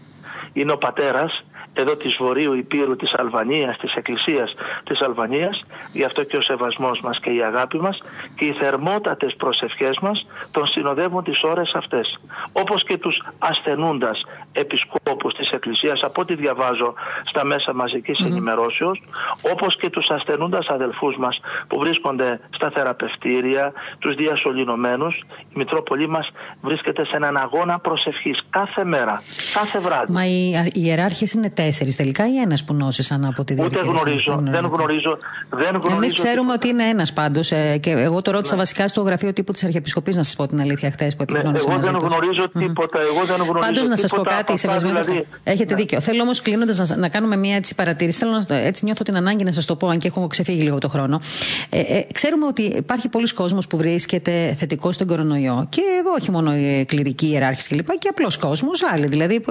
Είναι 0.52 0.72
ο 0.72 0.78
πατέρας 0.78 1.44
εδώ 1.72 1.96
της 1.96 2.16
Βορείου 2.18 2.54
Υπήρου 2.54 2.96
της 2.96 3.12
Αλβανίας, 3.18 3.76
της 3.76 3.94
Εκκλησίας 3.94 4.54
της 4.84 5.00
Αλβανίας, 5.00 5.62
γι' 5.92 6.04
αυτό 6.04 6.24
και 6.24 6.36
ο 6.36 6.42
σεβασμός 6.42 7.00
μας 7.00 7.18
και 7.18 7.30
η 7.30 7.42
αγάπη 7.42 7.78
μας 7.80 7.98
και 8.36 8.44
οι 8.44 8.52
θερμότατες 8.52 9.34
προσευχές 9.36 9.98
μας 10.00 10.26
τον 10.50 10.66
συνοδεύουν 10.66 11.24
τις 11.24 11.42
ώρες 11.42 11.72
αυτές. 11.74 12.20
Όπως 12.52 12.84
και 12.84 12.98
τους 12.98 13.22
ασθενούντας 13.38 14.22
επισκόπους 14.52 15.34
της 15.34 15.50
Εκκλησίας, 15.50 16.00
από 16.02 16.20
ό,τι 16.20 16.34
διαβάζω 16.34 16.94
στα 17.24 17.44
μέσα 17.44 17.74
μαζικής 17.74 18.18
mm-hmm. 18.20 18.26
ενημερώσεως, 18.30 19.02
όπως 19.52 19.76
και 19.76 19.90
τους 19.90 20.08
ασθενούντας 20.08 20.66
αδελφούς 20.68 21.16
μας 21.16 21.40
που 21.68 21.78
βρίσκονται 21.78 22.40
στα 22.50 22.70
θεραπευτήρια, 22.74 23.72
τους 23.98 24.14
διασωληνωμένους, 24.14 25.14
η 25.38 25.54
Μητρόπολη 25.54 26.08
μας 26.08 26.28
βρίσκεται 26.60 27.04
σε 27.06 27.16
έναν 27.16 27.36
αγώνα 27.36 27.78
προσευχής 27.78 28.38
κάθε 28.50 28.84
μέρα, 28.84 29.22
κάθε 29.54 29.78
βράδυ. 29.78 30.12
Μα 30.12 30.26
οι 30.26 30.52
ιεράρχες 30.72 31.32
είναι 31.32 31.50
τέσσερις 31.50 31.96
τελικά 31.96 32.28
ή 32.28 32.36
ένας 32.36 32.64
που 32.64 32.74
νόσησαν 32.74 33.24
από 33.24 33.44
τη 33.44 33.54
διαδικασία; 33.54 33.90
Ούτε 33.90 34.00
γνωρίζω. 34.00 34.38
Δεν 34.42 34.66
γνωρίζω. 34.66 35.18
Δεν 35.48 35.70
γνωρίζω 35.70 35.96
Εμεί 35.96 36.12
ξέρουμε 36.12 36.52
ότι 36.52 36.68
είναι 36.68 36.84
ένας 36.84 37.12
πάντως. 37.12 37.50
Ε, 37.50 37.78
και 37.78 37.90
εγώ 37.90 38.22
το 38.22 38.30
ρώτησα 38.30 38.54
ναι. 38.54 38.60
βασικά 38.60 38.88
στο 38.88 39.00
γραφείο 39.02 39.32
τύπου 39.32 39.52
της 39.52 39.64
Αρχιεπισκοπής, 39.64 40.16
να 40.16 40.22
σας 40.22 40.36
πω 40.36 40.46
την 40.46 40.60
αλήθεια, 40.60 40.90
χθες 40.90 41.16
που 41.16 41.22
επικοινωνήσα. 41.22 41.68
Ναι, 41.68 41.74
εγώ 41.74 41.82
δεν 41.82 41.94
γνωρίζω 41.94 42.48
τίποτα. 42.48 43.00
Εγώ 43.00 43.24
δεν 43.24 43.36
γνωρίζω 43.36 43.66
Πάντως 43.66 43.88
να 43.88 43.96
σας 43.96 44.10
πω 44.10 44.22
κάτι, 44.42 44.58
σεβασμένο. 44.58 45.04
Δηλαδή... 45.04 45.26
Έχετε 45.44 45.74
ναι. 45.74 45.80
δίκιο. 45.80 46.00
Θέλω 46.00 46.22
όμως 46.22 46.40
κλείνοντας 46.40 46.88
να, 46.88 46.96
να 46.96 47.08
κάνουμε 47.08 47.36
μια 47.36 47.56
έτσι 47.56 47.74
παρατήρηση. 47.74 48.18
Θέλω 48.18 48.44
να, 48.48 48.56
έτσι 48.56 48.84
νιώθω 48.84 49.02
την 49.02 49.16
ανάγκη 49.16 49.44
να 49.44 49.52
σας 49.52 49.64
το 49.64 49.76
πω, 49.76 49.88
αν 49.88 49.98
και 49.98 50.06
έχω 50.08 50.26
ξεφύγει 50.26 50.62
λίγο 50.62 50.78
το 50.78 50.88
χρόνο. 50.88 51.20
Ε, 51.70 51.80
ε, 51.80 52.06
ξέρουμε 52.12 52.46
ότι 52.46 52.62
υπάρχει 52.62 53.08
πολλοί 53.08 53.32
κόσμος 53.32 53.66
που 53.66 53.76
βρίσκεται 53.76 54.54
θετικός 54.58 54.94
στον 54.94 55.06
κορονοϊό. 55.06 55.66
Και 55.68 55.82
όχι 56.18 56.30
μόνο 56.30 56.56
οι 56.56 56.84
κληρικοί 56.84 57.26
ιεράρχες 57.26 57.66
κλπ. 57.66 57.88
Και 57.98 58.08
απλός 58.10 58.36
κόσμος, 58.36 58.82
άλλοι 58.92 59.06
δηλαδή 59.06 59.44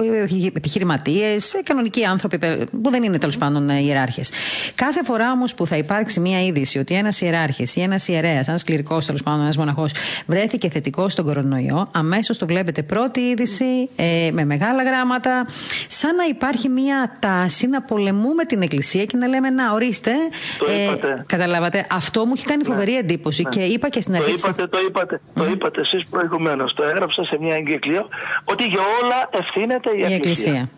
επιχειρηματίες, 0.54 1.60
κανονικοί 1.64 2.04
άνθρωποι 2.04 2.38
που 2.82 2.90
δεν 2.90 3.02
είναι 3.02 3.18
τέλος 3.18 3.38
πάντων 3.38 3.70
ε, 3.70 3.80
ιεράρχες. 3.80 4.30
Κάθε 4.74 5.04
φορά 5.04 5.32
όμως 5.32 5.54
που 5.54 5.66
θα 5.66 5.76
υπάρξει 5.76 6.20
μία 6.20 6.44
είδηση 6.44 6.78
ότι 6.78 6.94
ένας 6.94 7.20
ιεράρχης 7.20 7.76
ή 7.76 7.80
ένας 7.80 8.08
ιερέας, 8.08 8.48
ένας 8.48 8.64
κληρικός 8.64 9.06
τέλος 9.06 9.22
πάντων, 9.22 9.40
ένας 9.40 9.56
μοναχός 9.56 9.92
βρέθηκε 10.26 10.70
θετικός 10.70 11.12
στον 11.12 11.24
κορονοϊό, 11.24 11.88
αμέσως 11.92 12.38
το 12.38 12.46
βλέπετε 12.46 12.82
πρώτη 12.82 13.20
είδηση 13.20 13.88
ε, 13.96 14.28
με 14.32 14.44
μεγάλα 14.44 14.79
γράμματα, 14.82 15.46
σαν 15.88 16.16
να 16.16 16.24
υπάρχει 16.24 16.68
μία 16.68 17.16
τάση 17.18 17.66
να 17.66 17.82
πολεμούμε 17.82 18.44
την 18.44 18.62
Εκκλησία 18.62 19.04
και 19.04 19.16
να 19.16 19.26
λέμε 19.26 19.50
Να, 19.50 19.72
ορίστε. 19.72 20.12
Το 20.58 20.66
ε, 20.66 21.24
Καταλάβατε. 21.26 21.86
Αυτό 21.90 22.26
μου 22.26 22.32
έχει 22.36 22.44
κάνει 22.44 22.62
ναι. 22.66 22.72
φοβερή 22.72 22.96
εντύπωση 22.96 23.42
ναι. 23.42 23.48
και 23.50 23.60
είπα 23.60 23.88
και 23.88 24.00
στην 24.00 24.14
αρχή. 24.14 24.34
Το 24.34 24.48
είπατε, 24.48 24.66
το 24.66 24.78
είπατε, 24.86 25.20
το 25.34 25.44
είπατε 25.44 25.80
εσείς 25.80 26.04
προηγουμένως. 26.10 26.72
Το 26.74 26.82
έγραψα 26.82 27.24
σε 27.24 27.36
μια 27.40 27.54
εγκύκλιο 27.54 28.08
ότι 28.44 28.64
για 28.64 28.80
όλα 29.02 29.28
ευθύνεται 29.30 29.90
η, 29.90 30.04
η 30.08 30.14
Εκκλησία. 30.14 30.68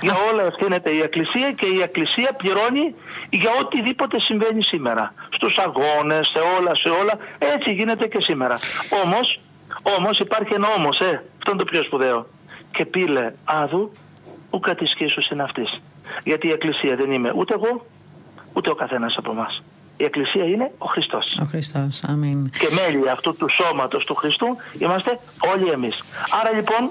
Για 0.00 0.14
όλα 0.32 0.42
ευθύνεται 0.42 0.90
η 0.90 1.00
Εκκλησία 1.00 1.50
και 1.50 1.66
η 1.66 1.80
Εκκλησία 1.80 2.32
πληρώνει 2.36 2.94
για 3.30 3.50
οτιδήποτε 3.60 4.20
συμβαίνει 4.20 4.62
σήμερα. 4.64 5.14
Στους 5.36 5.56
αγώνες, 5.56 6.26
σε 6.34 6.40
όλα, 6.58 6.72
σε 6.74 6.88
όλα. 7.00 7.14
Έτσι 7.54 7.72
γίνεται 7.72 8.06
και 8.06 8.18
σήμερα. 8.20 8.54
Όμως, 9.04 9.40
όμως 9.98 10.18
υπάρχει 10.18 10.54
ένα 10.54 10.68
όμως, 10.78 10.98
ε, 10.98 11.22
αυτό 11.38 11.50
είναι 11.50 11.58
το 11.58 11.64
πιο 11.64 11.82
σπουδαίο. 11.82 12.26
Και 12.72 12.84
πήλε 12.84 13.32
άδου, 13.44 13.92
ου 14.50 14.60
κατησχίσου 14.60 15.22
συναυτής. 15.22 15.80
Γιατί 16.24 16.46
η 16.46 16.50
Εκκλησία 16.50 16.96
δεν 16.96 17.12
είμαι 17.12 17.32
ούτε 17.34 17.54
εγώ, 17.54 17.86
ούτε 18.52 18.70
ο 18.70 18.74
καθένας 18.74 19.14
από 19.16 19.30
εμάς. 19.30 19.62
Η 19.96 20.04
Εκκλησία 20.04 20.44
είναι 20.44 20.70
ο 20.78 20.86
Χριστός. 20.86 21.38
Ο 21.42 21.44
Χριστός, 21.44 22.02
αμήν. 22.08 22.50
Και 22.50 22.68
μέλη 22.72 23.10
αυτού 23.10 23.36
του 23.36 23.48
σώματος 23.48 24.04
του 24.04 24.14
Χριστού 24.14 24.46
είμαστε 24.78 25.18
όλοι 25.54 25.70
εμείς. 25.70 26.02
Άρα 26.40 26.50
λοιπόν, 26.56 26.90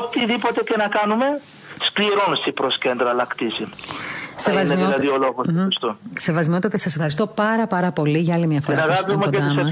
οτιδήποτε 0.00 0.62
και 0.62 0.76
να 0.76 0.88
κάνουμε, 0.88 1.40
σκληρώνσει 1.86 2.52
προς 2.52 2.78
κέντρα 2.78 3.12
λακτίζει. 3.12 3.64
Σεβασμιότητα. 4.40 4.86
Είναι 4.86 4.96
δηλαδή 4.96 5.08
ο 5.08 5.18
λόγος 5.18 5.46
mm-hmm. 5.48 5.96
Σεβασμιότητα, 6.18 6.78
σας 6.78 6.94
ευχαριστώ 6.94 7.26
πάρα 7.26 7.66
πάρα 7.66 7.92
πολύ 7.92 8.18
για 8.18 8.34
άλλη 8.34 8.46
μια 8.46 8.60
φορά 8.60 8.84
που 8.84 8.92
είστε 8.92 9.14
κοντά 9.14 9.40
μας. 9.40 9.70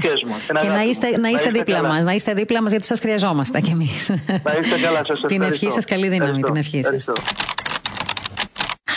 Και 0.61 0.67
να 0.67 0.83
είστε, 0.83 1.17
να 1.17 1.29
είστε 1.29 1.49
δίπλα 1.49 1.83
μας, 1.83 2.03
να 2.03 2.11
είστε 2.11 2.33
δίπλα 2.33 2.61
μας 2.61 2.71
γιατί 2.71 2.85
σας 2.85 2.99
χρειαζόμαστε 2.99 3.61
κι 3.61 3.71
εμείς. 3.71 4.09
Να 4.09 4.53
είστε 4.61 4.79
καλά, 4.83 5.05
σας 5.05 5.21
Την 5.27 5.41
ευχή 5.41 5.71
σας, 5.71 5.85
καλή 5.85 6.07
δύναμη, 6.07 6.41
την 6.41 6.55
ευχή 6.55 6.83
σας. 6.83 7.05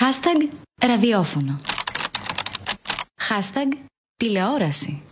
Hashtag 0.00 0.48
ραδιόφωνο. 0.86 1.60
Hashtag 3.28 3.76
τηλεόραση. 4.16 5.02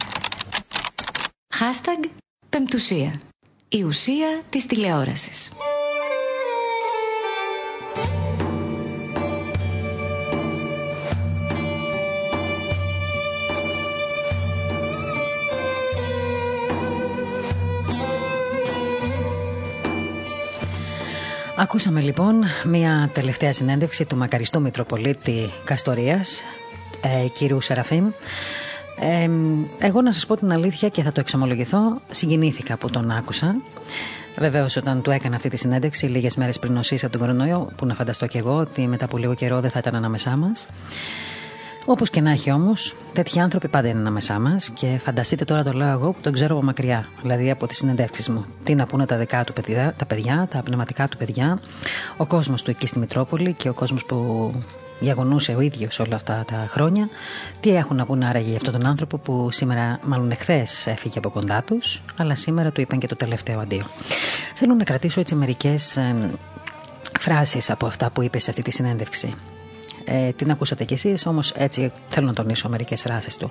Hashtag 1.58 2.08
πεμπτουσία. 2.48 3.20
Η 3.68 3.82
ουσία 3.82 4.40
της 4.50 4.66
τηλεόρασης. 4.66 5.52
Ακούσαμε 21.60 22.00
λοιπόν 22.00 22.44
μια 22.64 23.10
τελευταία 23.12 23.52
συνέντευξη 23.52 24.04
του 24.04 24.16
μακαριστού 24.16 24.60
Μητροπολίτη 24.60 25.50
Καστορίας, 25.64 26.42
ε, 27.02 27.28
κύριου 27.28 27.60
Σεραφείμ. 27.60 28.06
Ε, 29.00 29.30
εγώ 29.86 30.02
να 30.02 30.12
σας 30.12 30.26
πω 30.26 30.36
την 30.36 30.52
αλήθεια 30.52 30.88
και 30.88 31.02
θα 31.02 31.12
το 31.12 31.20
εξομολογηθώ, 31.20 32.00
συγκινήθηκα 32.10 32.76
που 32.76 32.90
τον 32.90 33.10
άκουσα. 33.10 33.56
Βεβαίως, 34.38 34.76
όταν 34.76 35.02
του 35.02 35.10
έκανα 35.10 35.36
αυτή 35.36 35.48
τη 35.48 35.56
συνέντευξη, 35.56 36.06
λίγες 36.06 36.36
μέρες 36.36 36.58
πριν 36.58 36.72
νοσήσει 36.72 37.08
τον 37.08 37.20
κορονοϊό, 37.20 37.68
που 37.76 37.86
να 37.86 37.94
φανταστώ 37.94 38.26
κι 38.26 38.36
εγώ 38.36 38.56
ότι 38.56 38.86
μετά 38.86 39.04
από 39.04 39.16
λίγο 39.16 39.34
καιρό 39.34 39.60
δεν 39.60 39.70
θα 39.70 39.78
ήταν 39.78 39.94
ανάμεσά 39.94 40.36
μας. 40.36 40.66
Όπως 41.90 42.10
και 42.10 42.20
να 42.20 42.30
έχει 42.30 42.50
όμως, 42.50 42.94
τέτοιοι 43.12 43.40
άνθρωποι 43.40 43.68
πάντα 43.68 43.88
είναι 43.88 43.98
ανάμεσά 43.98 44.38
μας 44.38 44.70
και 44.70 44.98
φανταστείτε 45.02 45.44
τώρα 45.44 45.62
το 45.62 45.72
λέω 45.72 45.88
εγώ 45.88 46.12
που 46.12 46.20
τον 46.20 46.32
ξέρω 46.32 46.56
από 46.56 46.64
μακριά, 46.64 47.08
δηλαδή 47.22 47.50
από 47.50 47.66
τις 47.66 47.76
συνεντεύξεις 47.76 48.28
μου. 48.28 48.44
Τι 48.64 48.74
να 48.74 48.86
πούνε 48.86 49.06
τα 49.06 49.16
δικά 49.16 49.44
του 49.44 49.52
παιδιά, 49.52 49.94
τα 49.96 50.04
παιδιά, 50.04 50.48
τα 50.50 50.62
πνευματικά 50.62 51.08
του 51.08 51.16
παιδιά, 51.16 51.58
ο 52.16 52.26
κόσμος 52.26 52.62
του 52.62 52.70
εκεί 52.70 52.86
στη 52.86 52.98
Μητρόπολη 52.98 53.52
και 53.52 53.68
ο 53.68 53.72
κόσμος 53.72 54.04
που 54.04 54.52
διαγωνούσε 55.00 55.54
ο 55.54 55.60
ίδιος 55.60 55.98
όλα 55.98 56.14
αυτά 56.14 56.44
τα 56.46 56.66
χρόνια. 56.68 57.08
Τι 57.60 57.74
έχουν 57.74 57.96
να 57.96 58.06
πούνε 58.06 58.26
άραγε 58.26 58.48
για 58.48 58.56
αυτόν 58.56 58.72
τον 58.72 58.86
άνθρωπο 58.86 59.18
που 59.18 59.48
σήμερα, 59.50 59.98
μάλλον 60.02 60.30
εχθές, 60.30 60.86
έφυγε 60.86 61.18
από 61.18 61.30
κοντά 61.30 61.62
τους, 61.62 62.02
αλλά 62.16 62.34
σήμερα 62.34 62.70
του 62.70 62.80
είπαν 62.80 62.98
και 62.98 63.06
το 63.06 63.16
τελευταίο 63.16 63.60
αντίο. 63.60 63.84
Θέλω 64.54 64.74
να 64.74 64.84
κρατήσω 64.84 65.20
έτσι 65.20 65.34
μερικές 65.34 65.98
φράσεις 67.20 67.70
από 67.70 67.86
αυτά 67.86 68.10
που 68.10 68.22
είπες 68.22 68.42
σε 68.42 68.50
αυτή 68.50 68.62
τη 68.62 68.70
συνέντευξη 68.70 69.34
ε, 70.10 70.32
την 70.32 70.50
ακούσατε 70.50 70.84
κι 70.84 70.94
εσείς, 70.94 71.26
όμως 71.26 71.52
έτσι 71.56 71.92
θέλω 72.08 72.26
να 72.26 72.32
τονίσω 72.32 72.68
μερικές 72.68 73.02
ράσεις 73.02 73.36
του. 73.36 73.50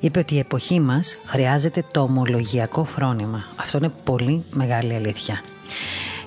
Είπε 0.00 0.18
ότι 0.18 0.34
η 0.34 0.38
εποχή 0.38 0.80
μας 0.80 1.16
χρειάζεται 1.24 1.84
το 1.92 2.00
ομολογιακό 2.00 2.84
φρόνημα. 2.84 3.44
Αυτό 3.56 3.78
είναι 3.78 3.92
πολύ 4.04 4.44
μεγάλη 4.50 4.94
αλήθεια. 4.94 5.42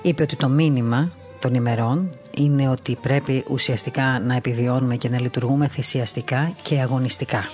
Είπε 0.02 0.22
ότι 0.22 0.36
το 0.36 0.48
μήνυμα 0.48 1.10
των 1.38 1.54
ημερών 1.54 2.10
είναι 2.36 2.68
ότι 2.68 2.98
πρέπει 3.02 3.44
ουσιαστικά 3.48 4.20
να 4.26 4.34
επιβιώνουμε 4.34 4.96
και 4.96 5.08
να 5.08 5.20
λειτουργούμε 5.20 5.68
θυσιαστικά 5.68 6.52
και 6.62 6.80
αγωνιστικά. 6.80 7.48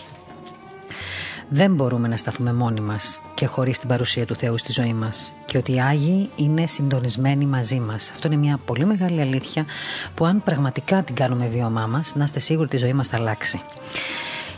Δεν 1.48 1.74
μπορούμε 1.74 2.08
να 2.08 2.16
σταθούμε 2.16 2.52
μόνοι 2.52 2.80
μας 2.80 3.20
και 3.36 3.46
χωρίς 3.46 3.78
την 3.78 3.88
παρουσία 3.88 4.26
του 4.26 4.34
Θεού 4.34 4.58
στη 4.58 4.72
ζωή 4.72 4.92
μας 4.92 5.32
και 5.44 5.58
ότι 5.58 5.72
οι 5.72 5.80
Άγιοι 5.80 6.30
είναι 6.36 6.66
συντονισμένοι 6.66 7.46
μαζί 7.46 7.80
μας. 7.80 8.10
Αυτό 8.10 8.26
είναι 8.26 8.36
μια 8.36 8.58
πολύ 8.64 8.84
μεγάλη 8.84 9.20
αλήθεια 9.20 9.64
που 10.14 10.24
αν 10.24 10.42
πραγματικά 10.42 11.02
την 11.02 11.14
κάνουμε 11.14 11.46
βιώμά 11.46 11.86
μας 11.86 12.14
να 12.14 12.24
είστε 12.24 12.40
σίγουροι 12.40 12.66
ότι 12.66 12.76
η 12.76 12.78
ζωή 12.78 12.92
μας 12.92 13.08
θα 13.08 13.16
αλλάξει. 13.16 13.60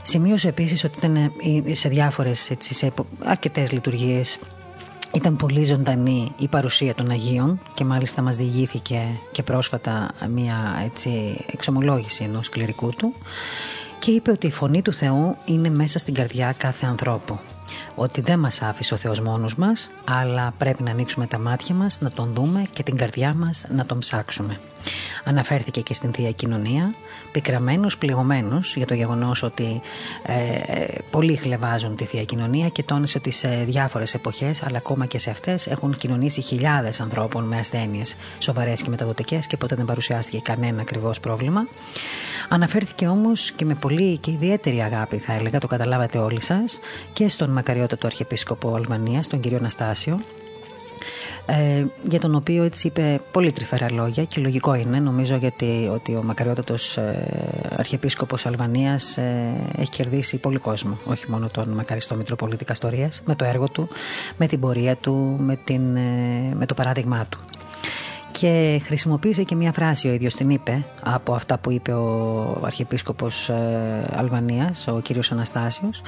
Σημείωσε 0.02 0.48
επίσης 0.48 0.84
ότι 0.84 0.98
ήταν 0.98 1.16
ε, 1.16 1.74
σε 1.74 1.88
διάφορες, 1.88 2.50
έτσι, 2.50 2.74
σε 2.74 2.92
αρκετές 3.24 3.72
λειτουργίες 3.72 4.38
ήταν 5.14 5.36
πολύ 5.36 5.64
ζωντανή 5.64 6.32
η 6.38 6.48
παρουσία 6.48 6.94
των 6.94 7.10
Αγίων 7.10 7.60
και 7.74 7.84
μάλιστα 7.84 8.22
μας 8.22 8.36
διηγήθηκε 8.36 9.02
και 9.32 9.42
πρόσφατα 9.42 10.10
μια 10.30 10.82
έτσι, 10.84 11.44
εξομολόγηση 11.52 12.24
ενός 12.24 12.48
κληρικού 12.48 12.90
του 12.90 13.14
και 13.98 14.10
είπε 14.10 14.30
ότι 14.30 14.46
η 14.46 14.50
φωνή 14.50 14.82
του 14.82 14.92
Θεού 14.92 15.36
είναι 15.44 15.70
μέσα 15.70 15.98
στην 15.98 16.14
καρδιά 16.14 16.54
κάθε 16.58 16.86
ανθρώπου. 16.86 17.38
Ότι 17.94 18.20
δεν 18.20 18.38
μας 18.38 18.62
άφησε 18.62 18.94
ο 18.94 18.96
Θεός 18.96 19.20
μόνος 19.20 19.54
μας, 19.54 19.90
αλλά 20.04 20.52
πρέπει 20.58 20.82
να 20.82 20.90
ανοίξουμε 20.90 21.26
τα 21.26 21.38
μάτια 21.38 21.74
μας, 21.74 22.00
να 22.00 22.10
τον 22.10 22.32
δούμε 22.34 22.66
και 22.72 22.82
την 22.82 22.96
καρδιά 22.96 23.34
μας 23.34 23.64
να 23.68 23.86
τον 23.86 23.98
ψάξουμε. 23.98 24.60
Αναφέρθηκε 25.28 25.80
και 25.80 25.94
στην 25.94 26.12
Θεία 26.12 26.30
Κοινωνία, 26.30 26.94
πικραμένος, 27.32 27.98
πληγωμένος 27.98 28.76
για 28.76 28.86
το 28.86 28.94
γεγονός 28.94 29.42
ότι 29.42 29.80
ε, 30.22 30.34
ε, 30.80 30.86
πολλοί 31.10 31.36
χλεβάζουν 31.36 31.96
τη 31.96 32.04
Θεία 32.04 32.24
Κοινωνία 32.24 32.68
και 32.68 32.82
τόνισε 32.82 33.18
ότι 33.18 33.30
σε 33.30 33.48
διάφορες 33.48 34.14
εποχές, 34.14 34.62
αλλά 34.62 34.76
ακόμα 34.76 35.06
και 35.06 35.18
σε 35.18 35.30
αυτές, 35.30 35.66
έχουν 35.66 35.96
κοινωνήσει 35.96 36.40
χιλιάδες 36.40 37.00
ανθρώπων 37.00 37.44
με 37.44 37.58
ασθένειες 37.58 38.16
σοβαρές 38.38 38.82
και 38.82 38.90
μεταδοτικές 38.90 39.46
και 39.46 39.56
ποτέ 39.56 39.74
δεν 39.74 39.84
παρουσιάστηκε 39.84 40.40
κανένα 40.42 40.80
ακριβώς 40.80 41.20
πρόβλημα. 41.20 41.66
Αναφέρθηκε 42.48 43.06
όμως 43.06 43.50
και 43.50 43.64
με 43.64 43.74
πολύ 43.74 44.16
και 44.16 44.30
ιδιαίτερη 44.30 44.80
αγάπη 44.80 45.18
θα 45.18 45.32
έλεγα, 45.32 45.60
το 45.60 45.66
καταλάβατε 45.66 46.18
όλοι 46.18 46.42
σας, 46.42 46.78
και 47.12 47.28
στον 47.28 47.50
μακαριότατο 47.50 48.06
Αρχιεπίσκοπο 48.06 48.74
Αλβανίας, 48.74 49.26
τον 49.26 49.40
κύριο 49.40 49.58
Αναστάσιο, 49.58 50.20
ε, 51.50 51.84
για 52.08 52.20
τον 52.20 52.34
οποίο 52.34 52.62
έτσι 52.62 52.86
είπε 52.86 53.20
πολύ 53.32 53.52
τρυφερά 53.52 53.92
λόγια 53.92 54.24
και 54.24 54.40
λογικό 54.40 54.74
είναι 54.74 54.98
νομίζω 54.98 55.36
γιατί 55.36 55.90
ότι 55.92 56.14
ο 56.14 56.22
μακαριότατος 56.22 56.96
ε, 56.96 57.28
Αρχιεπίσκοπος 57.76 58.46
Αλβανίας 58.46 59.16
ε, 59.16 59.52
έχει 59.78 59.90
κερδίσει 59.90 60.36
πολύ 60.38 60.58
κόσμο 60.58 60.98
όχι 61.06 61.30
μόνο 61.30 61.48
τον 61.48 61.68
μακαριστό 61.68 62.14
Μητροπολίτη 62.14 62.64
Καστορίας 62.64 63.22
με 63.24 63.34
το 63.34 63.44
έργο 63.44 63.68
του, 63.68 63.88
με 64.36 64.46
την 64.46 64.60
πορεία 64.60 64.96
του, 64.96 65.36
με, 65.38 65.58
την, 65.64 65.96
ε, 65.96 66.54
με 66.54 66.66
το 66.66 66.74
παράδειγμά 66.74 67.26
του 67.28 67.38
και 68.38 68.80
χρησιμοποίησε 68.84 69.42
και 69.42 69.54
μια 69.54 69.72
φράση 69.72 70.08
ο 70.08 70.12
ίδιος 70.12 70.34
την 70.34 70.50
είπε 70.50 70.84
από 71.02 71.34
αυτά 71.34 71.58
που 71.58 71.70
είπε 71.70 71.92
ο 71.92 72.60
Αρχιεπίσκοπος 72.64 73.48
ε, 73.48 73.54
Αλβανίας, 74.16 74.86
ο 74.88 75.00
κύριος 75.02 75.32
Αναστάσιος. 75.32 76.02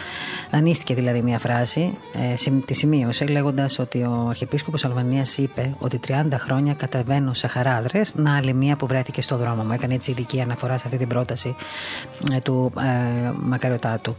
Δανείστηκε 0.51 0.95
δηλαδή 0.95 1.23
μια 1.23 1.39
φράση 1.39 1.99
ε, 2.47 2.51
τη 2.65 2.75
σημείωσε 2.75 3.27
λέγοντας 3.27 3.79
ότι 3.79 4.03
ο 4.03 4.27
Αρχιεπίσκοπος 4.29 4.85
Αλβανίας 4.85 5.39
είπε 5.39 5.75
ότι 5.79 6.01
30 6.09 6.13
χρόνια 6.33 6.75
κατεβαίνω 6.75 7.35
σε 7.35 7.47
χαράδρες 7.47 8.15
να 8.15 8.37
άλλη 8.37 8.53
μία 8.53 8.77
που 8.77 8.87
βρέθηκε 8.87 9.23
στο 9.23 9.37
δρόμο 9.37 9.63
μου. 9.63 9.73
Έκανε 9.73 9.95
έτσι 9.95 10.11
ειδική 10.11 10.41
αναφορά 10.41 10.79
σε 10.79 10.83
αυτή 10.87 10.99
την 10.99 11.09
πρόταση 11.09 11.55
ε, 12.33 12.39
του 12.39 12.73
ε, 12.79 13.33
Μακαριωτάτου 13.39 14.17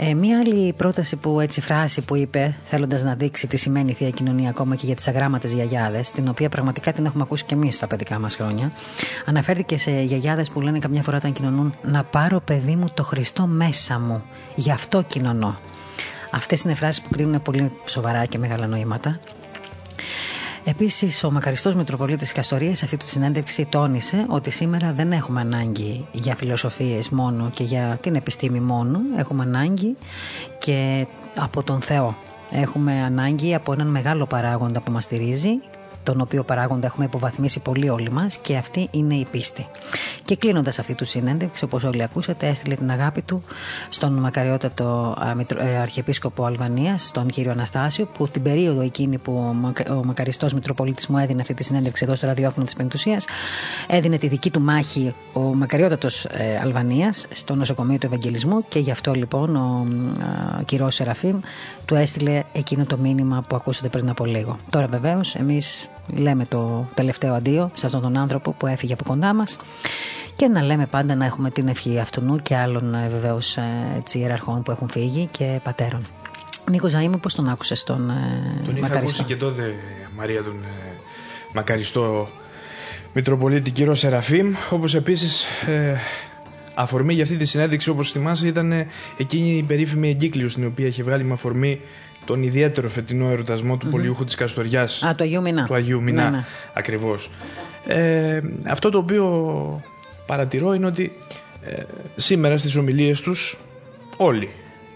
ε, 0.00 0.14
μία 0.14 0.38
άλλη 0.38 0.72
πρόταση 0.72 1.16
που 1.16 1.40
έτσι 1.40 1.60
φράση 1.60 2.00
που 2.02 2.16
είπε, 2.16 2.56
θέλοντας 2.64 3.02
να 3.02 3.14
δείξει 3.14 3.46
τι 3.46 3.56
σημαίνει 3.56 3.90
η 3.90 3.94
θεία 3.94 4.10
κοινωνία 4.10 4.50
ακόμα 4.50 4.74
και 4.74 4.86
για 4.86 4.94
τις 4.94 5.08
αγράμματες 5.08 5.52
γιαγιάδες, 5.52 6.10
την 6.10 6.28
οποία 6.28 6.48
πραγματικά 6.48 6.92
την 6.92 7.06
έχουμε 7.06 7.22
ακούσει 7.22 7.44
και 7.44 7.54
εμείς 7.54 7.76
στα 7.76 7.86
παιδικά 7.86 8.18
μας 8.18 8.34
χρόνια, 8.34 8.72
αναφέρθηκε 9.24 9.78
σε 9.78 9.90
γιαγιάδες 9.90 10.50
που 10.50 10.60
λένε 10.60 10.78
καμιά 10.78 11.02
φορά 11.02 11.16
όταν 11.16 11.32
κοινωνούν 11.32 11.74
να 11.82 12.04
πάρω 12.04 12.40
παιδί 12.40 12.76
μου 12.76 12.90
το 12.94 13.02
Χριστό 13.02 13.46
μέσα 13.46 13.98
μου. 13.98 14.22
Γι' 14.54 14.70
αυτό 14.70 15.02
κοινωνώ. 15.02 15.54
Αυτές 16.30 16.62
είναι 16.62 16.74
φράσεις 16.74 17.02
που 17.02 17.08
κρίνουν 17.12 17.42
πολύ 17.42 17.72
σοβαρά 17.84 18.24
και 18.24 18.38
μεγάλα 18.38 18.66
νοήματα. 18.66 19.20
Επίσης, 20.64 21.24
ο 21.24 21.30
μακαριστός 21.30 21.74
Μητροπολίτης 21.74 22.32
Καστορίας 22.32 22.78
σε 22.78 22.84
αυτή 22.84 22.96
τη 22.96 23.08
συνέντευξη 23.08 23.66
τόνισε 23.66 24.26
ότι 24.28 24.50
σήμερα 24.50 24.92
δεν 24.92 25.12
έχουμε 25.12 25.40
ανάγκη 25.40 26.06
για 26.12 26.34
φιλοσοφίες 26.34 27.08
μόνο 27.08 27.50
και 27.54 27.64
για 27.64 27.98
την 28.02 28.14
επιστήμη 28.14 28.60
μόνο. 28.60 29.00
Έχουμε 29.16 29.42
ανάγκη 29.42 29.96
και 30.58 31.06
από 31.36 31.62
τον 31.62 31.80
Θεό. 31.80 32.16
Έχουμε 32.50 33.02
ανάγκη 33.02 33.54
από 33.54 33.72
έναν 33.72 33.86
μεγάλο 33.86 34.26
παράγοντα 34.26 34.80
που 34.80 34.92
μας 34.92 35.04
στηρίζει 35.04 35.60
τον 36.08 36.20
οποίο 36.20 36.42
παράγοντα 36.42 36.86
έχουμε 36.86 37.04
υποβαθμίσει 37.04 37.60
πολύ 37.60 37.88
όλοι 37.88 38.10
μας 38.10 38.36
και 38.36 38.56
αυτή 38.56 38.88
είναι 38.90 39.14
η 39.14 39.26
πίστη. 39.30 39.66
Και 40.24 40.36
κλείνοντας 40.36 40.78
αυτή 40.78 40.94
του 40.94 41.04
συνέντευξη, 41.04 41.64
όπως 41.64 41.84
όλοι 41.84 42.02
ακούσατε, 42.02 42.46
έστειλε 42.46 42.74
την 42.74 42.90
αγάπη 42.90 43.22
του 43.22 43.42
στον 43.88 44.12
μακαριότατο 44.12 45.16
ε, 45.58 45.76
Αρχιεπίσκοπο 45.76 46.44
Αλβανία, 46.44 46.98
τον 47.12 47.26
κύριο 47.26 47.50
Αναστάσιο, 47.50 48.06
που 48.06 48.28
την 48.28 48.42
περίοδο 48.42 48.80
εκείνη 48.80 49.18
που 49.18 49.56
ο 49.90 50.04
μακαριστός 50.04 50.54
Μητροπολίτης 50.54 51.06
μου 51.06 51.18
έδινε 51.18 51.40
αυτή 51.40 51.54
τη 51.54 51.64
συνέντευξη 51.64 52.04
εδώ 52.04 52.14
στο 52.14 52.26
ραδιόφωνο 52.26 52.64
της 52.64 52.74
Πεντουσία, 52.74 53.20
έδινε 53.86 54.18
τη 54.18 54.28
δική 54.28 54.50
του 54.50 54.60
μάχη 54.60 55.14
ο 55.32 55.40
μακαριότατος 55.40 56.24
ε, 56.24 56.58
Αλβανίας 56.62 57.26
στο 57.30 57.54
νοσοκομείο 57.54 57.98
του 57.98 58.06
Ευαγγελισμού 58.06 58.64
και 58.68 58.78
γι' 58.78 58.90
αυτό 58.90 59.12
λοιπόν 59.12 59.56
ο 59.56 59.86
κύριο 60.64 60.90
Σεραφείμ 60.90 61.40
του 61.84 61.94
έστειλε 61.94 62.42
εκείνο 62.52 62.84
το 62.84 62.96
μήνυμα 62.98 63.44
που 63.48 63.56
ακούσατε 63.56 63.88
πριν 63.88 64.08
από 64.08 64.24
λίγο. 64.24 64.58
Τώρα 64.70 64.86
βεβαίως 64.86 65.34
εμείς 65.34 65.88
λέμε 66.16 66.44
το 66.46 66.88
τελευταίο 66.94 67.34
αντίο 67.34 67.70
σε 67.74 67.86
αυτόν 67.86 68.00
τον 68.00 68.16
άνθρωπο 68.16 68.52
που 68.52 68.66
έφυγε 68.66 68.92
από 68.92 69.04
κοντά 69.04 69.34
μας 69.34 69.58
και 70.38 70.46
να 70.48 70.62
λέμε 70.62 70.86
πάντα 70.86 71.14
να 71.14 71.24
έχουμε 71.24 71.50
την 71.50 71.68
ευχή 71.68 71.98
αυτού 71.98 72.38
και 72.42 72.56
άλλων 72.56 72.94
ε, 72.94 73.08
βεβαίως 73.08 73.56
ε, 73.56 73.62
ιεραρχών 74.12 74.62
που 74.62 74.70
έχουν 74.70 74.88
φύγει 74.88 75.28
και 75.30 75.60
πατέρων. 75.62 76.06
Νίκος 76.70 76.90
Ζαήμου, 76.90 77.18
πώς 77.20 77.34
τον 77.34 77.48
άκουσες 77.48 77.82
τον 77.84 78.10
ε, 78.10 78.14
Τον 78.64 78.76
είχα 78.76 78.98
ακούσει 78.98 79.22
και 79.22 79.36
τότε, 79.36 79.74
Μαρία, 80.16 80.42
τον 80.42 80.56
μακαριστό 81.54 82.28
Μητροπολίτη 83.14 83.70
κύριο 83.70 83.94
Σεραφείμ, 83.94 84.52
όπως 84.70 84.94
επίσης 84.94 85.46
αφορμή 86.74 87.14
για 87.14 87.22
αυτή 87.22 87.36
τη 87.36 87.44
συνέντευξη, 87.44 87.90
όπως 87.90 88.10
θυμάσαι, 88.10 88.46
ήταν 88.46 88.86
εκείνη 89.16 89.56
η 89.56 89.62
περίφημη 89.62 90.08
εγκύκλιο 90.08 90.48
στην 90.48 90.66
οποία 90.66 90.86
είχε 90.86 91.02
βγάλει 91.02 91.24
με 91.24 91.32
αφορμή 91.32 91.80
τον 92.28 92.42
ιδιαίτερο 92.42 92.88
φετινό 92.88 93.28
ερωτασμό 93.28 93.76
του 93.76 93.86
mm 93.86 93.90
Πολιούχου 93.90 94.24
της 94.24 94.34
Καστοριάς. 94.34 95.02
Α, 95.02 95.14
του 95.14 95.24
Αγίου 95.24 95.42
Μινά. 95.42 95.66
Του 95.66 95.74
Αγίου 95.74 96.02
Μινά, 96.02 96.24
ναι, 96.24 96.36
ναι. 96.36 96.44
ακριβώς. 96.72 97.30
Ε, 97.86 98.40
αυτό 98.66 98.90
το 98.90 98.98
οποίο 98.98 99.82
παρατηρώ 100.26 100.74
είναι 100.74 100.86
ότι 100.86 101.12
ε, 101.64 101.82
σήμερα 102.16 102.58
στις 102.58 102.76
ομιλίες 102.76 103.20
τους 103.20 103.56
όλοι, 104.16 104.44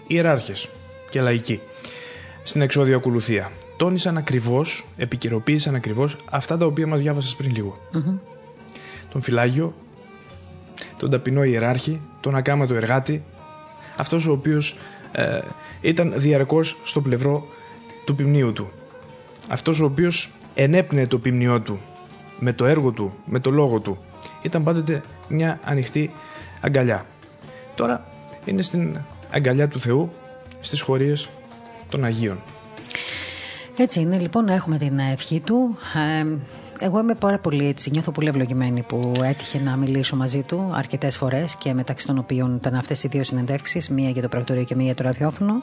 οι 0.07 0.15
ιεράρχες 0.15 0.69
και 1.09 1.21
λαϊκοί, 1.21 1.59
στην 2.43 2.61
εξόδια 2.61 2.95
ακολουθία, 2.95 3.51
τόνισαν 3.77 4.17
ακριβώς, 4.17 4.85
επικαιροποίησαν 4.97 5.75
ακριβώς 5.75 6.17
αυτά 6.29 6.57
τα 6.57 6.65
οποία 6.65 6.87
μας 6.87 7.01
διάβασες 7.01 7.35
πριν 7.35 7.51
λίγο. 7.51 7.79
Τον 9.09 9.21
φυλάγιο, 9.21 9.73
τον 10.97 11.09
ταπεινό 11.09 11.43
ιεράρχη, 11.43 12.01
τον 12.21 12.35
ακάματο 12.35 12.73
εργάτη, 12.73 13.23
αυτός 13.97 14.27
ο 14.27 14.31
οποίος 14.31 14.75
ε, 15.13 15.39
ήταν 15.81 16.13
διαρκώς 16.15 16.77
στο 16.83 17.01
πλευρό 17.01 17.45
του 18.05 18.15
ποιμνίου 18.15 18.53
του. 18.53 18.71
Αυτός 19.49 19.79
ο 19.79 19.85
οποίος 19.85 20.29
ενέπνεε 20.55 21.07
το 21.07 21.19
ποιμνιό 21.19 21.61
του 21.61 21.79
με 22.39 22.53
το 22.53 22.65
έργο 22.65 22.91
του, 22.91 23.13
με 23.25 23.39
το 23.39 23.51
λόγο 23.51 23.79
του. 23.79 23.97
Ήταν 24.41 24.63
πάντοτε 24.63 25.01
μια 25.27 25.59
ανοιχτή 25.63 26.11
αγκαλιά. 26.61 27.05
Τώρα 27.75 28.05
είναι 28.45 28.61
στην 28.61 28.97
αγκαλιά 29.31 29.67
του 29.67 29.79
Θεού 29.79 30.11
στις 30.59 30.81
χωρίες 30.81 31.29
των 31.89 32.03
Αγίων. 32.03 32.39
Έτσι 33.77 33.99
είναι 33.99 34.17
λοιπόν 34.17 34.45
να 34.45 34.53
έχουμε 34.53 34.77
την 34.77 34.99
ευχή 34.99 35.39
του. 35.39 35.77
Ε, 36.21 36.37
εγώ 36.79 36.99
είμαι 36.99 37.15
πάρα 37.15 37.37
πολύ 37.39 37.67
έτσι, 37.67 37.89
νιώθω 37.91 38.11
πολύ 38.11 38.27
ευλογημένη 38.27 38.81
που 38.81 39.13
έτυχε 39.23 39.59
να 39.59 39.75
μιλήσω 39.75 40.15
μαζί 40.15 40.41
του 40.41 40.71
αρκετές 40.73 41.17
φορές 41.17 41.55
και 41.55 41.73
μεταξύ 41.73 42.07
των 42.07 42.17
οποίων 42.17 42.55
ήταν 42.55 42.75
αυτές 42.75 43.03
οι 43.03 43.07
δύο 43.07 43.23
συνεντεύξεις, 43.23 43.89
μία 43.89 44.09
για 44.09 44.21
το 44.21 44.27
πρακτορείο 44.27 44.63
και 44.63 44.75
μία 44.75 44.85
για 44.85 44.95
το 44.95 45.03
ραδιόφωνο. 45.03 45.53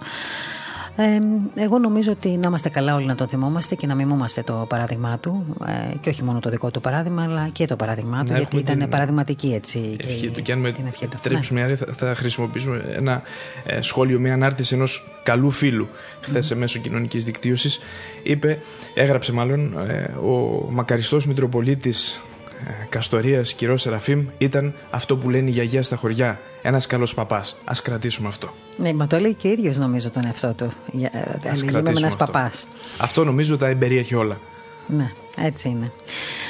Ε, 1.00 1.20
εγώ 1.62 1.78
νομίζω 1.78 2.12
ότι 2.12 2.28
να 2.28 2.46
είμαστε 2.48 2.68
καλά 2.68 2.94
όλοι 2.94 3.06
να 3.06 3.14
το 3.14 3.26
θυμόμαστε 3.26 3.74
και 3.74 3.86
να 3.86 3.94
μιμούμαστε 3.94 4.42
το 4.42 4.66
παράδειγμά 4.68 5.18
του 5.18 5.44
ε, 5.66 5.94
και 6.00 6.08
όχι 6.08 6.24
μόνο 6.24 6.40
το 6.40 6.50
δικό 6.50 6.70
του 6.70 6.80
παράδειγμα 6.80 7.22
αλλά 7.22 7.48
και 7.52 7.64
το 7.64 7.76
παράδειγμά 7.76 8.24
του 8.24 8.32
γιατί 8.36 8.56
ήταν 8.56 8.86
παραδειγματική 8.88 9.52
έτσι 9.54 9.96
ευχή 10.04 10.20
και, 10.20 10.30
του. 10.30 10.42
και 10.42 10.52
αν 10.52 10.58
με 10.58 10.74
επιτρέψουμε 11.02 11.66
ναι. 11.66 11.76
θα 11.76 12.14
χρησιμοποιήσουμε 12.14 12.84
ένα 12.96 13.22
ε, 13.64 13.80
σχόλιο, 13.80 14.18
μια 14.18 14.32
ανάρτηση 14.32 14.74
ενός 14.74 15.06
καλού 15.22 15.50
φίλου 15.50 15.88
χθες 16.20 16.52
mm. 16.52 16.56
μέσω 16.56 16.78
κοινωνικής 16.78 17.24
δικτύωσης 17.24 17.78
είπε, 18.22 18.58
έγραψε 18.94 19.32
μάλλον 19.32 19.78
ε, 19.88 20.02
ο 20.02 20.66
μακαριστός 20.70 21.26
Μητροπολίτης 21.26 22.20
ε, 22.66 22.86
Καστορίας 22.88 23.52
Κυρός 23.52 23.82
Σεραφείμ 23.82 24.26
ήταν 24.38 24.74
αυτό 24.90 25.16
που 25.16 25.30
λένε 25.30 25.48
οι 25.48 25.52
γιαγιάς 25.52 25.86
στα 25.86 25.96
χωριά. 25.96 26.40
Ένας 26.62 26.86
καλός 26.86 27.14
παπάς. 27.14 27.56
Α 27.64 27.72
κρατήσουμε 27.82 28.28
αυτό. 28.28 28.52
Ναι, 28.80 28.92
μα 28.92 29.06
το 29.06 29.18
λέει 29.18 29.34
και 29.34 29.48
ίδιος 29.48 29.78
νομίζω 29.78 30.10
τον 30.10 30.24
εαυτό 30.24 30.54
του. 30.56 30.70
Είμαι 30.92 31.90
ένας 31.96 32.16
παπάς. 32.16 32.66
Αυτό 32.98 33.24
νομίζω 33.24 33.56
τα 33.56 33.66
εμπεριέχει 33.66 34.14
όλα. 34.14 34.38
Ναι, 34.86 35.10
έτσι 35.36 35.68
είναι. 35.68 35.92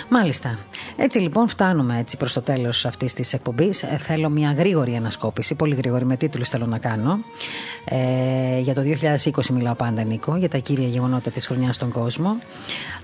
Μάλιστα. 0.08 0.58
Έτσι 0.96 1.18
λοιπόν 1.18 1.48
φτάνουμε 1.48 1.98
έτσι 1.98 2.16
προς 2.16 2.32
το 2.32 2.40
τέλος 2.40 2.84
αυτής 2.84 3.12
της 3.12 3.32
εκπομπής. 3.32 3.82
Ε, 3.82 3.96
θέλω 3.98 4.28
μια 4.28 4.52
γρήγορη 4.52 4.96
ανασκόπηση, 4.96 5.54
πολύ 5.54 5.74
γρήγορη 5.74 6.04
με 6.04 6.16
τίτλους 6.16 6.48
θέλω 6.48 6.66
να 6.66 6.78
κάνω. 6.78 7.18
Ε, 7.84 8.60
για 8.60 8.74
το 8.74 8.80
2020 8.80 9.46
μιλάω 9.50 9.74
πάντα 9.74 10.04
Νίκο, 10.04 10.36
για 10.36 10.48
τα 10.48 10.58
κύρια 10.58 10.86
γεγονότα 10.86 11.30
της 11.30 11.46
χρονιάς 11.46 11.74
στον 11.74 11.90
κόσμο. 11.90 12.36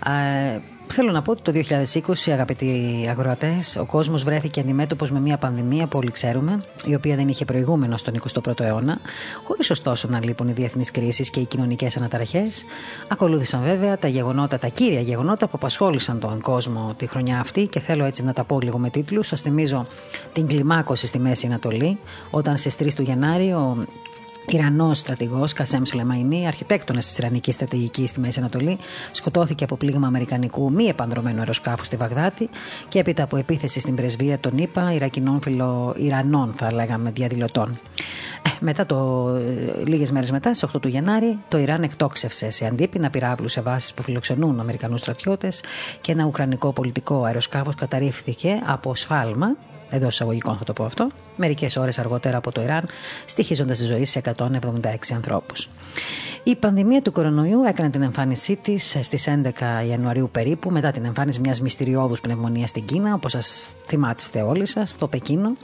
Ε, 0.07 0.59
Θέλω 0.89 1.11
να 1.13 1.23
πω 1.23 1.31
ότι 1.31 1.43
το 1.43 1.53
2020, 1.53 2.31
αγαπητοί 2.33 3.07
αγροατές, 3.09 3.77
ο 3.77 3.85
κόσμος 3.85 4.23
βρέθηκε 4.23 4.61
αντιμέτωπος 4.61 5.11
με 5.11 5.21
μια 5.21 5.37
πανδημία 5.37 5.87
που 5.87 5.99
όλοι 5.99 6.11
ξέρουμε, 6.11 6.65
η 6.85 6.95
οποία 6.95 7.17
δεν 7.17 7.29
είχε 7.29 7.45
προηγούμενο 7.45 7.97
στον 7.97 8.15
21ο 8.33 8.61
αιώνα, 8.61 8.99
χωρίς 9.45 9.71
ωστόσο 9.71 10.09
να 10.09 10.25
λείπουν 10.25 10.49
οι 10.49 10.53
διεθνείς 10.53 10.91
κρίσεις 10.91 11.31
και 11.31 11.41
οι 11.41 11.45
κοινωνικές 11.45 11.97
αναταραχές. 11.97 12.65
Ακολούθησαν 13.09 13.63
βέβαια 13.63 13.99
τα 13.99 14.09
γεγονότα, 14.09 14.59
τα 14.59 14.69
κύρια 14.69 15.01
γεγονότα 15.01 15.47
που 15.47 15.53
απασχόλησαν 15.55 16.21
τον 16.21 16.41
κόσμο 16.41 16.95
τη 16.97 17.07
χρονιά 17.07 17.41
αυτή 17.41 17.67
και 17.67 17.81
θέλω 17.81 18.05
έτσι 18.05 18.23
να 18.23 18.33
τα 18.33 18.45
πω 18.45 18.61
λίγο 18.61 18.79
με 18.79 18.91
τίτλους. 18.91 19.27
Σας 19.27 19.41
θυμίζω 19.41 19.87
την 20.33 20.47
κλιμάκωση 20.47 21.07
στη 21.07 21.19
Μέση 21.19 21.47
Ανατολή, 21.47 21.99
όταν 22.31 22.57
στις 22.57 22.77
3 22.79 22.95
του 22.95 23.03
Γενάρη 23.03 23.53
ο 23.53 23.77
Ιρανός 24.49 24.99
στρατηγός 24.99 25.53
Κασέμ 25.53 25.83
Σουλεμαϊνή, 25.85 26.47
αρχιτέκτονας 26.47 27.07
της 27.07 27.19
Ιρανικής 27.19 27.55
στρατηγικής 27.55 28.11
στη 28.11 28.21
Μέση 28.21 28.39
Ανατολή, 28.39 28.79
σκοτώθηκε 29.13 29.65
από 29.65 29.77
πλήγμα 29.77 30.07
Αμερικανικού 30.07 30.73
μη 30.73 30.85
επανδρομένου 30.85 31.39
αεροσκάφους 31.39 31.87
στη 31.87 31.97
Βαγδάτη 31.97 32.49
και 32.89 32.99
έπειτα 32.99 33.23
από 33.23 33.37
επίθεση 33.37 33.81
στην 33.81 33.95
πρεσβεία 33.95 34.39
των 34.39 34.59
ΗΠΑ 34.59 34.93
Ιρακινών 34.93 35.41
φιλοϊρανών, 35.41 36.55
θα 36.57 36.73
λέγαμε, 36.73 37.11
διαδηλωτών. 37.11 37.79
Ε, 38.43 38.49
μετά 38.61 38.87
το, 38.87 39.29
ε, 39.81 39.85
λίγες 39.85 40.11
μέρες 40.11 40.31
μετά, 40.31 40.55
στις 40.55 40.63
8 40.63 40.81
του 40.81 40.89
Γενάρη, 40.89 41.39
το 41.49 41.59
Ιράν 41.59 41.83
εκτόξευσε 41.83 42.51
σε 42.51 42.67
αντίπεινα 42.67 43.11
πυράβλους 43.11 43.53
σε 43.53 43.61
βάσεις 43.61 43.95
που 43.95 44.03
φιλοξενούν 44.03 44.61
Αμερικανούς 44.61 45.01
στρατιώτες 45.01 45.63
και 46.01 46.13
ένα 46.13 46.25
ουκρανικό 46.25 46.73
πολιτικό 46.73 47.25
αεροσκάφος 47.25 47.75
καταρρίφθηκε 47.75 48.61
από 48.65 48.95
σφάλμα 48.95 49.57
εντό 49.91 50.07
εισαγωγικών 50.07 50.57
θα 50.57 50.65
το 50.65 50.73
πω 50.73 50.85
αυτό, 50.85 51.09
μερικές 51.37 51.77
ώρες 51.77 51.99
αργότερα 51.99 52.37
από 52.37 52.53
το 52.53 52.63
Ιράν, 52.63 52.89
στοιχίζοντας 53.25 53.79
τη 53.79 53.85
ζωή 53.85 54.05
σε 54.05 54.19
176 54.19 55.15
ανθρώπους. 55.15 55.69
Η 56.43 56.57
πανδημία 56.57 57.01
του 57.03 57.13
κορονοϊού 57.13 57.63
έκανε 57.63 57.91
την 57.91 58.03
εμφάνισή 58.03 58.57
της 58.57 58.97
στις 59.03 59.27
11 59.27 59.87
Ιανουαρίου 59.89 60.29
περίπου, 60.33 60.71
μετά 60.71 60.91
την 60.91 61.05
εμφάνιση 61.05 61.41
μιας 61.41 61.61
μυστηριώδους 61.61 62.21
πνευμονίας 62.21 62.69
στην 62.69 62.85
Κίνα, 62.85 63.15
όπως 63.15 63.33
σας 63.33 63.75
θυμάστε 63.87 64.43
όλοι 64.43 64.67
σας, 64.67 64.91
στο 64.91 65.09
Πεκίνο. 65.09 65.57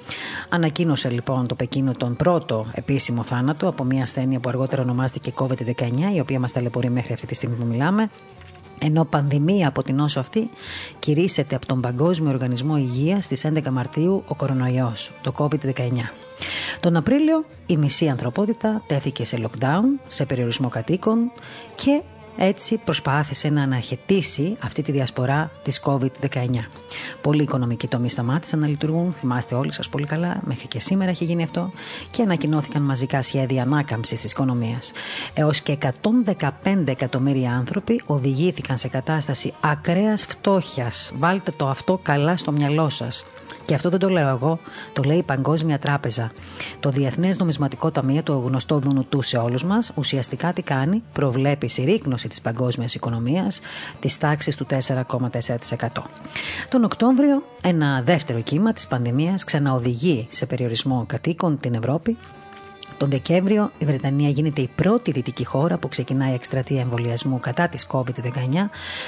Ανακοίνωσε 0.49 1.09
λοιπόν 1.11 1.47
το 1.47 1.55
Πεκίνο 1.55 1.93
τον 1.93 2.17
πρώτο 2.17 2.67
επίσημο 2.73 3.23
θάνατο 3.23 3.69
από 3.69 3.85
μια 3.85 4.03
ασθένεια 4.03 4.39
που 4.39 4.49
αργότερα 4.49 4.83
ονομάστηκε 4.83 5.33
COVID-19, 5.37 6.15
η 6.15 6.21
οποία 6.21 6.41
μας 6.41 6.53
ταλαιπωρεί 6.53 6.91
μέχρι 6.91 7.13
αυτή 7.13 7.27
τη 7.27 7.35
στιγμή 7.35 7.57
που 7.57 7.67
μιλάμε. 7.67 8.11
Ενώ 8.85 9.05
πανδημία 9.05 9.69
από 9.69 9.83
την 9.83 10.01
όσο 10.01 10.21
αυτή 10.21 10.51
κηρύσσεται 10.99 11.55
από 11.55 11.67
τον 11.67 11.81
Παγκόσμιο 11.81 12.31
Οργανισμό 12.31 12.77
Υγείας 12.77 13.25
στις 13.25 13.47
11 13.47 13.69
Μαρτίου 13.71 14.25
ο 14.29 14.35
κορονοϊός, 14.35 15.13
το 15.23 15.33
COVID-19. 15.37 15.91
Τον 16.81 16.97
Απρίλιο 16.97 17.45
η 17.67 17.77
μισή 17.77 18.09
ανθρωπότητα 18.09 18.83
τέθηκε 18.87 19.25
σε 19.25 19.39
lockdown, 19.43 19.83
σε 20.09 20.25
περιορισμό 20.25 20.69
κατοίκων 20.69 21.33
και 21.75 22.03
έτσι 22.37 22.81
προσπάθησε 22.85 23.49
να 23.49 23.63
αναχαιτήσει 23.63 24.57
αυτή 24.61 24.83
τη 24.83 24.93
διασπορά 24.93 25.51
της 25.63 25.81
COVID-19. 25.85 26.47
Πολλοί 27.21 27.43
οικονομικοί 27.43 27.87
τομείς 27.89 28.13
σταμάτησαν 28.13 28.59
να 28.59 28.67
λειτουργούν, 28.67 29.13
θυμάστε 29.13 29.55
όλοι 29.55 29.73
σας 29.73 29.89
πολύ 29.89 30.07
καλά, 30.07 30.41
μέχρι 30.45 30.67
και 30.67 30.81
σήμερα 30.81 31.11
έχει 31.11 31.25
γίνει 31.25 31.43
αυτό 31.43 31.71
και 32.11 32.23
ανακοινώθηκαν 32.23 32.83
μαζικά 32.83 33.23
σχέδια 33.23 33.63
ανάκαμψης 33.63 34.21
της 34.21 34.31
οικονομίας. 34.31 34.93
Έως 35.35 35.61
και 35.61 35.73
115 35.73 36.89
εκατομμύρια 36.89 37.53
άνθρωποι 37.53 38.03
οδηγήθηκαν 38.07 38.79
σε 38.79 38.89
κατάσταση 38.89 39.53
ακραίας 39.61 40.25
φτώχειας. 40.25 41.13
Βάλτε 41.19 41.51
το 41.57 41.69
αυτό 41.69 42.01
καλά 42.03 42.37
στο 42.37 42.53
μυαλό 42.53 42.89
σας. 42.89 43.25
Και 43.65 43.75
αυτό 43.75 43.91
δεν 43.91 43.99
το 43.99 44.09
λέω 44.09 44.29
εγώ, 44.29 44.59
το 44.93 45.03
λέει 45.03 45.17
η 45.17 45.23
Παγκόσμια 45.23 45.79
Τράπεζα. 45.79 46.33
Το 46.81 46.91
Διεθνές 46.91 47.39
Νομισματικό 47.39 47.91
Ταμείο, 47.91 48.23
το 48.23 48.39
γνωστό 48.39 48.79
δουνουτού 48.79 49.23
σε 49.23 49.37
όλους 49.37 49.65
μας, 49.65 49.93
ουσιαστικά 49.95 50.53
τι 50.53 50.63
κάνει, 50.63 51.03
προβλέπει 51.13 51.69
συρρήκνωση 51.69 52.29
της 52.29 52.41
παγκόσμιας 52.41 52.95
οικονομίας 52.95 53.61
της 54.01 54.19
τάξης 54.19 54.57
του 54.57 54.67
4,4%. 54.67 56.11
Τον 56.69 56.85
Οκτώβριο, 56.85 57.43
ένα 57.63 58.03
δεύτερο 58.03 58.41
κύμα 58.41 58.73
της 58.73 58.87
πανδημίας 58.87 59.45
ξαναοδηγεί 59.45 60.27
σε 60.31 60.47
περιορισμό 60.47 61.05
κατοίκων 61.07 61.59
την 61.59 61.75
Ευρώπη 61.75 62.17
τον 62.97 63.11
Δεκέμβριο 63.11 63.71
η 63.79 63.85
Βρετανία 63.85 64.29
γίνεται 64.29 64.61
η 64.61 64.69
πρώτη 64.75 65.11
δυτική 65.11 65.45
χώρα 65.45 65.79
που 65.79 65.89
ξεκινάει 65.89 66.35
εκστρατεία 66.35 66.81
εμβολιασμού 66.81 67.41
κατά 67.41 67.69
της 67.69 67.87
COVID-19 67.91 68.05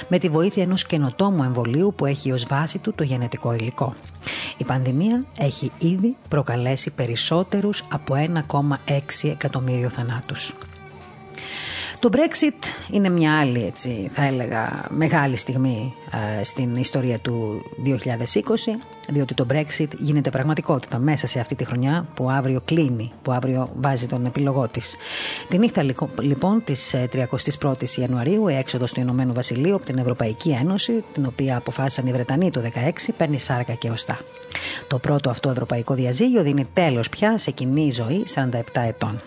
με 0.07 0.17
τη 0.17 0.29
βοήθεια 0.29 0.63
ενός 0.63 0.85
καινοτόμου 0.85 1.43
εμβολίου 1.43 1.93
που 1.95 2.05
έχει 2.05 2.31
ως 2.31 2.45
βάση 2.45 2.79
του 2.79 2.93
το 2.93 3.03
γενετικό 3.03 3.53
υλικό. 3.53 3.95
Η 4.57 4.63
πανδημία 4.63 5.25
έχει 5.39 5.71
ήδη 5.79 6.15
προκαλέσει 6.29 6.91
περισσότερους 6.91 7.83
από 7.89 8.15
1,6 8.49 9.29
εκατομμύριο 9.29 9.89
θανάτους. 9.89 10.53
Το 12.05 12.11
Brexit 12.13 12.91
είναι 12.91 13.09
μια 13.09 13.39
άλλη, 13.39 13.65
έτσι, 13.65 14.09
θα 14.13 14.25
έλεγα, 14.25 14.85
μεγάλη 14.89 15.37
στιγμή 15.37 15.93
ε, 16.39 16.43
στην 16.43 16.75
ιστορία 16.75 17.19
του 17.19 17.61
2020, 17.85 17.91
διότι 19.09 19.33
το 19.33 19.45
Brexit 19.49 19.87
γίνεται 19.97 20.29
πραγματικότητα 20.29 20.97
μέσα 20.97 21.27
σε 21.27 21.39
αυτή 21.39 21.55
τη 21.55 21.65
χρονιά 21.65 22.07
που 22.13 22.29
αύριο 22.29 22.61
κλείνει, 22.65 23.11
που 23.21 23.31
αύριο 23.31 23.69
βάζει 23.75 24.05
τον 24.05 24.25
επιλογό 24.25 24.67
της. 24.67 24.95
Τη 25.49 25.57
νύχτα 25.57 25.83
λοιπόν 26.21 26.63
της 26.63 26.95
31ης 27.13 27.97
ε, 27.97 28.01
Ιανουαρίου, 28.01 28.47
η 28.47 28.55
έξοδος 28.55 28.93
του 28.93 28.99
Ηνωμένου 28.99 29.33
Βασιλείου 29.33 29.75
από 29.75 29.85
την 29.85 29.97
Ευρωπαϊκή 29.97 30.49
Ένωση, 30.49 31.03
την 31.13 31.25
οποία 31.25 31.57
αποφάσισαν 31.57 32.07
οι 32.07 32.11
Βρετανοί 32.11 32.51
το 32.51 32.61
2016, 32.61 32.91
παίρνει 33.17 33.39
σάρκα 33.39 33.73
και 33.73 33.89
οστά. 33.89 34.19
Το 34.87 34.99
πρώτο 34.99 35.29
αυτό 35.29 35.49
ευρωπαϊκό 35.49 35.93
διαζύγιο 35.93 36.43
δίνει 36.43 36.67
τέλος 36.73 37.09
πια 37.09 37.37
σε 37.37 37.51
κοινή 37.51 37.91
ζωή 37.91 38.25
47 38.35 38.51
ετών. 38.73 39.21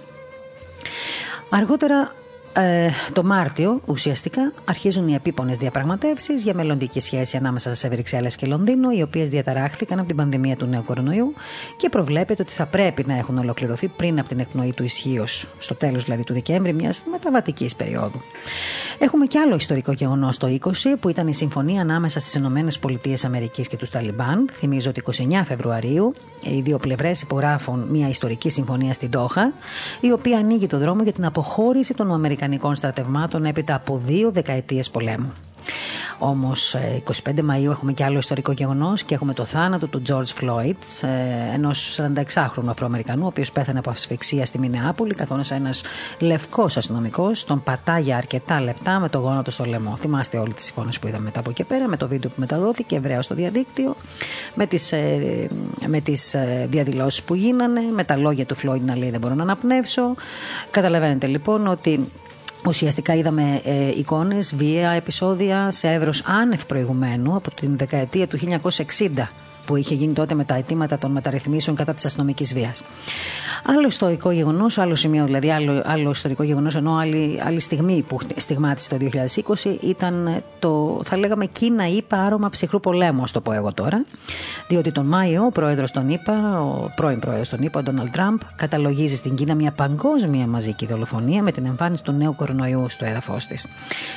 Αργότερα 1.50 2.12
ε, 2.52 2.90
το 3.12 3.24
Μάρτιο 3.24 3.80
ουσιαστικά 3.86 4.52
αρχίζουν 4.64 5.08
οι 5.08 5.14
επίπονες 5.14 5.56
διαπραγματεύσεις 5.56 6.42
για 6.42 6.54
μελλοντική 6.54 7.00
σχέση 7.00 7.36
ανάμεσα 7.36 7.74
σε 7.74 7.88
Βρυξέλλες 7.88 8.36
και 8.36 8.46
Λονδίνο, 8.46 8.90
οι 8.90 9.02
οποίες 9.02 9.28
διαταράχθηκαν 9.28 9.98
από 9.98 10.08
την 10.08 10.16
πανδημία 10.16 10.56
του 10.56 10.66
νέου 10.66 10.84
κορονοϊού 10.84 11.34
και 11.76 11.88
προβλέπεται 11.88 12.42
ότι 12.42 12.52
θα 12.52 12.66
πρέπει 12.66 13.04
να 13.06 13.16
έχουν 13.16 13.38
ολοκληρωθεί 13.38 13.88
πριν 13.88 14.18
από 14.18 14.28
την 14.28 14.38
εκπνοή 14.38 14.72
του 14.72 14.84
ισχύως, 14.84 15.48
στο 15.58 15.74
τέλος 15.74 16.04
δηλαδή 16.04 16.24
του 16.24 16.32
Δεκέμβρη, 16.32 16.72
μιας 16.72 17.02
μεταβατικής 17.10 17.74
περίοδου. 17.74 18.20
Έχουμε 18.98 19.26
και 19.26 19.38
άλλο 19.38 19.54
ιστορικό 19.54 19.92
γεγονός 19.92 20.36
το 20.36 20.58
20, 20.60 20.70
που 21.00 21.08
ήταν 21.08 21.28
η 21.28 21.34
συμφωνία 21.34 21.80
ανάμεσα 21.80 22.20
στις 22.20 22.34
ΗΠΑ 22.34 23.64
και 23.68 23.76
τους 23.76 23.90
Ταλιμπάν. 23.90 24.48
Θυμίζω 24.52 24.90
ότι 24.90 25.02
29 25.06 25.42
Φεβρουαρίου 25.44 26.14
οι 26.42 26.60
δύο 26.60 26.78
πλευρές 26.78 27.22
υπογράφουν 27.22 27.86
μια 27.90 28.08
ιστορική 28.08 28.50
συμφωνία 28.50 28.92
στην 28.92 29.10
Τόχα, 29.10 29.52
η 30.00 30.12
οποία 30.12 30.38
ανοίγει 30.38 30.66
το 30.66 30.78
δρόμο 30.78 31.02
για 31.02 31.12
την 31.12 31.24
αποχώρηση 31.24 31.94
των 31.94 32.10
Αμερικανικών 32.48 32.76
στρατευμάτων 32.76 33.44
έπειτα 33.44 33.74
από 33.74 34.00
δύο 34.04 34.30
δεκαετίες 34.30 34.90
πολέμου. 34.90 35.32
Όμως, 36.18 36.76
25 37.24 37.42
Μαου 37.42 37.70
έχουμε 37.70 37.92
και 37.92 38.04
άλλο 38.04 38.18
ιστορικό 38.18 38.52
γεγονός 38.52 39.02
και 39.02 39.14
έχουμε 39.14 39.34
το 39.34 39.44
θάνατο 39.44 39.86
του 39.86 40.02
George 40.08 40.40
Floyd, 40.40 40.74
ε, 41.02 41.54
ενός 41.54 42.00
46χρονου 42.00 42.68
Αφροαμερικανού, 42.68 43.24
ο 43.24 43.26
οποίος 43.26 43.52
πέθανε 43.52 43.78
από 43.78 43.90
ασφυξία 43.90 44.46
στη 44.46 44.58
Μινεάπολη, 44.58 45.14
καθώ 45.14 45.40
ένας 45.50 45.82
λευκός 46.18 46.76
αστυνομικός 46.76 47.44
τον 47.44 47.62
πατά 47.62 47.98
για 47.98 48.16
αρκετά 48.16 48.60
λεπτά 48.60 49.00
με 49.00 49.08
το 49.08 49.18
γόνατο 49.18 49.50
στο 49.50 49.64
λαιμό. 49.64 49.96
Θυμάστε 49.96 50.38
όλες 50.38 50.54
τις 50.54 50.68
εικόνες 50.68 50.98
που 50.98 51.06
είδαμε 51.06 51.24
μετά 51.24 51.40
από 51.40 51.50
εκεί 51.50 51.64
πέρα, 51.64 51.88
με 51.88 51.96
το 51.96 52.08
βίντεο 52.08 52.30
που 52.30 52.40
μεταδόθηκε 52.40 52.96
ευρέως 52.96 53.24
στο 53.24 53.34
διαδίκτυο, 53.34 53.96
με 54.54 54.66
τις 54.66 54.92
με 55.86 56.00
τις 56.00 56.34
ε, 56.34 56.60
ε, 56.62 56.66
διαδηλώσεις 56.66 57.22
που 57.22 57.34
γίνανε, 57.34 57.80
με 57.94 58.04
τα 58.04 58.16
λόγια 58.16 58.46
του 58.46 58.56
Floyd 58.56 58.80
να 58.80 58.96
λέει 58.96 59.10
Δεν 59.10 59.20
μπορώ 59.20 59.34
να 59.34 59.42
αναπνεύσω. 59.42 60.14
Καταλαβαίνετε 60.70 61.26
λοιπόν 61.26 61.66
ότι 61.66 62.10
Ουσιαστικά 62.66 63.14
είδαμε 63.14 63.60
ε, 63.64 63.88
εικόνες, 63.98 64.54
βία, 64.54 64.90
επεισόδια 64.90 65.70
σε 65.70 65.88
εύρος 65.88 66.22
άνευ 66.26 66.64
προηγουμένου 66.64 67.36
από 67.36 67.50
την 67.54 67.76
δεκαετία 67.76 68.26
του 68.26 68.38
1960 68.38 69.26
που 69.68 69.76
είχε 69.76 69.94
γίνει 69.94 70.12
τότε 70.12 70.34
με 70.34 70.44
τα 70.44 70.54
αιτήματα 70.54 70.98
των 70.98 71.10
μεταρρυθμίσεων 71.10 71.76
κατά 71.76 71.94
της 71.94 72.04
αστυνομικής 72.04 72.54
βίας. 72.54 72.82
Άλλο 73.64 73.86
ιστορικό 73.86 74.30
γεγονός, 74.30 74.78
άλλο 74.78 74.94
σημείο 74.94 75.24
δηλαδή, 75.24 75.50
άλλο, 75.50 75.82
άλλο 75.84 76.10
ιστορικό 76.10 76.42
γεγονός, 76.42 76.74
ενώ 76.74 76.96
άλλη, 76.96 77.40
άλλη 77.44 77.60
στιγμή 77.60 78.04
που 78.08 78.18
στιγμάτισε 78.36 78.88
το 78.88 78.96
2020 79.64 79.76
ήταν 79.80 80.42
το, 80.58 81.00
θα 81.04 81.16
λέγαμε, 81.16 81.46
Κίνα 81.46 81.88
ή 81.88 82.02
άρωμα 82.08 82.48
ψυχρού 82.48 82.80
πολέμου, 82.80 83.22
ας 83.22 83.32
το 83.32 83.40
πω 83.40 83.52
εγώ 83.52 83.72
τώρα. 83.72 84.04
Διότι 84.68 84.92
τον 84.92 85.06
Μάιο 85.06 85.44
ο 85.44 85.50
πρόεδρος 85.50 85.90
των 85.90 86.08
ΗΠΑ, 86.08 86.60
ο 86.60 86.90
πρώην 86.96 87.18
πρόεδρος 87.18 87.48
των 87.48 87.62
ΗΠΑ, 87.62 87.78
ο 87.78 87.82
Ντόναλτ 87.82 88.12
Τραμπ, 88.12 88.38
καταλογίζει 88.56 89.16
στην 89.16 89.34
Κίνα 89.34 89.54
μια 89.54 89.72
παγκόσμια 89.72 90.46
μαζική 90.46 90.86
δολοφονία 90.86 91.42
με 91.42 91.52
την 91.52 91.66
εμφάνιση 91.66 92.02
του 92.02 92.12
νέου 92.12 92.34
κορονοϊού 92.34 92.86
στο 92.88 93.04
έδαφος 93.04 93.46
της. 93.46 93.66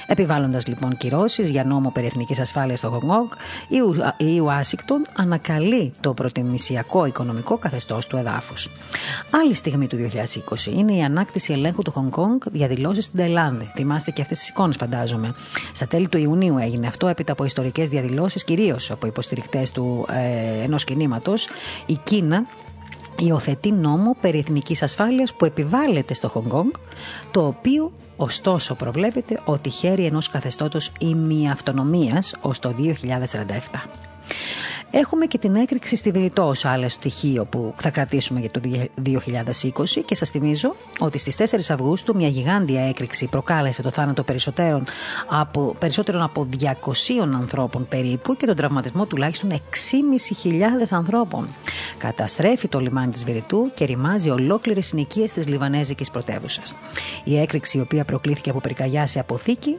Επιβάλλοντας 0.08 0.68
λοιπόν 0.68 0.97
κυρώσεις 0.97 1.49
για 1.49 1.64
νόμο 1.64 1.89
περί 1.89 2.06
εθνικής 2.06 2.39
ασφάλειας 2.39 2.80
στο 2.80 2.89
Χονγκ 2.89 3.30
η 4.18 4.39
Ουάσιγκτον 4.39 5.06
ανακαλεί 5.50 5.92
το 6.00 6.14
προτιμησιακό 6.14 7.06
οικονομικό 7.06 7.58
καθεστώς 7.58 8.08
του 8.08 8.18
εδάφους. 8.18 8.70
Άλλη 9.30 9.54
στιγμή 9.54 9.88
του 9.88 9.98
2020 9.98 10.66
είναι 10.66 10.94
η 10.94 11.04
ανάκτηση 11.04 11.54
ελέγχου 11.54 11.82
του 11.82 11.92
Χονγκ 11.92 12.10
Κόνγκ 12.10 12.39
διαδηλώσει 12.52 13.02
στην 13.02 13.20
Ταϊλάνδη. 13.20 13.72
Θυμάστε 13.76 14.12
και 14.12 14.22
αυτές 14.22 14.38
τις 14.38 14.50
εικόνες, 14.50 14.76
φαντάζομαι. 14.76 15.34
Στα 15.74 15.88
τέλη 15.88 16.10
του 16.10 16.18
Ιουνίου 16.18 16.58
έγινε 16.58 16.88
αυτό 16.88 17.08
έπειτα 17.08 17.32
από 17.32 17.46
ιστορικές 17.46 17.88
διαδηλώσεις, 17.88 18.44
κυρίως 18.44 18.92
από 18.92 19.08
υποστηρικτές 19.08 19.72
του 19.72 20.06
ε, 20.10 20.64
ενός 20.64 20.84
κινήματος. 20.84 21.48
Η 21.86 21.99
Κίνα 22.03 22.45
υιοθετεί 23.18 23.72
νόμο 23.72 24.15
περί 24.22 24.38
εθνικής 24.38 24.84
ασφάλειας 24.84 25.34
που 25.34 25.45
επιβάλλεται 25.45 26.14
στο 26.14 26.30
Χονγκ 26.30 26.72
το 27.32 27.48
οποίο 27.48 27.91
ωστόσο 28.15 28.76
προβλέπεται 28.76 29.40
ότι 29.45 29.70
χαίρει 29.70 30.06
ενός 30.06 30.30
καθεστώτος 30.30 30.91
ημιαυτονομίας 30.99 32.36
ως 32.41 32.60
το 32.60 32.70
2047. 32.70 33.90
Έχουμε 34.93 35.26
και 35.26 35.38
την 35.38 35.55
έκρηξη 35.55 35.95
στη 35.95 36.11
Βηρητό 36.11 36.47
ως 36.47 36.65
άλλο 36.65 36.89
στοιχείο 36.89 37.45
που 37.45 37.73
θα 37.77 37.89
κρατήσουμε 37.89 38.39
για 38.39 38.51
το 38.51 38.61
2020 39.05 40.01
και 40.05 40.15
σας 40.15 40.30
θυμίζω 40.30 40.76
ότι 40.99 41.18
στις 41.18 41.35
4 41.38 41.43
Αυγούστου 41.69 42.15
μια 42.15 42.27
γιγάντια 42.27 42.88
έκρηξη 42.88 43.26
προκάλεσε 43.26 43.81
το 43.81 43.91
θάνατο 43.91 44.23
περισσότερων 44.23 44.84
από, 45.30 45.76
περισσότερων 45.80 46.22
από 46.22 46.47
200 46.59 46.65
ανθρώπων 47.35 47.88
περίπου 47.88 48.35
και 48.35 48.45
τον 48.45 48.55
τραυματισμό 48.55 49.05
τουλάχιστον 49.05 49.49
6.500 49.51 49.57
ανθρώπων. 50.89 51.47
Καταστρέφει 51.97 52.68
το 52.68 52.80
λιμάνι 52.80 53.11
της 53.11 53.23
Βηρητού 53.23 53.72
και 53.73 53.85
ρημάζει 53.85 54.30
ολόκληρες 54.30 54.85
συνοικίες 54.85 55.31
της 55.31 55.47
Λιβανέζικης 55.47 56.11
πρωτεύουσας. 56.11 56.76
Η 57.23 57.38
έκρηξη 57.39 57.77
η 57.77 57.81
οποία 57.81 58.03
προκλήθηκε 58.03 58.49
από 58.49 58.59
πυρκαγιά 58.59 59.07
σε 59.07 59.19
αποθήκη 59.19 59.77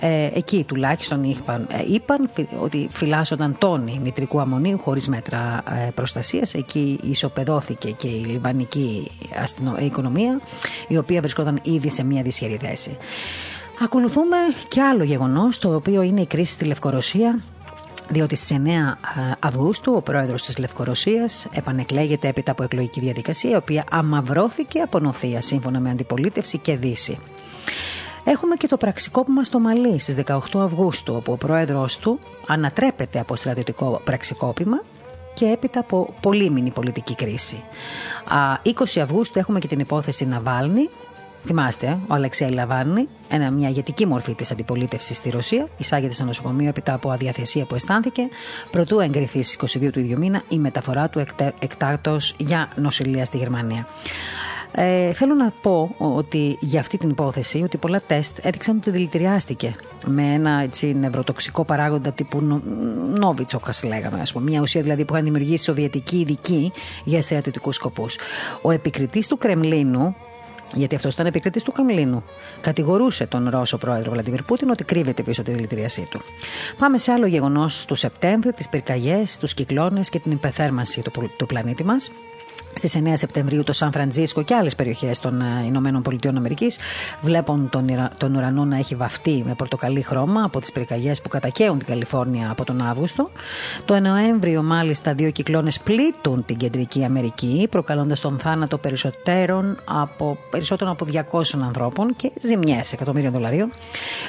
ε, 0.00 0.30
εκεί 0.34 0.64
τουλάχιστον 0.64 1.24
είπαν, 1.24 1.66
ε, 1.70 1.92
είπαν 1.92 2.30
ότι 2.60 2.88
φυλάσσονταν 2.90 3.56
τόνοι 3.58 4.00
νητρικού 4.02 4.40
αμμονίου 4.40 4.78
χωρίς 4.78 5.08
μέτρα 5.08 5.62
ε, 5.86 5.90
προστασίας. 5.94 6.54
Εκεί 6.54 6.98
ισοπεδώθηκε 7.02 7.90
και 7.90 8.08
η 8.08 8.24
λιβανική 8.24 9.10
αστυνο, 9.42 9.76
οικονομία 9.78 10.40
η 10.88 10.96
οποία 10.96 11.20
βρισκόταν 11.20 11.58
ήδη 11.62 11.90
σε 11.90 12.04
μια 12.04 12.22
δυσχερή 12.22 12.58
θέση. 12.60 12.96
Ακολουθούμε 13.82 14.36
και 14.68 14.82
άλλο 14.82 15.04
γεγονός 15.04 15.58
το 15.58 15.74
οποίο 15.74 16.02
είναι 16.02 16.20
η 16.20 16.26
κρίση 16.26 16.52
στη 16.52 16.64
Λευκορωσία 16.64 17.42
διότι 18.08 18.36
στις 18.36 18.56
9 18.64 18.68
Αυγούστου 19.38 19.92
ο 19.96 20.00
πρόεδρος 20.02 20.42
της 20.42 20.58
Λευκορωσίας 20.58 21.46
επανεκλέγεται 21.52 22.28
έπειτα 22.28 22.50
από 22.50 22.62
εκλογική 22.62 23.00
διαδικασία 23.00 23.50
η 23.50 23.54
οποία 23.54 23.84
αμαυρώθηκε 23.90 24.80
από 24.80 24.98
νοθεία 24.98 25.40
σύμφωνα 25.42 25.80
με 25.80 25.90
αντιπολίτευση 25.90 26.58
και 26.58 26.76
δύση. 26.76 27.18
Έχουμε 28.24 28.54
και 28.54 28.66
το 28.66 28.76
πραξικόπημα 28.76 29.44
στο 29.44 29.58
Μαλί 29.58 29.98
στις 29.98 30.16
18 30.26 30.38
Αυγούστου, 30.54 31.14
όπου 31.16 31.32
ο 31.32 31.36
πρόεδρος 31.36 31.98
του 31.98 32.18
ανατρέπεται 32.46 33.20
από 33.20 33.36
στρατιωτικό 33.36 34.00
πραξικόπημα 34.04 34.82
και 35.34 35.46
έπειτα 35.46 35.80
από 35.80 36.14
πολύμηνη 36.20 36.70
πολιτική 36.70 37.14
κρίση. 37.14 37.62
20 38.64 39.00
Αυγούστου 39.00 39.38
έχουμε 39.38 39.58
και 39.58 39.66
την 39.66 39.78
υπόθεση 39.78 40.26
Ναβάλνη, 40.26 40.88
Θυμάστε, 41.44 41.98
ο 42.08 42.14
Αλεξέη 42.14 42.50
Λαβάνη, 42.50 43.08
ένα, 43.28 43.50
μια 43.50 43.68
ηγετική 43.68 44.06
μορφή 44.06 44.34
της 44.34 44.50
αντιπολίτευσης 44.50 45.16
στη 45.16 45.30
Ρωσία, 45.30 45.68
εισάγεται 45.76 46.14
σε 46.14 46.24
νοσοκομείο 46.24 46.68
έπειτα 46.68 46.94
από 46.94 47.10
αδιαθεσία 47.10 47.64
που 47.64 47.74
αισθάνθηκε, 47.74 48.22
προτού 48.70 49.00
εγκριθεί 49.00 49.42
στις 49.42 49.76
22 49.78 49.90
του 49.92 49.98
ίδιου 49.98 50.18
μήνα 50.18 50.42
η 50.48 50.58
μεταφορά 50.58 51.08
του 51.08 51.24
εκτάκτο 51.58 52.16
για 52.36 52.68
νοσηλεία 52.76 53.24
στη 53.24 53.36
Γερμανία. 53.36 53.86
Ε, 54.74 55.12
θέλω 55.12 55.34
να 55.34 55.52
πω 55.62 55.94
ότι 55.98 56.56
για 56.60 56.80
αυτή 56.80 56.96
την 56.96 57.10
υπόθεση 57.10 57.62
ότι 57.62 57.76
πολλά 57.76 58.00
τεστ 58.06 58.38
έδειξαν 58.42 58.76
ότι 58.76 58.90
δηλητηριάστηκε 58.90 59.74
με 60.06 60.22
ένα 60.22 60.50
έτσι, 60.50 60.94
νευροτοξικό 60.94 61.64
παράγοντα 61.64 62.12
τύπου 62.12 62.62
Νόβιτσοκα, 63.18 63.72
λέγαμε. 63.84 64.20
Ας 64.20 64.32
πούμε, 64.32 64.50
μια 64.50 64.60
ουσία 64.60 64.80
δηλαδή 64.82 65.04
που 65.04 65.12
είχαν 65.12 65.24
δημιουργήσει 65.24 65.64
Σοβιετική 65.64 66.18
ειδική 66.18 66.72
για 67.04 67.22
στρατιωτικούς 67.22 67.74
σκοπούς. 67.74 68.16
Ο 68.62 68.70
επικριτής 68.70 69.26
του 69.28 69.38
Κρεμλίνου, 69.38 70.16
γιατί 70.74 70.94
αυτός 70.94 71.12
ήταν 71.12 71.26
επικριτής 71.26 71.62
του 71.62 71.72
Καμλίνου. 71.72 72.24
Κατηγορούσε 72.60 73.26
τον 73.26 73.48
Ρώσο 73.48 73.78
πρόεδρο 73.78 74.10
Βλαντιμίρ 74.10 74.42
Πούτιν 74.42 74.70
ότι 74.70 74.84
κρύβεται 74.84 75.22
πίσω 75.22 75.42
τη 75.42 75.50
δηλητηρίασή 75.50 76.06
του. 76.10 76.20
Πάμε 76.78 76.98
σε 76.98 77.12
άλλο 77.12 77.26
γεγονός 77.26 77.84
του 77.84 77.94
Σεπτέμβρη, 77.94 78.52
τις 78.52 78.68
πυρκαγιές, 78.68 79.38
τους 79.38 79.54
κυκλώνες 79.54 80.08
και 80.08 80.18
την 80.18 80.32
υπεθέρμανση 80.32 81.02
του, 81.02 81.30
του 81.36 81.46
πλανήτη 81.46 81.84
μας. 81.84 82.10
Στις 82.74 82.96
9 83.04 83.12
Σεπτεμβρίου 83.14 83.62
το 83.62 83.72
Σαν 83.72 83.92
Φραντζίσκο 83.92 84.42
και 84.42 84.54
άλλες 84.54 84.74
περιοχές 84.74 85.18
των 85.18 85.40
ε, 85.40 85.64
Ηνωμένων 85.66 86.02
Πολιτειών 86.02 86.36
Αμερικής 86.36 86.78
βλέπουν 87.20 87.68
τον, 87.68 87.86
τον 88.18 88.34
ουρανό 88.34 88.64
να 88.64 88.76
έχει 88.76 88.94
βαφτεί 88.94 89.42
με 89.46 89.54
πορτοκαλί 89.54 90.02
χρώμα 90.02 90.44
από 90.44 90.60
τις 90.60 90.72
πυρκαγιές 90.72 91.20
που 91.20 91.28
κατακαίουν 91.28 91.78
την 91.78 91.86
Καλιφόρνια 91.86 92.50
από 92.50 92.64
τον 92.64 92.80
Αύγουστο. 92.80 93.30
Το 93.84 94.00
Νοέμβριο, 94.00 94.62
μάλιστα, 94.62 95.14
δύο 95.14 95.30
κυκλώνες 95.30 95.80
πλήττουν 95.80 96.44
την 96.44 96.56
Κεντρική 96.56 97.04
Αμερική, 97.04 97.66
προκαλώντας 97.70 98.20
τον 98.20 98.38
θάνατο 98.38 98.78
περισσότερων 98.78 99.78
από, 99.84 100.38
περισσότερων 100.50 100.92
από 100.92 101.06
200 101.32 101.42
ανθρώπων 101.64 102.16
και 102.16 102.32
ζημιές 102.40 102.92
εκατομμύριων 102.92 103.32
δολαρίων. 103.32 103.72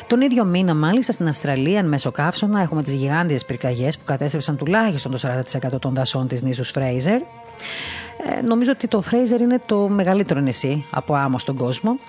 Τον 0.07 0.21
ίδιο 0.21 0.45
μήνα, 0.45 0.73
μάλιστα, 0.75 1.11
στην 1.11 1.27
Αυστραλία, 1.27 1.79
εν 1.79 1.85
μέσω 1.87 2.11
καύσωνα, 2.11 2.61
έχουμε 2.61 2.83
τις 2.83 2.93
γιγάντιες 2.93 3.45
πυρκαγιές 3.45 3.97
που 3.97 4.03
κατέστρεψαν 4.05 4.57
τουλάχιστον 4.57 5.11
το 5.11 5.17
40% 5.75 5.79
των 5.79 5.93
δασών 5.93 6.27
της 6.27 6.41
νήσου 6.41 6.63
Φρέιζερ. 6.63 7.21
Ε, 8.25 8.41
νομίζω 8.41 8.71
ότι 8.71 8.87
το 8.87 9.01
Φρέιζερ 9.01 9.41
είναι 9.41 9.61
το 9.65 9.77
μεγαλύτερο 9.89 10.39
νησί 10.39 10.85
από 10.91 11.13
άμμο 11.13 11.39
στον 11.39 11.55
κόσμο. 11.55 11.99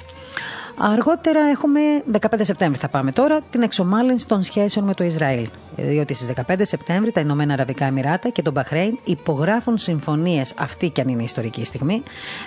Αργότερα 0.77 1.41
έχουμε, 1.41 1.81
15 2.13 2.41
Σεπτέμβρη 2.41 2.79
θα 2.79 2.89
πάμε 2.89 3.13
τώρα, 3.13 3.41
την 3.51 3.63
εξομάλυνση 3.63 4.29
των 4.29 4.43
σχέσεων 4.43 4.85
με 4.85 4.95
το 4.95 5.05
Ισραήλ. 5.05 5.49
Διότι 5.77 6.15
στις 6.15 6.33
15 6.47 6.55
Σεπτέμβρη 6.63 7.13
τα 7.13 7.21
Ηνωμένα 7.21 7.53
Αραβικά 7.53 7.85
Εμμυράτα 7.85 8.29
και 8.29 8.43
το 8.43 8.51
Μπαχρέιν 8.51 8.99
υπογράφουν 9.05 9.79
συμφωνίες, 9.79 10.53
αυτή 10.57 10.89
κι 10.89 11.01
αν 11.01 11.09
είναι 11.09 11.23
ιστορική 11.23 11.65
στιγμή, 11.65 12.03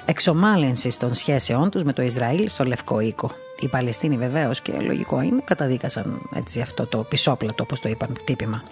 εξομάλυνσης 0.06 0.98
των 0.98 1.14
σχέσεών 1.14 1.70
τους 1.70 1.84
με 1.84 1.94
το 1.94 2.02
Ισραήλ 2.02 2.50
στο 2.50 2.64
Λευκό 2.64 3.00
Οίκο. 3.00 3.32
Οι 3.60 3.68
Παλαιστίνοι 3.68 4.18
βεβαίως 4.18 4.62
και 4.62 4.74
λογικό 4.80 5.22
είναι, 5.22 5.42
καταδίκασαν 5.46 6.22
έτσι 6.36 6.62
αυτό 6.62 6.86
το 6.88 6.98
πισόπλατο, 6.98 7.64
όπως 7.64 7.80
το 7.80 7.90
είπαν, 7.90 8.18
τύπημα. 8.26 8.64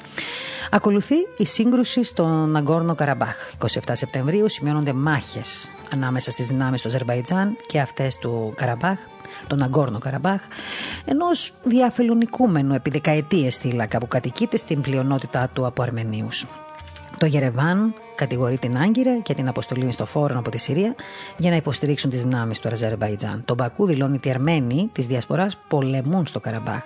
Ακολουθεί 0.72 1.16
η 1.38 1.46
σύγκρουση 1.46 2.04
στο 2.04 2.26
Ναγκόρνο 2.28 2.96
Καραμπάχ. 2.96 3.52
27 3.58 3.68
Σεπτεμβρίου 3.92 4.50
σημειώνονται 4.50 4.94
μάχες 4.94 5.76
ανάμεσα 5.94 6.32
στις 6.32 6.48
δυνάμεις 6.48 6.82
του 6.82 6.88
Αζερβαϊτζάν 6.88 7.58
και 7.68 7.80
αυτές 7.80 8.18
του 8.18 8.54
Καραμπάχ 8.56 9.00
τον 9.48 9.64
Αγκόρνο 9.64 10.00
Καραμπάχ, 10.00 10.42
ενός 11.06 11.54
διαφελονικούμενου 11.64 12.74
επί 12.74 12.90
δεκαετίες 12.90 13.56
θύλακα 13.56 13.98
που 13.98 14.08
κατοικείται 14.08 14.58
στην 14.58 14.82
πλειονότητά 14.82 15.50
του 15.54 15.66
από 15.66 15.82
Αρμενίους. 15.82 16.46
Το 17.18 17.26
Γερεβάν 17.26 17.94
κατηγορεί 18.16 18.58
την 18.58 18.78
Άγκυρα 18.78 19.20
και 19.20 19.34
την 19.34 19.48
αποστολή 19.48 19.86
μισθοφόρων 19.86 20.38
από 20.38 20.50
τη 20.50 20.58
Συρία 20.58 20.96
για 21.38 21.50
να 21.50 21.56
υποστηρίξουν 21.56 22.10
τις 22.10 22.24
δυνάμεις 22.24 22.60
του 22.60 22.70
Αζερβαϊτζάν. 22.72 23.42
Το 23.46 23.54
Μπακού 23.54 23.86
δηλώνει 23.86 24.16
ότι 24.16 24.28
οι 24.28 24.32
Αρμένοι 24.32 24.90
της 24.92 25.08
Διασποράς 25.08 25.58
πολεμούν 25.68 26.28
στο 26.28 26.40
Καραμπάχ. 26.40 26.84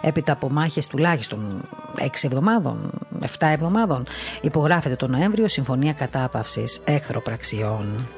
Έπειτα 0.00 0.32
από 0.32 0.50
μάχες 0.50 0.86
τουλάχιστον 0.86 1.68
6 1.98 2.06
εβδομάδων, 2.22 2.90
7 3.20 3.26
εβδομάδων, 3.40 4.06
υπογράφεται 4.40 4.96
το 4.96 5.06
Νοέμβριο 5.06 5.48
συμφωνία 5.48 5.92
κατάπαυσης 5.92 6.80
εχθροπραξιών. 6.84 8.08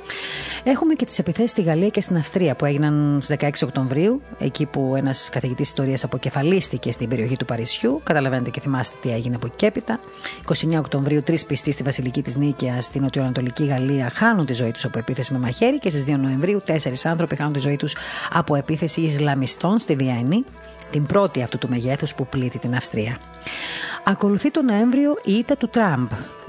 Έχουμε 0.65 0.95
και 0.95 1.05
τις 1.05 1.19
επιθέσεις 1.19 1.51
στη 1.51 1.63
Γαλλία 1.63 1.89
και 1.89 2.01
στην 2.01 2.17
Αυστρία 2.17 2.55
που 2.55 2.65
έγιναν 2.65 3.19
στις 3.23 3.37
16 3.41 3.51
Οκτωβρίου, 3.63 4.23
εκεί 4.39 4.67
που 4.67 4.95
ένας 4.97 5.29
καθηγητής 5.33 5.69
ιστορίας 5.69 6.05
αποκεφαλίστηκε 6.05 6.93
στην 6.93 7.09
περιοχή 7.09 7.37
του 7.37 7.45
Παρισιού. 7.45 8.01
Καταλαβαίνετε 8.05 8.51
και 8.51 8.61
θυμάστε 8.61 8.97
τι 9.03 9.11
έγινε 9.11 9.37
από 9.37 9.47
εκεί 9.47 9.57
και 9.57 9.67
έπειτα. 9.67 10.01
29 10.47 10.79
Οκτωβρίου, 10.79 11.23
τρεις 11.23 11.45
πιστοί 11.45 11.71
στη 11.71 11.83
Βασιλική 11.83 12.23
της 12.23 12.37
Νίκαια 12.49 12.81
στην 12.81 13.03
νοτιοανατολική 13.03 13.65
Γαλλία 13.65 14.11
χάνουν 14.15 14.47
τη 14.47 14.53
ζωή 14.53 14.71
τους 14.71 14.85
από 14.85 14.99
επίθεση 14.99 15.33
με 15.33 15.39
μαχαίρι 15.39 15.79
και 15.79 15.91
στις 15.91 16.05
2 16.09 16.17
Νοεμβρίου, 16.19 16.63
τέσσερις 16.65 17.07
άνθρωποι 17.07 17.37
χάνουν 17.37 17.53
τη 17.53 17.59
ζωή 17.59 17.77
τους 17.77 17.97
από 18.33 18.55
επίθεση 18.55 19.01
Ισλαμιστών 19.01 19.79
στη 19.79 19.97
Βιέννη 19.97 20.45
την 20.91 21.07
πρώτη 21.07 21.43
αυτού 21.43 21.59
του 21.59 21.69
μεγέθους 21.69 22.15
που 22.15 22.27
πλήττει 22.27 22.59
την 22.59 22.75
Αυστρία. 22.75 23.17
Ακολουθεί 24.05 24.51
το 24.51 24.63
Νοέμβριο 24.63 25.19
η 25.25 25.33
ήττα 25.33 25.57
του 25.57 25.69
Τραμπ 25.69 26.09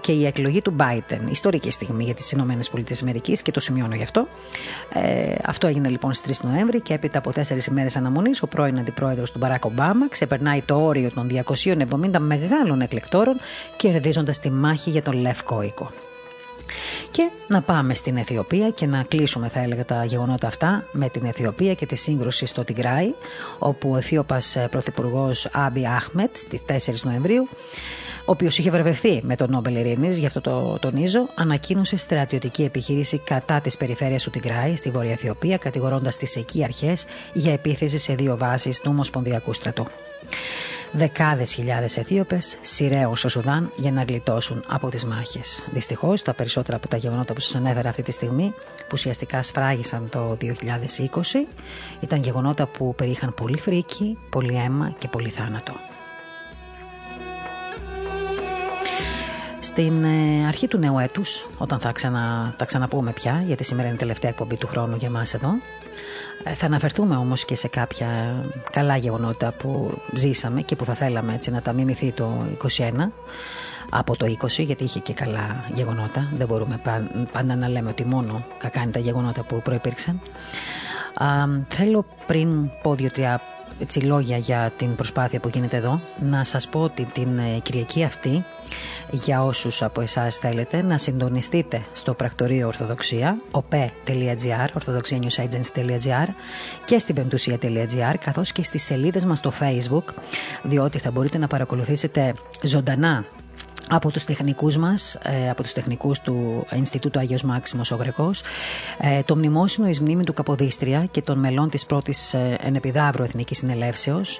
και 0.10 0.16
η 0.16 0.26
εκλογή 0.26 0.62
του 0.62 0.76
Biden. 0.80 1.30
Ιστορική 1.30 1.72
στιγμή 1.72 2.04
για 2.04 2.14
τις 2.14 2.32
ΗΠΑ 2.32 3.36
και 3.42 3.52
το 3.52 3.60
σημειώνω 3.60 3.96
γι' 3.96 4.04
αυτό. 4.04 4.28
Ε, 4.94 5.36
αυτό 5.46 5.68
έγινε 5.68 5.90
λοιπόν 5.90 6.14
στις 6.14 6.42
3 6.42 6.50
Νοέμβρη 6.50 6.82
και 6.82 6.94
έπειτα 6.94 7.18
από 7.18 7.32
τέσσερις 7.32 7.66
ημέρες 7.66 7.96
αναμονής, 7.96 8.42
ο 8.42 8.48
πρώην 8.48 8.80
αντιπρόεδρος 8.80 9.32
του 9.32 9.38
Μπαράκ 9.38 9.66
Ομπάμα 9.66 10.10
ξεπερνάει 10.10 10.62
το 10.62 10.86
όριο 10.86 11.12
των 11.12 11.30
270 12.12 12.20
μεγάλων 12.20 12.82
εκλεκτόρων, 12.82 13.40
κερδίζοντας 13.78 14.40
τη 14.40 14.52
μάχη 14.52 14.90
για 14.90 15.02
τον 15.02 15.14
Λευκό 15.14 15.62
Οίκο. 15.62 15.92
Και 17.12 17.30
να 17.48 17.62
πάμε 17.62 17.94
στην 17.94 18.18
Αιθιοπία 18.18 18.70
και 18.70 18.86
να 18.86 19.04
κλείσουμε 19.08 19.48
θα 19.48 19.60
έλεγα 19.60 19.86
τα 19.86 20.06
γεγονότα 20.06 20.48
αυτά 20.48 20.84
με 20.92 21.10
την 21.10 21.26
Αιθιοπία 21.26 21.74
και 21.74 21.86
τη 21.86 21.96
σύγκρουση 21.96 22.46
στο 22.46 22.64
Τιγκράι 22.64 23.14
όπου 23.60 23.92
ο 23.92 23.98
Αιθίωπας 23.98 24.58
Πρωθυπουργός 24.70 25.50
Άμπι 25.52 25.88
Άχμετ 25.88 26.36
στις 26.36 26.62
4 26.68 26.94
Νοεμβρίου 27.04 27.48
ο 28.09 28.09
οποίος 28.30 28.58
είχε 28.58 28.70
βραβευτεί 28.70 29.20
με 29.24 29.36
τον 29.36 29.52
Νόμπελ 29.52 29.76
Ειρήνη, 29.76 30.14
γι' 30.14 30.26
αυτό 30.26 30.42
το 30.42 30.78
τονίζω, 30.82 31.30
ανακοίνωσε 31.36 31.98
στρατιωτική 31.98 32.64
επιχείρηση 32.64 33.18
κατά 33.18 33.62
της 33.62 33.78
περιφέρειας 33.78 34.24
του 34.24 34.30
Τιγκράη 34.30 34.76
στη 34.76 34.90
Βόρεια 34.92 35.12
Αιθιοπία, 35.12 35.58
κατηγορώντας 35.58 36.18
τις 36.18 36.36
εκεί 36.36 36.64
αρχές 36.64 37.06
για 37.34 37.54
επίθεση 37.54 37.98
σε 37.98 38.16
δύο 38.16 38.38
βάσεις 38.38 38.80
του 38.80 38.90
Ομοσπονδιακού 38.92 39.54
στρατού. 39.54 39.88
Δεκάδες 40.92 41.54
χιλιάδες 41.54 41.98
Αιθίωπες 41.98 42.58
σειραίων 42.62 43.16
στο 43.16 43.30
Σουδάν 43.30 43.72
για 43.76 43.92
να 43.92 44.04
γλιτώσουν 44.04 44.64
από 44.68 44.90
τις 44.90 45.06
μάχες. 45.06 45.64
Δυστυχώς, 45.74 46.22
τα 46.22 46.34
περισσότερα 46.34 46.78
από 46.78 46.88
τα 46.88 46.98
γεγονότα 46.98 47.34
που 47.34 47.40
σας 47.40 47.56
ανέφερα 47.56 47.90
αυτή 47.90 48.02
τη 48.02 48.12
στιγμή, 48.12 48.54
που 48.78 48.94
ουσιαστικά 48.94 49.44
σφράγισαν 49.44 50.10
το 50.10 50.38
2020, 50.42 51.48
ήταν 52.00 52.22
γεγονότα 52.22 52.66
που 52.68 52.96
περιείχαν 52.96 53.34
πολύ 53.34 53.60
φρίκη, 53.60 54.18
πολύ 54.30 54.56
αίμα 54.56 54.96
και 55.00 55.08
πολύ 55.08 55.30
θάνατο. 55.30 55.89
Στην 59.60 60.04
ε, 60.04 60.48
αρχή 60.48 60.68
του 60.68 60.78
νέου 60.78 61.00
έτους, 61.00 61.48
όταν 61.58 61.80
θα 61.80 61.92
ξανα, 61.92 62.54
τα 62.58 62.66
ξαναπούμε 62.66 63.12
πια, 63.12 63.44
γιατί 63.46 63.64
σήμερα 63.64 63.88
είναι 63.88 63.96
η 63.96 64.00
τελευταία 64.00 64.30
εκπομπή 64.30 64.58
του 64.58 64.68
χρόνου 64.68 64.96
για 64.96 65.08
εμάς 65.08 65.34
εδώ, 65.34 65.50
ε, 66.44 66.54
θα 66.54 66.66
αναφερθούμε 66.66 67.16
όμως 67.16 67.46
και 67.46 67.56
σε 67.56 67.68
κάποια 67.68 68.08
καλά 68.72 68.98
γεγονότα 68.98 69.52
που 69.52 69.98
ζήσαμε 70.14 70.62
και 70.62 70.76
που 70.76 70.86
θα 70.86 70.94
θέλαμε 70.94 71.34
έτσι 71.34 71.52
να 71.52 71.62
τα 71.62 71.74
μιμηθεί 71.74 72.12
το 72.12 72.46
21 72.78 73.12
από 73.90 74.16
το 74.16 74.36
20 74.42 74.48
γιατί 74.48 74.84
είχε 74.84 75.00
και 75.00 75.14
καλά 75.14 75.64
γεγονότα. 75.74 76.30
Δεν 76.34 76.48
μπορούμε 76.48 76.82
πάντα 77.32 77.56
να 77.56 77.70
λέμε 77.70 77.90
ότι 77.90 78.06
μόνο 78.06 78.46
κακά 78.58 78.82
είναι 78.82 78.92
τα 78.92 79.00
γεγονότα 79.00 79.44
που 79.44 79.62
προϋπήρξαν. 79.64 80.22
θέλω 81.68 82.06
πριν 82.28 82.70
πω 82.82 82.96
δύο-τρία 82.96 83.42
έτσι, 83.80 84.00
λόγια 84.00 84.38
για 84.38 84.72
την 84.78 84.96
προσπάθεια 84.96 85.40
που 85.40 85.50
γίνεται 85.50 85.78
εδώ 85.78 86.02
να 86.20 86.44
σας 86.44 86.68
πω 86.68 86.82
ότι 86.82 87.04
την 87.04 87.38
ε, 87.38 87.60
Κυριακή 87.64 88.04
αυτή 88.04 88.44
για 89.12 89.44
όσους 89.44 89.82
από 89.82 90.02
εσάς 90.02 90.36
θέλετε 90.36 90.82
να 90.82 90.98
συντονιστείτε 90.98 91.82
στο 91.94 92.14
πρακτορείο 92.14 92.68
Ορθοδοξία 92.68 93.38
op.gr, 93.52 94.68
orthodoxianewsagency.gr 94.80 96.28
και 96.86 97.00
στην 97.00 97.16
πεμπτουσία.gr 97.16 98.16
καθώς 98.20 98.52
και 98.52 98.64
στις 98.64 98.84
σελίδες 98.84 99.26
μας 99.26 99.38
στο 99.38 99.52
facebook 99.60 100.14
διότι 100.64 101.00
θα 101.00 101.12
μπορείτε 101.12 101.38
να 101.38 101.48
παρακολουθήσετε 101.48 102.34
ζωντανά 102.64 103.26
από 103.90 104.12
τους 104.12 104.24
τεχνικούς 104.24 104.78
μας, 104.78 105.16
ε, 105.16 105.50
από 105.50 105.64
τους 105.64 105.74
τεχνικούς 105.74 106.20
του 106.20 106.68
Ινστιτούτου 106.76 107.20
Άγιος 107.20 107.44
Μάξιμος 107.44 107.92
ο 107.92 107.96
Γρεκός, 107.96 108.42
ε, 109.00 109.22
το 109.24 109.36
μνημόσυνο 109.36 109.88
εις 109.88 110.02
μνήμη 110.02 110.24
του 110.24 110.34
Καποδίστρια 110.34 111.06
και 111.12 111.22
των 111.22 111.40
μελών 111.40 111.70
της 111.70 111.86
πρώτης 111.86 112.34
ε, 112.34 112.58
ενεπιδάβρου 112.62 113.24
Εθνικής 113.24 113.58
Συνελεύσεως. 113.58 114.40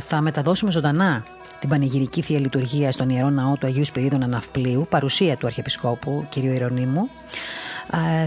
Θα 0.00 0.20
μεταδώσουμε 0.20 0.70
ζωντανά 0.70 1.24
την 1.60 1.68
πανηγυρική 1.68 2.22
θεία 2.22 2.38
λειτουργία 2.38 2.92
στον 2.92 3.10
Ιερό 3.10 3.30
Ναό 3.30 3.56
του 3.56 3.66
Αγίου 3.66 3.84
Σπυρίδων 3.84 4.22
Αναυπλίου, 4.22 4.86
παρουσία 4.90 5.36
του 5.36 5.46
Αρχιεπισκόπου 5.46 6.26
κ. 6.30 6.36
Ιερονίμου. 6.36 7.08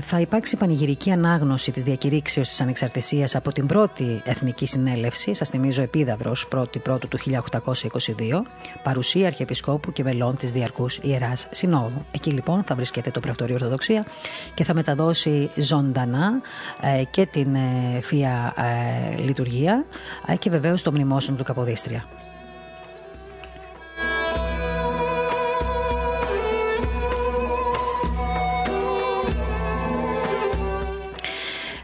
Θα 0.02 0.20
υπάρξει 0.20 0.58
πανηγυρική 0.58 1.12
ανάγνωση 1.12 1.72
της 1.72 1.84
διακηρύξεως 1.84 2.48
της 2.48 2.62
ανεξαρτησίας 2.62 3.36
από 3.36 3.52
την 3.52 3.66
πρώτη 3.66 4.22
Εθνική 4.26 4.66
Συνέλευση, 4.66 5.34
σας 5.34 5.50
θυμίζω 5.50 5.82
επίδαυρος 5.82 6.48
1η 6.56 6.82
Πρώτου 6.84 7.08
του 7.08 7.18
1822, 7.18 8.42
παρουσία 8.84 9.28
Αρχιεπισκόπου 9.28 9.92
και 9.92 10.04
βελών 10.04 10.38
της 10.38 10.52
Διαρκούς 10.52 11.00
Ιεράς 11.02 11.48
Συνόδου. 11.52 12.06
Εκεί 12.12 12.32
λοιπόν 12.32 12.64
θα 12.64 12.76
βρίσκεται 12.76 13.12
το 13.12 13.20
Πρακτορείο 13.20 13.56
Ορθοδοξία 13.56 14.06
και 14.54 14.64
θα 14.64 14.74
μεταδώσει 14.74 15.50
ζωντανά 15.56 16.42
ε, 16.82 17.04
και 17.04 17.26
την 17.26 17.56
ε, 17.56 18.00
Θεία 18.02 18.54
ε, 18.58 19.22
Λειτουργία 19.22 19.86
και 20.40 20.50
βεβαίως 20.50 20.82
το 20.82 20.92
μνημόσυνο 20.92 21.38
του 21.38 21.44
Καποδίστρια. 21.44 22.06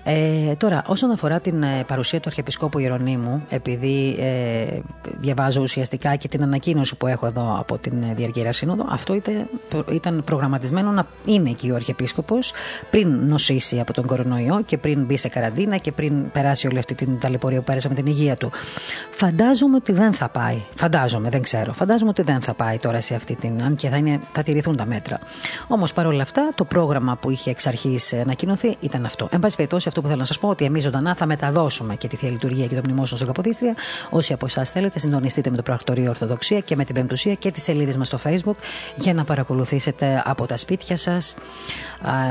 Ε, 0.10 0.56
τώρα, 0.56 0.84
όσον 0.86 1.12
αφορά 1.12 1.40
την 1.40 1.64
ε, 1.64 1.84
παρουσία 1.88 2.20
του 2.20 2.28
Αρχιεπισκόπου 2.28 2.80
Ιερονίμου, 2.80 3.46
επειδή 3.50 4.18
ε, 4.20 4.80
διαβάζω 5.20 5.62
ουσιαστικά 5.62 6.16
και 6.16 6.28
την 6.28 6.44
ανακοίνωση 6.44 6.96
που 6.96 7.08
έχω 7.08 7.26
εδώ 7.26 7.56
από 7.60 7.78
την 7.78 8.04
ε, 8.04 8.14
Διαρκεία 8.14 8.54
Σύνοδο, 8.54 8.86
αυτό 8.90 9.14
ήταν, 9.14 9.48
ήταν 9.92 10.22
προγραμματισμένο 10.26 10.92
να 10.92 11.08
είναι 11.26 11.50
εκεί 11.50 11.72
ο 11.72 11.76
Αρχιεπίσκοπος 11.76 12.54
πριν 12.90 13.20
νοσήσει 13.28 13.80
από 13.80 13.94
τον 13.94 14.06
κορονοϊό 14.06 14.62
και 14.66 14.78
πριν 14.78 15.04
μπει 15.04 15.18
σε 15.18 15.28
καραντίνα 15.28 15.78
και 15.78 15.92
πριν 15.92 16.32
περάσει 16.32 16.68
όλη 16.68 16.78
αυτή 16.78 16.96
την 16.96 17.20
ταλαιπωρία 17.20 17.58
που 17.58 17.64
πέρασε 17.64 17.90
με 17.90 17.96
την 17.96 18.06
υγεία 18.06 18.36
του. 18.36 18.52
Φαντάζομαι 19.12 19.76
ότι 19.76 19.92
δεν 19.92 20.14
θα 20.14 20.30
πάει. 20.30 20.62
Φαντάζομαι, 20.76 21.30
δεν 21.30 21.42
ξέρω. 21.42 21.74
Φαντάζομαι 21.74 22.10
ότι 22.10 22.22
δεν 22.22 22.42
θα 22.42 22.54
πάει 22.54 22.78
τώρα 22.78 23.02
σε 23.02 23.16
αυτή 23.16 23.36
την. 23.36 23.64
αν 23.64 23.76
και 23.76 23.90
θα, 23.90 23.98
είναι, 23.98 24.20
θα 24.34 24.44
τηρηθούν 24.44 24.76
τα 24.76 24.86
μέτρα. 24.86 25.20
Όμως 25.68 25.94
παρόλα 25.94 26.22
αυτά, 26.22 26.50
το 26.56 26.66
πρόγραμμα 26.66 27.16
που 27.16 27.30
είχε 27.30 27.50
εξ 27.50 27.68
αρχής 27.68 28.14
ανακοινωθεί 28.14 28.76
ήταν 28.80 29.06
αυτό. 29.06 29.28
Εν 29.32 29.40
πάση 29.40 29.56
περιπτώσει, 29.56 29.88
αυτό 29.98 30.10
που 30.10 30.16
θέλω 30.16 30.28
να 30.28 30.34
σας 30.34 30.40
πω 30.40 30.50
ότι 30.50 30.66
εμείς 30.66 30.84
ζωντανά 30.84 31.16
θα 31.16 31.26
μεταδώσουμε 31.26 31.96
και 31.96 32.08
τη 32.08 32.16
Θεία 32.16 32.30
Λειτουργία 32.30 32.68
και 32.68 32.76
το 32.76 32.82
μνημόσυνο 32.84 33.16
στον 33.16 33.28
Καποδίστρια. 33.28 33.76
Όσοι 34.10 34.34
από 34.34 34.46
εσάς 34.46 34.70
θέλετε, 34.70 35.00
συντονιστείτε 35.00 35.50
με 35.50 35.56
το 35.56 35.62
Πρακτορείο 35.62 36.10
Ορθοδοξία 36.10 36.60
και 36.60 36.76
με 36.76 36.84
την 36.84 36.96
Πεμπτουσία 36.96 37.34
και 37.34 37.52
τις 37.52 37.64
σελίδες 37.64 37.98
μας 37.98 38.08
στο 38.08 38.20
Facebook 38.24 38.56
για 38.96 39.14
να 39.14 39.24
παρακολουθήσετε 39.24 40.24
από 40.26 40.46
τα 40.46 40.58
σπίτια 40.58 40.98
σας. 40.98 41.36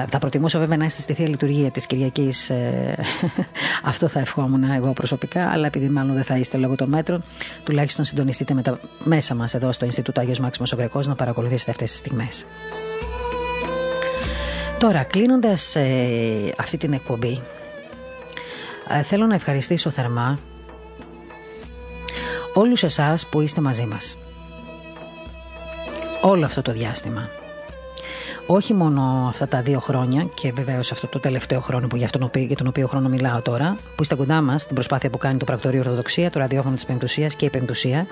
Θα 0.09 0.19
προτιμούσα 0.19 0.59
βέβαια 0.59 0.77
να 0.77 0.85
είστε 0.85 1.01
στη 1.01 1.13
Θεία 1.13 1.29
Λειτουργία 1.29 1.71
της 1.71 1.87
Κυριακής. 1.87 2.51
Ε, 2.51 2.99
αυτό 3.93 4.09
θα 4.09 4.21
ευχόμουν 4.21 4.65
εγώ 4.65 4.93
προσωπικά, 4.93 5.49
αλλά 5.51 5.67
επειδή 5.67 5.89
μάλλον 5.89 6.15
δεν 6.15 6.25
θα 6.25 6.37
είστε 6.37 6.57
λόγω 6.57 6.75
των 6.75 6.89
μέτρων, 6.89 7.25
τουλάχιστον 7.65 8.05
συντονιστείτε 8.05 8.55
με 8.55 8.63
τα 8.63 8.79
μέσα 9.05 9.35
μας 9.35 9.55
εδώ 9.55 9.73
στο 9.73 9.85
Ινστιτούτο 9.85 10.21
Άγιος 10.21 10.39
Μάξιμος 10.39 10.73
Ογκρεκό 10.73 11.01
να 11.01 11.15
παρακολουθήσετε 11.15 11.71
αυτές 11.71 11.91
τις 11.91 11.99
στιγμές. 11.99 12.45
Τώρα, 14.79 15.03
κλείνοντας 15.03 15.77
ε, 15.77 16.55
αυτή 16.57 16.77
την 16.77 16.93
εκπομπή, 16.93 17.33
ε, 17.33 17.56
θέλω 19.05 19.27
να 19.27 19.35
ευχαριστήσω 19.35 19.91
θερμά 19.91 20.39
όλους 22.55 22.83
εσάς 22.83 23.27
που 23.27 23.41
είστε 23.41 23.61
μαζί 23.61 23.87
μας. 23.87 24.19
Όλο 26.21 26.45
αυτό 26.45 26.63
το 26.63 26.73
διάστημα. 26.73 27.29
Όχι 28.47 28.75
μόνο 28.75 29.27
αυτά 29.29 29.49
τα 29.49 29.63
δύο 29.63 29.81
χρόνια 29.81 30.29
και 30.35 30.53
βεβαίως 30.53 30.93
αυτό 30.93 31.07
το 31.07 31.19
τελευταίο 31.19 31.61
χρόνο 31.61 31.87
που 31.87 31.97
για, 31.97 32.11
τον 32.11 32.23
οποίο, 32.23 32.43
για 32.43 32.57
τον 32.57 32.67
οποίο 32.67 32.87
χρόνο 32.87 33.09
μιλάω 33.09 33.43
τώρα, 33.43 33.77
που 33.97 34.03
είστε 34.03 34.15
κοντά 34.15 34.41
μας 34.41 34.63
στην 34.63 34.75
προσπάθεια 34.75 35.11
που 35.11 35.19
κάνει 35.19 35.39
το 35.39 35.45
Πρακτορείο 35.45 35.81
Ορθοδοξία, 35.81 36.31
το 36.31 36.39
ραδιόφωνο 36.39 36.75
της 36.75 36.85
Πεμπτουσίας 36.85 37.35
και 37.35 37.45
η 37.45 37.51
Πεμπτουσία. 37.51 38.07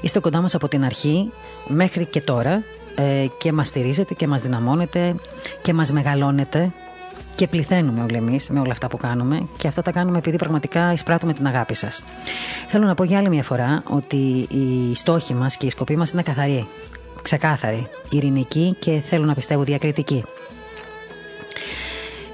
Είστε 0.00 0.20
κοντά 0.20 0.40
μας 0.40 0.54
από 0.54 0.68
την 0.68 0.84
αρχή 0.84 1.32
μέχρι 1.66 2.04
και 2.04 2.20
τώρα 2.20 2.62
ε, 2.94 3.26
και 3.38 3.52
μας 3.52 3.68
στηρίζετε 3.68 4.14
και 4.14 4.26
μας 4.26 4.40
δυναμώνετε 4.40 5.14
και 5.62 5.72
μας 5.72 5.92
μεγαλώνετε 5.92 6.72
και 7.34 7.46
πληθαίνουμε 7.46 8.02
όλοι 8.02 8.16
εμείς 8.16 8.50
με 8.50 8.60
όλα 8.60 8.72
αυτά 8.72 8.88
που 8.88 8.96
κάνουμε 8.96 9.46
και 9.56 9.68
αυτά 9.68 9.82
τα 9.82 9.90
κάνουμε 9.90 10.18
επειδή 10.18 10.36
πραγματικά 10.36 10.92
εισπράττουμε 10.92 11.32
την 11.32 11.46
αγάπη 11.46 11.74
σας. 11.74 12.02
Θέλω 12.68 12.86
να 12.86 12.94
πω 12.94 13.04
για 13.04 13.18
άλλη 13.18 13.28
μια 13.28 13.42
φορά 13.42 13.82
ότι 13.88 14.46
οι 14.50 14.94
στόχοι 14.94 15.34
μας 15.34 15.56
και 15.56 15.66
οι 15.66 15.70
σκοποί 15.70 15.96
μας 15.96 16.10
είναι 16.10 16.22
καθαροί, 16.22 16.66
ξεκάθαροι, 17.22 17.88
ειρηνικοί 18.10 18.76
και 18.78 19.00
θέλω 19.00 19.24
να 19.24 19.34
πιστεύω 19.34 19.62
διακριτικοί. 19.62 20.24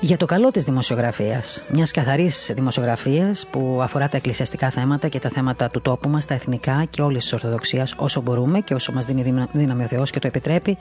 Για 0.00 0.16
το 0.16 0.26
καλό 0.26 0.50
της 0.50 0.64
δημοσιογραφίας, 0.64 1.62
μιας 1.68 1.90
καθαρής 1.90 2.50
δημοσιογραφίας 2.54 3.46
που 3.50 3.78
αφορά 3.82 4.08
τα 4.08 4.16
εκκλησιαστικά 4.16 4.70
θέματα 4.70 5.08
και 5.08 5.18
τα 5.18 5.28
θέματα 5.28 5.68
του 5.68 5.80
τόπου 5.80 6.08
μας, 6.08 6.24
τα 6.24 6.34
εθνικά 6.34 6.86
και 6.90 7.02
όλης 7.02 7.22
της 7.22 7.32
Ορθοδοξίας 7.32 7.94
όσο 7.96 8.20
μπορούμε 8.20 8.60
και 8.60 8.74
όσο 8.74 8.92
μας 8.92 9.06
δίνει 9.06 9.46
δύναμη 9.52 9.84
ο 9.84 9.86
Θεός 9.86 10.10
και 10.10 10.18
το 10.18 10.26
επιτρέπει. 10.26 10.78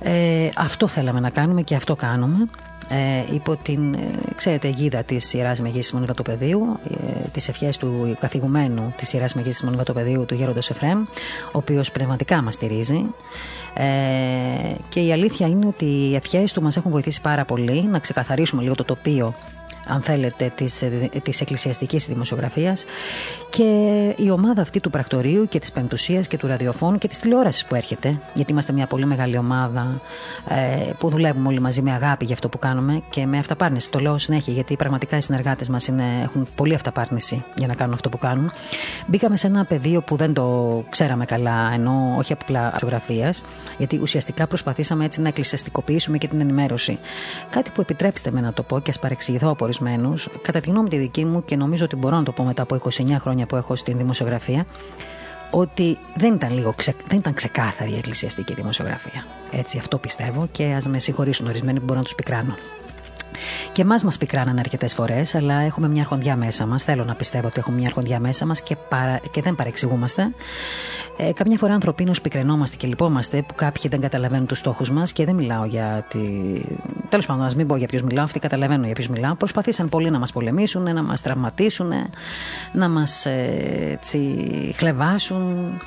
Ε, 0.00 0.48
αυτό 0.56 0.88
θέλαμε 0.88 1.20
να 1.20 1.30
κάνουμε 1.30 1.62
και 1.62 1.74
αυτό 1.74 1.96
κάνουμε 1.96 2.48
ε, 2.88 3.34
υπό 3.34 3.56
την 3.56 3.94
ε, 3.94 3.98
ξέρετε, 4.36 4.68
αιγίδα 4.68 5.02
της 5.02 5.32
Ιεράς 5.32 5.60
Μεγή 5.60 5.80
Μονιβατοπεδίου, 5.92 6.78
ε, 6.90 7.28
τις 7.32 7.48
ευχές 7.48 7.76
του 7.76 8.16
καθηγουμένου 8.20 8.94
της 8.96 9.12
Ιεράς 9.12 9.34
Μεγή 9.34 9.52
Μονιβατοπεδίου, 9.64 10.24
του 10.26 10.34
Γέροντο 10.34 10.60
Εφρέμ, 10.70 11.00
ο 11.46 11.58
οποίος 11.58 11.90
πνευματικά 11.90 12.42
μας 12.42 12.54
στηρίζει. 12.54 13.06
Ε, 13.74 14.74
και 14.88 15.00
η 15.00 15.12
αλήθεια 15.12 15.46
είναι 15.46 15.66
ότι 15.66 15.84
οι 15.84 16.14
ευχές 16.14 16.52
του 16.52 16.62
μας 16.62 16.76
έχουν 16.76 16.90
βοηθήσει 16.90 17.20
πάρα 17.20 17.44
πολύ 17.44 17.84
να 17.84 17.98
ξεκαθαρίσουμε 17.98 18.62
λίγο 18.62 18.74
το 18.74 18.84
τοπίο 18.84 19.34
αν 19.86 20.02
θέλετε, 20.02 20.52
της, 20.54 20.82
της 21.22 21.40
εκκλησιαστικής 21.40 22.06
δημοσιογραφίας 22.06 22.84
και 23.48 23.64
η 24.16 24.30
ομάδα 24.30 24.62
αυτή 24.62 24.80
του 24.80 24.90
πρακτορείου 24.90 25.48
και 25.48 25.58
της 25.58 25.72
πεντουσίας 25.72 26.26
και 26.26 26.38
του 26.38 26.46
ραδιοφώνου 26.46 26.98
και 26.98 27.08
της 27.08 27.18
τηλεόρασης 27.18 27.64
που 27.64 27.74
έρχεται, 27.74 28.20
γιατί 28.34 28.52
είμαστε 28.52 28.72
μια 28.72 28.86
πολύ 28.86 29.06
μεγάλη 29.06 29.38
ομάδα 29.38 30.00
ε, 30.48 30.90
που 30.98 31.08
δουλεύουμε 31.08 31.48
όλοι 31.48 31.60
μαζί 31.60 31.82
με 31.82 31.92
αγάπη 31.92 32.24
για 32.24 32.34
αυτό 32.34 32.48
που 32.48 32.58
κάνουμε 32.58 33.02
και 33.10 33.26
με 33.26 33.38
αυταπάρνηση. 33.38 33.90
Το 33.90 33.98
λέω 33.98 34.18
συνέχεια, 34.18 34.52
γιατί 34.52 34.76
πραγματικά 34.76 35.16
οι 35.16 35.20
συνεργάτες 35.20 35.68
μας 35.68 35.86
είναι, 35.86 36.04
έχουν 36.22 36.46
πολύ 36.54 36.74
αυταπάρνηση 36.74 37.44
για 37.56 37.66
να 37.66 37.74
κάνουν 37.74 37.94
αυτό 37.94 38.08
που 38.08 38.18
κάνουν. 38.18 38.52
Μπήκαμε 39.06 39.36
σε 39.36 39.46
ένα 39.46 39.64
πεδίο 39.64 40.00
που 40.00 40.16
δεν 40.16 40.32
το 40.32 40.84
ξέραμε 40.90 41.24
καλά, 41.24 41.70
ενώ 41.74 42.14
όχι 42.18 42.32
απλά 42.32 42.66
αυτογραφία, 42.74 43.34
γιατί 43.78 43.98
ουσιαστικά 44.02 44.46
προσπαθήσαμε 44.46 45.04
έτσι 45.04 45.20
να 45.20 45.28
εκκλησιαστικοποιήσουμε 45.28 46.18
και 46.18 46.28
την 46.28 46.40
ενημέρωση. 46.40 46.98
Κάτι 47.50 47.70
που 47.70 47.80
επιτρέψτε 47.80 48.30
με 48.30 48.40
να 48.40 48.52
το 48.52 48.62
πω 48.62 48.80
και 48.80 48.90
ας 48.90 48.98
παρεξηγηθώ 48.98 49.50
από 49.50 49.64
κατά 50.42 50.60
τη 50.60 50.70
γνώμη 50.70 50.88
τη 50.88 50.96
δική 50.96 51.24
μου 51.24 51.44
και 51.44 51.56
νομίζω 51.56 51.84
ότι 51.84 51.96
μπορώ 51.96 52.16
να 52.16 52.22
το 52.22 52.32
πω 52.32 52.44
μετά 52.44 52.62
από 52.62 52.78
29 52.84 53.16
χρόνια 53.18 53.46
που 53.46 53.56
έχω 53.56 53.76
στην 53.76 53.98
δημοσιογραφία, 53.98 54.66
ότι 55.50 55.98
δεν 56.16 56.34
ήταν, 56.34 56.54
λίγο 56.54 56.72
ξε, 56.72 56.94
δεν 57.08 57.18
ήταν 57.18 57.34
ξεκάθαρη 57.34 57.90
η 57.90 57.96
εκκλησιαστική 57.96 58.54
δημοσιογραφία. 58.54 59.26
Έτσι, 59.50 59.78
αυτό 59.78 59.98
πιστεύω 59.98 60.48
και 60.52 60.64
ας 60.64 60.86
με 60.86 60.98
συγχωρήσουν 60.98 61.46
ορισμένοι 61.46 61.78
που 61.78 61.84
μπορώ 61.84 61.98
να 61.98 62.04
τους 62.04 62.14
πικράνω. 62.14 62.56
Και 63.72 63.82
εμάς 63.82 64.04
μας 64.04 64.18
πικράνανε 64.18 64.60
αρκετές 64.60 64.94
φορές, 64.94 65.34
αλλά 65.34 65.54
έχουμε 65.54 65.88
μια 65.88 66.02
αρχοντιά 66.02 66.36
μέσα 66.36 66.66
μας. 66.66 66.82
Θέλω 66.82 67.04
να 67.04 67.14
πιστεύω 67.14 67.46
ότι 67.46 67.58
έχουμε 67.58 67.76
μια 67.76 67.86
αρχοντιά 67.86 68.20
μέσα 68.20 68.46
μας 68.46 68.62
και, 68.62 68.76
παρα... 68.88 69.20
και 69.30 69.42
δεν 69.42 69.54
παρεξηγούμαστε. 69.54 70.30
Ε, 71.16 71.32
καμιά 71.32 71.58
φορά 71.58 71.74
ανθρωπίνως 71.74 72.20
πικρενόμαστε 72.20 72.76
και 72.76 72.86
λυπόμαστε 72.86 73.42
που 73.42 73.54
κάποιοι 73.54 73.90
δεν 73.90 74.00
καταλαβαίνουν 74.00 74.46
τους 74.46 74.58
στόχους 74.58 74.90
μας 74.90 75.12
και 75.12 75.24
δεν 75.24 75.34
μιλάω 75.34 75.64
για 75.64 76.06
τη. 76.08 76.18
Τέλος 77.08 77.26
πάντων, 77.26 77.44
ας 77.44 77.54
μην 77.54 77.66
πω 77.66 77.76
για 77.76 77.86
ποιους 77.86 78.02
μιλάω, 78.02 78.24
αυτοί 78.24 78.38
καταλαβαίνουν 78.38 78.84
για 78.84 78.94
ποιους 78.94 79.08
μιλάω. 79.08 79.34
Προσπαθήσαν 79.34 79.88
πολλοί 79.88 80.10
να 80.10 80.18
μας 80.18 80.32
πολεμήσουν, 80.32 80.82
να 80.82 81.02
μας 81.02 81.20
τραυματίσουν, 81.20 81.92
να 82.72 82.88
μας 82.88 83.26
ε, 83.26 83.98
χλεβάσουν. 84.76 85.80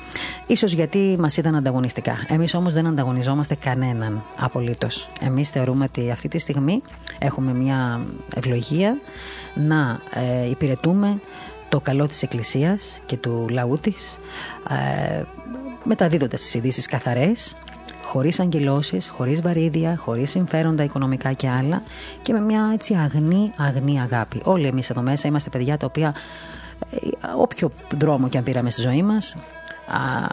Σω 0.56 0.66
γιατί 0.66 1.16
μας 1.18 1.36
είδαν 1.36 1.54
ανταγωνιστικά. 1.56 2.24
Εμείς 2.28 2.54
όμως 2.54 2.74
δεν 2.74 2.86
ανταγωνιζόμαστε 2.86 3.54
κανέναν 3.54 4.22
απολύτως. 4.36 5.08
Εμείς 5.20 5.50
θεωρούμε 5.50 5.84
ότι 5.84 6.10
αυτή 6.10 6.28
τη 6.28 6.38
στιγμή 6.38 6.82
έχουμε 7.18 7.52
μια 7.52 8.00
ευλογία 8.34 9.00
να 9.54 10.00
ε, 10.14 10.48
υπηρετούμε 10.50 11.20
το 11.68 11.80
καλό 11.80 12.06
της 12.06 12.22
Εκκλησίας 12.22 13.00
και 13.06 13.16
του 13.16 13.46
λαού 13.50 13.78
της 13.78 14.18
ε, 14.68 15.22
μεταδίδοντας 15.84 16.40
τις 16.40 16.54
ειδήσεις 16.54 16.86
καθαρές 16.86 17.56
χωρίς 18.02 18.40
αγγελώσεις, 18.40 19.08
χωρίς 19.08 19.42
βαρύδια, 19.42 19.96
χωρίς 19.96 20.30
συμφέροντα 20.30 20.82
οικονομικά 20.84 21.32
και 21.32 21.48
άλλα 21.48 21.82
και 22.22 22.32
με 22.32 22.40
μια 22.40 22.70
έτσι 22.72 22.94
αγνή, 22.94 23.52
αγνή 23.56 24.00
αγάπη. 24.00 24.40
Όλοι 24.44 24.66
εμείς 24.66 24.90
εδώ 24.90 25.02
μέσα 25.02 25.28
είμαστε 25.28 25.50
παιδιά 25.50 25.76
τα 25.76 25.86
οποία 25.86 26.14
ε, 26.90 26.96
όποιο 27.36 27.70
δρόμο 27.96 28.28
και 28.28 28.38
αν 28.38 28.44
πήραμε 28.44 28.70
στη 28.70 28.80
ζωή 28.80 29.02
μας 29.02 29.34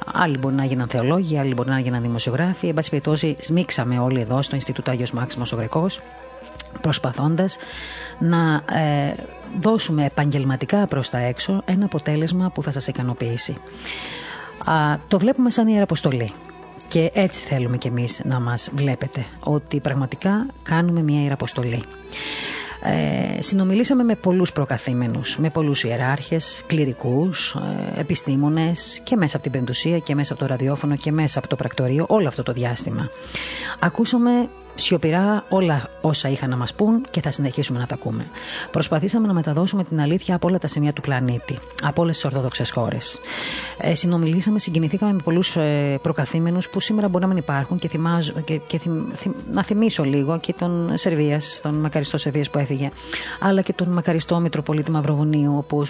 άλλοι 0.05 0.37
μπορεί 0.37 0.55
να 0.55 0.65
γίναν 0.65 0.87
θεολόγοι, 0.87 1.37
άλλοι 1.37 1.53
μπορεί 1.53 1.69
να 1.69 1.79
γίναν 1.79 2.01
δημοσιογράφοι. 2.01 2.67
Εν 2.67 2.73
πάση 2.73 2.89
περιπτώσει, 2.89 3.35
σμίξαμε 3.39 3.99
όλοι 3.99 4.21
εδώ 4.21 4.41
στο 4.41 4.55
Ινστιτούτο 4.55 4.91
Άγιος 4.91 5.11
Μάξιμος 5.11 5.51
ο 5.51 5.55
Γρεκός 5.55 6.01
προσπαθώντας 6.81 7.57
να 8.19 8.63
ε, 8.77 9.13
δώσουμε 9.59 10.05
επαγγελματικά 10.05 10.85
προς 10.85 11.09
τα 11.09 11.17
έξω 11.17 11.61
ένα 11.65 11.85
αποτέλεσμα 11.85 12.49
που 12.49 12.63
θα 12.63 12.71
σας 12.71 12.87
ικανοποιήσει. 12.87 13.55
Α, 14.65 14.97
το 15.07 15.17
βλέπουμε 15.19 15.49
σαν 15.49 15.67
ιεραποστολή. 15.67 16.31
Και 16.87 17.11
έτσι 17.13 17.41
θέλουμε 17.41 17.77
κι 17.77 17.87
εμείς 17.87 18.21
να 18.23 18.39
μας 18.39 18.69
βλέπετε, 18.73 19.25
ότι 19.39 19.79
πραγματικά 19.79 20.45
κάνουμε 20.63 21.01
μια 21.01 21.21
ιεραποστολή. 21.21 21.83
Ε, 22.81 23.41
συνομιλήσαμε 23.41 24.03
με 24.03 24.15
πολλούς 24.15 24.51
προκαθήμενους, 24.51 25.37
με 25.37 25.49
πολλούς 25.49 25.83
ιεράρχες, 25.83 26.63
κληρικούς, 26.67 27.55
ε, 27.95 27.99
επιστήμονες 27.99 29.01
και 29.03 29.15
μέσα 29.15 29.35
από 29.35 29.49
την 29.49 29.59
πεντουσία 29.59 29.99
και 29.99 30.15
μέσα 30.15 30.33
από 30.33 30.41
το 30.41 30.47
ραδιόφωνο 30.47 30.95
και 30.95 31.11
μέσα 31.11 31.39
από 31.39 31.47
το 31.47 31.55
πρακτορείο 31.55 32.05
όλο 32.09 32.27
αυτό 32.27 32.43
το 32.43 32.51
διάστημα. 32.53 33.09
Ακούσαμε 33.79 34.49
σιωπηρά 34.77 35.43
όλα 35.49 35.89
όσα 36.01 36.29
είχαν 36.29 36.49
να 36.49 36.55
μας 36.55 36.73
πούν 36.73 37.05
και 37.11 37.21
θα 37.21 37.31
συνεχίσουμε 37.31 37.79
να 37.79 37.85
τα 37.85 37.95
ακούμε. 37.95 38.27
Προσπαθήσαμε 38.71 39.27
να 39.27 39.33
μεταδώσουμε 39.33 39.83
την 39.83 39.99
αλήθεια 39.99 40.35
από 40.35 40.47
όλα 40.47 40.57
τα 40.57 40.67
σημεία 40.67 40.93
του 40.93 41.01
πλανήτη, 41.01 41.57
από 41.83 42.01
όλες 42.01 42.15
τις 42.15 42.25
Ορθόδοξες 42.25 42.71
χώρες. 42.71 43.19
Ε, 43.77 43.95
συνομιλήσαμε, 43.95 44.59
συγκινηθήκαμε 44.59 45.13
με 45.13 45.21
πολλούς 45.23 45.55
ε, 45.55 45.99
προκαθήμενους 46.01 46.69
που 46.69 46.79
σήμερα 46.79 47.07
μπορεί 47.07 47.23
να 47.23 47.29
μην 47.29 47.37
υπάρχουν 47.37 47.77
και, 47.77 47.87
θυμάζω, 47.87 48.33
και, 48.33 48.59
και 48.67 48.79
να 49.51 49.63
θυμίσω 49.63 50.03
λίγο 50.03 50.39
και 50.39 50.53
τον 50.53 50.91
Σερβίας, 50.95 51.59
τον 51.61 51.73
μακαριστό 51.73 52.17
Σερβίας 52.17 52.49
που 52.49 52.59
έφυγε, 52.59 52.89
αλλά 53.39 53.61
και 53.61 53.73
τον 53.73 53.89
μακαριστό 53.89 54.39
Μητροπολίτη 54.39 54.91
Μαυροβουνίου, 54.91 55.57
όπου 55.57 55.85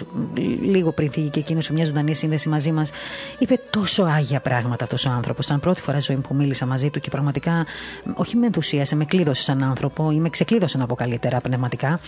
λίγο 0.62 0.92
πριν 0.92 1.10
φύγει 1.10 1.28
και 1.28 1.40
εκείνος 1.40 1.64
σε 1.64 1.72
μια 1.72 1.84
ζωντανή 1.84 2.14
σύνδεση 2.14 2.48
μαζί 2.48 2.72
μας, 2.72 2.90
είπε 3.38 3.60
τόσο 3.70 4.02
άγια 4.02 4.40
πράγματα 4.40 4.84
αυτός 4.84 5.06
ο 5.06 5.10
άνθρωπος. 5.10 5.46
Ήταν 5.46 5.60
πρώτη 5.60 5.80
φορά 5.80 6.00
ζωή 6.00 6.16
που 6.16 6.34
μίλησα 6.34 6.66
μαζί 6.66 6.90
του 6.90 7.00
και 7.00 7.10
πραγματικά, 7.10 7.66
όχι 8.14 8.36
με 8.36 8.46
ενθουσία 8.46 8.77
σε 8.84 8.96
με 8.96 9.04
κλείδωσε 9.04 9.42
σαν 9.42 9.62
άνθρωπο 9.62 10.10
ή 10.10 10.20
με 10.20 10.28
ξεκλείδωσε 10.28 10.78
να 10.78 10.86
πω 10.86 10.94
καλύτερα 10.94 11.40
πνευματικά. 11.40 12.00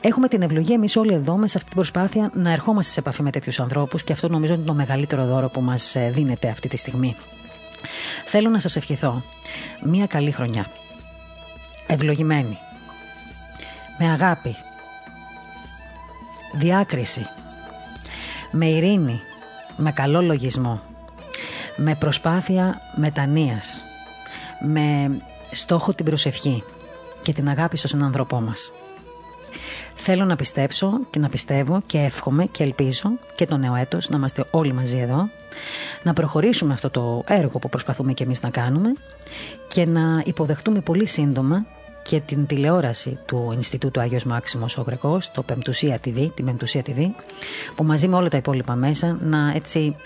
Έχουμε 0.00 0.28
την 0.28 0.42
ευλογία 0.42 0.74
εμείς 0.74 0.96
όλοι 0.96 1.12
εδώ 1.12 1.32
μέσα 1.36 1.48
σε 1.48 1.56
αυτή 1.56 1.68
την 1.68 1.78
προσπάθεια 1.78 2.30
να 2.34 2.52
ερχόμαστε 2.52 2.92
σε 2.92 3.00
επαφή 3.00 3.22
με 3.22 3.30
τέτοιους 3.30 3.60
ανθρώπους 3.60 4.04
και 4.04 4.12
αυτό 4.12 4.28
νομίζω 4.28 4.54
είναι 4.54 4.64
το 4.64 4.74
μεγαλύτερο 4.74 5.26
δώρο 5.26 5.48
που 5.48 5.60
μας 5.60 5.94
ε, 5.94 6.10
δίνεται 6.14 6.48
αυτή 6.48 6.68
τη 6.68 6.76
στιγμή. 6.76 7.16
Θέλω 8.24 8.48
να 8.48 8.58
σας 8.58 8.76
ευχηθώ 8.76 9.22
μία 9.84 10.06
καλή 10.06 10.30
χρονιά. 10.30 10.66
Ευλογημένη. 11.86 12.58
Με 13.98 14.10
αγάπη. 14.10 14.56
Διάκριση. 16.52 17.26
Με 18.50 18.66
ειρήνη. 18.66 19.20
Με 19.76 19.92
καλό 19.92 20.22
λογισμό. 20.22 20.80
Με 21.76 21.94
προσπάθεια 21.94 22.80
μετανοίας. 22.94 23.84
Με 24.60 25.16
στόχο 25.54 25.92
την 25.94 26.04
προσευχή 26.04 26.62
και 27.22 27.32
την 27.32 27.48
αγάπη 27.48 27.76
στον 27.76 28.02
άνθρωπό 28.02 28.40
μας. 28.40 28.72
Θέλω 29.94 30.24
να 30.24 30.36
πιστέψω 30.36 30.90
και 31.10 31.18
να 31.18 31.28
πιστεύω 31.28 31.82
και 31.86 31.98
εύχομαι 31.98 32.46
και 32.46 32.62
ελπίζω 32.62 33.10
και 33.34 33.44
το 33.44 33.56
νέο 33.56 33.74
έτος 33.74 34.08
να 34.08 34.16
είμαστε 34.16 34.44
όλοι 34.50 34.72
μαζί 34.72 34.98
εδώ, 34.98 35.28
να 36.02 36.12
προχωρήσουμε 36.12 36.72
αυτό 36.72 36.90
το 36.90 37.22
έργο 37.26 37.58
που 37.58 37.68
προσπαθούμε 37.68 38.12
και 38.12 38.24
εμείς 38.24 38.42
να 38.42 38.50
κάνουμε 38.50 38.92
και 39.68 39.86
να 39.86 40.22
υποδεχτούμε 40.24 40.80
πολύ 40.80 41.06
σύντομα 41.06 41.66
και 42.02 42.20
την 42.20 42.46
τηλεόραση 42.46 43.18
του 43.26 43.50
Ινστιτούτου 43.54 44.00
Άγιος 44.00 44.24
Μάξιμος 44.24 44.78
ο 44.78 44.82
Γρεκός, 44.82 45.30
το 45.30 45.42
Πεμπτουσία 45.42 45.98
TV, 46.04 46.30
την 46.34 46.44
Πεμπτουσία 46.44 46.82
TV, 46.86 47.06
που 47.74 47.84
μαζί 47.84 48.08
με 48.08 48.16
όλα 48.16 48.28
τα 48.28 48.36
υπόλοιπα 48.36 48.74
μέσα 48.74 49.18
να 49.22 49.52
έτσι 49.54 49.96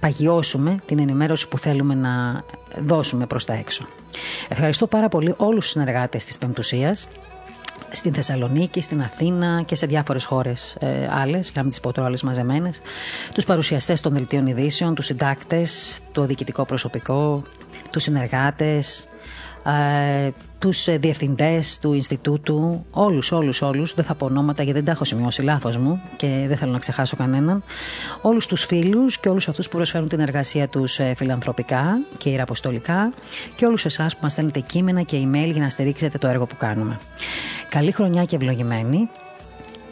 παγιώσουμε 0.00 0.76
την 0.86 0.98
ενημέρωση 0.98 1.48
που 1.48 1.58
θέλουμε 1.58 1.94
να 1.94 2.44
δώσουμε 2.84 3.26
προς 3.26 3.44
τα 3.44 3.52
έξω. 3.52 3.86
Ευχαριστώ 4.48 4.86
πάρα 4.86 5.08
πολύ 5.08 5.34
όλους 5.36 5.62
τους 5.64 5.70
συνεργάτες 5.70 6.24
της 6.24 6.38
Πεμπτουσίας, 6.38 7.08
στην 7.92 8.14
Θεσσαλονίκη, 8.14 8.80
στην 8.80 9.00
Αθήνα 9.02 9.62
και 9.66 9.74
σε 9.74 9.86
διάφορες 9.86 10.24
χώρες 10.24 10.76
ε, 10.78 11.08
άλλες, 11.10 11.42
για 11.44 11.52
να 11.54 11.62
μην 11.62 11.70
τις 11.70 11.80
πω 11.80 11.92
τώρα 11.92 12.06
όλες 12.08 12.22
μαζεμένες, 12.22 12.78
τους 13.34 13.44
παρουσιαστές 13.44 14.00
των 14.00 14.12
δελτίων 14.12 14.46
ειδήσεων, 14.46 14.94
τους 14.94 15.06
συντάκτες, 15.06 15.98
το 16.12 16.22
διοικητικό 16.24 16.64
προσωπικό, 16.64 17.42
τους 17.92 18.02
συνεργάτες, 18.02 19.06
ε, 19.66 20.30
τους 20.58 20.86
ε, 20.86 20.98
διευθυντές 20.98 21.78
του 21.78 21.92
Ινστιτούτου, 21.92 22.86
όλους, 22.90 23.32
όλους, 23.32 23.62
όλους, 23.62 23.94
δεν 23.94 24.04
θα 24.04 24.14
πω 24.14 24.24
ονόματα 24.24 24.62
γιατί 24.62 24.78
δεν 24.78 24.86
τα 24.86 24.92
έχω 24.92 25.04
σημειώσει 25.04 25.42
λάθος 25.42 25.76
μου 25.76 26.00
και 26.16 26.44
δεν 26.48 26.56
θέλω 26.56 26.72
να 26.72 26.78
ξεχάσω 26.78 27.16
κανέναν, 27.16 27.62
όλους 28.22 28.46
τους 28.46 28.64
φίλους 28.64 29.18
και 29.18 29.28
όλους 29.28 29.48
αυτούς 29.48 29.68
που 29.68 29.76
προσφέρουν 29.76 30.08
την 30.08 30.20
εργασία 30.20 30.68
τους 30.68 30.98
ε, 30.98 31.14
φιλανθρωπικά 31.16 31.98
και 32.18 32.30
ιεραποστολικά 32.30 33.12
και 33.56 33.66
όλους 33.66 33.84
εσάς 33.84 34.14
που 34.14 34.20
μας 34.22 34.32
στέλνετε 34.32 34.60
κείμενα 34.60 35.02
και 35.02 35.16
email 35.16 35.50
για 35.52 35.62
να 35.62 35.68
στηρίξετε 35.68 36.18
το 36.18 36.26
έργο 36.26 36.46
που 36.46 36.56
κάνουμε. 36.56 36.98
Καλή 37.70 37.92
χρονιά 37.92 38.24
και 38.24 38.36
ευλογημένη, 38.36 39.08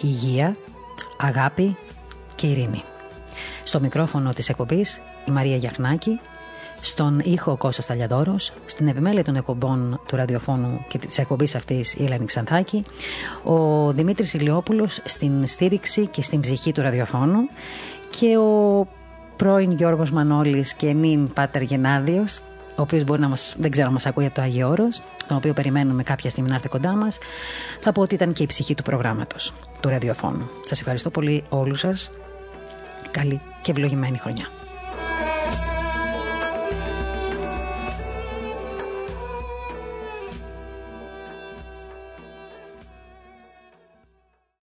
υγεία, 0.01 0.57
αγάπη 1.19 1.77
και 2.35 2.47
ειρήνη. 2.47 2.83
Στο 3.65 3.81
μικρόφωνο 3.81 4.33
της 4.33 4.49
εκπομπής 4.49 5.01
η 5.27 5.31
Μαρία 5.31 5.57
Γιαχνάκη 5.57 6.21
στον 6.85 7.21
ήχο 7.25 7.53
ο 7.53 7.57
Κώστας 7.57 7.87
Ταλιαδόρος, 7.87 8.53
στην 8.67 8.89
επιμέλεια 8.89 9.25
των 9.25 9.37
εκπομπών 9.37 10.01
του 10.07 10.17
ραδιοφώνου 10.17 10.85
και 10.89 10.99
της 10.99 11.19
εκπομπής 11.19 11.55
αυτής 11.55 11.95
η 11.95 12.05
Ελένη 12.05 12.25
Ξανθάκη, 12.25 12.85
ο 13.43 13.91
Δημήτρης 13.93 14.35
Ηλιόπουλος 14.35 15.01
στην 15.05 15.47
στήριξη 15.47 16.07
και 16.07 16.23
στην 16.23 16.41
ψυχή 16.41 16.73
του 16.73 16.83
ραδιοφώνου 16.83 17.49
και 18.19 18.37
ο 18.37 18.87
πρώην 19.37 19.73
Γιώργος 19.73 20.11
Μανώλης 20.11 20.75
και 20.75 20.93
νυν 20.93 21.29
Πάτερ 21.33 21.63
Γενάδιος, 21.63 22.41
ο 22.77 22.83
οποίος 22.83 23.05
μπορεί 23.05 23.21
να 23.21 23.29
μα, 23.29 23.37
δεν 23.57 23.71
ξέρω, 23.71 23.87
να 23.87 23.93
μας 23.93 24.07
ακούει 24.07 24.27
από 24.27 24.35
το 24.35 24.43
Άγιο 24.43 24.69
Όρος, 24.69 25.03
τον 25.27 25.37
οποίο 25.37 25.53
περιμένουμε 25.53 26.03
κάποια 26.03 26.31
στιγμή 26.31 26.49
να 26.49 26.55
έρθει 26.55 26.69
κοντά 26.69 26.97
μας, 26.97 27.19
θα 27.81 27.93
πω 27.93 28.01
ότι 28.03 28.15
ήταν 28.15 28.33
και 28.33 28.43
η 28.43 28.47
ψυχή 28.47 28.75
του 28.75 28.83
προγράμματος, 28.83 29.53
του 29.81 29.89
ραδιοφώνου. 29.89 30.49
Σας 30.65 30.81
ευχαριστώ 30.81 31.11
πολύ 31.11 31.45
όλους 31.49 31.81
σας. 31.81 32.11
Καλή 33.11 33.41
και 33.63 33.71
ευλογημένη 33.71 34.19
χρονιά. 34.19 34.47